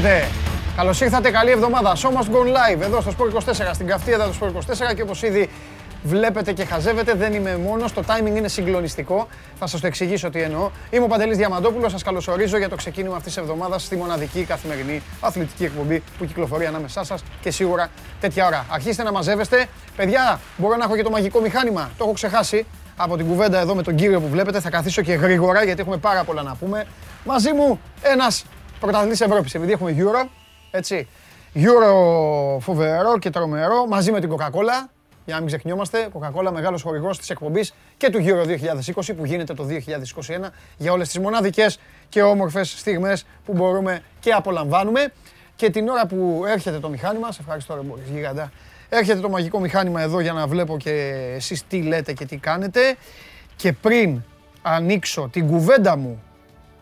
[0.00, 0.28] Χαίρετε.
[0.76, 1.96] Καλώς ήρθατε, καλή εβδομάδα.
[1.96, 5.02] Show must go live εδώ στο Sport 24, στην καυτή έδρα του Sport 24 και
[5.02, 5.50] όπως ήδη
[6.02, 7.92] βλέπετε και χαζεύετε, δεν είμαι μόνος.
[7.92, 9.28] Το timing είναι συγκλονιστικό.
[9.58, 10.70] Θα σας το εξηγήσω τι εννοώ.
[10.90, 11.92] Είμαι ο Παντελής Διαμαντόπουλος.
[11.92, 16.66] Σας καλωσορίζω για το ξεκίνημα αυτής της εβδομάδας στη μοναδική καθημερινή αθλητική εκπομπή που κυκλοφορεί
[16.66, 17.88] ανάμεσά σας και σίγουρα
[18.20, 18.66] τέτοια ώρα.
[18.70, 19.66] Αρχίστε να μαζεύεστε.
[19.96, 21.90] Παιδιά, μπορώ να έχω και το μαγικό μηχάνημα.
[21.96, 24.60] Το έχω ξεχάσει από την κουβέντα εδώ με τον κύριο που βλέπετε.
[24.60, 26.86] Θα καθίσω και γρήγορα γιατί έχουμε πάρα πολλά να πούμε.
[27.24, 28.44] Μαζί μου ένας
[28.80, 30.28] πρωταθλητής Ευρώπης, επειδή έχουμε Euro.
[30.70, 31.08] Έτσι.
[31.54, 34.88] Euro φοβερό και τρομερό μαζί με την Coca-Cola.
[35.24, 39.54] Για να μην ξεχνιόμαστε, Coca-Cola μεγάλος χορηγός της εκπομπής και του Euro 2020 που γίνεται
[39.54, 41.78] το 2021 για όλες τις μοναδικές
[42.08, 45.12] και όμορφες στιγμές που μπορούμε και απολαμβάνουμε.
[45.56, 48.52] Και την ώρα που έρχεται το μηχάνημα, σε ευχαριστώ ρε Μπορείς, γίγαντα,
[48.88, 50.90] έρχεται το μαγικό μηχάνημα εδώ για να βλέπω και
[51.34, 52.96] εσείς τι λέτε και τι κάνετε.
[53.56, 54.22] Και πριν
[54.62, 56.22] ανοίξω την κουβέντα μου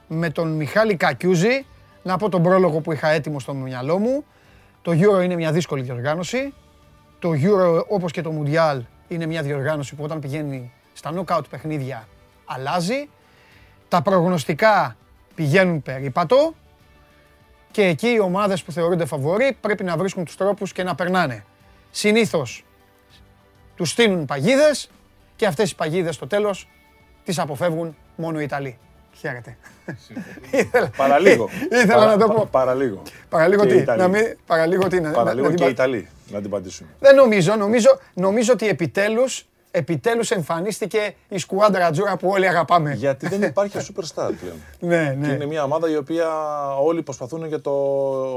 [0.09, 1.67] με τον Μιχάλη Κακιούζη,
[2.09, 4.25] να πω τον πρόλογο που είχα έτοιμο στο μυαλό μου.
[4.83, 6.55] Το Euro είναι μια δύσκολη διοργάνωση.
[7.19, 12.09] Το Euro όπως και το Mundial είναι μια διοργάνωση που όταν πηγαίνει στα knockout παιχνίδια
[12.45, 13.09] αλλάζει.
[13.89, 14.97] Τα προγνωστικά
[15.35, 16.55] πηγαίνουν περίπατο
[17.71, 21.45] και εκεί οι ομάδες που θεωρούνται φαβοροί πρέπει να βρίσκουν τους τρόπους και να περνάνε.
[21.91, 22.65] Συνήθως
[23.77, 24.91] τους στείλουν παγίδες
[25.37, 26.69] και αυτές οι παγίδες στο τέλος
[27.25, 28.79] τις αποφεύγουν μόνο οι Ιταλοί.
[29.19, 29.57] Χαίρετε.
[30.97, 31.49] Παραλίγο.
[31.71, 32.49] Ήθελα να το πω.
[32.51, 33.03] Παραλίγο.
[33.29, 34.01] Παραλίγο Και τι, οι Ιταλοί.
[34.01, 36.87] να μην, παραλίγο τι, να, Παραλίγο να την και οι πα- Ιταλοί να την πατήσουν.
[37.01, 42.93] Δεν νομίζω, νομίζω, νομίζω ότι επιτέλους, επιτέλους εμφανίστηκε η σκουάντρα Τζούρα που όλοι αγαπάμε.
[42.95, 44.57] Γιατί δεν υπάρχει superstar πλέον.
[44.81, 45.33] Ναι, Και ναι.
[45.33, 46.29] είναι μια ομάδα η οποία
[46.83, 47.71] όλοι προσπαθούν για το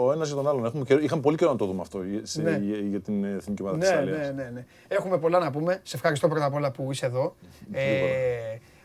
[0.05, 0.65] ο ένας για τον άλλον.
[0.65, 2.59] Έχουμε, καιρό- είχαμε πολύ καιρό να το δούμε αυτό για- σε- Ναι.
[2.61, 4.17] για, για την εθνική ομάδα της Ναι, Ιταλίας.
[4.17, 4.65] ναι, ναι, ναι.
[4.87, 5.79] Έχουμε πολλά να πούμε.
[5.83, 7.35] Σε ευχαριστώ πρώτα απ' όλα που είσαι εδώ.
[7.71, 7.81] Ε,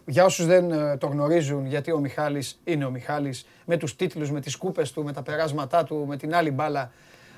[0.07, 4.31] για όσους δεν ε, το γνωρίζουν, γιατί ο Μιχάλης είναι ο Μιχάλης, με τους τίτλους,
[4.31, 6.91] με τις κούπες του, με τα περάσματά του, με την άλλη μπάλα,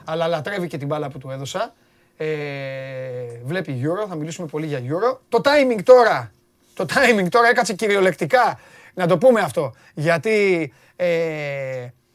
[0.04, 1.74] αλλά λατρεύει και την μπάλα που του έδωσα.
[2.16, 2.26] Ε,
[3.44, 5.18] βλέπει Euro, θα μιλήσουμε πολύ για Euro.
[5.28, 6.32] Το timing τώρα,
[6.74, 8.60] το timing τώρα έκατσε κυριολεκτικά,
[8.94, 11.06] να το πούμε αυτό, γιατί ε,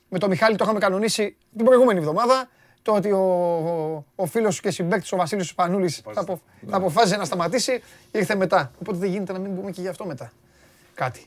[0.09, 2.50] με τον Μιχάλη το είχαμε κανονίσει την προηγούμενη εβδομάδα,
[2.81, 6.78] το ότι ο, ο, ο φίλος σου και συμπαίκτης ο Βασίλης Σπανούλης θα, απο, θα
[6.78, 7.81] αποφάσισε να σταματήσει,
[8.12, 8.72] ήρθε μετά.
[8.80, 10.31] Οπότε δεν γίνεται να μην πούμε και γι' αυτό μετά.
[10.94, 11.26] Κάτι.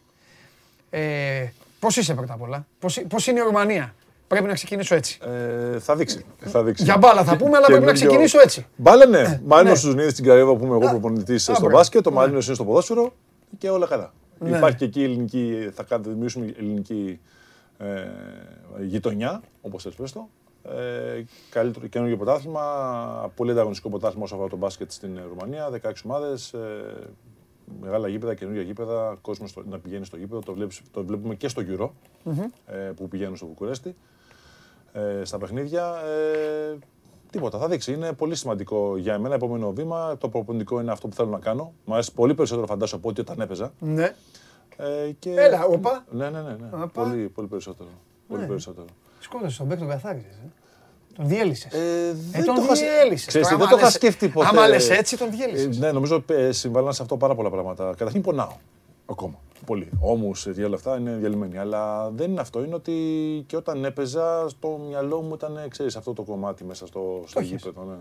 [0.91, 1.47] Ε,
[1.81, 3.95] πώς είσαι πρώτα απ' όλα, πώς, πώς είναι η Ρουμανία;
[4.29, 5.19] Πρέπει να ξεκινήσω έτσι.
[5.75, 6.25] Ε, θα δείξει.
[6.39, 6.85] Θα δείξει.
[6.85, 8.67] Για μπάλα θα πούμε, αλλά πρέπει να Καινούριο- ξεκινήσω έτσι.
[8.77, 9.41] Μπάλα, ναι.
[9.45, 9.75] Μάλλον ναι.
[9.75, 11.71] στου Νίδε στην Καρέβα που είμαι εγώ προπονητής στο μπράβο.
[11.71, 12.17] μπάσκετ, ο Ναι.
[12.17, 13.13] Μαρίνο είναι στο ποδόσφαιρο
[13.59, 14.13] και όλα καλά.
[14.39, 14.57] Ναι.
[14.57, 17.21] Υπάρχει και εκεί η ελληνική, θα κάνουμε- δημιουργήσουμε ελληνική
[17.79, 17.85] ε,
[18.81, 20.29] γειτονιά, όπως θες πες το.
[20.71, 26.53] Ε, καλύτερο καινούργιο πρωτάθλημα, πολύ ανταγωνιστικό πρωτάθλημα όσο αφορά το μπάσκετ στην Ρουμανία, 16 ομάδες.
[26.53, 26.59] Ε,
[27.81, 30.41] μεγάλα γήπεδα, καινούργια γήπεδα, κόσμος να πηγαίνει στο γήπεδο.
[30.41, 31.91] Το, βλέπεις, το βλέπουμε και στο Euro
[32.67, 33.97] ε, που πηγαίνουν στο Βουκουρέστι
[34.93, 35.95] ε, στα παιχνίδια.
[36.05, 36.79] Ε,
[37.31, 37.93] τίποτα, θα δείξει.
[37.93, 39.35] Είναι πολύ σημαντικό για μένα.
[39.35, 40.17] Επόμενο βήμα.
[40.19, 41.73] Το προπονητικό είναι αυτό που θέλω να κάνω.
[41.85, 43.73] Μου αρέσει πολύ περισσότερο φαντάζομαι από ό,τι όταν έπαιζα.
[43.79, 44.15] Ναι.
[44.77, 45.31] Ε, και...
[45.31, 46.05] Έλα, όπα.
[46.11, 46.51] Ναι, ναι, ναι.
[46.51, 46.69] ναι.
[46.73, 46.87] Όπα.
[46.87, 47.89] Πολύ, πολύ περισσότερο.
[48.29, 48.47] Πολύ Ναι.
[48.47, 48.87] περισσότερο.
[49.19, 50.31] Σκότωσες τον Μπέκ τον καθάρισες.
[50.33, 50.51] Ε.
[51.17, 51.73] Τον διέλυσες.
[51.73, 51.79] Ε,
[52.09, 53.27] Ε, δεν τον το είχα- διέλυσες.
[53.27, 54.47] Ξέρεις τι, Τώρα, δεν το άμα είχα λες- σκεφτεί ποτέ.
[54.47, 55.79] Άμα λες έτσι, τον Ε, διέλυσες.
[55.79, 57.85] ναι, νομίζω ε, συμβάλλαν σε αυτό πάρα πολλά πράγματα.
[57.85, 58.53] Καταρχήν πονάω.
[59.07, 59.35] Ακόμα.
[59.67, 59.89] Πολύ.
[60.01, 61.59] Όμω για όλα αυτά είναι διαλυμένοι.
[61.59, 62.65] Αλλά δεν είναι αυτό.
[62.65, 62.93] Είναι ότι
[63.47, 67.51] και όταν έπαιζα, στο μυαλό μου ήταν, ξέρεις, αυτό το κομμάτι μέσα στο, στο έχεις.
[67.63, 67.83] γήπεδο.
[67.89, 67.97] Ναι.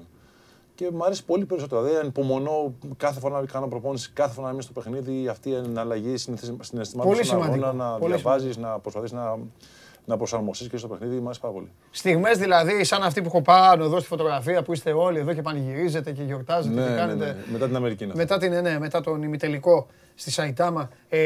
[0.75, 1.81] Και μου αρέσει πολύ περισσότερο.
[1.81, 5.53] Δηλαδή, ανυπομονώ κάθε φορά να κάνω προπόνηση, κάθε φορά να είμαι στο παιχνίδι, αυτή η
[5.55, 7.83] εναλλαγή συναισθημάτων Πολύ στον αγώνα, σημαντικό.
[7.83, 9.37] να Πολύ διαβάζεις, να προσπαθείς να,
[10.05, 11.15] να προσαρμοστείς και στο παιχνίδι.
[11.15, 11.71] Μου αρέσει πάρα πολύ.
[11.91, 15.41] Στιγμές δηλαδή σαν αυτή που έχω πάνω εδώ στη φωτογραφία που είστε όλοι εδώ και
[15.41, 17.25] πανηγυρίζετε και γιορτάζετε Ναι, και ναι, κάνετε.
[17.25, 17.35] ναι.
[17.51, 18.23] Μετά την Αμερική είναι αυτό.
[18.35, 20.89] Μετά, την, ναι, μετά τον ημιτελικό στη Σαϊτάμα.
[21.09, 21.19] Ε,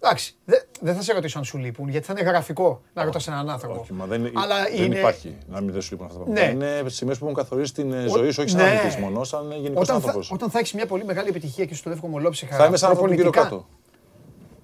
[0.00, 3.28] εντάξει, δεν δεν θα σε ρωτήσω αν σου λείπουν, γιατί θα είναι γραφικό να ρωτάς
[3.28, 3.80] έναν άνθρωπο.
[3.80, 6.40] Όχι, μα δεν, Αλλά δεν είναι- υπάρχει να μην δεν σου λείπουν αυτά τα Ναι.
[6.40, 6.78] πράγματα.
[6.78, 8.70] Είναι σημαίε που έχουν καθορίσει την ε, ζωή σου, όχι σαν Ναι.
[8.70, 10.30] αθλητή μόνο, σαν γενικός Όταν θα, άνθρωπος.
[10.30, 12.56] όταν θα έχεις μια πολύ μεγάλη επιτυχία και σου το εύχομαι ολόψυχα.
[12.56, 13.56] Θα είμαι σαν αυτόν τον κύριο προπονητικά.
[13.62, 13.68] κάτω.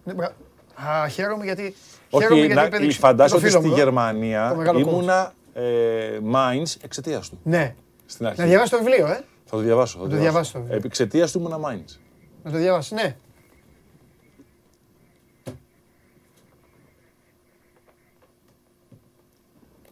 [0.04, 0.34] Ναι, μπρα-
[0.74, 1.74] Α, χαίρομαι γιατί.
[2.08, 3.84] χαίρομαι Όχι, γιατί να, επέδειξε φαντάζομαι το ότι φίλο στη μου εδώ.
[3.84, 7.40] το Γερμανία μεγάλο ήμουνα ε, Mainz εξαιτίας του.
[7.42, 7.74] Ναι.
[8.06, 8.40] Στην αρχή.
[8.40, 9.24] Να διαβάσει το βιβλίο, ε.
[9.44, 9.98] Θα το διαβάσω.
[9.98, 10.76] Θα το διαβάσω το βιβλίο.
[10.76, 11.98] Επί εξαιτίας του ήμουνα Mainz.
[12.42, 13.16] Να το διαβάσει, ναι.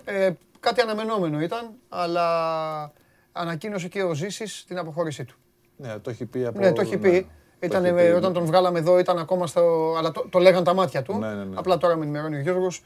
[0.04, 0.30] Ε,
[0.60, 2.92] κάτι αναμενόμενο ήταν, αλλά
[3.32, 5.34] ανακοίνωσε και ο Ζήσης την αποχώρησή του.
[5.76, 6.58] Ναι, το έχει πει από.
[6.58, 7.28] Ναι, το έχει πει.
[7.60, 8.16] Το Ήταν, έχει ε, πει.
[8.16, 9.94] όταν τον βγάλαμε εδώ ήταν ακόμα στο...
[9.98, 11.18] Αλλά το, το λέγαν τα μάτια του.
[11.18, 11.54] Ναι, ναι, ναι.
[11.54, 12.82] Απλά τώρα με ενημερώνει ο Γιώργος.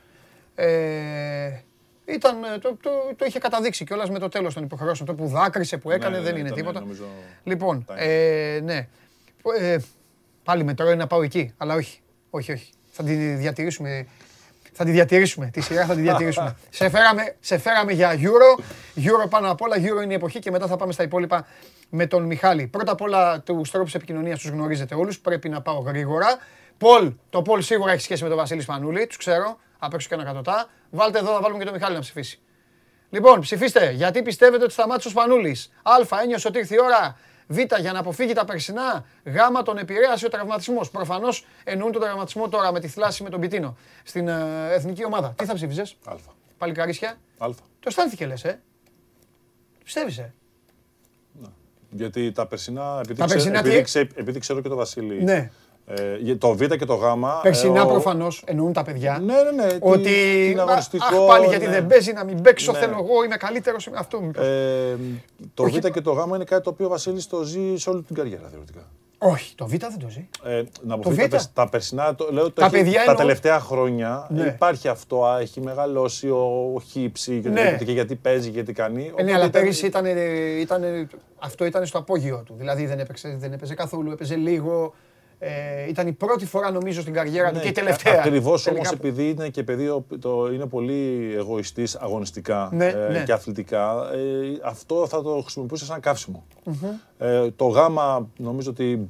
[0.54, 1.50] Ε,
[2.04, 5.08] ήταν, ε, το, το, το είχε καταδείξει κιόλας με το τέλος των υποχρεώσεων.
[5.08, 6.80] Το που δάκρυσε, που έκανε, ναι, δεν ναι, είναι ήταν, τίποτα.
[6.80, 7.04] νομίζω,
[7.44, 7.94] Λοιπόν, time.
[7.96, 8.88] ε, ναι.
[9.58, 9.76] Ε,
[10.44, 12.00] πάλι με τρώει να πάω εκεί, αλλά όχι.
[12.30, 12.70] Όχι, όχι.
[12.90, 14.06] Θα τη διατηρήσουμε
[14.76, 15.50] Θα τη διατηρήσουμε.
[15.52, 16.56] Τη σειρά θα τη διατηρήσουμε.
[16.70, 18.60] σε, φέραμε, σε φέραμε για Euro.
[18.98, 19.76] Euro πάνω απ' όλα.
[19.76, 21.46] Euro είναι η εποχή και μετά θα πάμε στα υπόλοιπα
[21.88, 22.66] με τον Μιχάλη.
[22.66, 25.18] Πρώτα απ' όλα τους τρόπους επικοινωνίας τους γνωρίζετε όλους.
[25.18, 26.38] Πρέπει να πάω γρήγορα.
[26.78, 29.06] Πολ, το Πολ σίγουρα έχει σχέση με τον Βασίλη Σπανούλη.
[29.06, 29.58] Τους ξέρω.
[29.78, 30.68] Απ' έξω και ένα κατωτά.
[30.90, 32.38] Βάλτε εδώ, θα βάλουμε και τον Μιχάλη να ψηφίσει.
[33.10, 33.90] Λοιπόν, ψηφίστε.
[33.90, 35.72] Γιατί πιστεύετε ότι σταμάτησε ο Σπανούλης.
[35.82, 36.20] Α.
[36.22, 37.16] Ένιωσε ότι ήρθε η ώρα.
[37.46, 37.58] Β.
[37.80, 39.04] Για να αποφύγει τα περσινά.
[39.24, 39.36] Γ.
[39.64, 40.90] Τον επηρέασε ο τραυματισμός.
[40.90, 45.34] Προφανώς εννοούν τον τραυματισμό τώρα με τη θλάση με τον Πιτίνο στην ε, εθνική ομάδα.
[45.36, 46.14] Τι θα ψήφιζες; Α.
[46.58, 47.08] Παλικαρίσια;
[47.38, 47.46] Α.
[47.80, 48.60] Το αισθάνθηκε λες, ε;
[49.84, 50.32] Πιστεύεις, ε;
[51.90, 55.24] Γιατί τα περσινά, επειδή, Τα ξέ- περσινά τι- επειδή, ξέ- επειδή ξέρω και το Βασίλη,
[55.24, 55.50] Ναι.
[55.86, 57.02] Ε, για- το Β και το Γ.
[57.42, 59.18] Περσινά ε, ο- προφανώς εννοούν τα παιδιά.
[59.24, 59.72] Ναι, ναι, ναι.
[59.72, 60.02] τι- Ότι.
[60.02, 61.04] τι είναι «Α, αγωνιστικό.
[61.22, 61.72] Αχ, πάλι γιατί ναι.
[61.72, 62.72] δεν παίζει, να μην παίξω.
[62.72, 62.78] Ναι.
[62.78, 63.88] Θέλω εγώ, είμαι καλύτερος.
[63.94, 64.46] Αυτό μήπως.
[64.46, 64.96] Ε,
[65.54, 65.78] το Όχι.
[65.80, 68.16] Β και το Γ είναι κάτι το οποίο ο Βασίλης το ζει σε όλη την
[68.16, 68.80] καριέρα θεωρητικά.
[69.18, 70.28] Όχι, το Β δεν το ζει.
[70.44, 71.30] Ε, να αποφύγει τα, Β.
[71.30, 74.42] περσ- τα περσινά, το, λέω, το Τα έχει- παιδιά τα εννοώ- τελευταία χρόνια Ναι.
[74.44, 77.54] υπάρχει αυτό, α, έχει μεγαλώσει ο, ο χύψη και, Ναι.
[77.60, 79.00] οτιδήποτε, και γιατί παίζει, γιατί κάνει.
[79.00, 80.04] Ε, ναι, Οπότε αλλά ήταν- πέρυσι ήταν,
[80.60, 81.08] ήταν,
[81.38, 82.54] αυτό ήταν στο απόγειο του.
[82.58, 84.94] Δηλαδή δεν έπαιξε, δεν έπαιζε καθόλου, έπαιζε λίγο.
[85.38, 88.12] Ε, ήταν η πρώτη φορά νομίζω στην καριέρα του Ναι, και η τελευταία.
[88.18, 89.06] Ακριβώς όμως Τελικά.
[89.08, 93.22] επειδή είναι και παιδί ο- το, είναι πολύ εγωιστής αγωνιστικά Ναι, ε, ναι.
[93.24, 94.18] και αθλητικά, ε,
[94.64, 96.44] αυτό θα το χρησιμοποιούσε σαν καύσιμο.
[97.26, 99.08] Ε, το γάμα νομίζω ότι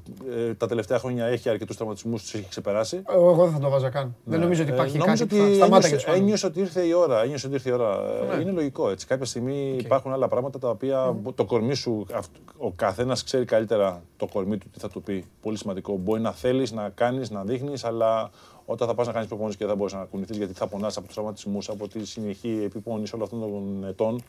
[0.48, 3.02] ε, τα τελευταία χρόνια έχει αρκετούς τραυματισμούς, τους έχει ξεπεράσει.
[3.08, 4.14] Εγώ εγώ δεν θα το βάζα καν.
[4.24, 6.60] Δεν νομίζω ότι Ε, υπάρχει νομίζω κάτι που ότι θα σταμάταγε ένιωσε, τους ένιωσε ότι
[6.60, 7.22] ήρθε η ώρα.
[7.22, 7.98] Ένιωσε ότι ήρθε η ώρα.
[8.32, 8.42] Ε, Ναι.
[8.42, 9.06] Είναι λογικό έτσι.
[9.06, 14.02] Κάποια στιγμή υπάρχουν άλλα πράγματα τα οποία το κορμί σου, αυτ- ο καθένας ξέρει καλύτερα
[14.16, 15.24] το κορμί του τι θα του πει.
[15.42, 15.96] Πολύ σημαντικό.
[15.96, 18.30] Μπορεί να θέλεις, να κάνεις, να δείχνεις, αλλά
[18.66, 21.06] όταν θα πας να κάνεις προπόνηση και δεν μπορείς να κουνηθείς γιατί θα πονάς από
[21.06, 24.20] τους τραυματισμούς, από τη συνεχή επίπονη όλων αυτών των ετων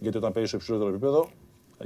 [0.00, 1.28] Γιατί όταν παίζεις στο υψηλότερο επίπεδο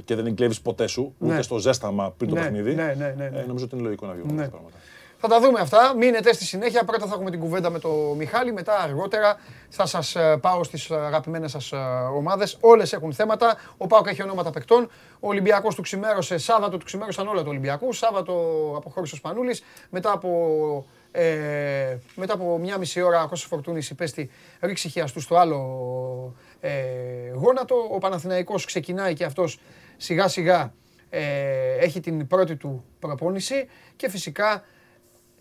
[0.05, 1.33] και δεν εγκλέβεις ποτέ σου, Ναι.
[1.33, 2.75] ούτε στο ζέσταμα πριν το Ναι, παιχνίδι.
[2.75, 3.39] ναι, ναι, ναι, ναι.
[3.39, 4.41] ε, νομίζω ότι είναι λογικό να βγουν Ναι.
[4.41, 4.77] αυτά τα πράγματα.
[5.21, 5.93] Θα τα δούμε αυτά.
[5.97, 6.83] Μείνετε στη συνέχεια.
[6.83, 8.53] Πρώτα θα έχουμε την κουβέντα με τον Μιχάλη.
[8.53, 9.37] Μετά αργότερα
[9.69, 11.73] θα σας πάω στις αγαπημένες σας
[12.15, 12.57] ομάδες.
[12.59, 13.55] Όλες έχουν θέματα.
[13.77, 14.89] Ο Πάοκ έχει ονόματα παικτών.
[15.19, 16.37] Ο Ολυμπιακός του ξημέρωσε.
[16.37, 17.93] Σάββατο του ξημέρωσαν όλα του Ολυμπιακού.
[17.93, 18.33] Σάββατο
[18.77, 19.63] αποχώρησε ο Σπανούλης.
[19.89, 20.85] Μετά από.
[21.11, 25.55] Ε, μετά από μια μισή ώρα ο Κώστας Φορτούνης υπέστη ρήξη χιαστού στο άλλο
[26.48, 26.48] ε,
[27.33, 27.75] γόνατο.
[27.91, 29.59] Ο Παναθηναϊκός ξεκινάει και αυτός
[29.97, 30.73] σιγά σιγά
[31.09, 31.21] ε,
[31.79, 34.63] έχει την πρώτη του προπόνηση και φυσικά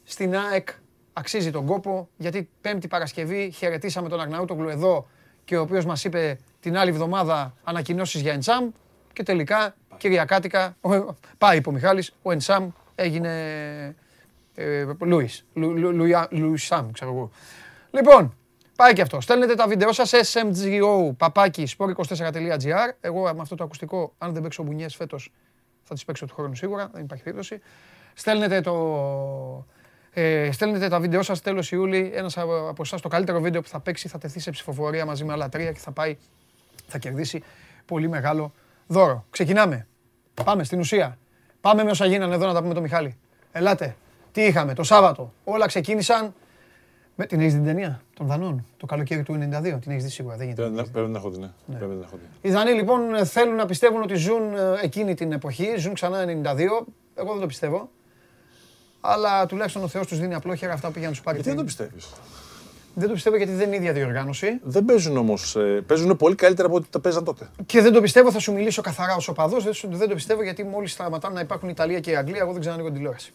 [0.05, 0.69] στην ΑΕΚ
[1.13, 5.07] αξίζει τον κόπο γιατί πέμπτη Παρασκευή χαιρετήσαμε τον Αγναούτογλου εδώ
[5.45, 8.69] και ο οποίος μας είπε την άλλη εβδομάδα ανακοινώσεις για Ενσάμ
[9.13, 13.33] και τελικά Κυριακάτικα ο- πάει είπε ο Μιχάλης, ο Ενσάμ έγινε
[14.55, 17.31] ε, Λούις, Λου- Λου- Λουιά- Λουισάμ ξέρω εγώ.
[17.91, 18.37] Λοιπόν,
[18.79, 19.21] πάει και αυτό.
[19.21, 24.63] Στέλνετε τα βίντεο σας smgo παπάκι sport24.gr Εγώ με αυτό το ακουστικό, αν δεν παίξω
[24.63, 25.33] μπουνιές φέτος,
[25.83, 27.61] θα τις παίξω του χρόνου σίγουρα, δεν υπάρχει περίπτωση.
[28.15, 29.67] Στέλνετε το,
[30.11, 32.11] ε, στέλνετε τα βίντεο σας τέλος Ιούλη.
[32.15, 35.25] Ένας από από εσάς το καλύτερο βίντεο που θα παίξει θα τεθεί σε ψηφοφορία μαζί
[35.25, 36.17] με άλλα τρία και θα πάει,
[36.87, 37.43] θα κερδίσει
[37.85, 38.53] πολύ μεγάλο
[38.87, 39.25] δώρο.
[39.31, 39.87] Ξεκινάμε.
[40.45, 41.19] Πάμε στην ουσία.
[41.61, 43.17] Πάμε με όσα γίνανε εδώ να τα πούμε το Μιχάλη.
[43.53, 43.97] Ελάτε.
[44.33, 45.33] Τι είχαμε το Σάββατο.
[45.45, 46.35] Όλα ξεκίνησαν
[47.21, 49.79] με την έχεις δει την ταινία των Δανών το καλοκαίρι του 92.
[49.81, 50.37] Την έχεις δει σίγουρα.
[50.37, 50.69] Δεν γίνεται.
[50.69, 50.93] να Πρέπει την να- έχεις δεις.
[50.93, 51.77] Πρέπει να έχω δει, ναι.
[51.79, 52.49] Πρέπει να έχω δει.
[52.49, 56.87] Οι Δανείοι λοιπόν θέλουν να πιστεύουν ότι ζουν ε, εκείνη την εποχή, ζουν ξανά 92.
[57.15, 57.91] Εγώ δεν το πιστεύω.
[59.01, 61.37] Αλλά τουλάχιστον ο Θεός τους δίνει απλόχερα αυτά που πήγαν να τους πάρει.
[61.41, 61.87] Γιατί δεν το πριν.
[61.89, 62.13] πιστεύεις;
[62.95, 64.59] Δεν το πιστεύω γιατί δεν είναι η ίδια διοργάνωση.
[64.63, 65.57] Δεν παίζουν όμως.
[65.87, 67.49] παίζουν πολύ καλύτερα από ό,τι τα παίζαν τότε.
[67.67, 69.65] Και δεν το πιστεύω, θα σου μιλήσω καθαρά ως οπαδός.
[69.65, 72.41] Δεν, σου- δεν το πιστεύω γιατί μόλις σταματάνε να υπάρχουν η Ιταλία και η Αγγλία,
[72.41, 73.33] εγώ δεν ξανανοίγω την τηλεόραση.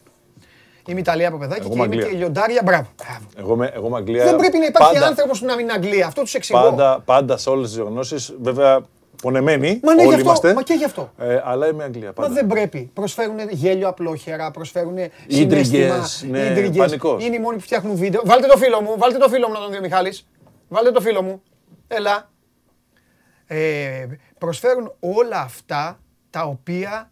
[0.88, 2.12] Είμαι Ιταλία από παιδάκι Εγώ και είμαι είμαι Αγγλία.
[2.12, 2.62] και λιοντάρια.
[2.66, 2.88] Μπράβο.
[3.04, 3.26] Μπράβο.
[3.38, 4.24] Εγώ με, εγώ με Αγγλία.
[4.24, 6.08] Δεν πρέπει να υπάρχει πάντα, άνθρωπος που να μην είναι Αγγλία.
[6.08, 6.60] Αυτό τους εξηγώ.
[6.62, 8.16] Πάντα, πάντα σε όλες τις διοργανώσει.
[8.42, 8.82] Βέβαια,
[9.22, 9.80] πονεμένοι.
[9.84, 10.26] Μα ναι, γι' όλοι αυτό.
[10.28, 10.54] είμαστε.
[10.54, 11.12] Μα και γι' αυτό.
[11.18, 12.08] Ε, αλλά είμαι Αγγλία.
[12.08, 12.34] Μα Πάντα.
[12.34, 12.90] δεν πρέπει.
[12.94, 14.98] Προσφέρουν γέλιο απλόχερα, προσφέρουν
[15.28, 16.38] Ίντριγκες, συναίσθημα.
[16.38, 16.78] ναι, ίντριγκες.
[16.78, 17.24] πανικός.
[17.26, 18.22] Είναι οι μόνοι που φτιάχνουν βίντεο.
[18.26, 20.28] Βάλτε το φίλο μου, βάλτε το φίλο μου να τον δει ο Μιχάλης.
[20.68, 21.42] Βάλτε το φίλο μου.
[21.88, 22.30] Έλα.
[23.48, 24.06] Ε,
[24.38, 26.00] προσφέρουν όλα αυτά
[26.30, 27.10] τα οποία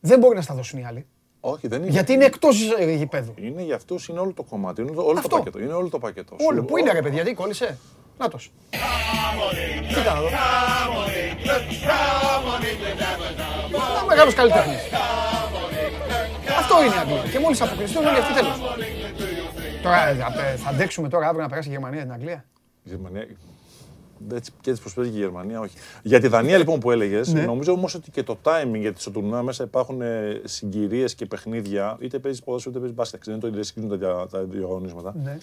[0.00, 1.06] δεν μπορεί να στα δώσουν οι άλλοι.
[1.40, 1.90] Όχι, δεν είναι.
[1.90, 3.34] Γιατί είναι εκτός ε, γηπέδου.
[3.36, 4.80] Είναι για αυτούς είναι όλο το κομμάτι.
[4.80, 5.28] Είναι όλο Αυτό.
[5.28, 5.58] το πακέτο.
[5.58, 6.36] Είναι όλο το πακέτο.
[6.48, 6.58] Όλο.
[6.60, 7.78] Σου- Πού είναι ρε παιδιά, τι κόλλησε;
[8.18, 8.52] Νάτος.
[9.88, 10.28] Κοίτα να δω.
[13.96, 14.80] Ένα μεγάλος καλλιτέχνης.
[16.58, 17.30] Αυτό είναι η Αγγλία.
[17.32, 18.56] Και μόλις αποκλειστούν όλοι αυτοί τέλος.
[19.82, 22.44] Τώρα ε, απ- θα αντέξουμε τώρα αύριο να περάσει η Γερμανία την Αγγλία;
[22.84, 23.26] Η Γερμανία.
[24.32, 25.76] Έτσι, και έτσι προσπαθεί και η Γερμανία, όχι.
[26.02, 27.44] Για τη Δανία λοιπόν που έλεγες, Ναι.
[27.44, 30.00] νομίζω όμως ότι και το timing γιατί στο τουρνουά μέσα υπάρχουν
[30.44, 31.96] συγκυρίες και παιχνίδια.
[32.00, 33.22] Είτε παίζεις ποδόσφαιρο είτε παίζεις μπάσκετ.
[33.24, 35.14] Δεν είναι το ίδιο, συγκρίνουν τα, δια- τα δύο αγωνίσματα.
[35.22, 35.38] Ναι.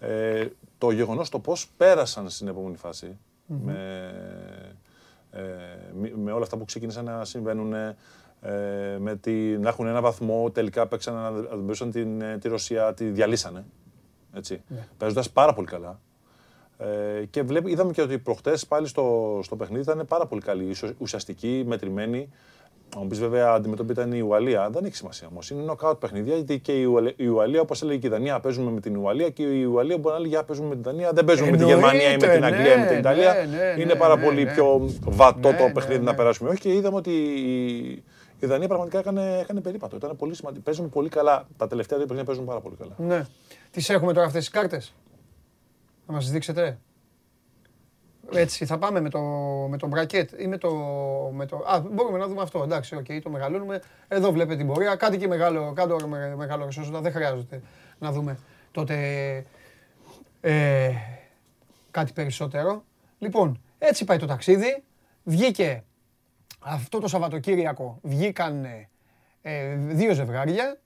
[0.00, 0.48] Ε,
[0.78, 4.10] το γεγονός το πώς πέρασαν στην επόμενη φάση με,
[5.30, 5.40] ε,
[6.00, 7.74] μη- με όλα αυτά που ξεκίνησαν να συμβαίνουν.
[7.74, 7.96] Ε,
[8.98, 13.04] με τη, να έχουν ένα βαθμό, τελικά παίξαν να αντιμετωπίσουν την, ε, τη Ρωσία, τη
[13.04, 13.64] διαλύσανε.
[14.34, 14.62] Έτσι.
[14.68, 14.86] Ναι.
[14.98, 16.00] Παίζοντας πάρα πολύ καλά.
[16.80, 20.76] Ε, και βλέπ, είδαμε και ότι προχτές πάλι στο, στο παιχνίδι ήταν πάρα πολύ καλή,
[20.98, 22.28] ουσιαστική, μετρημένη.
[23.00, 25.50] Αν πεις βέβαια αντιμετώπιση ήταν η Ουαλία, δεν έχει σημασία όμως.
[25.50, 26.72] Είναι νοκάουτ παιχνίδια γιατί και
[27.16, 30.14] η Ουαλία, όπως έλεγε και η Δανία, παίζουμε με την Ουαλία και η Ουαλία μπορεί
[30.14, 32.44] να λέει για παίζουμε με την Δανία, δεν παίζουμε με τη Γερμανία ή με την
[32.44, 33.34] Αγγλία ή με την ναι, Ιταλία.
[33.34, 36.50] Ναι, ναι, είναι πάρα πολύ πιο βατό το παιχνίδι να περάσουμε.
[36.50, 37.10] Όχι και είδαμε ότι
[38.40, 39.96] η Δανία πραγματικά έκανε, έκανε περίπατο.
[39.96, 40.62] Ήταν πολύ σημαντικό.
[40.64, 41.46] Παίζουν πολύ καλά.
[41.56, 43.16] Τα τελευταία δύο παιχνίδια παίζουν πάρα πολύ καλά.
[43.16, 43.26] Ναι.
[43.70, 44.94] Τι έχουμε τώρα αυτές τις κάρτες;
[46.10, 46.78] Θα μας δείξετε.
[48.32, 49.20] Έτσι, θα πάμε με το,
[49.70, 50.70] με το bracket ή με το,
[51.32, 51.56] με το...
[51.56, 53.82] Α, μπορούμε να δούμε αυτό, εντάξει, OK, okay, το μεγαλώνουμε.
[54.08, 57.62] Εδώ βλέπετε την πορεία, κάτι και μεγάλο, κάτω με, μεγάλο ρεσόσοντα, δεν χρειάζεται
[57.98, 58.38] να δούμε
[58.72, 58.96] τότε
[60.40, 60.90] ε,
[61.90, 62.84] κάτι περισσότερο.
[63.18, 64.82] Λοιπόν, έτσι πάει το ταξίδι.
[65.24, 65.84] Βγήκε
[66.60, 68.64] αυτό το Σαββατοκύριακο, βγήκαν
[69.42, 70.80] ε, δύο ζευγάρια.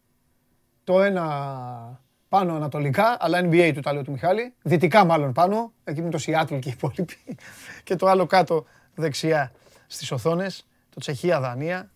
[0.85, 2.04] Το ένα
[2.35, 4.55] πάνω ανατολικά, αλλά NBA του τα του Μιχάλη.
[4.63, 7.17] Δυτικά μάλλον πάνω, εκεί είναι το Σιάτλ και οι υπόλοιποι.
[7.85, 8.65] και το άλλο κάτω
[8.95, 9.53] δεξιά
[9.87, 11.91] στις οθόνες, το Τσεχία-Δανία.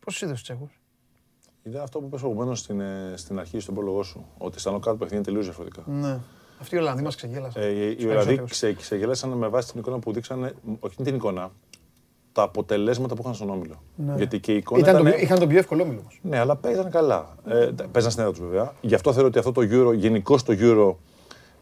[0.00, 0.80] Πώς είδες τους Τσέχους;
[1.62, 4.96] Ήταν αυτό που είπες προηγουμένως στην, ε, στην αρχή, στον πρόλογο σου, ότι στα κάτω
[4.96, 5.82] παιχνίδι είναι τελείως διαφορετικά.
[5.86, 6.18] Ναι.
[6.60, 7.62] Αυτοί οι Ολλανδοί μας ξεγέλασαν.
[7.62, 7.68] Ε,
[7.98, 8.44] οι Ολλανδοί
[8.76, 11.52] ξεγέλασαν με βάση την εικόνα που δείξανε, όχι την εικόνα,
[12.38, 13.82] τα αποτελέσματα που είχαν στον όμιλο.
[13.94, 14.14] Ναι.
[14.16, 15.20] Γιατί και η εικόνα ήταν, ήταν...
[15.20, 16.20] Είχαν τον πιο εύκολο όμιλο όμως.
[16.22, 17.36] Ναι, αλλά παίζαν καλά.
[17.46, 18.72] Ε, παίζαν στην έδρα τους βέβαια.
[18.80, 20.94] Γι' αυτό θεωρώ ότι αυτό το Euro, γενικώ το Euro,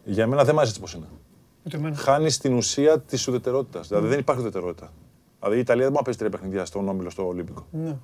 [0.04, 1.94] για μένα δεν μ' αρέσει πώ είναι.
[1.94, 3.88] Χάνει την ουσία της ουδετερότητας.
[3.88, 4.10] Δηλαδή ναι.
[4.10, 4.92] δεν υπάρχει ουδετερότητα.
[5.40, 7.66] Δηλαδή η Ιταλία δεν μπορεί να παίζει τρία παιχνίδια στον όμιλο στο Ολύμπικο.
[7.70, 7.96] Ναι.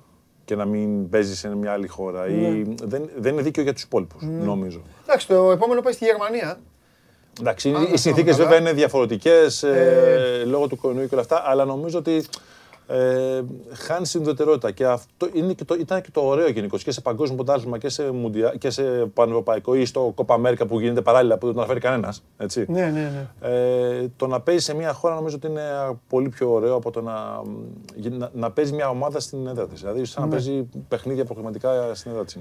[0.45, 2.27] Και να μην παίζει σε μια άλλη χώρα.
[2.27, 2.47] Ναι.
[2.47, 2.75] Ή...
[2.83, 4.43] Δεν, δεν είναι δίκαιο για τους υπόλοιπους, ναι.
[4.43, 4.81] νομίζω.
[5.03, 6.59] Εντάξει, το επόμενο πάει στη Γερμανία.
[7.39, 10.39] Εντάξει, οι συνθήκες βέβαια είναι διαφορετικές ε...
[10.41, 12.25] ε, λόγω του κορονοϊού και όλα αυτά, αλλά νομίζω ότι
[12.87, 13.41] ε,
[13.73, 14.71] χάνει συνδετερότητα.
[14.71, 17.89] Και αυτό είναι και το, ήταν και το ωραίο γενικώ και σε παγκόσμιο πρωτάθλημα και
[17.89, 21.63] σε, μουντια, και σε πανευρωπαϊκό ή στο Κόπα Αμέρικα που γίνεται παράλληλα που δεν τον
[21.63, 22.23] αναφέρει κανένας.
[22.37, 23.49] Ναι, ναι, ναι.
[23.49, 25.61] Ε, το να παίζει σε μια χώρα νομίζω ότι είναι
[26.07, 27.41] πολύ πιο ωραίο από το να,
[28.09, 29.79] να, να παίζει μια ομάδα στην έδρα της.
[29.79, 30.35] Δηλαδή, σαν να ναι.
[30.35, 32.37] παίζει παιχνίδια προκριματικά στην έδρα της.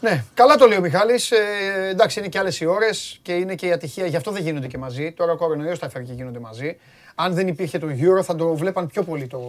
[0.00, 1.30] Ναι, καλά το λέει ο Μιχάλης.
[1.30, 1.36] Ε,
[1.90, 4.06] εντάξει, είναι και άλλες οι ώρες και είναι και η ατυχία.
[4.06, 5.12] Γι' αυτό δεν γίνονται και μαζί.
[5.12, 6.76] Τώρα ο κορονοϊός τα φέρει και γίνονται μαζί
[7.20, 9.40] αν δεν υπήρχε το Euro θα το βλέπαν πιο πολύ το.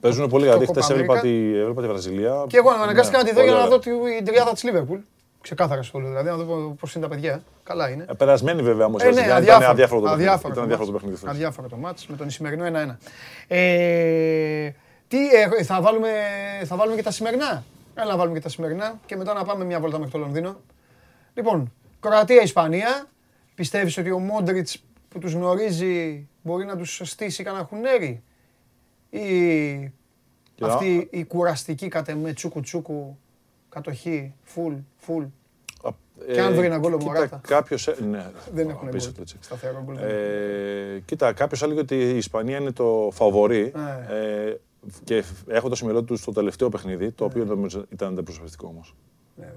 [0.00, 0.66] Παίζουν πολύ καλή.
[0.66, 2.44] Χθε έβλεπα, τη, έβλεπα τη Βραζιλία.
[2.48, 4.98] Και εγώ αναγκάστηκα ναι, να τη δω για να δω την τριάδα της Λίβερπουλ.
[5.40, 7.42] Ξεκάθαρα στο δηλαδή, να δω πώς είναι τα παιδιά.
[7.62, 8.04] Καλά είναι.
[8.08, 9.02] Ε, περασμένη βέβαια όμως.
[9.02, 11.16] Ε, ναι, αδιάφορο, αδιάφορο, το αδιάφορο, το αδιάφορο το παιχνίδι.
[11.26, 12.96] Αδιάφορο το μάτς με τον Ισημερινό 1-1.
[13.48, 14.70] Ε,
[15.08, 15.18] τι,
[15.58, 16.08] ε, θα, βάλουμε,
[16.64, 19.64] θα βάλουμε και τα σημερινά; Έλα να βάλουμε και τα σημερινά και μετά να πάμε
[19.64, 20.56] μια βόλτα μέχρι το Λονδίνο.
[21.34, 23.06] Λοιπόν, Κροατία-Ισπανία.
[23.54, 28.22] Πιστεύεις ότι ο Μόντριτς που τους γνωρίζει μπορεί να τους στήσει κανένα χουνέρι
[29.10, 29.92] ή
[30.60, 33.18] αυτή η κουραστική κατ' εμέ τσούκου τσούκου
[33.68, 35.24] κατοχή, φουλ, φουλ.
[36.32, 37.40] Και αν βρει ένα γκολ ο Μωράτα.
[37.46, 39.00] Κάποιος, ε, ναι, δεν έχουν γκολ.
[39.40, 39.96] Σταθερό γκολ.
[39.96, 44.14] Ε, κοίτα, κάποιος έλεγε ότι η Ισπανία είναι το φαβορή ναι.
[44.14, 44.56] ε,
[45.04, 47.82] και έχοντα στο μυαλό του στο τελευταίο παιχνίδι, το οποίο ναι.
[47.88, 48.94] ήταν αντιπροσωπευτικό όμως.
[49.36, 49.52] Ναι,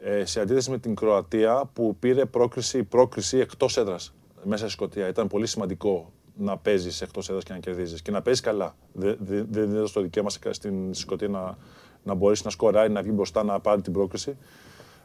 [0.00, 4.12] ε, σε αντίθεση με την Κροατία που πήρε πρόκριση, πρόκριση εκτός έδρας
[4.44, 5.08] μέσα στη Σκωτία.
[5.08, 8.76] Ήταν πολύ σημαντικό να παίζεις εκτός έδρας και να κερδίζεις και να παίζεις καλά.
[8.92, 11.58] Δεν δε, δε, το δικαίωμα στην Σκωτία να,
[12.02, 14.36] να μπορέσει να σκοράρει, να βγει μπροστά, να πάρει την πρόκριση.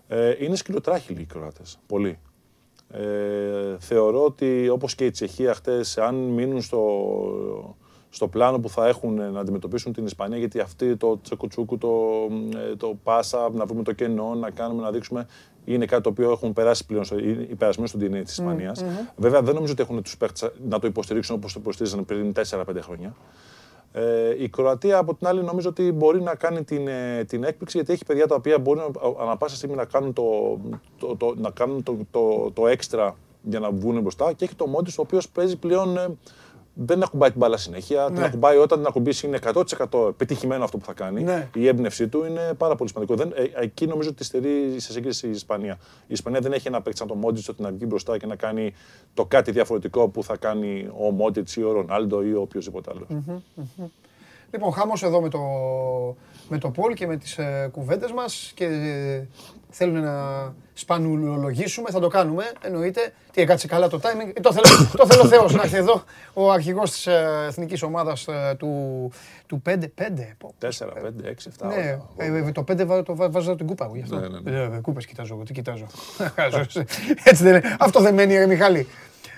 [0.07, 1.79] Ε, είναι σκυλοτράχυλοι οι Κροάτες.
[1.87, 2.19] Πολύ.
[2.89, 7.75] Ε, θεωρώ ότι όπως και η Τσεχία χτες, αν μείνουν στο,
[8.13, 11.89] στο πλάνο που θα έχουν να αντιμετωπίσουν την Ισπανία, γιατί αυτή το τσεκουτσούκου, το,
[12.71, 15.27] ε, το πάσα, να βρούμε το κενό, να κάνουμε, να δείξουμε
[15.65, 17.17] είναι κάτι το οποίο έχουν περάσει πλέον στο,
[17.49, 18.83] υπερασμένο στον DNA της Ισπανίας.
[18.83, 19.11] Mm-hmm.
[19.15, 22.63] Βέβαια, δεν νομίζω ότι έχουν τους παίχτε να το υποστηρίξουν όπως το υποστήριζαν πριν 4-5
[22.81, 23.15] χρόνια.
[23.91, 27.77] Ε, η Κροατία, από την άλλη, νομίζω ότι μπορεί να κάνει την, ε, την έκπληξη
[27.77, 28.79] γιατί έχει παιδιά τα οποία μπορεί
[29.21, 30.23] ανά πάσα στιγμή να κάνουν το,
[30.97, 34.67] το, το, να κάνουν το, το, το, έξτρα για να βγουν μπροστά και έχει το
[34.67, 36.07] Μόντι, ο οποίος παίζει πλέον ε,
[36.73, 38.07] δεν ακουμπάει την μπάλα συνέχεια.
[38.09, 38.15] Ναι.
[38.15, 39.39] Την ακουμπάει όταν την ακουμπήσει είναι
[39.89, 41.23] 100% πετυχημένο αυτό που θα κάνει.
[41.23, 41.49] Ναι.
[41.55, 43.15] Η έμπνευσή του είναι πάρα πολύ σημαντικό.
[43.15, 45.77] Δεν, ε, εκεί νομίζω ότι στερεί σε σύγκριση η Ισπανία.
[46.01, 48.35] Η Ισπανία δεν έχει ένα παίκτη σαν το Μόντιτ ότι να βγει μπροστά και να
[48.35, 48.73] κάνει
[49.13, 53.07] το κάτι διαφορετικό που θα κάνει ο Μόντιτ ή ο Ρονάλντο ή ο οποιοδήποτε άλλος.
[53.09, 53.89] Mm-hmm, mm-hmm.
[54.53, 55.39] Λοιπόν, χάμος εδώ με το,
[56.49, 59.27] με το Πολ και με τις ε, κουβέντες μας και ε,
[59.69, 63.13] θέλουν να σπανουλολογήσουμε, θα το κάνουμε, εννοείται.
[63.31, 64.31] Τι έκατσε καλά το timing.
[64.33, 68.27] Ε, το θέλω, το θέλω Θεός να έρθει εδώ ο αρχηγός της ε, εθνικής ομάδας
[68.27, 69.11] ε, του,
[69.45, 69.77] του 5, 5.
[69.77, 69.83] 4,
[70.59, 71.67] 5, 6, 7.
[71.67, 73.89] Ναι, ε, το 5 το βάζω την κούπα.
[73.93, 74.19] Γι αυτό.
[74.19, 74.79] Ναι, ναι, ναι.
[74.79, 75.85] Κούπες κοιτάζω, τι κοιτάζω.
[77.23, 77.75] Έτσι δεν είναι.
[77.79, 78.87] Αυτό δεν μένει ρε Μιχάλη.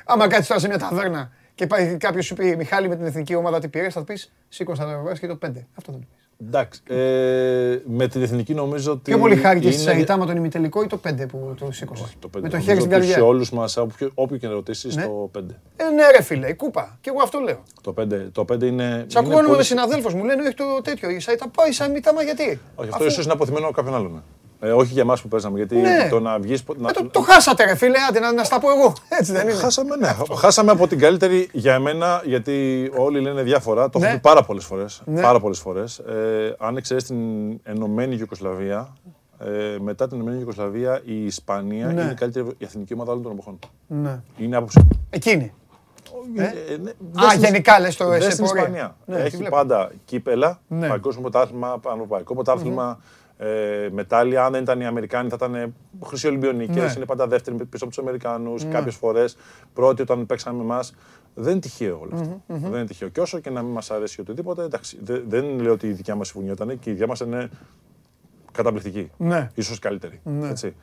[0.06, 3.36] Άμα κάτσεις τώρα σε μια ταβέρνα και πάει κάποιος σου πει Μιχάλη με την εθνική
[3.36, 5.50] ομάδα τι πήρες, θα πεις σήκω στα και το 5.
[5.76, 6.08] Αυτό δεν πεις.
[6.48, 6.82] Εντάξει.
[6.88, 9.02] Ε, με την εθνική νομίζω ότι.
[9.12, 12.04] Πιο πολύ χάρηκε στη είναι- Σαϊτά με τον ημιτελικό ή το 5 που το σήκωσε;
[12.20, 12.44] Το πέντε.
[12.44, 13.14] Με το Νομίζω χέρι στην ότι καρδιά.
[13.14, 15.04] Σε όλους μας, όποιο, όποιο και να ρωτήσεις, Ναι.
[15.06, 15.40] το 5.
[15.76, 16.98] Ε, ναι, ρε φίλε, η κούπα.
[17.02, 17.64] Και εγώ αυτό λέω.
[17.82, 19.06] Το 5, το 5 είναι.
[19.08, 21.10] Σε είναι ακούω με πολύ- συναδέλφους μου, λένε όχι το τέτοιο.
[21.10, 24.24] Η Σαϊτά πάει σαν μητά, μα γιατί; Όχι, αυτό Αφού- ίσως είναι αποθυμένο κάποιον άλλον.
[24.66, 25.58] Ε, όχι για εμάς που παίζαμε.
[25.58, 26.08] Γιατί Ναι.
[26.10, 26.60] το να βγεις.
[26.60, 28.94] Ε, το, το χάσατε, ρε φίλε, άντε να, να στα πω εγώ.
[29.10, 29.58] Έτσι δεν είναι.
[29.58, 30.16] Χάσαμε, ναι.
[30.38, 33.90] Χάσαμε από την καλύτερη για εμένα, γιατί όλοι λένε διάφορα.
[33.90, 34.06] Το Ναι.
[34.06, 35.02] έχω πει πάρα πολλές φορές.
[35.06, 35.22] Ναι.
[35.22, 35.98] Πάρα πολλές φορές.
[36.00, 37.20] Ε, αν εξαιρέσεις την
[37.64, 38.94] Ενωμένη Ιουκοσλαβία,
[39.40, 42.02] ε, μετά την Ενωμένη Ιουκοσλαβία, η Ισπανία Ναι.
[42.02, 43.60] είναι η καλύτερη η εθνική ομάδα όλων των εποχών.
[43.88, 44.20] Ναι.
[44.38, 44.88] Είναι άποψη.
[45.10, 45.54] Εκείνη.
[46.36, 48.62] Ε, ναι, Α, δες την- γενικά λες το δες σε στην πορεία.
[48.62, 48.96] Ισπανία.
[49.06, 49.56] Ναι, τη Έχει βλέπω.
[49.56, 50.88] πάντα κύπελα, Ναι.
[50.88, 53.00] παγκόσμιο πρωτάθλημα, πανευρωπαϊκό πρωτάθλημα,
[53.38, 54.46] ε, μετάλλια.
[54.46, 55.74] Αν δεν ήταν οι Αμερικάνοι, θα ήταν
[56.04, 56.76] χρυσή Ολυμπιονίκες.
[56.76, 56.94] Ναι.
[56.96, 58.66] Είναι πάντα δεύτεροι πίσω από τους Αμερικάνους.
[58.66, 59.38] Κάποιες φορές
[59.74, 60.96] πρώτοι όταν παίξαμε με εμάς.
[61.38, 62.42] Δεν είναι τυχαίο όλο αυτό.
[62.48, 63.08] Δεν είναι τυχαίο.
[63.08, 66.16] Και όσο και να μην μας αρέσει οτιδήποτε, εντάξει, δε- δεν λέω ότι η δικιά
[66.16, 67.50] μας συμφωνία ήταν και η δικιά μας είναι
[68.52, 69.12] καταπληκτική.
[69.18, 69.50] Ναι.
[69.56, 70.20] Ίσως καλύτερη.
[70.24, 70.50] Ναι.
[70.50, 70.76] Έτσι.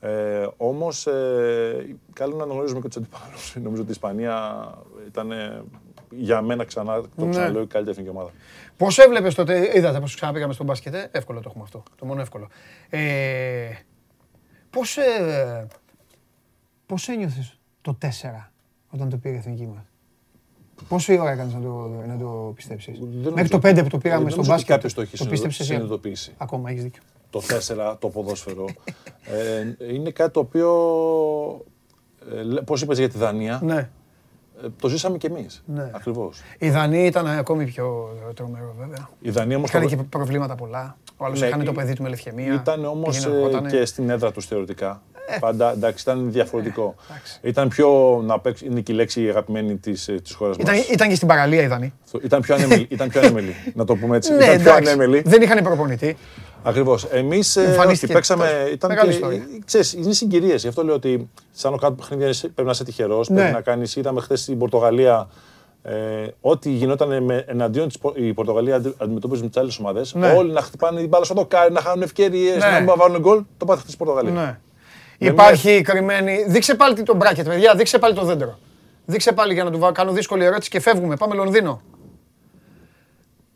[0.00, 3.54] Ε, Όμως, ε, καλό να αναγνωρίζουμε και τους αντιπάλους.
[3.64, 4.68] Νομίζω ότι η Ισπανία
[5.06, 5.62] ήταν ε,
[6.18, 7.30] για μένα ξανά, το Ναι.
[7.30, 8.30] ξαναλέω, η καλύτερη εθνική ομάδα.
[8.76, 11.82] Πώς έβλεπες τότε, είδατε πώς ξαναπήγαμε στον μπάσκετ, ε; εύκολο το έχουμε αυτό.
[11.98, 12.48] Το μόνο εύκολο.
[12.90, 13.00] Ε,
[14.70, 15.66] πώς ε,
[16.86, 18.06] πώς ένιωθες το 4
[18.90, 19.84] όταν το πήρε η εθνική μας;
[20.88, 23.98] Πόση ώρα έκανες να το, να το πιστέψεις; Δεν Μέχρι νομίζω- το 5 που το
[23.98, 24.68] πήραμε δεν στον νομίζω ότι μπάσκετ.
[24.74, 26.34] κάποιος το έχει πίστεψες, ε; συνειδητοποιήσει.
[26.36, 27.02] Ακόμα έχεις δίκιο.
[27.30, 28.64] Το 4, το ποδόσφαιρο.
[29.24, 30.70] ε, είναι κάτι το οποίο.
[32.56, 33.90] Ε, Πώς είπες για τη Δανία, Ναι.
[34.64, 35.62] Ε, το ζήσαμε κι εμείς.
[35.66, 35.90] Ναι.
[35.92, 36.40] Ακριβώς.
[36.58, 39.08] Η Δανία ήταν ακόμη πιο τρομερό βέβαια.
[39.20, 39.68] Η Δανία όμως.
[39.68, 40.96] Είχαν και προβλήματα πολλά.
[41.16, 42.54] Ο άλλος Ναι, είχαν το η- παιδί του με λευκαιμία.
[42.54, 43.70] Ήταν όμως πήγαινε, ερχότανε.
[43.70, 45.02] και στην έδρα του θεωρητικά.
[45.40, 46.94] Πάντα εντάξει, ήταν διαφορετικό.
[46.98, 47.38] Ε, εντάξει.
[47.42, 48.20] Ήταν πιο.
[48.26, 50.88] Να παίξει, είναι και η λέξη αγαπημένη της της χώρας Ήταν, μας.
[50.88, 51.92] ήταν και στην παραλία η Δανή.
[52.22, 54.32] Ήταν πιο ανέμελη, ήταν πιο ανέμελη, να το πούμε έτσι.
[54.32, 54.92] Ναι, ήταν πιο εντάξει.
[54.92, 55.22] ανέμελη.
[55.26, 56.16] Δεν είχαν προπονητή.
[56.66, 57.04] Ακριβώς.
[57.04, 58.44] Εμείς Εμφανίστηκε παίξαμε.
[58.46, 58.72] τόσο.
[58.72, 59.46] Ήταν Μεγάλη και, ιστορία.
[59.64, 60.62] ξέρεις, είναι συγκυρίες.
[60.62, 63.28] Γι' αυτό λέω ότι σαν κάτω παιχνίδια είσαι- πρέπει να είσαι τυχερός.
[63.28, 63.36] Ναι.
[63.36, 63.82] Πρέπει να κάνει.
[63.94, 65.28] Είδαμε χθες στην Πορτογαλία.
[65.82, 70.14] Ε, ό,τι γινόταν με, εναντίον της η Πορτογαλία αντι- αντιμετωπίζει με τις άλλες ομάδες.
[70.14, 70.30] Ναι.
[70.32, 72.70] Όλοι να χτυπάνε την μπάλα στο δοκάρι, να χάνουν ευκαιρίες, Ναι.
[72.70, 73.42] να μην βάλουν γκολ.
[73.56, 74.34] Το πάθε χθε η Πορτογαλίας.
[74.34, 74.58] Ναι.
[75.18, 76.44] Με Υπάρχει κρυμμένη.
[76.48, 77.74] Δείξε πάλι τον μπράκετ, παιδιά.
[77.74, 78.58] Δείξε πάλι το δέντρο.
[79.06, 81.16] Δείξε πάλι για να του βα- κάνω δύσκολη ερώτηση και φεύγουμε.
[81.16, 81.80] Πάμε Λονδίνο.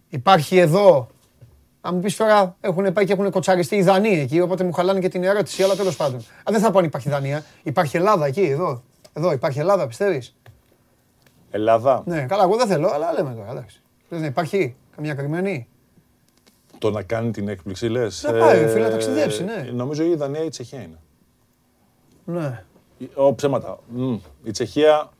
[0.08, 1.08] Υπάρχει εδώ.
[1.80, 5.00] Αν μου πεις τώρα, έχουν πάει και έχουν κοτσαριστεί οι Δανείοι εκεί, οπότε μου χαλάνε
[5.00, 6.20] και την ερώτηση, αλλά τέλος πάντων.
[6.20, 7.44] Α, δεν θα πω αν υπάρχει Δανία.
[7.62, 8.82] Υπάρχει Ελλάδα εκεί, εδώ.
[9.12, 10.36] Εδώ υπάρχει Ελλάδα, πιστεύεις;
[11.50, 12.02] Ελλάδα.
[12.06, 13.82] Ναι, καλά, εγώ δεν θέλω, αλλά λέμε τώρα, εντάξει.
[14.08, 15.68] Θες να υπάρχει καμιά κρυμμένη;
[16.78, 18.22] Το να κάνει την έκπληξη, λες.
[18.22, 19.70] Να πάει, φίλε, να ταξιδέψει, ναι.
[19.72, 20.98] Νομίζω η Δανία ή η Τσεχία είναι.
[22.24, 22.64] Ναι.
[23.14, 23.78] Ω, ψέματα.
[23.88, 24.16] Μμ.
[24.44, 25.10] Η Τσεχία.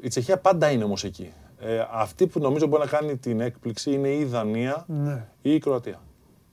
[0.00, 1.32] Η Τσεχία πάντα είναι όμως εκεί.
[1.62, 5.26] Ε, αυτή που νομίζω μπορεί να κάνει την έκπληξη είναι ή η Δανία Ναι.
[5.42, 6.00] ή η Κροατία.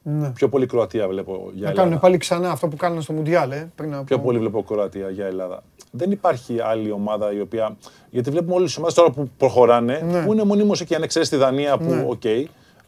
[0.04, 0.30] ναι.
[0.30, 1.82] Πιο πολύ Κροατία βλέπω για Να Ελλάδα.
[1.88, 4.04] κάνουν πάλι ξανά αυτό που κάνανε στο Μουντιάλ, ε, πριν από...
[4.04, 5.64] Πιο πολύ βλέπω Κροατία για Ελλάδα.
[5.92, 7.78] Δεν υπάρχει άλλη ομάδα η οποία.
[8.10, 10.26] Γιατί βλέπουμε όλες τις ομάδες τώρα που προχωράνε, Ναι.
[10.26, 10.96] που είναι μονίμως εκεί.
[10.96, 12.06] Αν εξαιρέσεις τη Δανία που, Ναι.
[12.08, 12.24] οκ.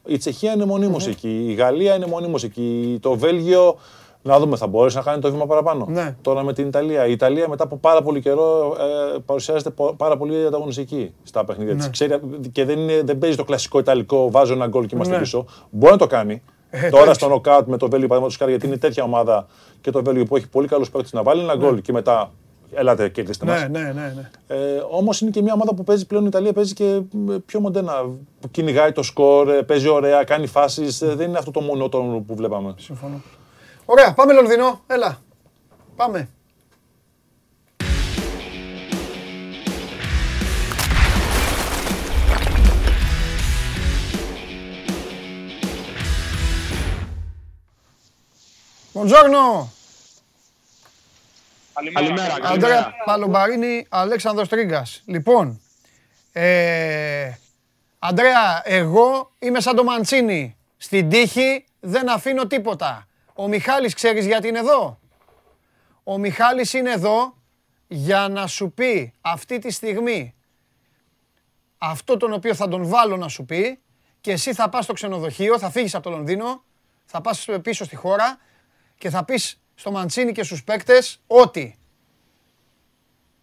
[0.06, 1.46] Η Τσεχία είναι μονίμως εκεί.
[1.50, 2.98] Η Γαλλία είναι μονίμως εκεί.
[3.02, 3.78] Το Βέλγιο,
[4.22, 5.86] να δούμε, θα μπορέσει να κάνει το βήμα παραπάνω.
[5.90, 6.16] Ναι.
[6.22, 7.06] Τώρα με την Ιταλία.
[7.08, 8.76] Η Ιταλία μετά από πάρα πολύ καιρό
[9.16, 11.80] ε, παρουσιάζεται πο- πάρα πολύ ανταγωνιστική στα παιχνίδια Ναι.
[11.80, 11.90] της.
[11.90, 12.20] Ξέρει,
[12.52, 15.20] και δεν, είναι, δεν παίζει το κλασικό Ιταλικό, βάζω ένα γκολ και είμαστε Ναι.
[15.20, 15.46] πίσω.
[15.70, 16.42] Μπορεί να το κάνει.
[16.70, 17.20] Ε, Τώρα εντάξει.
[17.20, 19.48] στο νοκάουτ με το Βέλγιο, παραδείγματος χάρη, γιατί είναι τέτοια ομάδα
[19.82, 22.32] και το Βέλγιο που έχει πολύ καλούς παίκτες να βάλει ένα γκολ και μετά.
[22.74, 23.68] Ελάτε, κερδίστε Ναι, μας.
[23.70, 24.30] ναι, ναι, ναι.
[24.48, 27.02] Ε, Όμως είναι και μια ομάδα που παίζει πλέον η Ιταλία, παίζει και ε,
[27.46, 27.94] πιο μοντέρνα.
[28.40, 30.98] Που κυνηγάει το σκορ, ε, παίζει ωραία, κάνει φάσεις.
[30.98, 32.74] Δεν είναι αυτό το μονότονο που βλέπαμε.
[32.78, 33.22] Συμφωνώ.
[33.92, 34.84] Ωραία, πάμε Λονδίνο.
[34.88, 35.22] Έλα.
[35.96, 36.30] Πάμε.
[48.94, 49.68] Buongiorno.
[51.94, 52.38] Καλημέρα.
[52.44, 55.02] Αντρέα Παλομπαρίνη, Αλέξανδρος Τρίγκας.
[55.06, 55.62] Λοιπόν,
[56.32, 57.32] ε,
[58.00, 60.58] Αντρέα, εγώ είμαι σαν το Μαντσίνη.
[60.78, 63.08] Στην τύχη δεν αφήνω τίποτα.
[63.40, 65.00] Ο Μιχάλης ξέρεις γιατί είναι εδώ;
[66.04, 67.38] Ο Μιχάλης είναι εδώ
[67.88, 70.36] για να σου πει αυτή τη στιγμή
[71.78, 73.80] αυτό τον οποίο θα τον βάλω να σου πει
[74.22, 76.64] και εσύ θα πας στο ξενοδοχείο, θα φύγεις από το Λονδίνο,
[77.06, 78.40] θα πας πίσω στη χώρα
[78.98, 81.78] και θα πεις στο Μαντσίνη και στους παίκτες ότι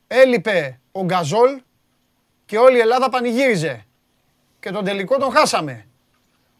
[0.06, 1.60] έλειπε ο Γκαζόλ
[2.46, 3.86] και όλη η Ελλάδα πανηγύριζε.
[4.60, 5.88] Και τον τελικό τον χάσαμε.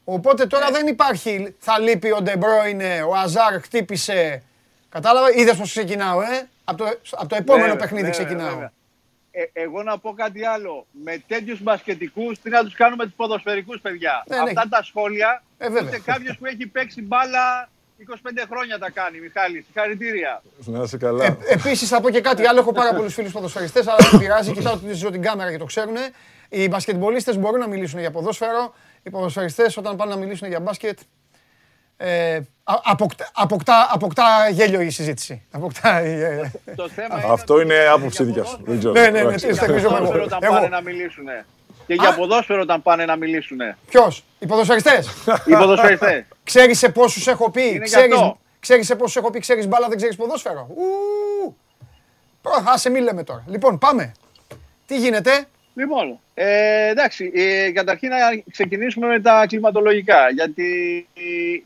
[0.09, 4.43] Οπότε τώρα δεν υπάρχει, θα λείπει ο Ντεμπρόινε, ο Αζάρ χτύπησε.
[4.89, 8.49] Κατάλαβα, είδες πώς ξεκινάω, ε; Από το, από το επόμενο Βέβαια, παιχνίδι βέβαια, ξεκινάω.
[8.51, 8.73] βέβαια.
[9.31, 10.87] ε, εγώ να πω κάτι άλλο.
[11.05, 14.25] Με τέτοιους μπασκετικούς, τι να τους κάνουμε τους ποδοσφαιρικούς, παιδιά.
[14.27, 14.43] Ναι, ναι.
[14.43, 15.43] Αυτά τα σχόλια.
[15.59, 15.83] Ε, βέβαια.
[15.89, 17.69] ούτε κάποιος που έχει παίξει μπάλα
[18.09, 18.15] 25
[18.51, 19.63] χρόνια τα κάνει, Μιχάλη.
[19.63, 20.43] Συγχαρητήρια.
[20.65, 21.25] Να είσαι καλά.
[21.25, 22.59] Ε, Επίσης θα πω και κάτι άλλο.
[22.61, 24.53] Έχω πάρα πολλούς φίλους ποδοσφαιριστές, αλλά δεν πειράζει.
[24.53, 25.95] Κοιτάω ότι ζω την κάμερα και το ξέρουν.
[26.49, 28.75] Οι μπασκετμπολίστες μπορούν να μιλήσουν για ποδόσφαιρο.
[29.07, 30.99] Οι ποδοσφαιριστές όταν πάνε να μιλήσουν για μπάσκετ.
[31.97, 35.43] Ε, α- αποκτά, αποκτά, αποκτά γέλιο η συζήτηση.
[35.51, 36.75] Αποκτά, ε, ε.
[36.77, 38.59] Το θέμα Αυτό ότι είναι για άποψη ποδόσφαιρο- δικιά σου.
[38.65, 38.93] Δεν ξέρω.
[38.93, 39.47] Ναι, ναι, ναι, Εντάξει.
[39.47, 40.27] τι Για στεγνίζομαι ποδόσφαιρο εγώ.
[40.27, 40.53] όταν Εγώ.
[40.55, 41.25] πάνε να μιλήσουν.
[41.87, 43.59] Και για ποδόσφαιρο όταν πάνε να μιλήσουν.
[43.89, 45.09] Ποιος, οι ποδοσφαιριστές.
[45.47, 46.25] Οι ποδοσφαιριστές.
[46.45, 47.63] Ξέρεις σε πόσους έχω πει.
[47.63, 48.39] γι' Ξέρεις, αυτό.
[48.61, 50.67] ξέρεις σε πόσους έχω πει, ξέρεις μπάλα, δεν ξέρεις ποδόσφαιρο.
[50.71, 51.57] Ου,
[52.43, 53.45] Προ- Άσε μη λέμε τώρα.
[53.47, 54.13] Λοιπόν, πάμε.
[54.87, 55.47] Τι γίνεται;
[55.79, 58.17] Λοιπόν, ε, εντάξει, ε, καταρχήν να
[58.51, 60.31] ξεκινήσουμε με τα κλιματολογικά.
[60.31, 61.09] Γιατί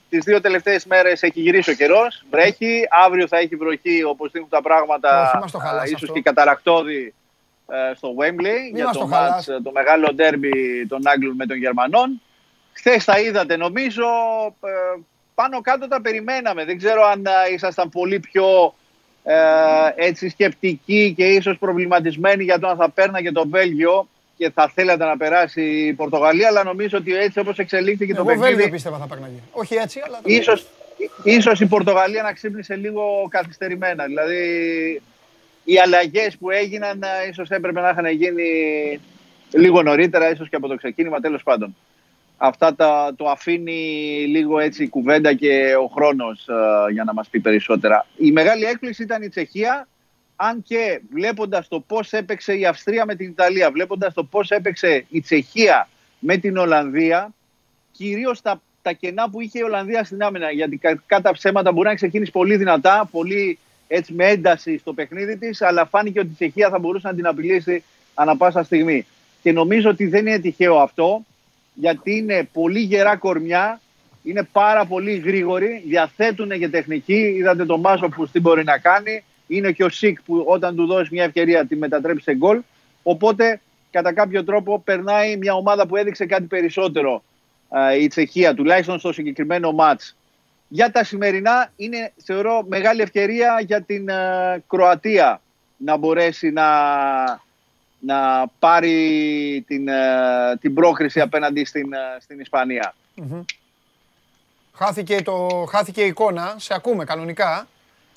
[0.09, 2.83] τις δύο τελευταίες μέρες έχει γυρίσει ο καιρός, βρέχει.
[3.07, 5.27] Αύριο θα έχει βροχή όπως δείχνουν τα πράγματα.
[5.27, 6.13] Όχι, μας το χαλάς ίσως αυτό.
[6.15, 7.15] και καταρακτώδη
[7.69, 9.31] ε, στο Wembley για μας το, το χαλάς.
[9.31, 12.23] μάτς, ε, το μεγάλο ντέρμπι των Άγγλων με των Γερμανών.
[12.73, 14.05] Χθες τα είδατε, νομίζω.
[14.65, 15.01] ε,
[15.35, 16.65] πάνω κάτω τα περιμέναμε.
[16.65, 18.75] Δεν ξέρω αν ε, ήσασταν πολύ πιο
[19.31, 24.71] ε, έτσι σκεπτικοί και ίσως προβληματισμένοι για το αν θα πέρναγε το Βέλγιο και θα
[24.75, 28.71] θέλατε να περάσει η Πορτογαλία, αλλά νομίζω ότι έτσι όπως εξελίχθηκε το Εγώ Βέλγιο παιχνίδι,
[28.71, 29.35] πίστευα θα πέρναγε.
[29.51, 30.21] Όχι έτσι, αλλά.
[30.25, 30.67] ίσως,
[31.23, 34.05] ίσως η Πορτογαλία να ξύπνησε λίγο καθυστερημένα.
[34.05, 35.03] Δηλαδή
[35.65, 38.51] οι αλλαγές που έγιναν ε, ίσως έπρεπε να είχαν γίνει
[39.51, 41.77] λίγο νωρίτερα, ίσως και από το ξεκίνημα, τέλος πάντων.
[42.43, 43.81] Αυτά τα, το αφήνει
[44.29, 48.07] λίγο έτσι η κουβέντα και ο χρόνος ε, για να μας πει περισσότερα.
[48.17, 49.89] Η μεγάλη έκπληξη ήταν η Τσεχία,
[50.37, 55.05] αν και βλέποντας το πώς έπαιξε η Αυστρία με την Ιταλία, βλέποντας το πώς έπαιξε
[55.09, 57.35] η Τσεχία με την Ολλανδία,
[57.93, 61.89] κυρίως τα, τα κενά που είχε η Ολλανδία στην άμυνα, γιατί κα, κατά ψέματα μπορεί
[61.89, 66.35] να ξεκίνησε πολύ δυνατά, πολύ έτσι με ένταση στο παιχνίδι της, αλλά φάνηκε ότι η
[66.35, 69.07] Τσεχία θα μπορούσε να την απειλήσει ανα πάσα στιγμή.
[69.43, 71.25] Και νομίζω ότι δεν είναι τυχαίο αυτό,
[71.75, 73.81] γιατί είναι πολύ γερά κορμιά,
[74.23, 77.35] είναι πάρα πολύ γρήγοροι, διαθέτουν και τεχνική.
[77.37, 79.25] Είδατε τον Μάσο που τι μπορεί να κάνει.
[79.47, 82.61] Είναι και ο Σικ που όταν του δώσει μια ευκαιρία τη μετατρέπει σε γκολ.
[83.03, 87.23] Οπότε κατά κάποιο τρόπο περνάει μια ομάδα που έδειξε κάτι περισσότερο
[87.69, 90.17] α, η Τσεχία, τουλάχιστον στο συγκεκριμένο μάτς.
[90.69, 95.41] Για τα σημερινά είναι θεωρώ μεγάλη ευκαιρία για την α, Κροατία
[95.77, 96.67] να μπορέσει να,
[98.01, 99.95] να πάρει την, ε,
[100.61, 102.95] την πρόκριση απέναντι στην, ε, στην Ισπανία.
[104.75, 106.55] Χάθηκε, το, χάθηκε η εικόνα.
[106.59, 107.67] Σε ακούμε κανονικά.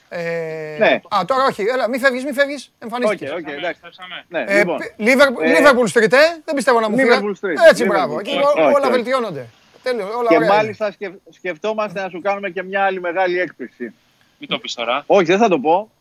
[0.09, 1.01] Ε, Ναι.
[1.15, 1.61] Α, τώρα όχι.
[1.61, 2.71] Έλα, μη φεύγεις, μη φεύγεις.
[2.75, 3.29] Οκ, Εμφανίστηκε.
[3.31, 3.77] οκ, εντάξει.
[3.79, 4.25] Στέψαμε.
[4.29, 7.09] Ναι, Ε, λοιπόν, π- Liverpool- Ε, Liverpool Street, ε; Δεν πιστεύω να μου φύγει.
[7.11, 7.69] Liverpool Street.
[7.69, 7.87] Έτσι, Liverpool.
[7.87, 8.19] μπράβο.
[8.19, 8.91] Εκεί Όχι, ό- όχι, όλα όχι.
[8.91, 9.45] βελτιώνονται.
[9.83, 10.55] Τέλειος, όλα και ωραία είναι.
[10.57, 13.93] μάλιστα σκεφ- σκεφτόμαστε να σου κάνουμε και μια άλλη μεγάλη έκπληξη.
[14.37, 15.03] Μην το πεις τώρα.
[15.07, 15.91] Όχι, δεν θα το πω.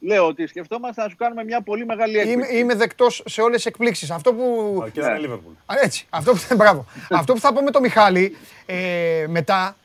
[0.00, 2.50] Λέω ότι σκεφτόμαστε να σου κάνουμε μια πολύ μεγάλη έκπληξη.
[2.50, 4.10] Είμαι, είμαι δεκτός σε όλες τις εκπλήξεις.
[4.10, 4.78] Αυτό που.
[4.82, 5.52] Αρκεί να είναι Λίβερπουλ.
[5.66, 6.06] Α, Έτσι.
[6.10, 6.86] Αυτό που, μπράβο.
[7.10, 9.76] Αυτό που θα πω με τον Μιχάλη ε, μετά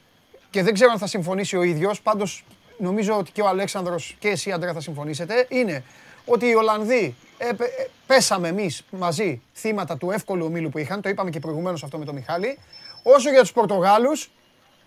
[0.50, 2.44] και δεν ξέρω αν θα συμφωνήσει ο ίδιος, πάντως
[2.78, 5.84] νομίζω ότι και ο Αλέξανδρος και εσύ Αντρέα θα συμφωνήσετε, είναι
[6.26, 11.02] ότι οι Ολλανδοί ε, πε- ε, πέσαμε εμείς μαζί θύματα του εύκολου ομίλου που είχαν.
[11.02, 12.58] Το είπαμε και προηγουμένως αυτό με τον Μιχάλη.
[13.04, 14.32] Όσο για τους Πορτογάλους,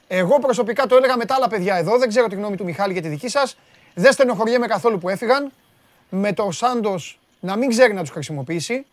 [0.09, 2.95] εγώ προσωπικά το έλεγα με τα άλλα παιδιά εδώ, δεν ξέρω τη γνώμη του Μιχάλη
[2.95, 3.57] και τη δική σας.
[3.95, 5.53] Δεν στενοχωριέμαι καθόλου που έφυγαν.
[6.11, 8.87] Με το Σάντος να μην ξέρει να τους χρησιμοποιήσει.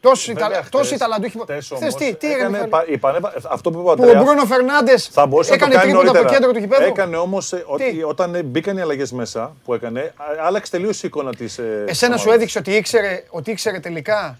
[0.00, 1.38] Τόσοι, Βέβαια, τα, χτες- τόσοι ταλαντούχοι.
[1.40, 3.94] χτες Χθες όμως τι, τι έγινε, έκανε Μιχάλη; πα- η πανέβα- Αυτό που είπε ο
[3.94, 6.40] Που ο Αντρέας, Μπρούνο Φερνάντες θα μπορούσε να το έκανε κάνει τρίποτα από το νωρίτερα.
[6.40, 6.92] κέντρο του γηπέδου.
[6.92, 11.30] Έκανε όμως ότι όταν μπήκαν οι αλλαγές μέσα που έκανε, α- άλλαξε τελείως η εικόνα
[11.40, 11.54] ε, τη.
[11.86, 14.38] Εσένα σου έδειξε ότι ήξερε, ότι ήξερε τελικά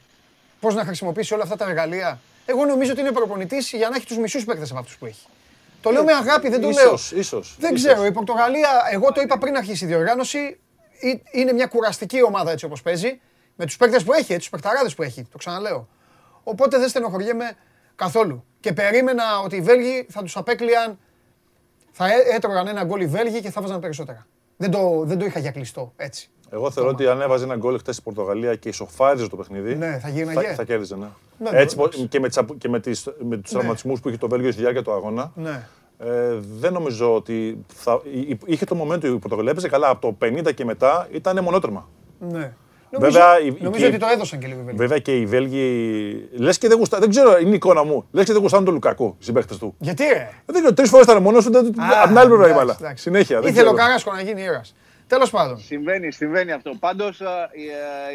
[0.60, 2.18] πώς να χρησιμοποιήσει όλα αυτά τα εργαλεία.
[2.46, 5.26] Εγώ νομίζω ότι είναι προπονητής για να έχει τους μισούς παίκτες από αυτούς που έχει.
[5.80, 6.84] Το λέω με αγάπη, δεν το λέω.
[6.86, 7.86] Ίσως, ίσως, Δεν ίσως.
[7.90, 8.06] ξέρω.
[8.06, 10.58] Η Πορτογαλία, εγώ το είπα πριν αρχίσει η διοργάνωση,
[11.00, 13.20] ε- είναι μια κουραστική ομάδα έτσι όπως παίζει.
[13.56, 15.22] Με τους παίκτες που έχει, τους παικταράδε που έχει.
[15.32, 15.88] Το ξαναλέω.
[16.42, 17.56] Οπότε δεν στενοχωριέμαι
[17.96, 18.44] καθόλου.
[18.60, 20.98] Και περίμενα ότι οι Βέλγοι θα τους απέκλειαν.
[21.92, 24.26] Θα έ- έτρωγαν ένα γκολ οι Βέλγοι και θα βάζαν περισσότερα.
[24.56, 26.30] Δεν το, δεν το είχα για κλειστό έτσι.
[26.56, 29.74] Εγώ θεωρώ ότι αν έβαζε ένα γκολ χθες η Πορτογαλία και ισοφάριζε το παιχνίδι.
[29.74, 30.40] Ναι, θα γύρναγε.
[30.48, 31.06] Θα, θα κέρδιζε, ναι.
[31.38, 32.06] Ναι, Έτσι, εντάξει.
[32.06, 34.60] και με, τις, απο- και με, τις, με τους τραυματισμούς που είχε το Βέλγιο στη
[34.60, 35.66] διάρκεια του αγώνα, Ναι.
[35.98, 39.50] ε, δεν νομίζω ότι θα, εί- είχε το moment η Πορτογαλία.
[39.50, 41.88] Έπαιζε καλά από το 50 και μετά ήταν μονότρεμα.
[42.18, 42.52] Ναι.
[42.98, 44.78] Βέβαια, η- νομίζω και- ότι το έδωσαν και λίγο οι Βέλγοι.
[44.78, 46.28] Βέβαια και οι Βέλγοι.
[46.32, 46.98] Λες και δεν γουστά.
[46.98, 48.04] Δεν ξέρω, είναι η εικόνα μου.
[48.12, 49.74] Λες και δεν γουστάνε τον Λουκακού οι συμπαίχτε του.
[49.78, 52.46] Γιατί ρε; Δεν ξέρω, τρεις φορές ήταν μόνος σου, δεν- Α, απ' την άλλη πλευρά
[52.46, 52.76] η εντάξει, μπάλα.
[52.80, 53.02] εντάξει.
[53.02, 53.40] Συνέχεια.
[53.40, 53.86] δεν Ήθελε ο ξέρω.
[53.88, 54.74] Καράσκο να γίνει ήρωας.
[55.08, 55.58] Τέλος πάντων.
[55.58, 56.70] Συμβαίνει, συμβαίνει αυτό.
[56.80, 57.26] Πάντως οι,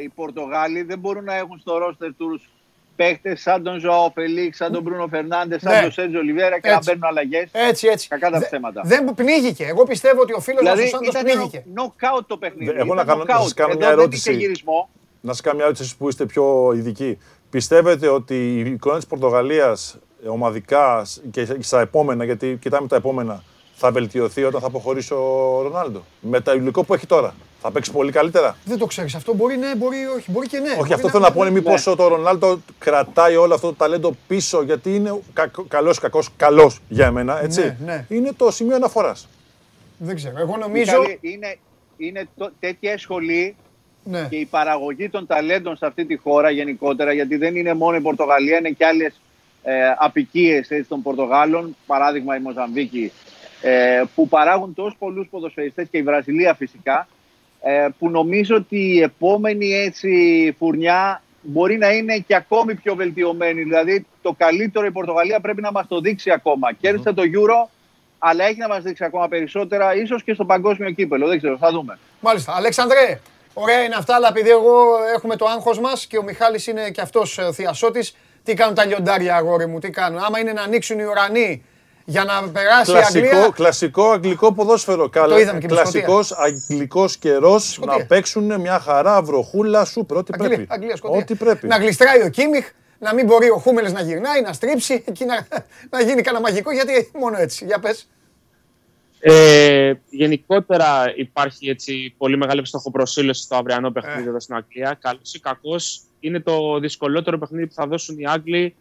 [0.04, 2.50] οι Πορτογάλοι δεν μπορούν να έχουν στο ρόστερ τους
[2.96, 5.82] παίχτες σαν τον Ζωάο Φελίξ, σαν τον Μπρούνο Φερνάντες, σαν Ναι.
[5.82, 6.90] τον Σέντζο Ολιβέρα και να Έτσι.
[6.90, 7.50] παίρνουν αλλαγές.
[7.52, 8.08] Έτσι, έτσι.
[8.08, 8.82] Κακά τα Δε- ψέματα.
[8.86, 9.66] Δεν πνίγηκε.
[9.66, 11.64] Εγώ πιστεύω ότι ο φίλος μας ο Δηλαδή Σάντος ήταν πνίγηκε.
[11.74, 12.72] νοκάουτ το παιχνίδι.
[12.76, 13.54] Εγώ να Ήταν κάνω- να σας knockout.
[13.56, 14.30] κάνω Εδώ μια δεν ερώτηση.
[14.30, 14.90] είχε γυρισμό.
[15.22, 17.18] να σας κάνω μια ερώτηση που είστε πιο ειδικοί.
[17.50, 23.44] Πιστεύετε ότι η εικόνα της Πορτογαλίας ομαδικά και στα επόμενα, γιατί κοιτάμε τα επόμενα,
[23.82, 26.04] θα βελτιωθεί όταν θα αποχωρήσει ο Ρονάλντο.
[26.20, 27.34] Με το υλικό που έχει τώρα.
[27.62, 28.56] Θα παίξει πολύ καλύτερα.
[28.66, 29.34] Δεν το ξέρεις αυτό.
[29.34, 30.32] Μπορεί ναι, μπορεί όχι.
[30.32, 30.76] Μπορεί και ναι.
[30.80, 34.62] Όχι, αυτό θέλω να πω είναι μήπως ο Ρονάλντο κρατάει όλο αυτό το ταλέντο πίσω,
[34.64, 35.20] γιατί είναι
[35.68, 37.44] καλός, κακός, καλός για μένα.
[37.44, 37.62] Έτσι.
[37.62, 38.06] Ναι, ναι.
[38.10, 39.28] Είναι το σημείο αναφοράς.
[39.98, 40.40] Δεν ξέρω.
[40.40, 40.94] Εγώ νομίζω.
[41.22, 41.58] Είναι,
[41.98, 43.56] είναι το, τέτοια σχολή
[44.04, 44.28] Ναι.
[44.30, 48.02] και η παραγωγή των ταλέντων σε αυτή τη χώρα γενικότερα, γιατί δεν είναι μόνο η
[48.02, 49.22] Πορτογαλία, είναι και άλλες
[49.64, 53.12] ε, απικίες έτσι, των Πορτογάλων, παράδειγμα η Μοζαμβίκη,
[53.62, 57.08] ε, που παράγουν τόσους πολλούς ποδοσφαιριστές και η Βραζιλία φυσικά,
[57.62, 63.64] ε, που νομίζω ότι η επόμενη έτσι, φουρνιά μπορεί να είναι και ακόμη πιο βελτιωμένη.
[63.64, 66.74] Δηλαδή το καλύτερο η Πορτογαλία πρέπει να μας το δείξει ακόμα.
[66.74, 67.70] Κέρδισε το Euro,
[68.20, 71.28] αλλά έχει να μας δείξει ακόμα περισσότερα, ίσως και στο παγκόσμιο κύπελο.
[71.28, 71.98] Δεν ξέρω, θα δούμε.
[72.20, 72.56] Μάλιστα.
[72.56, 73.20] Αλέξανδρε,
[73.54, 74.74] ωραία είναι αυτά, αλλά επειδή εγώ
[75.16, 78.86] έχουμε το άγχος μας και ο Μιχάλης είναι και αυτός ε, θειασότης, τι κάνουν τα
[78.86, 81.66] λιοντάρια, αγόρι μου, τι κάνουν; Άμα είναι να ανοίξουν οι ουρανοί
[82.06, 83.50] για να περάσει η Κλασικό, Αγγλία.
[83.54, 85.10] κλασικό αγγλικό ποδόσφαιρο.
[85.10, 87.98] Το είδαμε και με Κλασικός αγγλικός καιρός Σκωτία.
[87.98, 90.66] να παίξουν μια χαρά βροχούλα σου ό,τι Αγγλία, πρέπει.
[90.70, 91.18] Αγγλία, Σκωτία.
[91.20, 91.68] Ό,τι πρέπει.
[91.68, 92.66] Να γλιστράει ο Κίμιχ,
[93.00, 95.48] να μην μπορεί ο Χούμελες να γυρνάει, να στρίψει, εκεί να,
[95.90, 97.66] να γίνει κανένα μαγικό, γιατί μόνο έτσι.
[97.66, 98.08] Για πες.
[99.24, 104.30] Ε, γενικότερα υπάρχει έτσι πολύ μεγάλη στοχοπροσύλωση στο αυριανό παιχνίδι Ε.
[104.30, 104.98] εδώ στην Αγγλία.
[105.02, 108.76] Καλός ή κακός είναι το δυσκολότερο παιχνίδι που θα δώσουν οι Άγγλοι έχουν-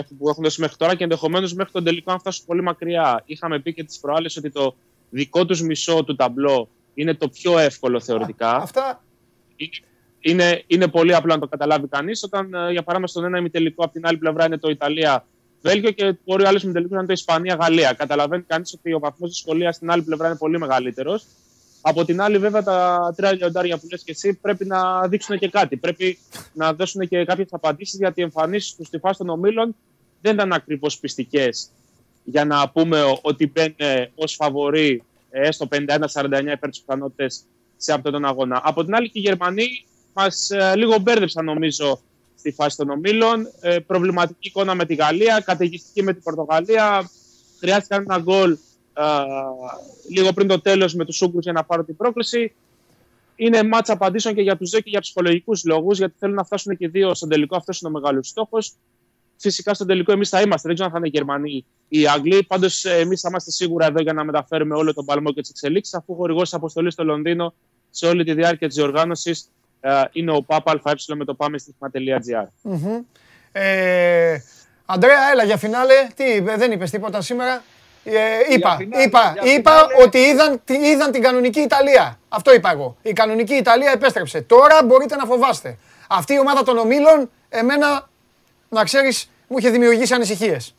[0.00, 3.22] που έχουν δώσει μέχρι τώρα και ενδεχομένως μέχρι τον τελικό αν φτάσουν πολύ μακριά.
[3.26, 4.74] Είχαμε πει και τις προάλλες ότι το
[5.10, 8.56] δικό τους μισό του ταμπλό είναι το πιο εύκολο θεωρητικά.
[8.56, 9.02] Αυτά
[10.20, 12.22] είναι, είναι πολύ απλό να το καταλάβει κανείς.
[12.22, 16.14] Όταν, ε, για παράδειγμα, στον ένα ημιτελικό από την άλλη πλευρά είναι το Ιταλία-Βέλγιο και
[16.24, 17.92] μπορεί ο άλλο ημιτελικό να είναι το Ισπανία-Γαλλία.
[17.92, 21.24] Καταλαβαίνει κανείς ότι ο βαθμός δυσκολίας στην άλλη πλευρά είναι πολύ μεγαλύτερος.
[21.84, 25.48] Από την άλλη, βέβαια, τα τρία λιοντάρια που λες και εσύ πρέπει να δείξουν και
[25.48, 25.76] κάτι.
[25.76, 26.18] Πρέπει
[26.52, 29.74] να δώσουν και κάποιες απαντήσεις γιατί οι εμφανίσεις τους στη φάση των ομίλων
[30.20, 31.68] δεν ήταν ακριβώς πιστικές
[32.24, 37.26] για να πούμε ο- ότι μπαίνουν ως φαβορή ε, έστω 51-49 υπέρ τι πιθανότητε
[37.76, 38.60] σε αυτόν τον αγώνα.
[38.64, 39.66] Από την άλλη, και οι Γερμανοί
[40.12, 42.00] μας λίγο μπέρδεψαν, νομίζω,
[42.38, 43.48] στη φάση των ομίλων.
[43.60, 47.10] Ε, προβληματική εικόνα με τη Γαλλία, καταιγιστική με την Πορτογαλία.
[47.58, 48.56] Χρειάστηκαν ένα γκολ ε,
[50.08, 52.52] λίγο πριν το τέλος με τους Ούγκρου για να πάρουν την πρόκληση.
[53.36, 56.76] Είναι μάτσα απαντήσεων και για τους δύο και για ψυχολογικούς λόγους, γιατί θέλουν να φτάσουν
[56.76, 57.56] και οι δύο στον τελικό.
[57.56, 58.74] Αυτός είναι ο μεγάλος στόχος.
[59.36, 60.68] Φυσικά στον τελικό εμείς θα είμαστε.
[60.68, 62.42] Δεν ξέρω αν θα είναι οι Γερμανοί ή οι Άγγλοι.
[62.42, 65.94] Πάντως εμείς θα είμαστε σίγουρα εδώ για να μεταφέρουμε όλο τον παλμό και τις εξελίξεις,
[65.94, 67.54] αφού ο χορηγός αποστολής στο Λονδίνο
[67.90, 69.48] σε όλη τη διάρκεια της διοργάνωσης
[70.12, 72.46] είναι ο ΠΑΠΑ ΑΕ με το πάμε στοιχημα.gr.
[72.62, 73.00] Μμμ.
[73.52, 74.36] Ε,
[74.86, 75.94] Αντρέα, έλα για φινάλε.
[76.14, 77.62] Τι είπε, δεν είπες τίποτα σήμερα.
[78.04, 78.12] Ε,
[78.54, 80.02] είπα, φινάλε, είπα, για είπα φινάλε.
[80.04, 82.18] ότι είδαν, τι- είδαν την κανονική Ιταλία.
[82.28, 82.96] Αυτό είπα εγώ.
[83.02, 84.40] Η κανονική Ιταλία επέστρεψε.
[84.40, 85.78] Τώρα μπορείτε να φοβάστε.
[86.08, 88.08] Αυτή η ομάδα των ομίλων, εμένα,
[88.68, 90.74] να ξέρεις, μου είχε δημιουργήσει ανησυχίες.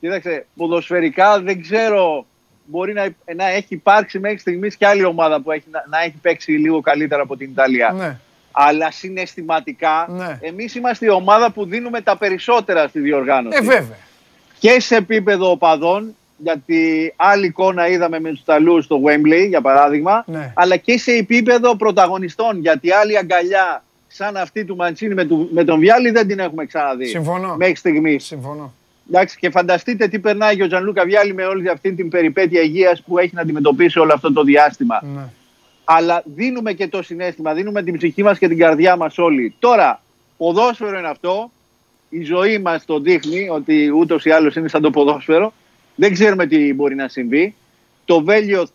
[0.00, 2.26] Κοίταξε, ποδοσφαιρικά δεν ξέρω.
[2.70, 6.14] Μπορεί να, να έχει υπάρξει μέχρι στιγμής και άλλη ομάδα που έχει, να, να έχει
[6.22, 7.90] παίξει λίγο καλύτερα από την Ιταλία.
[7.96, 8.18] Ναι.
[8.52, 10.38] Αλλά συναισθηματικά, Ναι.
[10.40, 13.58] εμείς είμαστε η ομάδα που δίνουμε τα περισσότερα στη διοργάνωση.
[13.58, 13.96] Ε, βέβαια.
[14.58, 20.24] Και σε επίπεδο οπαδών, γιατί άλλη εικόνα είδαμε με τους Ιταλούς στο Wembley, για παράδειγμα,
[20.26, 20.52] Ναι.
[20.56, 25.64] αλλά και σε επίπεδο πρωταγωνιστών, γιατί άλλη αγκαλιά σαν αυτή του Μαντσίνη με, του- με
[25.64, 27.06] τον Βιάλη δεν την έχουμε ξαναδεί.
[27.06, 27.54] Συμφωνώ.
[27.56, 28.24] Μέχρι στιγμής.
[28.24, 28.72] Συμφωνώ.
[29.10, 33.02] Εντάξει, και φανταστείτε τι περνάει και ο Τζανλούκα Βιάλη με όλη αυτή την περιπέτεια υγείας
[33.02, 35.00] που έχει να αντιμετωπίσει όλο αυτό το διάστημα.
[35.14, 35.20] Ναι.
[35.84, 39.54] Αλλά δίνουμε και το συνέστημα, δίνουμε την ψυχή μας και την καρδιά μας όλοι.
[39.58, 40.00] Τώρα,
[40.36, 41.50] ποδόσφαιρο είναι αυτό.
[42.08, 45.52] Η ζωή μας το δείχνει ότι ούτως ή άλλως είναι σαν το ποδόσφαιρο.
[45.94, 47.54] Δεν ξέρουμε τι μπορεί να συμβεί.
[48.04, 48.66] Το Βέλιο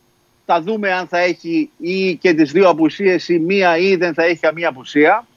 [0.46, 4.24] θα δούμε αν θα έχει ή και τις δύο απουσίες ή μία ή δεν θα
[4.24, 5.28] έχει καμία απουσία.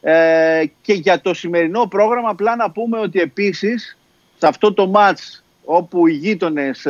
[0.00, 3.96] Ε, και για το σημερινό πρόγραμμα απλά να πούμε ότι επίσης
[4.38, 6.86] σε αυτό το μάτς όπου οι γείτονες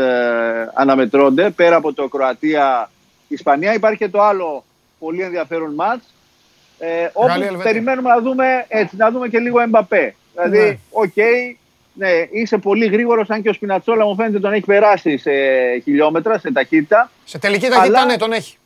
[0.75, 4.65] αναμετρώνται πέρα από το Κροατία-Ισπανία υπάρχει και το άλλο
[4.99, 6.15] πολύ ενδιαφέρον ματς
[6.79, 7.73] ε, όπου Γαλλία-Ελβετία.
[7.73, 10.15] περιμένουμε να δούμε, έτσι, να δούμε και λίγο Εμπαπέ.
[10.43, 10.79] Δηλαδή, Ναι.
[10.91, 11.15] οκ,
[11.93, 15.31] ναι, είσαι πολύ γρήγορος αν και ο Σπινατσόλα μου φαίνεται τον έχει περάσει σε
[15.83, 17.11] χιλιόμετρα, σε ταχύτητα.
[17.25, 18.57] Σε τελική ταχύτητα, Αλλά- ναι, τον έχει.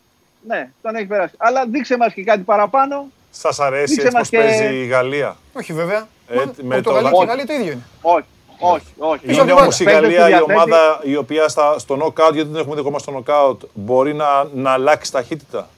[0.47, 1.35] Ναι, τον έχει περάσει.
[1.37, 3.07] Αλλά δείξε μας και κάτι παραπάνω.
[3.31, 6.09] Σας αρέσει Δείξε έτσι μας πώ και- παίζει η Γαλλία; Όχι βέβαια.
[6.29, 7.83] Ε, Μα, με Πορτογαλία το- και η Γαλλία το ίδιο είναι.
[8.01, 8.25] Όχι,
[8.59, 9.27] όχι, όχι.
[9.27, 11.79] Πίσω Είναι από όμω την η Παίκτες Γαλλία που η διαθέτει- ομάδα η οποία στα,
[11.79, 15.69] στο knockout, γιατί δεν έχουμε δει ακόμα στο knockout, μπορεί να, να αλλάξει ταχύτητα.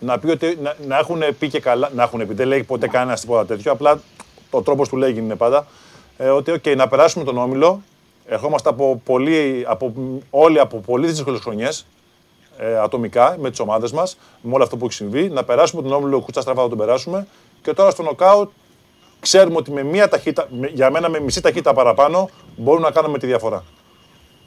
[0.00, 1.90] Να, πει ότι, να, να έχουν πει και καλά.
[1.94, 3.72] Να έχουν πει, δεν λέει ποτέ κανένας τίποτα τέτοιο.
[3.72, 4.00] Απλά
[4.50, 5.66] ο τρόπος του λέγει είναι πάντα.
[6.16, 7.82] Ε, ότι okay, να περάσουμε τον όμιλο.
[8.26, 9.92] Ερχόμαστε από πολύ, από,
[10.30, 11.86] όλοι από πολύ δύσκολες χρονιές.
[12.60, 15.92] ε, ατομικά με τις ομάδες μας, με όλο αυτό που έχει συμβεί, να περάσουμε τον
[15.92, 17.26] όμιλο κουτσά στραβά να τον περάσουμε.
[17.62, 18.50] Και τώρα στο νοκάουτ
[19.20, 23.18] ξέρουμε ότι με μία ταχύτητα, με- για μένα με μισή ταχύτητα παραπάνω, μπορούμε να κάνουμε
[23.18, 23.64] τη διαφορά.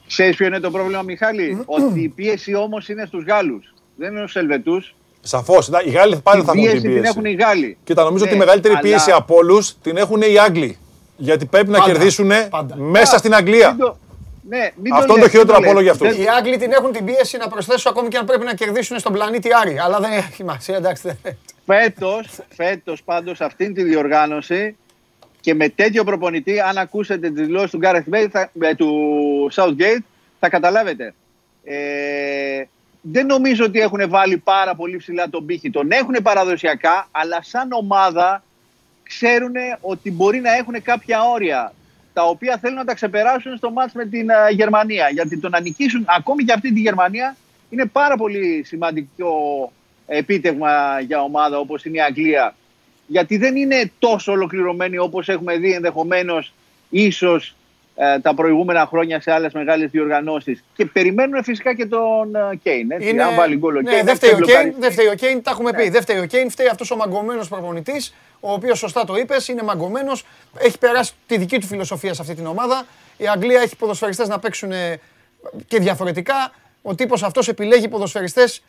[0.08, 3.74] Ξέρεις ποιο είναι το πρόβλημα, Μιχάλη; ότι η πίεση όμως είναι στους Γάλλους.
[3.96, 4.96] Δεν είναι στους Ελβετούς.
[5.22, 5.68] Σαφώς.
[5.86, 7.08] Οι Γάλλοι πάλι Την θα έχουν την πίεση την πίεση.
[7.08, 7.78] έχουν οι Γάλλοι.
[7.84, 10.78] Κοίτα, νομίζω ότι Ναι, η μεγαλύτερη αλλά πίεση από όλους την έχουν οι Άγγλοι.
[11.18, 12.76] Γιατί πρέπει να Πάντα, κερδίσουν πάντα.
[12.76, 13.70] μέσα στην Αγγλία.
[13.70, 13.98] μην το-
[14.50, 15.98] Ναι, μην Αυτό το είναι λες, το χειρότερο μην από όλο λες.
[15.98, 16.18] για αυτούς.
[16.18, 19.00] Δεν- Οι Άγγλοι την έχουν την πίεση να προσθέσω ακόμη και αν πρέπει να κερδίσουν
[19.00, 19.80] στον πλανήτη Άρη.
[19.80, 21.02] Αλλά δεν έχει σημασία, εντάξει.
[21.24, 24.76] δεν- Φέτος, φέτος πάντως αυτήν τη διοργάνωση
[25.40, 28.90] και με τέτοιο προπονητή, αν ακούσετε τις δηλώσεις του Gareth Bale, θα, ε, του
[29.56, 30.04] Southgate,
[30.40, 31.14] θα καταλάβετε.
[31.64, 31.74] Ε,
[33.02, 35.70] δεν νομίζω ότι έχουν βάλει πάρα πολύ ψηλά τον πύχη.
[35.70, 38.44] Τον έχουν παραδοσιακά, αλλά σαν ομάδα
[39.04, 41.74] ξέρουν ότι μπορεί να έχουν κάποια όρια
[42.14, 45.10] τα οποία θέλουν να τα ξεπεράσουν στο μάτς με την ε, Γερμανία.
[45.10, 47.36] Γιατί το να νικήσουν ακόμη και αυτή τη Γερμανία
[47.70, 49.32] είναι πάρα πολύ σημαντικό
[50.08, 52.56] επίτευγμα για ομάδα όπως είναι η Αγγλία.
[53.08, 56.54] Γιατί δεν είναι τόσο ολοκληρωμένη όπως έχουμε δει ενδεχομένως
[56.90, 57.61] ίσως ε,
[58.22, 60.64] τα προηγούμενα χρόνια σε άλλες μεγάλες διοργανώσεις.
[60.76, 62.92] Και περιμένουν φυσικά και τον ε, Κέιν.
[62.92, 64.70] Έτσι, αν βάλει γκολ ο ναι, Κέιν, δεν θα φταίει ο ξεμπλοκάρει.
[64.70, 65.84] Κέιν, δεν φταίει ο Κέιν, τα έχουμε πει.
[65.84, 65.90] Ναι.
[65.90, 69.64] Δεν φταίει ο Κέιν, φταίει αυτός ο μαγκωμένος προπονητής, ο οποίος σωστά το είπες, είναι
[69.64, 70.26] μαγκωμένος,
[70.58, 72.84] έχει περάσει τη δική του φιλοσοφία σε αυτή την ομάδα.
[73.18, 75.00] Η Αγγλία έχει ποδοσφαιριστές να παίξουν ε,
[75.68, 76.52] και διαφορετικά.
[76.82, 78.64] Ο τύπος αυτός επιλέγει ποδοσφαιριστές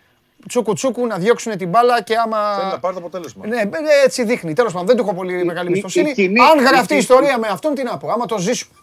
[0.49, 2.55] τσούκου τσούκου να διώξουν την μπάλα και άμα.
[2.59, 3.47] Θέλει να πάρει το αποτέλεσμα.
[3.47, 3.69] Ναι, ε,
[4.05, 4.53] έτσι δείχνει.
[4.53, 6.11] Τέλος πάντων, δεν του έχω πολύ μεγάλη η- εμπιστοσύνη.
[6.11, 8.11] η κοινή- Αν η γραφτεί κοινή- ιστορία με αυτόν, τι να πω.
[8.11, 8.77] Άμα το ζήσουμε.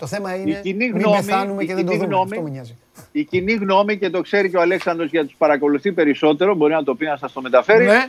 [0.00, 2.14] Το θέμα είναι κοινή μην γνώμη- πεθάνουμε η και δεν το κοινή δούμε.
[2.14, 2.76] γνώμη- Αυτό με νοιάζει.
[3.12, 6.82] Η κοινή γνώμη και το ξέρει και ο Αλέξανδρος γιατί τους παρακολουθεί περισσότερο, μπορεί να
[6.84, 7.84] το πει να σας το μεταφέρει.
[7.84, 8.06] Ναι.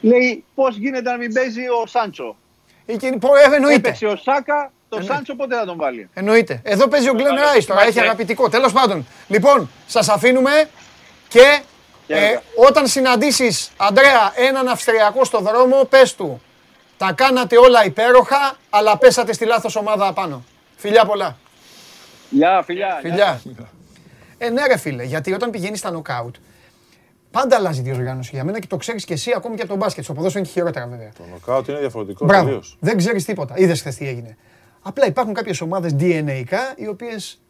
[0.00, 2.36] Λέει πώς γίνεται να μην παίζει ο Σάντσο.
[2.86, 3.76] Η κοινή- πο- ε, Εννοείται.
[3.76, 5.04] Έπαιξε ο Σάκα, το ναι.
[5.04, 6.60] Σάντσο πότε θα τον βάλει; Εννοείται.
[6.64, 8.04] Εδώ παίζει ο Γκλέν Άλλο, Ράι τώρα, μα- έχει ναι.
[8.04, 8.48] αγαπητικό.
[8.48, 9.06] Τέλος πάντων.
[9.28, 10.50] Λοιπόν, σας αφήνουμε
[11.28, 11.40] και
[12.06, 12.42] ε, Χαίρετε.
[12.68, 16.42] όταν συναντήσεις, Αντρέα, έναν Αυστριακό στο δρόμο, πες του.
[16.96, 20.44] Τα κάνατε όλα υπέροχα, αλλά πέσατε στη λάθος ομάδα απάνω.
[20.78, 21.38] Φιλιά πολλά.
[22.30, 22.98] Γεια, φιλιά.
[23.00, 23.40] Φιλιά.
[24.38, 26.36] Ε, ναι, ρε φίλε, γιατί όταν πηγαίνεις στα νοκάουτ,
[27.30, 29.78] πάντα αλλάζει η διοργάνωση για μένα και το ξέρεις και εσύ ακόμη και από τον
[29.78, 30.04] μπάσκετ.
[30.04, 31.12] Στο ποδόσφαιρο είναι και χειρότερα βέβαια.
[31.16, 32.44] Το νοκάουτ είναι διαφορετικό Μπράβο.
[32.44, 32.76] τελείως.
[32.80, 33.54] Δεν ξέρεις τίποτα.
[33.56, 34.36] Είδες χθες τι έγινε.
[34.82, 36.44] Απλά υπάρχουν κάποιες ομάδες DNA
[36.76, 37.40] οι οποίες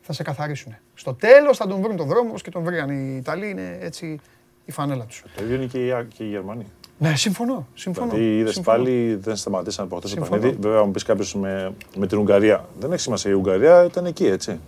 [0.00, 0.76] θα σε καθαρίσουν.
[0.94, 2.90] Στο τέλος θα τον βρουν τον δρόμο όπως και τον βρήκαν.
[2.90, 4.20] Οι Ιταλοί είναι έτσι
[4.64, 5.22] η φανέλα τους.
[5.36, 6.66] Το ίδιο είναι και η, και η Γερμανία.
[7.08, 7.66] Ναι, συμφωνώ.
[7.74, 8.76] συμφωνώ Δηλαδή, είδες συμφωνώ.
[8.76, 10.30] πάλι δεν σταματήσαν από χθε το Συμφωνώ.
[10.40, 10.56] παιχνίδι.
[10.60, 12.64] Βέβαια, μου πεις κάποιος με, με την Ουγγαρία.
[12.80, 13.30] Δεν έχει σημασία.
[13.30, 14.58] Η Ουγγαρία ήταν εκεί, έτσι.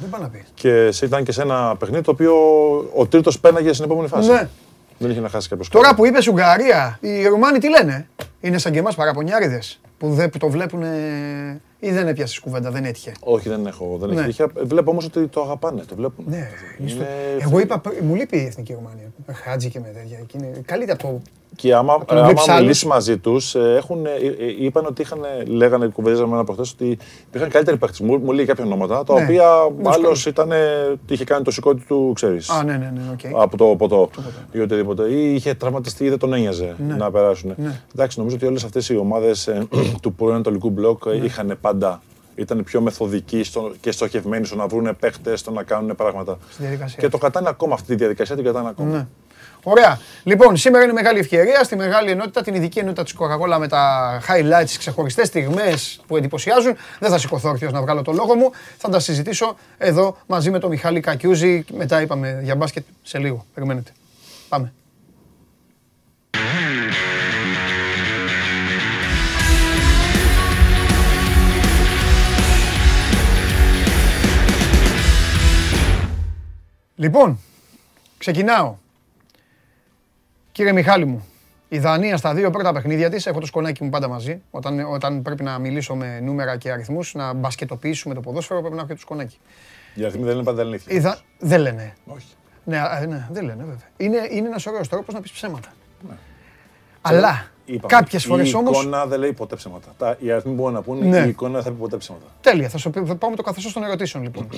[0.00, 0.44] Δεν πάει να πει.
[0.54, 2.34] Και σε- ήταν και σε ένα παιχνίδι το οποίο
[2.94, 4.30] ο τρίτος πέναγε στην επόμενη φάση.
[4.30, 4.48] Ναι.
[4.98, 8.08] Δεν είχε να χάσει κάποιος Τώρα που είπες Ουγγαρία, οι Ρουμάνοι τι λένε;
[8.40, 10.82] Είναι σαν και εμάς παραπονιάριδες που, δεν- που το βλέπουν
[11.84, 13.12] ή δεν έπιασες κουβέντα, δεν έτυχε.
[13.20, 13.96] Όχι, δεν έχω.
[14.00, 14.20] Δεν Ναι.
[14.20, 14.44] έχει τύχη.
[14.62, 15.82] Βλέπω όμως ότι το αγαπάνε.
[15.88, 16.24] Το βλέπουν.
[16.28, 16.48] Ναι,
[16.80, 17.08] είναι στο- Είναι-
[17.44, 19.12] Εγώ είπα, πρι- μου λείπει η εθνική Ρουμανία.
[19.26, 20.18] Με Χάτζη και με τέτοια.
[20.26, 21.20] και είναι Καλύτερα από το.
[21.56, 22.60] Και άμα, τον άμα βλέπεις άλλους.
[22.60, 23.54] μιλήσεις μαζί τους,
[24.60, 28.04] είπαν ότι είχαν, λέγανε, κουβέντιαζαμε ένα προχθέ ότι υπήρχαν καλύτεροι παίχτε.
[28.04, 29.22] Μου, μου λέει κάποια ονόματα, τα Ναι.
[29.24, 29.88] οποία Δύσκολο.
[30.06, 30.50] άλλος ήταν.
[31.08, 32.48] είχε κάνει το σηκώτη του, ξέρεις.
[32.50, 33.42] Α, ναι, ναι, ναι, οκ.
[33.42, 34.10] Από το ποτό
[34.52, 35.08] ή οτιδήποτε.
[35.08, 37.52] Ή είχε τραυματιστεί ή δεν τον ένοιαζε να περάσουν.
[37.56, 37.80] Ναι.
[37.94, 39.48] Εντάξει, νομίζω ότι όλες αυτές οι ομάδες
[40.02, 41.73] του πρώην Ανατολικού μπλοκ ε, είχαν πάντα.
[42.36, 46.38] Ήταν πιο μεθοδικοί στο, και στοχευμένοι στο να βρουν παίχτες, στο να κάνουν πράγματα.
[46.50, 46.98] Στη διαδικασία.
[47.00, 48.96] Και το κρατάνε ακόμα αυτή τη διαδικασία, την κρατάνε ακόμα.
[48.96, 49.06] Ναι.
[49.62, 50.00] Ωραία.
[50.22, 54.12] Λοιπόν, σήμερα είναι μεγάλη ευκαιρία στη μεγάλη ενότητα, την ειδική ενότητα της Coca-Cola με τα
[54.28, 56.76] highlights, τι ξεχωριστές στιγμές που εντυπωσιάζουν.
[57.00, 58.50] Δεν θα σηκωθώ όρθιος να βγάλω το λόγο μου.
[58.78, 61.64] Θα τα συζητήσω εδώ μαζί με τον Μιχάλη Κακιούζη.
[61.76, 63.44] Μετά είπαμε για μπάσκετ σε λίγο.
[63.54, 63.90] Περιμένετε.
[64.48, 64.72] Πάμε.
[76.96, 77.38] Λοιπόν,
[78.18, 78.76] ξεκινάω.
[80.52, 81.26] Κύριε Μιχάλη μου,
[81.68, 85.22] η Δανία στα δύο πρώτα παιχνίδια της, έχω το σκονάκι μου πάντα μαζί, όταν, όταν
[85.22, 88.94] πρέπει να μιλήσω με νούμερα και αριθμούς, να μπασκετοποιήσουμε το ποδόσφαιρο, πρέπει να έχω και
[88.94, 89.38] το σκονάκι.
[89.94, 90.92] Οι αριθμοί δεν είναι πάντα αλήθεια.
[90.96, 91.94] Η Δα- Δεν λένε.
[92.06, 92.26] Όχι.
[92.64, 93.88] Ναι, α, ναι, δεν λένε βέβαια.
[93.96, 95.68] Είναι, είναι ένας ωραίος τρόπος να πεις ψέματα.
[97.00, 98.80] Αλλά Είπαμε, κάποιες φορές η όμως...
[98.82, 99.94] εικόνα δεν λέει ποτέ ψέματα.
[99.98, 101.26] Τα, οι αριθμοί μπορούν να πούνε, Ναι.
[101.26, 102.24] η εικόνα δεν θα πει ποτέ ψέματα.
[102.40, 104.48] Τέλεια, θα σου πει- θα πάω με το καθεστώς των ερωτήσεων λοιπόν.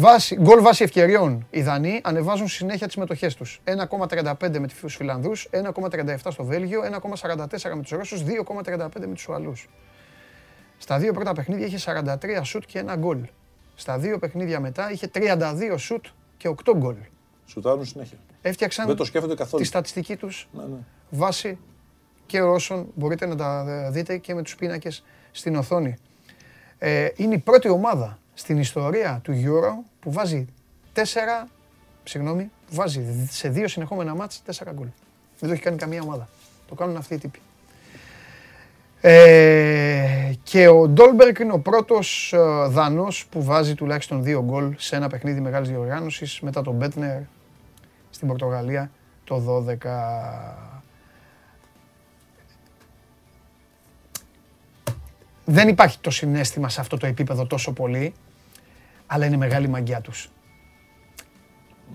[0.00, 1.46] Βάση, γκολ βάση ευκαιριών.
[1.50, 3.60] Οι Δανείοι ανεβάζουν συνέχεια τις μετοχές τους.
[3.64, 9.68] 1,35 με τους Φιλανδούς, 1,37 στο Βέλγιο, 1,44 με τους Ρώσους, 2,35 με τους Ουαλούς.
[10.78, 13.18] Στα δύο πρώτα παιχνίδια είχε 43 σουτ και ένα γκολ.
[13.74, 16.04] Στα δύο παιχνίδια μετά είχε 32 σουτ
[16.36, 16.96] και 8 γκολ.
[17.46, 18.18] Σουτάρουν συνέχεια.
[18.42, 19.62] Έφτιαξαν Δεν το σκέφτονται καθόλου.
[19.62, 20.78] τη στατιστική τους Ναι, ναι.
[21.10, 21.58] βάση
[22.26, 25.96] και όσων μπορείτε να τα δείτε και με τους πίνακες στην οθόνη.
[26.78, 30.46] Ε, είναι η πρώτη ομάδα στην ιστορία του Euro που βάζει
[30.94, 31.02] 4
[32.04, 34.86] συγγνώμη, που βάζει σε δύο συνεχόμενα μάτς τέσσερα γκολ.
[35.38, 36.28] Δεν το έχει κάνει καμία ομάδα.
[36.68, 37.40] Το κάνουν αυτοί οι τύποι.
[39.00, 44.96] Ε, και ο Ντόλμπερκ είναι ο πρώτος ε, Δανός που βάζει τουλάχιστον δύο γκολ σε
[44.96, 47.20] ένα παιχνίδι μεγάλης διοργάνωσης μετά τον Μπέτνερ
[48.10, 48.90] στην Πορτογαλία
[49.24, 49.74] το 12.
[55.44, 58.14] Δεν υπάρχει το συνέστημα σε αυτό το επίπεδο τόσο πολύ,
[59.10, 60.30] αλλά είναι μεγάλη μαγιά τους.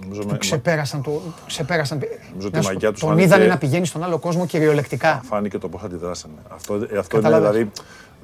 [0.02, 1.22] Νομίζω Που με- ξεπέρασαν το.
[1.48, 1.98] Ξεπέρασαν,
[2.30, 4.18] Νομίζω ότι Να η σου πω, μαγιά τους τον φάνηκε- είδανε να πηγαίνει στον άλλο
[4.20, 5.22] κόσμο κυριολεκτικά.
[5.24, 6.34] Φάνηκε το πώς αντιδράσανε.
[6.50, 7.50] Αυτό, ε, αυτό είναι Καταλάβες.
[7.52, 7.72] δηλαδή.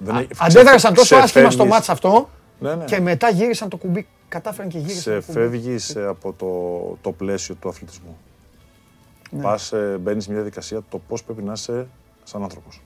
[0.04, 2.30] Δεν έχει- Αντέδρασαν τόσο άσχημα στο ξεφεύγεις- μάτς αυτό
[2.60, 2.86] Ναι, ναι.
[2.86, 4.08] και μετά γύρισαν το κουμπί.
[4.30, 5.32] Κατάφεραν και γύρισαν το κουμπί.
[5.40, 6.48] Ξεφεύγεις από το,
[7.02, 8.18] το πλαίσιο του αθλητισμού.
[9.32, 9.42] Ναι.
[9.42, 11.88] Πας, ε, μπαίνεις σε μια διαδικασία το πώς πρέπει να είσαι
[12.24, 12.82] σαν άνθρωπος.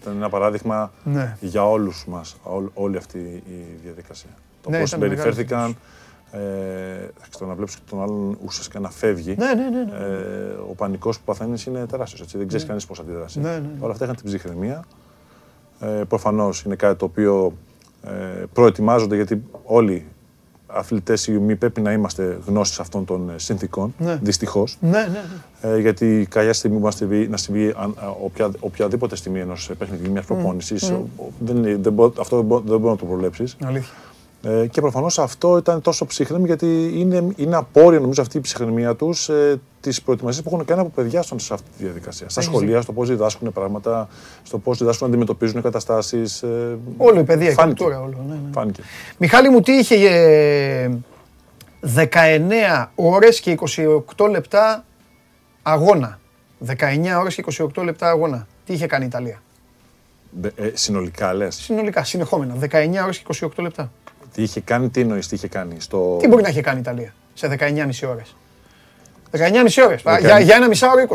[0.00, 1.36] Ήταν ένα παράδειγμα Ναι.
[1.40, 4.30] για όλους μας, όλη, όλη αυτή η διαδικασία.
[4.66, 5.76] Το Ναι, πώς ήταν μεγάλη συμπεριφέρθηκαν,
[6.32, 6.38] ε,
[6.96, 9.34] εντάξει, το να βλέπεις και τον άλλον ουσιαστικά να φεύγει.
[9.38, 9.84] Ναι, ναι, ναι.
[9.84, 10.04] ναι.
[10.04, 13.40] Ε, ο πανικός που παθαίνεις είναι τεράστιος, έτσι, δεν ξέρεις κανείς πώς αντιδράσει.
[13.40, 13.68] Ναι, ναι, ναι.
[13.80, 14.84] Όλα αυτά είχαν την ψυχραιμία.
[15.80, 17.52] Ε, προφανώς είναι κάτι το οποίο
[18.02, 18.10] ε,
[18.52, 20.06] προετοιμάζονται γιατί όλοι
[20.66, 24.18] αθλητές ή ομοί πρέπει να είμαστε γνώστες αυτών των ε, συνθήκων, Ναι.
[24.22, 24.76] δυστυχώς.
[24.80, 25.06] Ναι, ναι,
[25.62, 25.70] ναι.
[25.74, 29.70] Ε, γιατί κάποια στιγμή που να συμβεί, να συμβεί αν- α, οποια, οποιαδήποτε στιγμή ενός
[29.78, 30.92] παιχνιδιού, μιας προπόνησης,
[31.38, 33.56] δεν, είναι- δεν μπο- αυτό δεν μπο- δεν μπορεί να το προβλέψεις.
[33.64, 33.94] Αλήθεια.
[34.48, 38.94] Ε, και προφανώς αυτό ήταν τόσο ψύχρεμη γιατί είναι, είναι απόρρια νομίζω αυτή η ψυχραιμία
[38.96, 42.28] τους ε, τη προετοιμασία που έχουν κάνει από παιδιά στον, σε αυτή τη διαδικασία.
[42.28, 44.08] Στα Έχεις σχολεία, στο πώς διδάσκουν πράγματα,
[44.42, 46.42] στο πώς διδάσκουν να αντιμετωπίζουν καταστάσεις.
[46.42, 47.82] Ε, Όλο η παιδεία, η φάνηκε.
[47.84, 48.24] κουλτούρα, όλο.
[48.28, 48.40] Ναι, ναι.
[48.52, 48.82] Φάνηκε.
[49.18, 50.90] Μιχάλη μου, τι είχε ε,
[51.96, 53.58] 19 ώρες και
[54.16, 54.84] 28 λεπτά
[55.62, 56.18] αγώνα.
[56.66, 56.74] 19
[57.20, 57.44] ώρες και
[57.76, 58.46] 28 λεπτά αγώνα.
[58.64, 59.42] Τι είχε κάνει η Ιταλία;
[60.40, 61.54] Δε- Ε, συνολικά λες.
[61.54, 62.54] Συνολικά, συνεχόμενα.
[62.60, 63.92] 19 ώρες και 28 λεπτά.
[64.36, 65.74] Τι είχε κάνει, τι εννοείς, τι είχε κάνει.
[65.78, 66.16] Στο...
[66.20, 68.36] Τι μπορεί να είχε κάνει η Ιταλία σε 19,5 ώρες.
[69.30, 70.02] 19,5 ώρες.
[70.02, 71.14] Δεκα- Για, για ένα μισάωρο 20.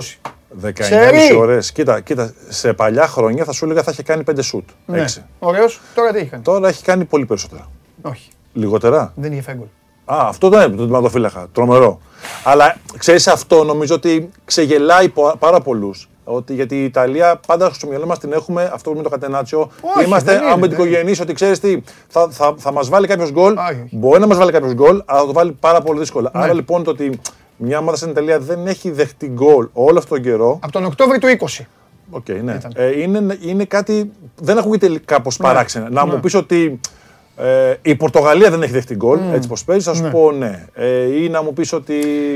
[0.64, 1.36] 19,5 Ξέρει.
[1.36, 1.72] ώρες.
[1.72, 4.70] Κοίτα, κοίτα, σε παλιά χρόνια θα σου έλεγα θα είχε κάνει 5 σουτ.
[4.86, 5.06] Ναι.
[5.18, 5.22] 6.
[5.40, 5.82] Ωραίος.
[5.96, 7.70] Τώρα τι είχε κάνει; Τώρα έχει κάνει πολύ περισσότερα.
[8.02, 8.30] Όχι.
[8.54, 9.68] Λιγότερα; Δεν είχε φάει γκολ.
[10.06, 11.48] Α, αυτό δεν είναι το τερματοφύλακα.
[11.52, 12.00] Τρομερό.
[12.44, 16.10] Αλλά ξέρεις αυτό, νομίζω ότι ξεγελάει πο- πάρα πολλούς.
[16.24, 19.72] Ότι γιατί η Ιταλία πάντα στο μυαλό μας την έχουμε, αυτό με το κατενάτσιο.
[19.96, 23.58] Όχι, Είμαστε δεν είναι, αμυντικογενείς, ότι ξέρεις τι, θα, θα, θα μας βάλει κάποιος γκολ.
[23.58, 23.96] Όχι, όχι.
[23.98, 26.32] Μπορεί να μας βάλει κάποιος γκολ, αλλά θα το βάλει πάρα πολύ δύσκολα.
[26.34, 26.44] Ναι.
[26.44, 27.20] Άρα λοιπόν το ότι
[27.58, 30.60] μια ομάδα σαν η Ιταλία δεν έχει δεχτεί γκολ όλο αυτόν τον καιρό.
[30.62, 31.28] Από τον Οκτώβριο του
[31.60, 31.66] 20.
[32.10, 32.54] Οκ, ναι.
[32.54, 32.72] Ήταν.
[32.76, 34.12] Ε, είναι, είναι κάτι.
[34.40, 35.48] Δεν ακούγεται κάπως Ναι.
[35.48, 35.90] παράξενα.
[35.90, 36.80] Να μου πεις ότι
[37.38, 40.66] ε, η Πορτογαλία δεν έχει δεχτεί γκολ, έτσι πως παίζεις, θα σου πω ναι.
[40.74, 41.96] Ε, ή να μου πεις ότι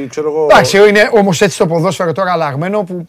[0.10, 0.48] ξέρω εγώ.
[0.50, 3.06] Εντάξει, είναι όμως έτσι το ποδόσφαιρο τώρα αλλαγμένο που ε, ε,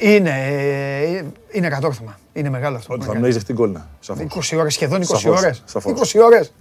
[0.00, 2.18] είναι, ε, είναι κατόρθωμα.
[2.32, 2.92] Είναι μεγάλο αυτό.
[2.94, 3.34] Ότι που θα μην κάνει.
[3.34, 3.80] έχει δεχτεί γκολ, ναι.
[4.00, 4.24] Σαφώς.
[4.54, 5.62] 20 ώρες, σχεδόν 20 Σαφώς, ώρες.
[5.64, 5.92] σαφώς.
[5.92, 6.52] 20 ώρες.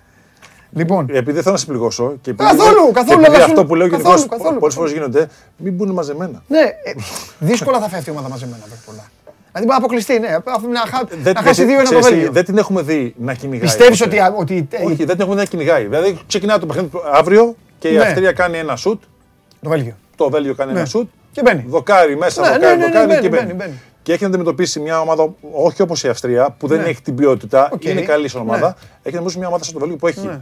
[0.71, 3.51] Λοιπόν, Επειδή δεν θέλω να σε πληγώσω και επειδή, Καθόλου, και καθόλου, επειδή αλλά σου-
[3.51, 4.89] αυτό που λέω καθόλου, γενικώς καθόλου, πολλές καθόλου.
[4.89, 5.27] φορέ γίνονται,
[5.57, 6.43] μην μπουν μαζεμένα.
[6.47, 6.93] ναι, ε,
[7.39, 9.05] δύσκολα θα φεύγει η ομάδα μαζεμένα βέβαια πολλά.
[9.51, 10.27] Δηλαδή μπορεί να αποκλειστεί, ναι.
[10.45, 12.31] αφού Να, χα- Δεν, να χάσει γιατί, δύο ένα το ξέρεις τι, Βέλγιο.
[12.31, 13.65] δεν την έχουμε δει να κυνηγάει.
[13.67, 14.21] Πιστεύεις ποτέ.
[14.21, 15.83] ότι, ότι ε, Όχι, δεν την έχουμε δει να κυνηγάει.
[15.83, 18.01] Δηλαδή ξεκινάει το παιχνίδι του αύριο και η Ναι.
[18.03, 19.01] Αυστρία κάνει ένα σουτ,
[19.61, 19.93] το Βέλγιο.
[20.15, 20.77] το Βέλγιο κάνει Ναι.
[20.79, 21.65] ένα σουτ, Και μπαίνει.
[21.67, 23.53] δοκάρι μέσα, Ναι, δοκάρι, ναι, ναι, δοκάρι μπαίνει, και μπαίνει, μπαίνει.
[23.53, 23.79] μπαίνει.
[24.03, 26.87] Και έχει να αντιμετωπίσει μια ομάδα, όχι όπως η Αυστρία, που δεν Ναι.
[26.87, 27.83] έχει την ποιότητα, Οκ.
[27.83, 28.59] είναι καλή σαν ομάδα.
[28.59, 28.65] Ναι.
[28.67, 30.39] Έχει να αντιμετωπίσει μια ομάδα σαν το Βέλγιο που έχει Ναι.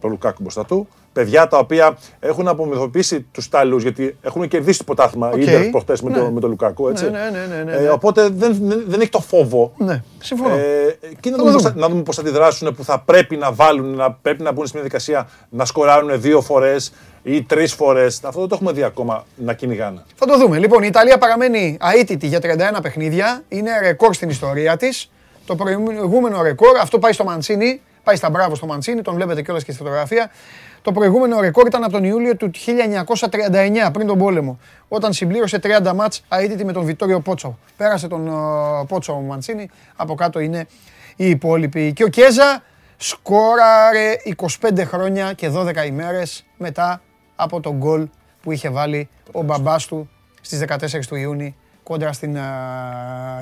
[0.00, 0.88] Το Λουκάκου μπροστά του.
[1.12, 5.34] Παιδιά τα οποία έχουν απομυθοποιήσει τους Ιταλούς γιατί έχουν κερδίσει το πρωτάθλημα OK.
[5.40, 5.68] okay.
[5.70, 6.18] προχτές με, Ναι.
[6.18, 6.88] το, με το Λουκάκου.
[6.88, 7.04] Έτσι.
[7.04, 7.18] Ναι, ναι,
[7.48, 7.88] ναι, ναι, ναι, Ε, ναι.
[7.90, 9.72] οπότε δεν, δεν, δεν έχει το φόβο.
[9.76, 10.54] Ναι, συμφωνώ.
[10.54, 11.74] Ε, και να το δούμε, πώς δούμε.
[11.74, 14.66] θα, να δούμε πώς θα αντιδράσουν που θα πρέπει να βάλουν, να πρέπει να μπουν
[14.66, 16.92] σε μια διαδικασία να σκοράρουν δύο φορές
[17.22, 18.20] ή τρεις φορές.
[18.24, 20.02] Αυτό δεν το έχουμε δει ακόμα να κυνηγάνε.
[20.14, 20.58] Θα το δούμε.
[20.58, 22.38] Λοιπόν, η Ιταλία παραμένει αίτητη για
[22.76, 23.42] 31 παιχνίδια.
[23.48, 25.10] Είναι ρεκόρ στην ιστορία της.
[25.46, 27.80] Το προηγούμενο ρεκόρ, αυτό πάει στο Μαντσίνη.
[28.06, 30.30] Πάει στα μπράβο στο Μαντσίνη, τον βλέπετε κιόλας και στη φωτογραφία.
[30.82, 32.50] Το προηγούμενο ρεκόρ ήταν από τον Ιούλιο του
[33.86, 37.58] 1939, πριν τον πόλεμο, όταν συμπλήρωσε 30 μάτς αίτητη με τον Βιτόριο Πότσο.
[37.76, 38.30] Πέρασε τον ε,
[38.88, 40.66] Πότσο ο Μαντσίνη, από κάτω είναι
[41.16, 41.92] οι υπόλοιποι.
[41.92, 42.62] Και ο Κέζα
[42.96, 44.16] σκόραρε
[44.60, 47.02] 25 χρόνια και 12 ημέρες μετά
[47.36, 48.08] από τον γκολ
[48.42, 50.76] που είχε βάλει ο μπαμπάς του στις 14
[51.08, 52.44] του Ιούνιου κόντρα στην α,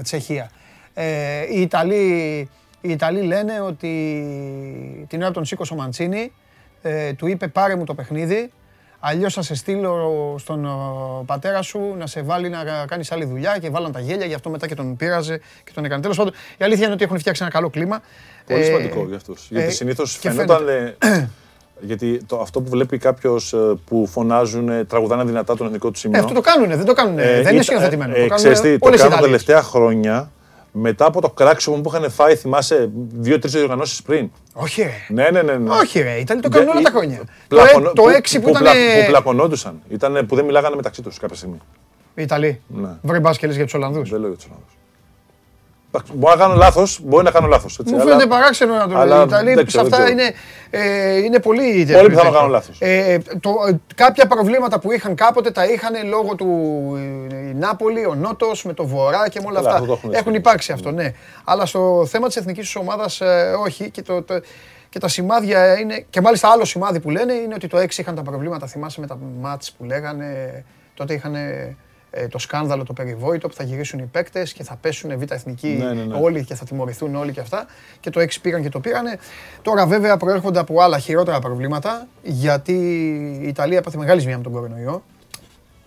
[0.02, 0.50] Τσεχία.
[0.94, 1.04] Ε,
[1.50, 2.48] οι, Ιταλοί,
[2.87, 3.89] οι Ιταλοί λένε ότι
[5.09, 6.32] την ώρα που τον σήκωσε ο Μαντσίνη
[6.82, 8.51] ε, του είπε πάρε μου το παιχνίδι
[9.01, 10.70] αλλιώς θα σε στείλω στον α,
[11.26, 12.59] πατέρα σου να σε βάλει να
[12.89, 15.85] κάνεις άλλη δουλειά και βάλαν τα γέλια γι' αυτό μετά και τον πείραζε και τον
[15.85, 16.03] έκανε.
[16.03, 18.01] Τέλος πάντων η αλήθεια είναι ότι έχουν φτιάξει ένα καλό κλίμα.
[18.47, 19.43] Πολύ Ε, σημαντικό για αυτούς.
[19.51, 20.68] ε, γιατί συνήθως και φαινόταν...
[20.68, 21.28] ε,
[21.80, 23.55] γιατί το, αυτό που βλέπει κάποιος
[23.87, 26.20] που φωνάζουν, ε, τραγουδάνε δυνατά τον εθνικό του Ε, σημείο.
[26.20, 27.22] αυτό το κάνουνε, δεν το κάνουνε.
[27.22, 28.14] Ε, δεν είναι ήταν- σκηνοθετημένο.
[28.16, 29.45] ε, το ξέρεις κάνουν τι, το όλες οι κάνουν τα Ιταλίες.
[29.45, 30.30] τελευταία χρόνια
[30.77, 34.31] μετά από το κράξιμο που είχαν φάει, θυμάσαι, δύο-τρεις διοργανώσεις πριν.
[34.53, 34.91] Όχι, ρε.
[35.09, 35.57] Ναι, ναι, ναι.
[35.57, 35.70] ναι.
[35.70, 36.14] Όχι, ρε.
[36.14, 37.22] Ήταν το κάνουν όλα τα χρόνια.
[37.49, 38.62] Πλακωνο- Το, ε- το 6 που, ήταν.
[38.62, 39.81] πλα- που πλακωνόντουσαν.
[39.89, 41.59] Ήτανε, που δεν μιλάγανε μεταξύ τους κάποια στιγμή.
[42.14, 42.61] Οι Ιταλοί.
[42.66, 42.89] Ναι.
[43.03, 44.11] Βρε μπάσκελες για τους Ολλανδούς.
[44.11, 44.72] Δεν λέω για τους Ολλανδούς.
[46.14, 47.80] Μπορεί να κάνω λάθος, μπορεί να κάνω λάθος.
[47.86, 49.22] Μου φαίνεται παράξενο να το αλλά λέω.
[49.22, 50.32] Οι Ιταλοί δεν σε ξέρω, αυτά δεν είναι,
[50.70, 51.88] ε, είναι πολύ.
[51.92, 52.76] Πολύ πιθανό να κάνω λάθος.
[52.80, 56.49] Ε, το, ε, κάποια προβλήματα που είχαν κάποτε τα είχαν λόγω του
[57.32, 59.80] ε, η Νάπολη, ο Νότος με το Βορρά και με όλα Καλά, αυτά.
[59.80, 60.38] αυτό το έχουν Έχουν έτσι.
[60.40, 61.12] υπάρξει αυτό, ναι.
[61.45, 63.20] Αλλά στο θέμα της εθνικής τους ομάδας,
[63.64, 63.90] όχι.
[63.90, 64.40] Και, το, το-
[64.88, 66.05] και τα σημάδια είναι.
[66.11, 68.66] Και μάλιστα άλλο σημάδι που λένε είναι ότι το 6 είχαν τα προβλήματα.
[68.66, 70.64] Θυμάσαι με τα μάτς που λέγανε.
[70.95, 71.76] Τότε είχαν ε,
[72.30, 75.92] το σκάνδαλο το περιβόητο που θα γυρίσουν οι παίκτες και θα πέσουν β' εθνική Ναι,
[75.92, 76.14] ναι, ναι.
[76.20, 77.66] όλοι και θα τιμωρηθούν όλοι και αυτά.
[78.00, 79.18] Και το 6 πήγαν και το πήρανε.
[79.62, 82.72] Τώρα βέβαια προέρχονται από άλλα χειρότερα προβλήματα γιατί
[83.42, 85.02] η Ιταλία έπαθε μεγάλη ζημιά με τον κορονοϊό.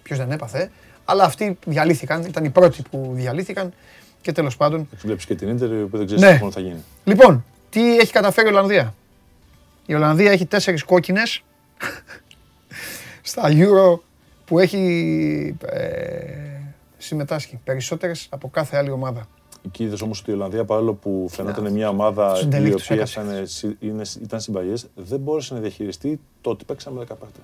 [0.03, 0.71] Ποιος δεν έπαθε.
[1.05, 3.73] Αλλά αυτοί διαλύθηκαν, ήταν οι πρώτοι που διαλύθηκαν
[4.21, 4.89] και τέλος πάντων.
[5.01, 6.34] Βλέπεις και την Ιντερ που δεν ξέρει Ναι.
[6.34, 6.84] τι μόνο θα γίνει.
[7.03, 8.93] Λοιπόν, τι έχει καταφέρει η Ολλανδία;
[9.86, 11.43] Η Ολλανδία έχει τέσσερις κόκκινες
[13.21, 13.99] στα Euro
[14.48, 15.82] που έχει ε,
[16.98, 19.28] συμμετάσχει περισσότερες από κάθε άλλη ομάδα.
[19.66, 22.95] Εκεί είδες όμως ότι η Ολλανδία παρόλο που φαινόταν μια ομάδα Στους η τελείκτους οποία
[22.95, 23.20] έκαψε.
[23.22, 27.39] ήταν, συ- είναι- ήταν συμπαγές, δεν μπόρεσε να διαχειριστεί το ότι παίξαμε 10 παίχτε.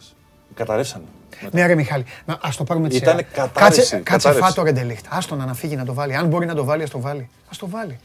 [0.54, 1.04] Καταρρεύσανε.
[1.52, 3.46] Ναι, ρε Μιχάλη, να, ας το πάρουμε τη Ήτανε σειρά.
[3.46, 4.50] κατάρρευση, Κάτσε, κάτσε κατάρρευση.
[4.50, 5.06] φάτο ρεντελίχτ.
[5.10, 6.16] Άστο να φύγει να το βάλει.
[6.16, 7.30] Αν μπορεί να το βάλει, ας το βάλει.
[7.50, 8.00] Ας το βάλει.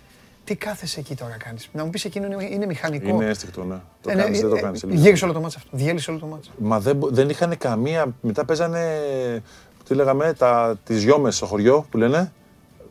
[0.49, 3.09] Τι κάθεσαι εκεί τώρα κάνεις; Να μου πεις εκείνο είναι, είναι μηχανικό.
[3.09, 3.74] Είναι αίσθηκτο, ναι.
[4.03, 4.82] Το Ε, ναι, κάνεις, δεν το ε, κάνεις.
[4.82, 5.68] ε, Γύρισε όλο το μάτς αυτό.
[5.72, 6.51] Διέλυσε όλο το μάτς.
[6.59, 8.14] Μα δεν, μπο- δεν είχαν καμία.
[8.20, 9.01] Μετά παίζανε.
[9.88, 12.32] Τι λέγαμε, τα, τις γιόμες στο χωριό που λένε.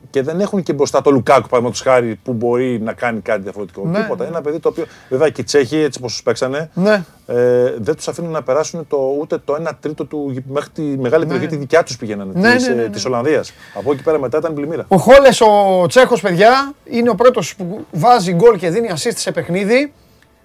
[0.09, 3.85] Και δεν έχουν και μπροστά το Λουκάκου, παραδείγματος χάρη, που μπορεί να κάνει κάτι διαφορετικό.
[3.85, 4.23] Ναι, Τίποτα.
[4.23, 4.29] ναι.
[4.29, 4.85] Ένα παιδί το οποίο.
[5.09, 7.03] Βέβαια και οι Τσέχοι, έτσι όπως τους παίξανε, Ναι.
[7.27, 10.27] ε, δεν τους αφήνουν να περάσουν το, ούτε το 1 τρίτο του.
[10.31, 11.29] γη- μέχρι τη μεγάλη Ναι.
[11.31, 12.31] περιοχή τη δικιά τους πηγαίνανε.
[12.35, 12.89] Ναι, της, ναι, ναι, ε, ναι.
[12.91, 13.51] της Ολλανδίας.
[13.73, 14.85] Από εκεί πέρα μετά ήταν πλημμύρα.
[14.87, 19.31] Ο Χόλες ο Τσέχος, παιδιά, είναι ο πρώτος που βάζει γκολ και δίνει assist σε
[19.31, 19.93] παιχνίδι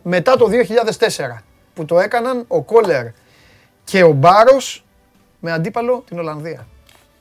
[0.02, 1.42] μετά το 2004
[1.74, 3.04] που το έκαναν ο Κόλερ
[3.84, 4.84] και ο Μπάρος
[5.40, 6.66] με αντίπαλο την Ολλανδία.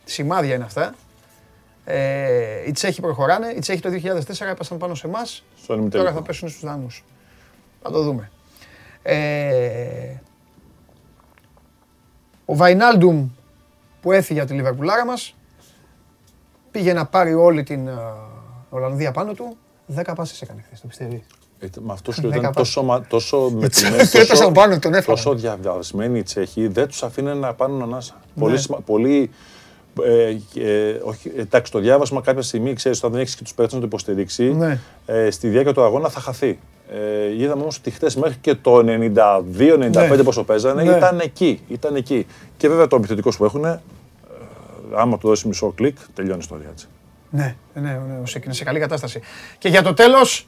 [0.03, 0.93] Σημάδια είναι αυτά.
[1.93, 3.47] Ε, οι Τσέχοι προχωράνε.
[3.55, 5.43] Οι Τσέχοι το 2004 έπασαν πάνω σε εμάς.
[5.55, 6.11] Στον Τώρα ημιτελικό.
[6.11, 7.03] θα πέσουν στους Δανούς.
[7.81, 8.31] Θα το δούμε.
[9.03, 10.15] Ε,
[12.45, 13.29] ο Βαϊνάλντουμ
[14.01, 15.35] που έφυγε από τη Λιβερπουλάρα μας
[16.71, 17.91] πήγε να πάρει όλη την ε,
[18.69, 19.57] Ολλανδία πάνω του.
[19.85, 21.23] Δέκα πάσες έκανε χθες, το πιστεύει.
[21.59, 24.93] Ε, με αυτός σου λέω, Δέκα ήταν τόσο, μα- τόσο μετρημένοι, Τσέχοι έπεσαν πάνω, τον
[24.93, 25.15] έφαγαν.
[25.15, 28.13] τόσο διαβασμένοι οι Τσέχοι, δεν τους αφήνουν να πάρουν ανάσα.
[28.35, 28.43] Ναι.
[28.43, 29.29] Πολύ, σημα- πολύ
[30.03, 33.73] ε, ε, όχι, εντάξει, το διάβασμα κάποια στιγμή ξέρεις όταν δεν έχεις και τους παίκτες
[33.73, 34.43] να το υποστηρίξει.
[34.53, 34.79] Ναι.
[35.05, 36.59] Ε, στη διάρκεια του αγώνα θα χαθεί.
[36.93, 40.23] Ε, είδαμε όμως ότι χθες μέχρι και το 92-95 Ναι.
[40.23, 40.97] πόσο παίζανε Ναι.
[40.97, 41.61] ήταν εκεί.
[41.67, 42.25] Ήταν εκεί.
[42.57, 43.81] Και βέβαια το επιθετικός που έχουν, ε,
[44.95, 46.87] άμα του δώσει μισό κλικ, τελειώνει η ιστορία έτσι.
[47.29, 49.19] Ναι, ναι, ναι, σε, είναι σε καλή κατάσταση.
[49.57, 50.47] Και για το τέλος,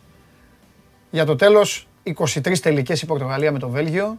[1.11, 4.17] για το τέλος, 23 τελικές η Πορτογαλία με το Βέλγιο,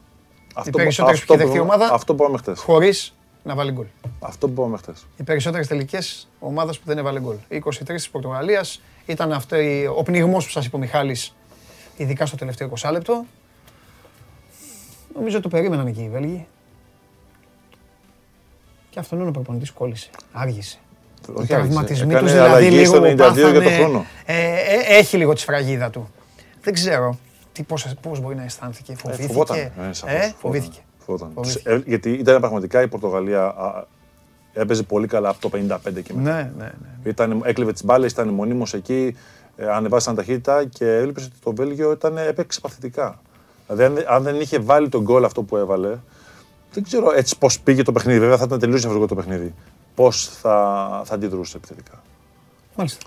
[0.64, 2.58] οι περισσότερες που έχει δεχτεί η που- ομάδα, αυτό που είπαμε χθες.
[2.60, 3.14] χωρίς
[3.44, 3.86] να βάλει γκολ.
[4.20, 5.06] Αυτό που είπαμε χθες.
[5.16, 7.36] Οι περισσότερες τελικές ομάδας που δεν έβαλε γκολ.
[7.48, 9.56] Οι 23 της Πορτογαλίας ήταν αυτό
[9.96, 11.34] ο πνιγμός που σας είπε ο Μιχάλης,
[11.96, 13.24] ειδικά στο τελευταίο 20 λεπτό.
[15.14, 16.46] Νομίζω το περίμεναν εκεί οι Βέλγοι.
[18.90, 20.10] Και αυτόν είναι ο προπονητής κόλλησε.
[20.32, 20.78] Άργησε.
[21.28, 24.06] Οι Όχι, τραυματισμοί έκανε τους δηλαδή αλλαγή λίγο στο 92 για το πάθανε- χρόνο.
[24.24, 26.10] Ε, ε, έχει λίγο τη σφραγίδα του.
[26.62, 27.18] Δεν ξέρω
[27.52, 28.92] τι, πώς, πώς μπορεί να αισθάνθηκε.
[28.92, 29.26] Ε, Φοβήθηκε.
[29.26, 29.56] φοβόταν.
[29.56, 30.78] Ε, σαφώς, ε, φοβήθηκε.
[31.04, 31.30] Φοβόταν.
[31.34, 31.70] Φοβήθηκε.
[31.70, 33.84] Ε, γιατί ήταν πραγματικά η Πορτογαλία α,
[34.52, 36.32] έπαιζε πολύ καλά από το 55 και μετά.
[36.32, 37.10] Ναι, ναι, ναι.
[37.10, 39.16] Ήταν, έκλεβε τις μπάλες, ήταν μονίμως εκεί,
[39.56, 43.20] ε, ανεβάσαν ταχύτητα και έβλεπε ότι το Βέλγιο ήταν, έπαιξε παθητικά.
[43.66, 45.96] Δηλαδή, αν, δεν- αν δεν είχε βάλει τον γκολ αυτό που έβαλε,
[46.72, 48.18] δεν ξέρω έτσι πώς πήγε το παιχνίδι.
[48.18, 49.54] Βέβαια, θα ήταν τελείως διαφορετικό το παιχνίδι.
[49.94, 52.02] Πώς θα, θα αντιδρούσε επιθετικά.
[52.76, 53.06] Μάλιστα.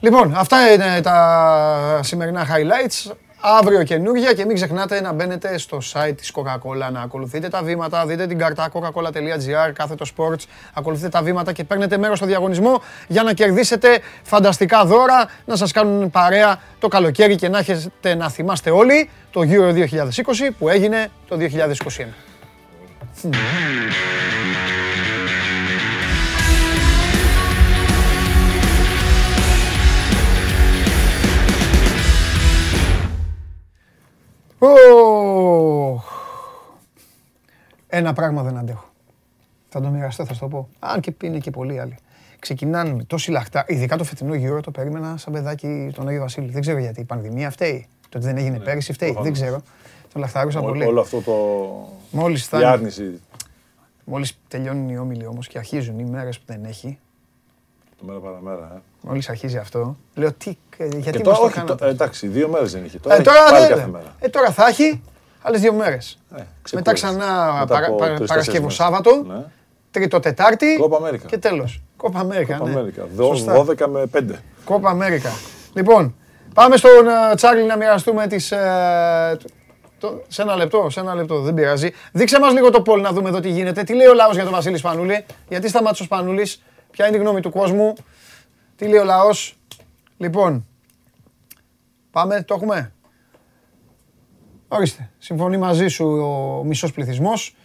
[0.00, 3.12] Λοιπόν, αυτά είναι τα σημερινά highlights.
[3.44, 8.06] Αύριο καινούργια και μην ξεχνάτε να μπαίνετε στο site της Coca-Cola, να ακολουθείτε τα βήματα,
[8.06, 13.22] δείτε την καρτά coca-cola.gr, κάθετο sports, ακολουθείτε τα βήματα και παίρνετε μέρος στο διαγωνισμό για
[13.22, 18.70] να κερδίσετε φανταστικά δώρα, να σας κάνουν παρέα το καλοκαίρι και να έχετε να θυμάστε
[18.70, 19.86] όλοι το Euro 2020
[20.58, 21.42] που έγινε το 2021.
[37.88, 38.84] Ένα πράγμα δεν αντέχω.
[39.68, 40.68] Θα το μοιραστώ, θα σου το πω.
[40.78, 41.96] Αν και είναι και πολλοί άλλοι.
[42.38, 46.50] Ξεκινάνε με τόση λαχτά, ειδικά το φετινό γύρο το περίμενα σαν παιδάκι τον Άγιο Βασίλη.
[46.50, 47.00] Δεν ξέρω γιατί.
[47.00, 47.86] Η πανδημία φταίει.
[48.08, 49.08] Το ότι δεν έγινε πέρυσι φταίει.
[49.12, 49.40] Δεν προφανώς.
[49.40, 49.62] ξέρω.
[50.12, 50.84] Τον λαχτάρωσα Ό- πολύ.
[50.84, 51.32] Όλο αυτό το.
[52.10, 52.64] Μόλις η φτάνει.
[52.64, 53.20] άρνηση.
[54.04, 56.98] Μόλις τελειώνουν οι όμιλοι όμως και αρχίζουν οι μέρες που δεν έχει,
[58.06, 58.72] Μέρα παραμέρα.
[58.76, 59.06] Ε.
[59.08, 60.54] Μόλις αρχίζει αυτό, λέω τι, ε,
[60.86, 61.74] γιατί Και μας τώρα, το όχι, κάνατε.
[61.74, 62.98] το- ε, εντάξει, δύο μέρες δεν είχε.
[62.98, 64.14] Τώρα, Ε, έχει τώρα, πάλι δεν- κάθε μέρα.
[64.18, 65.02] ε, τώρα θα έχει
[65.42, 66.18] άλλες δύο μέρες.
[66.30, 66.92] Ε, Μετά ξεκούρασε.
[66.94, 68.74] ξανά Μετά παρα- από παρα- τρεις-τέσσερις Παρασκευό μέρες.
[68.74, 69.44] Σάββατο, Ναι.
[69.90, 71.26] Τρίτο Τετάρτη Κόπα Αμέρικα.
[71.26, 71.82] και τέλος.
[71.96, 72.56] Κόπα Αμέρικα.
[72.56, 72.74] Κόπα ναι.
[72.76, 73.06] Αμέρικα.
[73.14, 73.52] Δω- Σωστά.
[73.52, 74.34] 12 με 5.
[74.64, 75.30] Κόπα Αμέρικα.
[75.74, 76.14] Λοιπόν,
[76.54, 76.90] πάμε στον
[77.30, 78.50] ε, Τσάρλι να μοιραστούμε τις...
[78.52, 79.36] ε,
[79.98, 81.90] το- σε ένα λεπτό, σε ένα λεπτό, δεν πειράζει.
[82.12, 83.82] Δείξε μας λίγο το πόλ να δούμε εδώ τι γίνεται.
[83.82, 87.20] Τι λέει ο λαός για τον Βασίλη Σπανούλη, γιατί σταμάτησε ο Σπανούλης, ποια είναι η
[87.20, 87.92] γνώμη του κόσμου,
[88.76, 89.56] τι λέει ο λαός;
[90.16, 90.66] Λοιπόν,
[92.12, 92.92] πάμε, το έχουμε.
[94.68, 97.56] Ορίστε, συμφωνεί μαζί σου ο μισός πληθυσμός.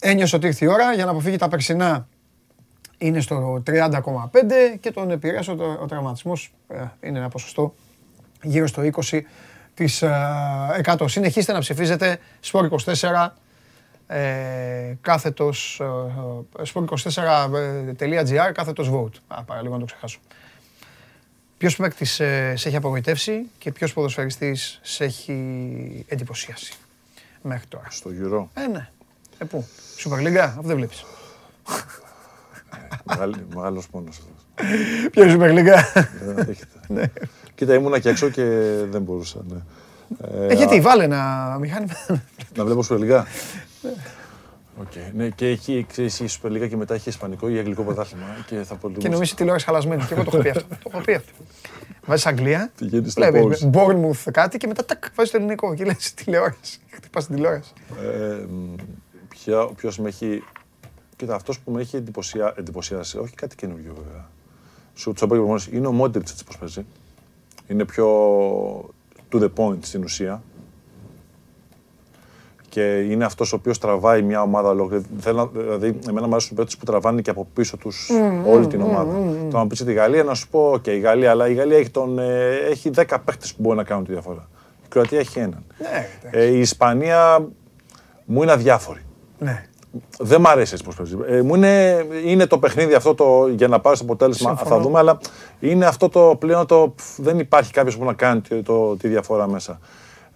[0.00, 2.08] Ένιωσε ότι ήρθε η ώρα για να αποφύγει τα περσινά
[2.98, 3.70] είναι στο 30,5
[4.80, 7.74] και τον επηρέασε ο, ο τραυματισμός ε, είναι ένα ποσοστό
[8.42, 9.20] γύρω στο 20
[9.74, 10.10] της ε,
[10.84, 11.04] 100.
[11.08, 13.28] Συνεχίστε να ψηφίζετε Sport 24
[14.06, 19.14] ε, κάθετος ε, sport24.gr κάθετος vote.
[19.28, 20.18] Α, παραλίγο να το ξεχάσω.
[21.58, 26.74] Ποιος παίκτης ε, σε έχει απογοητεύσει και ποιος ποδοσφαιριστής σε έχει εντυπωσιάσει
[27.42, 28.50] μέχρι τώρα; Στο γυρό.
[28.54, 28.88] Ε, ναι.
[29.38, 29.66] Ε, πού;
[30.04, 31.04] Super League, αυτό δεν βλέπεις.
[33.54, 34.26] Μεγάλος μόνο αυτός.
[35.10, 37.10] Ποιο είναι η Super League; Δεν αντέχεται.
[37.54, 38.42] Κοίτα, ήμουνα και έξω και
[38.90, 39.44] δεν μπορούσα.
[39.48, 39.58] Ναι.
[40.48, 41.92] Ε, γιατί, βάλε ένα μηχάνημα.
[42.56, 43.22] Να βλέπω Super League.
[44.80, 44.92] OK.
[45.14, 48.24] Ναι, και εκεί ξέρεις, η Super League και μετά έχει Ισπανικό ή Αγγλικό πρωτάθλημα.
[48.46, 49.08] Και θα και προτιμούσα.
[49.08, 50.04] νομίζει τηλεόραση χαλασμένη.
[50.04, 50.62] Και εγώ το έχω πει αυτό.
[50.68, 51.32] Το έχω πει αυτό.
[52.06, 53.76] Βάζεις Αγγλία, Πηγαίνεις στο βλέπεις pause.
[53.76, 56.78] Bournemouth κάτι και μετά τάκ, βάζεις το ελληνικό και λες τηλεόραση.
[56.90, 57.72] Χτυπάς την τηλεόραση.
[58.02, 58.74] Ε, μ,
[59.28, 60.44] ποια- Ποιος με έχει...
[61.16, 62.54] Κοίτα, αυτός που με έχει εντυπωσια...
[62.56, 64.28] εντυπωσιάσει, όχι κάτι καινούργιο βέβαια.
[64.94, 66.86] Σου το είπα και προηγουμένως, είναι ο Μόντριτς έτσι πώς παίζει.
[67.66, 68.08] Είναι πιο
[69.32, 70.42] to the point στην ουσία.
[72.68, 75.04] Και είναι αυτός ο οποίος τραβάει μια ομάδα ολόκληρη.
[75.20, 78.10] Θέλω, να- δηλαδή, εμένα μου αρέσουν οι παίκτες που τραβάνε και από πίσω τους
[78.46, 79.12] όλη την ομάδα.
[79.50, 81.90] Το να πεις τη Γαλλία, να σου πω: και η Γαλλία, αλλά η Γαλλία έχει,
[81.90, 84.48] τον, ε, έχει 10 παίκτες που μπορεί να κάνουν τη διαφορά.
[84.84, 85.64] Η Κροατία έχει έναν.
[85.78, 87.48] Ναι, Ε, η Ισπανία
[88.24, 89.00] μου είναι αδιάφορη.
[89.38, 89.62] ναι.
[90.18, 91.16] Δεν μ' αρέσει έτσι πώς παίζει.
[91.26, 94.48] Ε, μου είναι, είναι το παιχνίδι αυτό το, για να πάρεις το αποτέλεσμα.
[94.56, 94.76] Συμφωνώ.
[94.76, 95.18] Θα δούμε, αλλά
[95.60, 96.92] είναι αυτό το πλέον το.
[96.96, 99.78] πφ, δεν υπάρχει κάποιος που να κάνει το, το- τη διαφορά μέσα.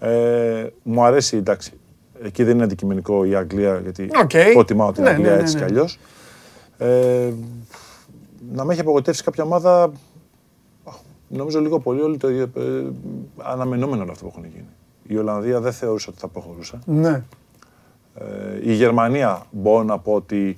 [0.01, 1.73] Ε, μου αρέσει, εντάξει.
[2.25, 4.31] Εκεί δεν είναι αντικειμενικός η Αγγλία, γιατί Οκ.
[4.53, 5.61] προτιμάω την Ναι, Αγγλία ναι, ναι, έτσι ναι.
[5.61, 5.99] κι αλλιώς.
[6.79, 7.33] Ε,
[8.53, 9.93] να με έχει απογοητεύσει κάποια ομάδα.
[10.85, 10.95] αχ,
[11.29, 12.43] Νομίζω λίγο πολύ όλοι το ίδιο.
[12.57, 12.85] Ε,
[13.43, 14.69] αναμενόμενο όλο αυτό που έχουν γίνει.
[15.07, 16.79] Η Ολλανδία δεν θεωρούσα ότι θα προχωρούσε.
[16.85, 17.23] Ναι.
[18.15, 18.25] Ε,
[18.63, 20.57] η Γερμανία μπορώ να πω ότι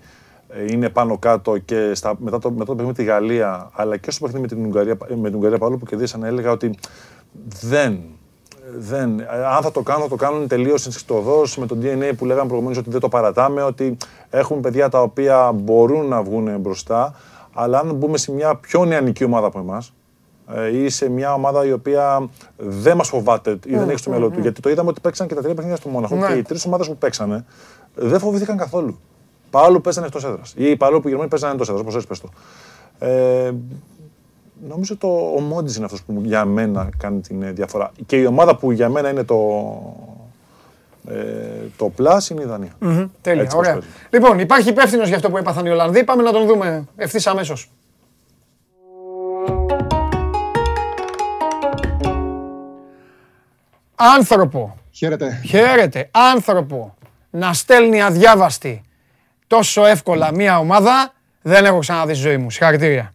[0.49, 3.97] ε, είναι πάνω κάτω και στα, μετά, το, μετά το παιχνίδι με τη Γαλλία, αλλά
[3.97, 6.75] και στο παιχνίδι με την Ουγγαρία, ε, με την Ουγγαρία παρόλο που κερδίσαν, έλεγα ότι
[7.61, 7.99] δεν.
[8.79, 9.25] Δεν ε,
[9.57, 12.79] αν θα το κάνουν, θα το κάνουν τελείως ενσυχτοδό με το DNA που λέγαμε προηγουμένως
[12.79, 13.97] ότι δεν το παρατάμε, ότι
[14.31, 17.15] έχουν παιδιά τα οποία μπορούν να βγουν μπροστά,
[17.55, 19.93] αλλά αν μπούμε σε μια πιο νεανική ομάδα από εμάς,
[20.73, 24.41] ή σε μια ομάδα η οποία δεν μας φοβάται ή δεν έχει στο μυαλό του.
[24.41, 26.27] Γιατί το είδαμε ότι παίξαν και τα τρία παιχνίδια στο Μόναχο Ναι.
[26.27, 27.45] και οι τρεις ομάδες που παίξανε
[27.95, 28.99] δεν φοβήθηκαν καθόλου.
[29.51, 30.55] Παρόλο που παίζανε εκτός έδρας.
[30.57, 32.29] Ή παρόλο που οι Γερμανοί παίζανε εντός έδρας, όπως έτσι πες το.
[32.99, 33.53] Ε,
[34.69, 37.93] νομίζω το ο Μόντις είναι αυτός που για μένα κάνει την ε, διαφορά.
[38.07, 39.37] Και η ομάδα που για μένα είναι το.
[41.09, 41.15] Ε,
[41.77, 42.73] το plus είναι η Δανία.
[42.79, 43.73] Μμμ, Τέλεια, Έτσι πώς ωραία.
[43.73, 43.89] παίζει.
[44.11, 46.05] Λοιπόν, υπάρχει υπεύθυνος για αυτό που έπαθαν οι Ολλανδοί.
[46.05, 47.71] Πάμε να τον δούμε ευθύς αμέσως.
[53.95, 55.41] Άνθρωπο, Χαίρετε.
[55.47, 56.95] χαίρετε, άνθρωπο
[57.31, 58.83] να στέλνει αδιάβαστη
[59.47, 61.13] τόσο εύκολα μια ομάδα
[61.43, 62.51] δεν έχω ξαναδεί στη ζωή μου.
[62.51, 63.13] Συγχαρητήρια.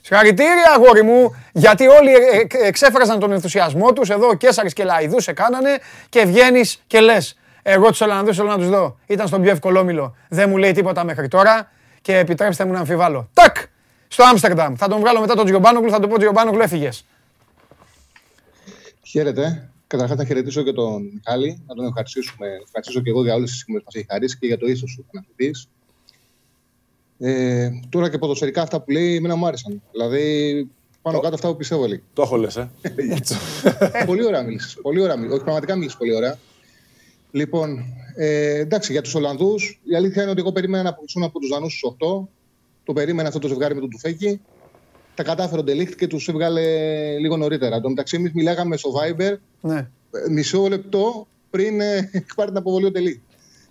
[0.00, 4.08] Συγχαρητήρια, αγόρι μου, γιατί όλοι ε, ε, εξέφραζαν τον ενθουσιασμό τους.
[4.10, 5.78] Εδώ ο Κέσσαρης και Λαϊδούς σε κάνανε
[6.08, 8.98] και βγαίνεις και λες Εγώ τους Ολλανδούς θέλω να τους δω.
[9.06, 10.16] Ήταν στον πιο εύκολο όμιλο.
[10.28, 11.70] Δεν μου λέει τίποτα μέχρι τώρα
[12.02, 13.30] και επιτρέψτε μου να αμφιβάλλω.
[13.32, 13.56] Τάκ!
[14.08, 14.74] Στο Άμστερνταμ.
[14.74, 17.04] Θα τον βγάλω μετά τον Τζιομπάνογλου, θα του πω Τζιομπάνογλου έφυγες.
[19.02, 19.70] Χαίρετε.
[19.86, 22.46] Καταρχάς, να χαιρετήσω και τον Μιχάλη, να τον ευχαριστήσουμε.
[22.64, 24.94] Ευχαριστήσω και εγώ για όλες τις στιγμές που μας έχει χαρίσει και για το ήθος
[24.96, 25.50] του αναθετή.
[27.22, 29.82] Ε, τώρα και ποδοσφαιρικά αυτά που λέει, εμένα μου άρεσαν.
[29.92, 30.68] Δηλαδή,
[31.02, 32.02] πάνω κάτω αυτά που πιστεύω λέει.
[32.12, 32.70] Το έχω λες, ε.
[34.06, 34.78] πολύ ωραία μίλησε.
[34.82, 35.34] Πολύ ωραία μίλησε.
[35.34, 36.38] Όχι, πραγματικά μίλησε πολύ ωραία.
[37.30, 37.84] Λοιπόν,
[38.16, 41.48] ε, εντάξει, για τους Ολλανδούς, η αλήθεια είναι ότι εγώ περίμενα να αποκτήσουν από τους
[41.48, 42.28] Δανούς στου 8.
[42.84, 44.40] Το περίμενα αυτό το ζευγάρι με τον Τουφέκη.
[45.14, 46.62] Τα κατάφερε ο Ντελίχτ και τους έβγαλε
[47.18, 47.76] λίγο νωρίτερα.
[47.76, 49.76] Εν τω μεταξύ, εμείς μιλάγαμε στο Viber Ναι.
[49.76, 53.22] ε, μισό λεπτό πριν ε, πάρει την αποβολή ο Τελή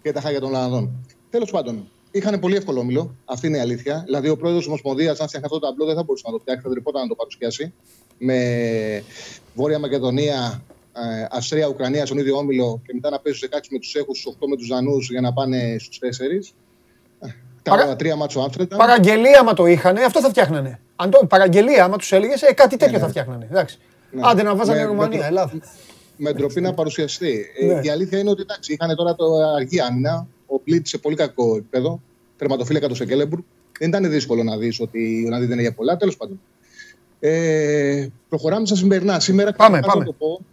[0.01, 1.05] για τα χάγια των Ολλανδών.
[1.29, 3.15] Τέλος πάντων, είχαν πολύ εύκολο όμιλο.
[3.25, 4.01] Αυτή είναι η αλήθεια.
[4.05, 6.39] Δηλαδή, ο πρόεδρος της Ομοσπονδίας, αν φτιάχνει αυτό το ταμπλό, δεν θα μπορούσε να το
[6.39, 7.73] φτιάξει, θα τρεπόταν να το παρουσιάσει.
[8.17, 8.37] Με
[9.53, 10.61] Βόρεια Μακεδονία,
[10.93, 14.19] ε, Αυστρία, Ουκρανία στον ίδιο όμιλο και μετά να παίζει στου 16 με τους Έχους,
[14.19, 16.53] στους 8 με τους Δανούς για να πάνε στους 4.
[17.63, 18.77] Κάνα Παρα- τρία μάτσο Άμστερνταμ.
[18.79, 20.79] Παραγγελία, άμα το είχαν, αυτό θα φτιάχνανε.
[20.95, 23.03] Αν το, παραγγελία, άμα τους έλεγες, ε, κάτι τέτοιο ναι.
[23.03, 23.47] θα φτιάχνανε.
[23.51, 23.77] Εντάξει.
[24.11, 24.21] Ναι.
[24.25, 25.51] Άντε να βάζανε Με- Ρουμανία, με το- Ελλάδα.
[26.17, 27.45] με ντροπή να παρουσιαστεί.
[27.65, 27.73] Ναι.
[27.73, 30.27] Ε, η αλήθεια είναι ότι εντάξει, είχαν τώρα το αργή άμυνα.
[30.51, 32.01] Ο Πλίτ σε πολύ κακό επίπεδο.
[32.37, 33.43] Τερματοφύλακα του Σεκέλεμπουργκ.
[33.79, 35.97] Δεν ήταν δύσκολο να δεις ότι οι Ολλανδοί δεν είναι για πολλά.
[35.97, 36.39] Τέλος πάντων.
[37.19, 39.19] Ε, προχωράμε στα σημερινά.
[39.19, 40.05] Σήμερα Πάμε, καταρχάς πάμε.
[40.05, 40.45] Να το πω,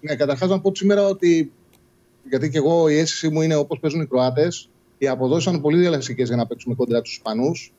[0.00, 1.52] ναι, καταρχάς να πω σήμερα ότι.
[2.28, 4.68] Γιατί και εγώ η αίσθηση μου είναι όπως παίζουν οι Κροάτες.
[4.98, 7.72] Οι αποδόσεις ήταν πολύ διαλεκτικέ για να παίξουμε κόντρα τους Ισπανούς.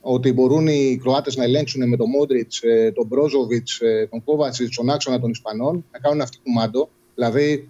[0.00, 2.62] Ότι μπορούν οι Κροάτες να ελέγξουν με τον Μόντριτς,
[2.94, 6.88] τον Μπρόζοβιτς, τον Κόβατσιτ, τον άξονα των Ισπανών, να κάνουν αυτή κουμάντο.
[7.14, 7.66] Δηλαδή,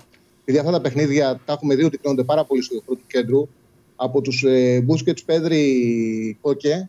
[0.49, 3.49] επειδή αυτά τα παιχνίδια τα έχουμε δει ότι κρίνονται πάρα πολύ στο χώρο του κέντρου,
[3.97, 6.89] από τους ε, Μπούσκετ, Πέδρη, Κόκε,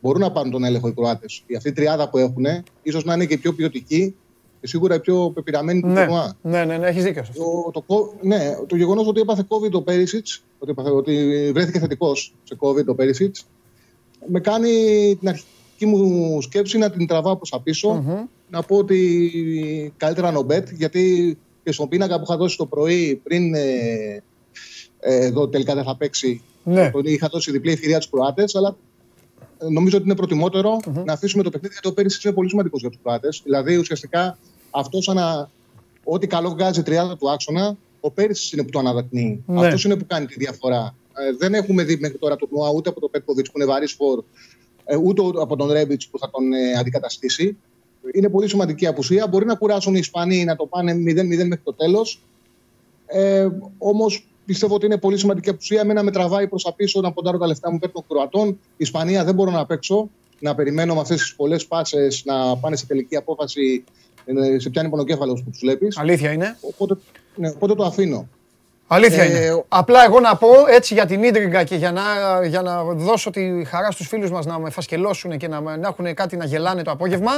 [0.00, 1.42] μπορούν να πάρουν τον έλεγχο οι Κροάτες.
[1.46, 2.44] Η αυτή η τριάδα που έχουν,
[2.82, 4.14] ίσως να είναι και η πιο ποιοτική
[4.60, 6.36] και σίγουρα η πιο πεπειραμένη του Ναι, τουρνουά.
[6.42, 7.42] ναι, ναι, ναι έχεις δίκιο σε αυτό.
[7.64, 10.26] Το, το, κο- ναι, το γεγονός ότι έπαθε COVID ο Πέρισιτ,
[10.58, 13.36] ότι, έπαθε- ότι βρέθηκε θετικός σε COVID ο Πέρισιτ,
[14.26, 14.70] με κάνει
[15.18, 18.04] την αρχική μου σκέψη να την τραβάω προς τα πισω
[18.50, 21.38] Να πω ότι καλύτερα νομπέτ, γιατί
[21.68, 24.22] και στον πίνακα που είχα δώσει το πρωί πριν ε,
[25.00, 26.90] ε, εδώ τελικά δεν θα παίξει, Ναι.
[26.90, 28.76] τον είχα δώσει διπλή ευκαιρία του Κροάτες, αλλά
[29.58, 32.80] ε, νομίζω ότι είναι προτιμότερο να αφήσουμε το παιχνίδι γιατί ο Πέρισιτ είναι πολύ σημαντικός
[32.80, 33.40] για τους Κροάτες.
[33.44, 34.38] Δηλαδή ουσιαστικά
[34.70, 35.50] αυτός σαν να
[36.04, 39.42] ό,τι καλό βγάζει η τριάδα του άξονα, ο Πέρισιτ είναι που το αναδεικνύει.
[39.46, 39.66] Ναι.
[39.66, 40.94] Αυτός είναι που κάνει τη διαφορά.
[41.14, 43.92] Ε, δεν έχουμε δει μέχρι τώρα το Νουά ούτε από τον Πέτκοβιτς που είναι βαρύς
[43.92, 44.24] φορ,
[44.84, 47.56] ε, ούτε από τον Ρέμπιτ που θα τον ε, αντικαταστήσει.
[48.14, 49.26] Είναι πολύ σημαντική απουσία.
[49.26, 52.20] Μπορεί να κουράσουν οι Ισπανοί να το πάνε 0-0 μέχρι το τέλος.
[53.06, 55.80] Ε, Όμως πιστεύω ότι είναι πολύ σημαντική απουσία.
[55.80, 58.48] Εμένα με τραβάει προς τα πίσω να ποντάρω τα λεφτά μου πέρα των Κροατών.
[58.48, 60.08] Η Ισπανία δεν μπορώ να παίξω.
[60.40, 63.84] Να περιμένω με αυτές τις πολλές πάσες να πάνε σε τελική απόφαση.
[64.24, 65.98] ε, Σε πιάνει πονοκέφαλος που τους βλέπεις.
[65.98, 66.56] Αλήθεια είναι.
[66.60, 66.96] Οπότε,
[67.36, 68.28] ναι, οπότε το αφήνω.
[68.86, 69.50] Αλήθεια Ε, είναι.
[69.52, 72.02] ο- Απλά εγώ να πω έτσι για την ίντριγκα και για να,
[72.46, 76.14] για να δώσω τη χαρά στους φίλους μας να με φασκελώσουν και να, να έχουν
[76.14, 77.30] κάτι να γελάνε το απόγευμα.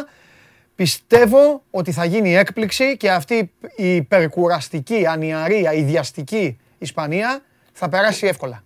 [0.84, 7.40] Πιστεύω ότι θα γίνει έκπληξη και αυτή η υπερκουραστική, ανιαρή, ιδιαστική Ισπανία
[7.72, 8.62] θα περάσει εύκολα.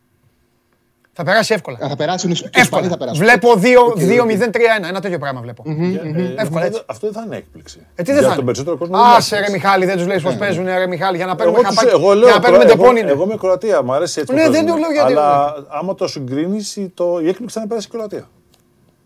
[1.12, 1.78] Θα περάσει εύκολα.
[1.84, 2.88] Α, Θα περάσουν οι οι Ισπανοί, Εύκολα.
[2.88, 3.24] θα περάσουν.
[3.24, 3.56] Βλέπω Οκ,
[3.88, 3.98] οκ.
[3.98, 4.88] 2-0-3-1.
[4.88, 5.62] Ένα τέτοιο πράγμα βλέπω.
[5.66, 6.82] Για- ε, Εύκολα, αυτό- έτσι.
[6.86, 7.78] Αυτό δεν θα είναι έκπληξη.
[7.94, 8.96] Ε, τι δεν Για θα τον είναι; περισσότερο κόσμο.
[8.96, 9.66] δεν είναι Άσε ρε έκπληξη.
[9.66, 11.96] Μιχάλη, δεν τους λες πως παίζουν ρε Μιχάλη για να παίρνουμε Εγώ, τους, χαπάκι.
[11.96, 13.10] εγώ, λέω, για να παίρνουμε εγώ, τεπώνυνε.
[13.10, 14.32] εγώ είμαι Κροατία, μου αρέσει έτσι.
[14.32, 14.70] που Ναι, δεν παίζουν.
[14.70, 17.18] το λέω γιατί- Αλλά άμα το συγκρίνεις, το...
[17.22, 18.28] η έκπληξη θα είναι πέρασε η Κροατία.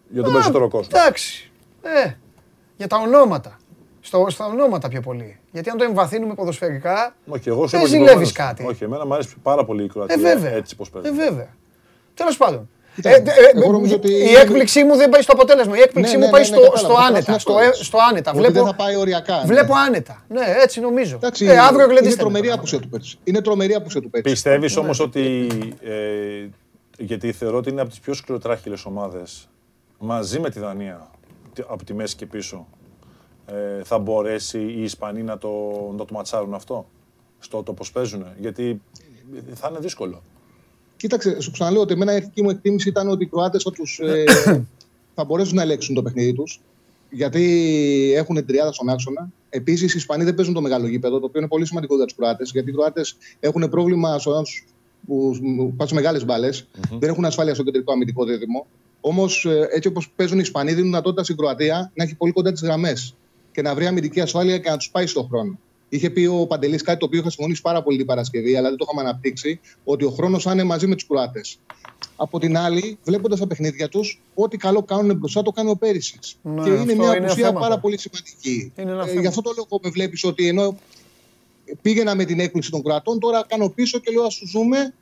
[0.09, 0.91] Για τον περισσότερο κόσμο.
[1.01, 1.51] Εντάξει.
[1.83, 2.11] Ε,
[2.79, 3.59] για τα ονόματα.
[4.01, 5.39] Στο, στα ονόματα πιο πολύ.
[5.53, 7.15] Γιατί αν το εμβαθύνουμε ποδοσφαιρικά.
[7.29, 8.57] Όχι, εγώ σου δεν είπα και ζηλεύεις προηγουμένως.
[8.59, 8.67] κάτι.
[8.75, 10.17] Όχι, εμένα μου αρέσει πάρα πολύ η Ε, Κροατία.
[10.19, 10.51] βέβαια.
[10.53, 11.09] Έτσι πώ παίζει.
[11.09, 11.49] Ε, βέβαια.
[12.15, 12.69] Τέλος πάντων.
[12.95, 13.23] Κοίτα, Ε, ε, ε,
[13.63, 15.77] εγώ νομίζω ότι η είναι- έκπληξη μου δεν πάει στο αποτέλεσμα.
[15.77, 17.33] Η έκπληξη Ναι, μου ναι, πάει ναι, στο, ναι, κατάλαβα, στο κατάλαβα, άνετα.
[17.35, 17.73] αυτό Στο, ε, λέω.
[17.73, 18.31] στο άνετα.
[18.31, 19.37] Ότι Βλέπω, δεν θα πάει οριακά.
[19.37, 19.45] ναι.
[19.47, 20.25] βλέπω άνετα.
[20.29, 21.15] Ναι, έτσι νομίζω.
[21.17, 22.17] Εντάξει, ε, αύριο είναι γλεντήστε.
[22.17, 22.59] με τρομερή τώρα.
[22.59, 23.19] απουσία του πέρσι.
[23.25, 24.31] Είναι τρομερή απουσία του πέρσι.
[24.31, 25.47] Πιστεύεις όμως ότι.
[25.83, 26.49] Ε,
[26.99, 29.49] γιατί θεωρώ ότι είναι από τις πιο σκληροτράχυλες ομάδες
[29.99, 31.18] μαζί με τη Δανία; τι-
[31.69, 32.67] από τη μέση και πίσω.
[33.47, 35.51] Ε, θα μπορέσει οι Ισπανοί να το,
[35.97, 36.87] να το ματσάρουν αυτό
[37.39, 38.25] στο το πώς παίζουν.
[38.39, 38.81] Γιατί
[39.55, 40.23] θα είναι δύσκολο.
[40.97, 43.99] Κοίταξε, σου ξαναλέω ότι εμένα η αρχική μου εκτίμηση ήταν ότι οι Κροάτες θα, τους,
[43.99, 44.25] ε,
[45.17, 46.61] θα μπορέσουν να ελέγξουν το παιχνίδι τους.
[47.11, 47.43] Γιατί
[48.17, 49.29] έχουν τριάδα στον άξονα.
[49.51, 52.15] Επίσης, οι Ισπανοί δεν παίζουν το μεγάλο γήπεδο, το οποίο είναι πολύ σημαντικό για τους
[52.15, 52.51] Κροάτες.
[52.51, 54.43] Γιατί οι Κροάτες έχουν πρόβλημα στο
[55.07, 55.35] που
[55.77, 56.69] πάνε μεγάλες μπάλες.
[56.99, 58.67] Δεν έχουν ασφάλεια στο κεντρικό αμυντικό δίδυμο.
[59.01, 62.63] Όμως, έτσι όπως παίζουν οι Ισπανοί, δίνουν δυνατότητα στην Κροατία να έχει πολύ κοντά τις
[62.63, 63.15] γραμμές
[63.53, 65.59] και να βρει αμυντική ασφάλεια και να τους πάει στον χρόνο.
[65.89, 68.79] Είχε πει ο Παντελής κάτι το οποίο είχα συμφωνήσει πάρα πολύ την Παρασκευή, αλλά δεν
[68.79, 71.59] το είχαμε αναπτύξει, ότι ο χρόνος θα είναι μαζί με τους Κροάτες.
[72.17, 76.25] Από την άλλη, βλέποντας τα παιχνίδια τους, ό,τι καλό κάνουν μπροστά το κάνει ο Πέρισιτ.
[76.43, 77.61] Ναι, και είναι αυτό μια είναι απουσία θέμα.
[77.61, 78.73] πάρα πολύ σημαντική.
[78.77, 79.21] Είναι ένα Ε, θέμα.
[79.21, 80.79] γι' αυτό το λόγο με βλέπεις ότι ενώ
[81.83, 84.95] πήγαινα με την έκπληξη των κρατών, τώρα κάνω πίσω και λέω ας τους ζούμε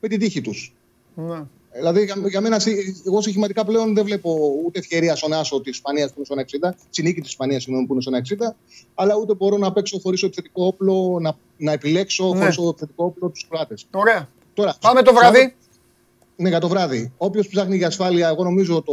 [0.00, 0.74] με την τύχη τους.
[1.14, 1.42] Ναι.
[1.76, 5.72] Δηλαδή, για, για μένα, συ- εγώ στοιχηματικά πλέον δεν βλέπω ούτε ευκαιρία στον Άσο της
[5.72, 8.54] Ισπανίας που είναι στον 60, στη νίκη της Ισπανίας που είναι στον 60,
[8.94, 12.38] αλλά ούτε μπορώ να παίξω χωρίς επιθετικό όπλο, να, να επιλέξω Ναι.
[12.40, 13.86] χωρίς επιθετικό όπλο τους Κροάτες.
[13.90, 14.28] Ωραία.
[14.54, 15.54] Τώρα, Πάμε το βράδυ.
[16.36, 17.12] ναι, για το βράδυ.
[17.16, 18.92] Όποιος ψάχνει για ασφάλεια, εγώ νομίζω το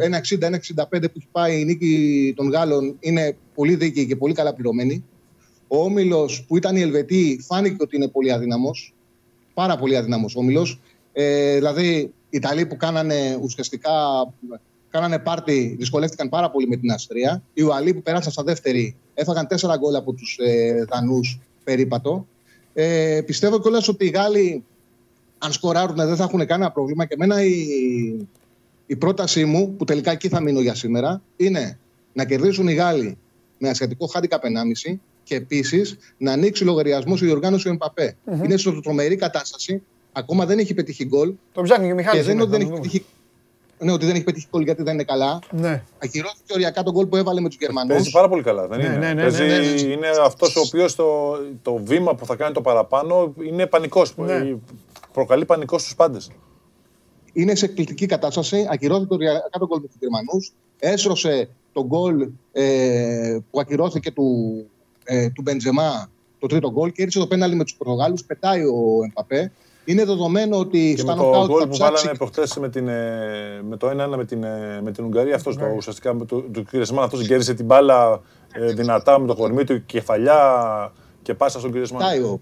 [0.00, 5.04] 1,60-1,65 που έχει πάει η νίκη των Γάλλων είναι πολύ δίκαιη και πολύ καλά πληρωμένη.
[5.68, 8.94] Ο Όμιλος που ήταν η Ελβετή φάνηκε ότι είναι πολύ αδύναμος.
[9.54, 10.80] Πάρα πολύ αδύναμος Όμιλος.
[11.12, 13.90] Ε, δηλαδή, οι Ιταλοί που κάνανε ουσιαστικά
[14.90, 17.42] κάνανε πάρτι, δυσκολεύτηκαν πάρα πολύ με την Αυστρία.
[17.52, 22.26] Οι Ουαλοί που περάσαν στα δεύτερη έφαγαν τέσσερα γκολ από τους ε, Δανούς περίπατο.
[22.74, 24.64] Ε, πιστεύω κιόλας ότι οι Γάλλοι
[25.38, 27.04] αν σκοράρουν δεν θα έχουν κανένα πρόβλημα.
[27.04, 27.56] Και εμένα η,
[28.86, 31.78] η πρότασή μου, που τελικά εκεί θα μείνω για σήμερα, είναι
[32.12, 33.18] να κερδίσουν οι Γάλλοι
[33.58, 34.40] με ασιατικό χάντικα
[34.86, 39.82] 1,5 και επίσης να ανοίξει λογαριασμός η διοργάνωση ο εμπαπε Είναι σε τρομερή κατάσταση.
[40.18, 41.32] Ακόμα δεν έχει πετύχει γκολ.
[41.52, 42.26] Το ψάχνει και ο Και Μιχάλης.
[42.26, 42.88] δεν είναι είναι, ότι δεν θα έχει το δούμε.
[42.88, 43.04] πετύχει.
[43.78, 45.38] ναι, ότι δεν έχει πετύχει γκολ γιατί δεν είναι καλά.
[45.50, 45.82] Ναι.
[45.98, 47.94] Ακυρώθηκε οριακά τον γκολ που έβαλε με τους Γερμανούς.
[47.94, 48.66] Παίζει πάρα πολύ καλά.
[48.66, 48.96] Δεν Ναι, είναι.
[48.96, 49.80] ναι, ναι, Παίζει, ναι, ναι, ναι.
[49.80, 54.16] Είναι αυτός ο οποίος το, το βήμα που θα κάνει το παραπάνω είναι πανικός.
[54.16, 54.56] Ναι.
[55.12, 56.30] Προκαλεί πανικός στους πάντες.
[57.32, 58.66] είναι σε εκπληκτική κατάσταση.
[58.70, 60.52] Ακυρώθηκε οριακά τον γκολ με τους Γερμανούς.
[60.78, 64.26] Έσρωσε τον γκολ ε, που ακυρώθηκε του,
[65.04, 68.24] ε, του Μπεντζεμά, το τρίτο γκολ, και έριξε το πέναλι με τους Πορτογάλους.
[68.24, 69.52] Πετάει ο Εμπαπέ.
[69.88, 71.92] Είναι δεδομένο ότι Και στα με το νοκάουτ γκολ θα που ψάξει.
[71.92, 75.56] βάλανε προχθές με, την, ε, με το 1-1 με την, ε, με την Ουγγαρία, αυτός
[75.56, 78.20] το ουσιαστικά με το, το Κυρισμάν, αυτός κέρδισε την μπάλα
[78.52, 82.00] ε, δυνατά με το κορμί του, κεφαλιά και πάσα στον Κυρισμάν.
[82.00, 82.40] Πετάει ο,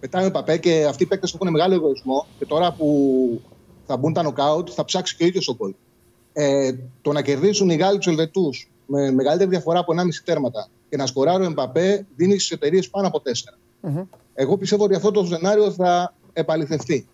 [0.00, 2.26] πετάει ο Εμπαπέ και αυτοί οι παίκτες έχουν μεγάλο εγωισμό.
[2.38, 3.40] Και τώρα που
[3.86, 5.74] θα μπουν τα νοκάουτ, θα ψάξει και ο ίδιος ο γκολ.
[6.32, 6.72] Ε,
[7.02, 11.06] το να κερδίσουν οι Γάλλοι τους Ελβετούς με μεγαλύτερη διαφορά από 1,5 τέρματα και να
[11.06, 13.22] σκοράρει ο Εμπαπέ δίνει στις εταιρείες πάνω από
[13.82, 13.90] 4.
[14.34, 17.06] Εγώ πιστεύω ότι αυτό το σενάριο θα επαληθευτεί.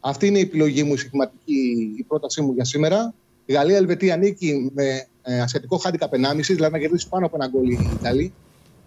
[0.00, 3.14] Αυτή είναι η επιλογή μου, η σχηματική η πρότασή μου για σήμερα.
[3.44, 7.68] Η Γαλλία-Ελβετία ανήκει με ε, ασιατικό χάντικα 1,5, δηλαδή να κερδίσει πάνω από ένα γκολ
[7.68, 8.34] οι Ιταλοί.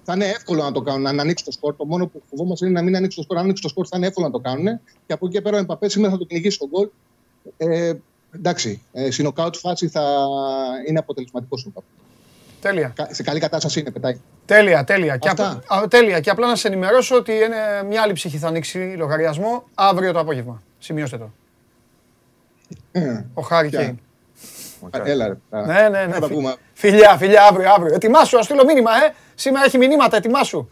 [0.03, 1.75] Θα είναι εύκολο να το κάνουν, να ανοίξει το σκορ.
[1.75, 3.37] Το μόνο που φοβόμαστε είναι να μην ανοίξει το σκορ.
[3.37, 4.65] Αν ανοίξει το σκορ, θα είναι εύκολο να το κάνουν.
[5.05, 6.89] Και από εκεί και πέρα ο Εμπαπέ σήμερα θα το κυνηγήσει τον γκολ.
[7.57, 7.93] Ε,
[8.35, 10.27] εντάξει, ε, στην νοκάουτ φάση θα
[10.87, 11.87] είναι αποτελεσματικό ο Εμπαπέ.
[12.61, 12.93] Τέλεια.
[12.95, 14.19] Κα- Σε καλή κατάσταση είναι, πετάει.
[14.45, 15.17] Τέλεια, τέλεια.
[15.17, 15.61] Και, Αυτά.
[15.67, 16.19] απ- α, τέλεια.
[16.19, 20.19] Και απλά να σε ενημερώσω ότι είναι μια άλλη ψυχή θα ανοίξει λογαριασμό αύριο το
[20.19, 20.61] απόγευμα.
[20.79, 21.31] Σημειώστε το.
[22.91, 23.99] Ε, Ο Χάρη Ποια; Κέιν.
[25.03, 25.33] Έλα, ρε.
[25.49, 26.13] Α, Ναι, ναι, ναι.
[26.13, 26.55] Θα τα Φι- πούμε.
[26.73, 27.93] Φιλιά, φιλιά, αύριο, αύριο.
[27.95, 29.13] Ετοιμάσου, ας στείλω μήνυμα, ε.
[29.35, 30.69] Σήμερα έχει μηνύματα, ετοιμάσου.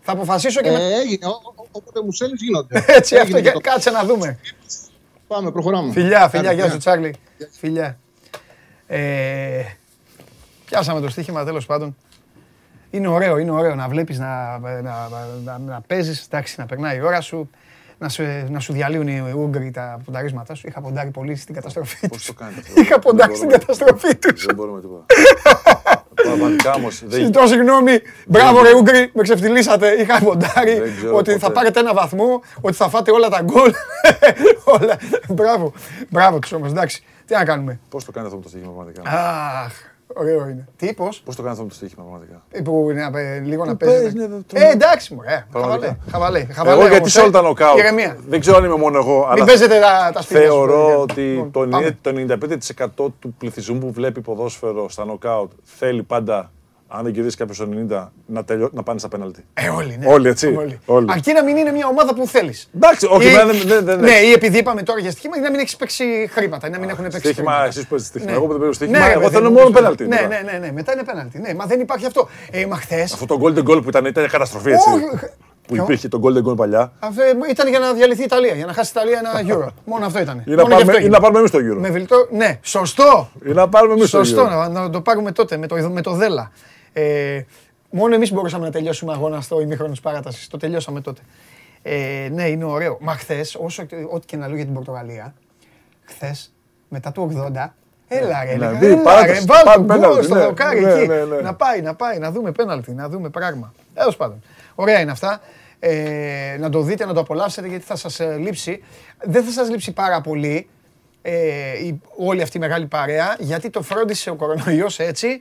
[0.00, 0.76] Θα αποφασίσω και με...
[0.82, 1.26] Ε, έγινε.
[1.26, 2.84] Ό- ό- Όποτε μου στέλνεις, γίνονται.
[2.86, 4.38] Έτσι, Έγινε αυτό και και το- κάτσε να δούμε.
[5.26, 5.92] Πάμε, προχωράμε.
[5.92, 6.72] Φιλιά, φιλιά, Άντε, γεια γεια.
[6.72, 7.14] σου Τσάρλι.
[7.50, 7.98] Φιλιά.
[10.68, 11.96] Ε, πιάσαμε το στοίχημα τέλος πάντων.
[12.90, 15.08] Είναι ωραίο, είναι ωραίο να βλέπεις να, να,
[15.44, 17.50] να, να παίζεις, εντάξει, να περνάει η ώρα σου,
[17.98, 20.66] να σου, να σου διαλύουν οι Ούγγροι τα πονταρίσματά σου.
[20.68, 22.26] Είχα ποντάρει πολύ στην καταστροφή Πώς τους.
[22.26, 23.64] το κάνετε αυτό; Είχα ποντάρει Δεν στην μπορούμε.
[23.74, 24.44] καταστροφή τους.
[24.46, 25.04] Δεν μπορούμε τίποτα.
[26.14, 27.02] Πραγματικά όμως.
[27.08, 27.98] Ζητώ συγγνώμη.
[28.26, 29.92] Μπράβο ρε Ούγγροι, με ξεφτυλίσατε.
[29.92, 31.52] Είχα ποντάρει Δεν ξέρω ότι θα ποτέ.
[31.52, 33.72] πάρετε ένα βαθμό, ότι θα φάτε όλα τα γκολ.
[34.80, 34.96] όλα.
[35.28, 35.72] Μπράβο.
[36.10, 37.02] Μπράβο τους όμως, εντάξει.
[37.26, 37.80] Τι να κάνουμε.
[37.88, 39.72] Πώς το κάνετε αυτό το στοίχημα πραγματικά; Αχ,
[40.14, 40.68] ωραίο είναι.
[40.76, 41.20] Τι, πώς.
[41.24, 44.16] Πώ το κάνετε αυτό το στοίχημα πραγματικά; Ε, Που είναι απε- λίγο να παίζει, παίζει.
[44.16, 45.46] ναι, το- Ε, εντάξει μου, ε.
[45.52, 45.98] Πραγματικά.
[46.10, 46.46] Χαβαλέ, χαβαλέ.
[46.52, 47.22] χαβαλέ Εγώ γιατί όμως, σε ε.
[47.22, 47.78] όλα τα νοκάουτ.
[47.78, 48.16] Ηρεμία.
[48.28, 49.18] Δεν ξέρω αν είμαι μόνο εγώ.
[49.18, 50.96] Μην αλλά παίζετε τα, τα σπίτια σας, Θεωρώ παιδιά.
[50.98, 51.86] ότι Λοιπόν, το πάμε.
[51.86, 52.10] 90 το
[53.06, 56.50] 95% του πληθυσμού που βλέπει ποδόσφαιρο στα νοκάουτ θέλει πάντα,
[56.90, 59.44] αν δεν κερδίσεις κάποιος στο 90, να, τελειώ, να πάνε στα πέναλτι.
[59.54, 60.06] Ε, όλοι, ναι.
[60.12, 60.56] Όλοι, έτσι.
[60.84, 61.06] Όλοι.
[61.10, 62.68] Αρκεί να μην είναι μια ομάδα που θέλεις.
[62.76, 65.40] Εντάξει, όχι, Ή- δεν- δεν- δεν- δεν- Ναι, ή επειδή είπαμε τώρα για στοίχημα, ή
[65.40, 67.68] να μην έχεις παίξει χρήματα, ή να μην έχουν παίξει Στοίχημα, χρήματα.
[67.68, 68.30] εσείς που παίζετε στοίχημα.
[68.30, 68.36] Ναι.
[68.36, 70.06] Εγώ που δεν παίζω στοίχημα, Ναι, ρε, εγώ παιδί θέλω μου, μόνο όπως- πέναλτι.
[70.06, 70.28] Ναι, τώρα.
[70.28, 71.38] ναι, ναι, ναι, μετά είναι πέναλτι.
[71.38, 72.28] Ναι, μα δεν υπάρχει αυτό.
[72.50, 74.90] Ε, μα χθες, Αυτό το golden goal που ήταν, ήταν καταστροφή έτσι.
[74.90, 75.04] Όχι,
[75.66, 76.92] Που ποιο; υπήρχε το golden goal παλιά.
[76.98, 79.68] Αυτό ήταν για να διαλυθεί η Ιταλία, για να χάσει η Ιταλία ένα Euro.
[79.84, 80.42] Μόνο αυτό ήταν.
[80.46, 81.10] Ή να Μόνο γι' αυτό πάρουμε- ή έγινε.
[81.14, 81.80] να πάρουμε εμείς το γύρο.
[81.80, 83.28] Με βιλτό, ναι, σωστό.
[83.46, 84.54] Ή να πάρουμε εμείς το Σωστό, γύρο.
[84.56, 86.50] να, να το πάρουμε τότε με το, με το Δέλα.
[86.98, 87.44] Ε,
[87.90, 90.48] μόνο εμείς μπορούσαμε να τελειώσουμε αγώνα στο ημίχρονος τη παράτασης.
[90.48, 91.20] Το τελειώσαμε τότε.
[91.82, 92.98] Ε, ναι, είναι ωραίο.
[93.00, 95.34] Μα χθες, όσο και- ό,τι και να λέω για την Πορτογαλία,
[96.04, 96.52] χθες
[96.88, 97.74] μετά το 80,
[98.10, 100.40] Έλα ρε, Ναι, έλεγα, μπει, έλα παράταση, ρε, βάλ πάμε τον γκολ πέναλτι, στο ναι,
[100.40, 101.06] δοκάρι ναι, εκεί.
[101.06, 101.40] ναι, ναι.
[101.40, 103.74] Να πάει, να πάει, να δούμε πέναλτι, να δούμε πράγμα.
[103.94, 104.42] Τέλος πάντων.
[104.74, 105.40] Ωραία είναι αυτά.
[105.78, 108.82] Ε, να το δείτε, να το απολαύσετε γιατί θα σας ε, λείψει.
[109.22, 110.68] Δεν θα σας λείψει πάρα πολύ
[111.22, 111.32] ε,
[111.86, 115.40] η, όλη αυτή η μεγάλη παρέα γιατί το φρόντισε ο κορονοϊός έτσι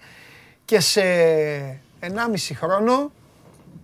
[0.67, 1.01] και σε
[2.01, 2.07] 1,5
[2.55, 3.11] χρόνο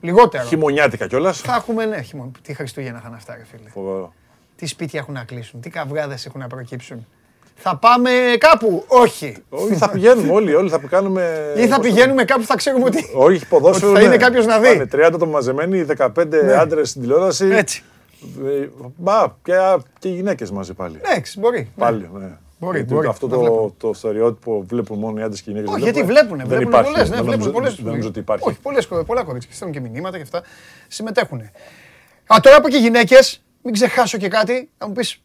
[0.01, 0.43] λιγότερο.
[0.43, 1.39] Χειμωνιάτικα κιόλας.
[1.41, 2.31] Θα έχουμε, ναι, χειμώνα.
[2.41, 3.69] Τι Χριστούγεννα θα είναι αυτά, ρε φίλε.
[3.69, 4.13] Φοβερό.
[4.55, 7.07] Τι σπίτια έχουν να κλείσουν, τι καυγάδες έχουν να προκύψουν.
[7.55, 9.35] Θα πάμε κάπου, όχι.
[9.49, 11.53] Όχι, θα πηγαίνουμε όλοι, όλοι θα κάνουμε.
[11.55, 13.09] Ή θα πώς το- πηγαίνουμε κάπου, θα ξέρουμε ότι.
[13.15, 13.91] Όχι, ποδόσφαιρο.
[13.91, 14.23] Ότι θα είναι ναι.
[14.23, 14.67] κάποιος να δει.
[14.67, 17.45] Πάνε 30 άτομα μαζεμένοι, 15 άντρες στην τηλεόραση.
[17.45, 17.83] Έτσι.
[18.45, 18.67] Ε,
[18.97, 19.53] Μπα, και,
[19.99, 20.93] και γυναίκες μαζί πάλι.
[20.95, 21.71] Ναι, εξ, μπορεί.
[21.77, 22.37] Πάλι, ναι.
[22.63, 23.73] Μπορεί, Γιατί μπορεί, Αυτό να βλέπουμε.
[23.77, 25.73] το, το στερεότυπο βλέπουν μόνο οι άντρες και οι γυναίκες.
[25.75, 26.37] Όχι, γιατί βλέπουν.
[26.37, 26.91] Δεν Βλέπουν υπάρχει.
[26.91, 27.75] πολλές, ναι, δεν βλέπουν νομίζω- πολλές.
[27.75, 28.47] Δεν νομίζω ότι υπάρχει.
[28.49, 30.43] Όχι, πολλές, πολλά κορίτσια και στέλνουν και μηνύματα και αυτά.
[30.87, 31.39] Συμμετέχουν.
[32.33, 35.21] Α, τώρα που και γυναίκες, μην ξεχάσω και κάτι, θα μου πεις.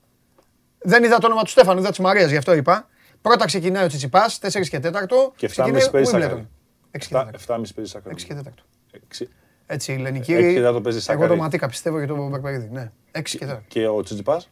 [0.79, 2.89] Δεν είδα το όνομα του Στέφανου, είδα της Μαρίας, γι' αυτό είπα.
[3.23, 5.33] Πρώτα ξεκινάει ο Τσιτσιπάς, 4 και 4.
[5.37, 6.49] Και 7,5 παίζει σάκαρη.
[6.91, 7.31] 6 και 4.
[7.47, 8.15] 7,5 παίζει σάκαρη.
[8.15, 8.65] 6 και 4.
[8.93, 9.29] Έξι.
[9.67, 10.33] Έτσι, η Έξι Ελληνική.
[10.33, 11.29] και τέταρτο παίζει Εγώ Σάκαρη.
[11.29, 12.69] το Ματίκα πιστεύω για τον Μπερπερίδη.
[12.73, 13.63] Ναι, 6 και 4.
[13.69, 14.43] Και ο Τσιτζιπά.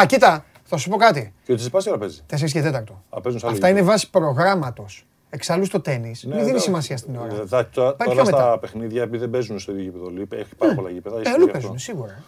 [0.00, 1.32] Α, κοίτα, θα σου πω κάτι.
[1.44, 2.74] Και ο Τσιτζιπά τι ώρα παίζει; 4 και 4.
[3.10, 3.84] Α, παίζουν σε άλλο Αυτά είναι γήπεδο.
[3.84, 5.06] βάση προγράμματος.
[5.30, 6.14] Εξάλλου στο τέννη.
[6.22, 6.58] Ναι, Μην δίνει ναι.
[6.62, 7.34] σημασία στην ώρα.
[7.34, 8.58] Ε, θα- Τώρα Πάει τώρα πιο στα μετά.
[8.58, 11.16] παιχνίδια, επειδή δεν παίζουν στο ίδιο γήπεδο, λέει, έχει πάρα πολλά γήπεδα.
[11.16, 11.52] Ε, ισχύει αλλού αυτό.
[11.52, 12.22] παίζουν, σίγουρα.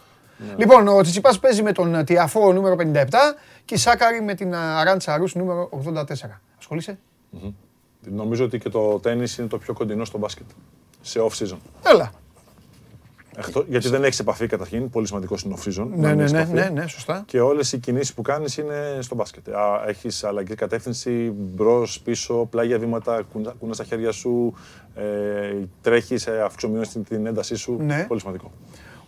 [0.56, 5.16] Λοιπόν, ο Τσιτσιπάς παίζει με τον Τιαφό νούμερο 57 και η Σάκαρη με την Αράντσα
[5.16, 6.40] Ρούς νούμερο 84.
[6.58, 6.98] Ασχολείσαι;
[8.10, 10.46] Νομίζω ότι και το τέννις είναι το πιο κοντινό στο μπάσκετ.
[11.00, 11.56] Σε off season.
[11.86, 12.10] Έλα.
[13.38, 14.90] Εκτό- γιατί δεν έχεις επαφή καταρχήν.
[14.90, 15.86] Πολύ σημαντικό είναι off-season.
[15.90, 16.54] να Ναι, μην ναι, έχεις ναι, επαφή.
[16.54, 17.22] ναι, ναι, σωστά.
[17.26, 19.46] Και όλες οι κινήσεις που κάνεις είναι στο μπάσκετ.
[19.86, 23.22] Έχεις αλλαγή κατεύθυνση, μπρος, πίσω, πλάγια βήματα,
[23.58, 24.54] κουνά τα χέρια σου,
[24.94, 25.02] ε,
[25.82, 27.76] τρέχεις, αυξομειώνει την, την έντασή σου.
[27.80, 28.04] Ναι.
[28.08, 28.50] Πολύ σημαντικό.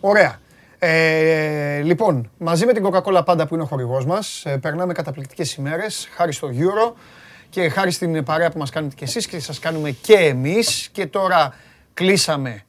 [0.01, 0.41] Ωραία.
[0.79, 5.55] Ε, λοιπόν, μαζί με την Coca-Cola πάντα που είναι ο χορηγός μας, ε, περνάμε καταπληκτικές
[5.55, 6.93] ημέρες, χάρη στο Euro
[7.51, 10.89] και χάρη στην παρέα που μας κάνετε κι εσείς και σας κάνουμε και εμείς.
[10.93, 11.55] Και τώρα
[11.95, 12.63] κλείσαμε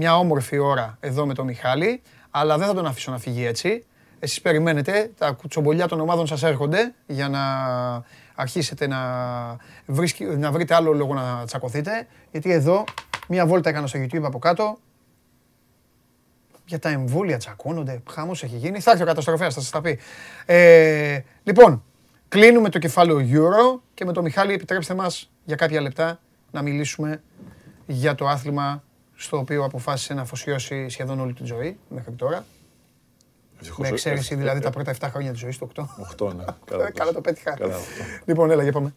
[0.00, 3.84] μια όμορφη ώρα εδώ με τον Μιχάλη, αλλά δεν θα τον αφήσω να φύγει έτσι.
[4.18, 7.42] Εσείς περιμένετε, τα κουτσομπολιά των ομάδων σας έρχονται για να
[8.34, 8.98] αρχίσετε να,
[9.86, 12.84] βρίσκει- να βρείτε άλλο λόγο να τσακωθείτε, γιατί εδώ
[13.28, 14.78] μια βόλτα έκανα στο YouTube από κάτω,
[16.64, 18.02] για τα εμβόλια τσακώνονται.
[18.10, 18.80] Χάμο έχει γίνει.
[18.80, 19.98] Θα έρθει ο καταστροφέας, θα σας τα πει.
[20.46, 21.84] Ε, λοιπόν,
[22.28, 26.20] κλείνουμε το κεφάλαιο Euro και με τον Μιχάλη επιτρέψτε μας για κάποια λεπτά
[26.50, 27.22] να μιλήσουμε
[27.86, 28.82] για το άθλημα
[29.20, 32.44] στο οποίο αποφάσισε να αφοσιώσει σχεδόν όλη τη ζωή μέχρι τώρα.
[33.60, 35.82] Ευτυχώς, Με ε, εξαίρεση ε, δηλαδή ε, τα πρώτα 7 χρόνια της ζωής του 8.
[36.18, 36.44] 8, ναι.
[36.86, 37.54] Ε, Καλά το πέτυχα.
[37.54, 38.04] Καλά, οχτώ.
[38.24, 38.94] Λοιπόν, έλα, για πάμε.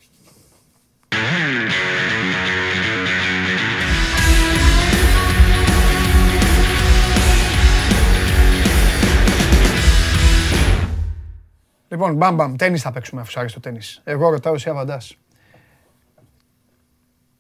[11.88, 14.02] Λοιπόν, μπαμ μπαμ, τέννις θα παίξουμε αφού σου άρεσε το τέννις.
[14.04, 15.18] Εγώ ρωτάω εσύ αβαντάς.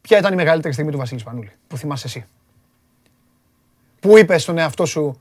[0.01, 2.25] Ποια ήταν η μεγαλύτερη στιγμή του Βασίλη Σπανούλη, που θυμάσαι εσύ;
[4.02, 5.20] Που είπες στον εαυτό σου,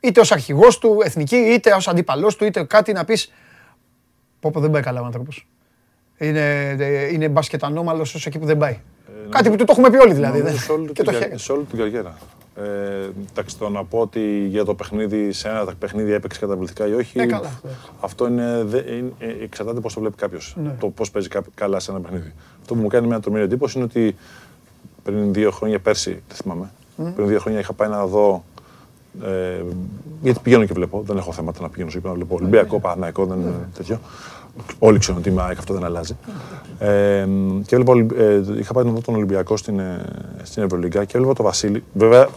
[0.00, 3.32] είτε ως αρχηγός του, εθνική, είτε ως αντίπαλός του, είτε κάτι να πεις
[4.40, 5.46] Πω πω δεν πάει καλά ο άνθρωπος.
[6.18, 8.78] Είναι, ε, είναι μπάσκετ ανώμαλος όσο εκεί που δεν πάει.
[9.30, 10.38] Κάτι που του το έχουμε πει όλοι δηλαδή.
[10.38, 11.38] Νομίζω δεν- σε όλη Και την το καρ- χέρι.
[11.38, 12.18] σε όλη την καριέρα.
[12.56, 16.92] Ε, εντάξει, το να πω ότι για το παιχνίδι, σε ένα παιχνίδι έπαιξε καταπληκτικά ή
[16.92, 17.60] όχι, Ε, καλά.
[18.00, 20.54] αυτό είναι, δε, είναι, ε, εξαρτάται πώς το βλέπει κάποιος.
[20.62, 20.74] Ναι.
[20.80, 22.32] Το πώς παίζει κά- καλά σε ένα παιχνίδι.
[22.60, 24.16] Αυτό που μου κάνει μια τρομερή εντύπωση είναι ότι
[25.02, 26.70] πριν δύο χρόνια, πέρσι, δεν θυμάμαι,
[27.14, 28.44] πριν δύο χρόνια είχα πάει να δω.
[29.24, 29.62] Ε,
[30.22, 33.24] γιατί πηγαίνω και βλέπω, δεν έχω θέματα να πηγαίνω στο γήπεδο να βλέπω Ολυμπιακό, Παναθηναϊκό,
[33.26, 33.98] δεν είναι τέτοιο.
[34.78, 36.16] Όλοι ξέρουν ότι είμαι ΑΕΚ, αυτό δεν αλλάζει.
[36.78, 37.26] Ε,
[37.66, 40.04] και έβλεπα, Ολυμπ- ε, είχα πάει να δω τον Ολυμπιακό στην, ε,
[40.42, 41.84] στην Ευρωλυγκά και έβλεπα τον Βασίλη.
[41.92, 42.28] Βέβαια,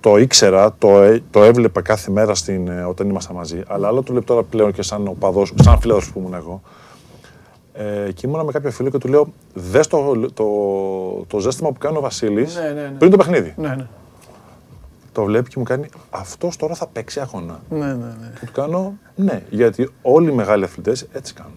[0.00, 3.62] το ήξερα, το, ε- το έβλεπα κάθε μέρα στην, ε, όταν ήμασταν μαζί.
[3.66, 6.62] Αλλά άλλο το βλέπω τώρα πλέον και σαν οπαδός, σαν φίλος που ήμουν εγώ.
[7.76, 10.44] Ε, και ήμουνα με κάποιο φίλο και του λέω: Δες το, το,
[11.26, 12.96] το ζέστημα που κάνει ο Βασίλης Ναι, ναι, ναι.
[12.98, 13.54] πριν το παιχνίδι.
[13.56, 13.86] Ναι, ναι.
[15.12, 17.60] Το βλέπει και μου κάνει: Αυτός τώρα θα παίξει αγώνα.
[17.70, 18.32] Ναι, ναι, ναι.
[18.40, 21.52] Και του κάνω: Ναι, γιατί όλοι οι μεγάλοι αθλητές έτσι κάνουν.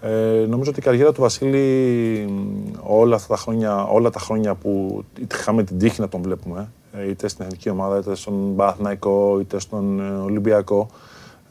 [0.00, 4.54] Ε, νομίζω ότι η καριέρα του Βασίλη μ, όλα αυτά τα χρόνια, όλα τα χρόνια
[4.54, 9.38] που είχαμε την τύχη να τον βλέπουμε, ε, είτε στην εθνική ομάδα, είτε στον Παναθηναϊκό,
[9.40, 10.88] είτε στον ε, Ολυμπιακό,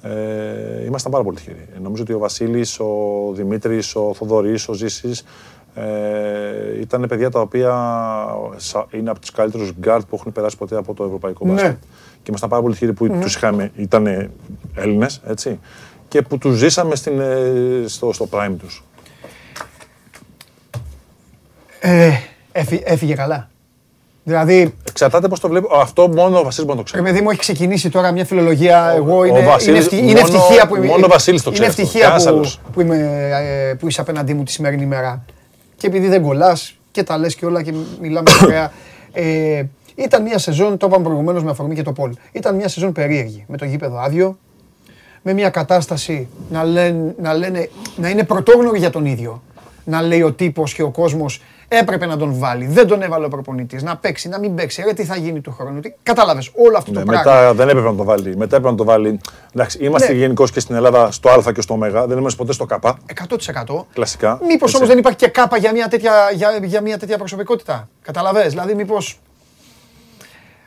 [0.10, 1.68] ε, ήμασταν πάρα πολύ τυχεροί.
[1.76, 2.86] Ε, νομίζω ότι ο Βασίλης, ο
[3.34, 5.24] Δημήτρης, ο Θοδωρής, ο Ζήσης
[5.76, 7.72] ε, ήταν παιδιά τα οποία
[8.56, 11.52] σα- είναι από τους καλύτερους γκαρντ που έχουν περάσει ποτέ από το ευρωπαϊκό Ναι.
[11.52, 11.76] μπάσκετ.
[12.16, 14.30] Και ήμασταν πάρα πολύ τυχεροί που τους είχαμε, ήταν
[14.76, 15.60] Έλληνες, έτσι,
[16.08, 18.84] και που τους ζήσαμε στην, ε, στο, στο prime τους.
[21.80, 22.10] Ε,
[22.52, 23.50] έφυ- έφυγε καλά.
[24.28, 25.78] Δηλαδή, Εξαρτάται πώς το βλέπω.
[25.78, 27.04] Αυτό μόνο ο Βασίλης μπορεί να το ρε ξέρει.
[27.04, 28.92] παιδί μου, έχει ξεκινήσει τώρα μια φιλολογία.
[28.94, 30.86] Ο- Εγώ ο είναι, είναι, Βασίλης- ευτυχ- είναι μόνο- ευτυχία που είμαι.
[30.86, 32.60] μόνο ο Βασίλης το Είναι ξέρει αυτό, ευτυχία κανένας που, άλλος.
[32.74, 33.30] που, είμαι,
[33.70, 35.26] ε, που είσαι απέναντί μου τη σημερινή μέρα.
[35.78, 38.72] Και επειδή δεν κολλάς και τα λες και όλα και μιλάμε ωραία.
[39.14, 39.64] Ε,
[39.96, 42.14] ήταν μια σεζόν, το είπαμε προηγουμένως με αφορμή και το Πολ.
[42.32, 43.46] Ήταν μια σεζόν περίεργη.
[43.48, 44.38] Με το γήπεδο άδειο,
[45.22, 49.42] με μια κατάσταση να, λένε, να, λένε, να είναι πρωτόγνωρη για τον ίδιο.
[49.84, 52.66] Να λέει ο τύπος και ο κόσμος έπρεπε να τον βάλει.
[52.66, 53.84] Δεν τον έβαλε ο προπονητής.
[53.84, 54.82] Να παίξει, να μην παίξει.
[54.86, 55.80] Ρε, τι θα γίνει του χρόνου.
[55.80, 55.94] Τι...
[56.04, 57.32] Κατάλαβες όλο αυτό Ναι, το πράγμα.
[57.34, 58.36] μετά δεν έπρεπε να το βάλει.
[58.38, 59.20] Μετά έπρεπε να το βάλει.
[59.56, 60.18] Εντάξει, είμαστε Ναι.
[60.20, 61.78] γενικώς και στην Ελλάδα στο Α και στο Ω.
[62.08, 62.72] Δεν είμαστε ποτέ στο Κ.
[62.74, 63.86] 100%.
[63.94, 64.40] Κλασικά.
[64.42, 64.76] Μήπως έτσι.
[64.76, 67.90] όμως δεν υπάρχει και κάπα για μια τέτοια, για, για μια τέτοια προσωπικότητα.
[68.02, 68.50] Καταλαβες.
[68.50, 69.20] Δηλαδή μήπως...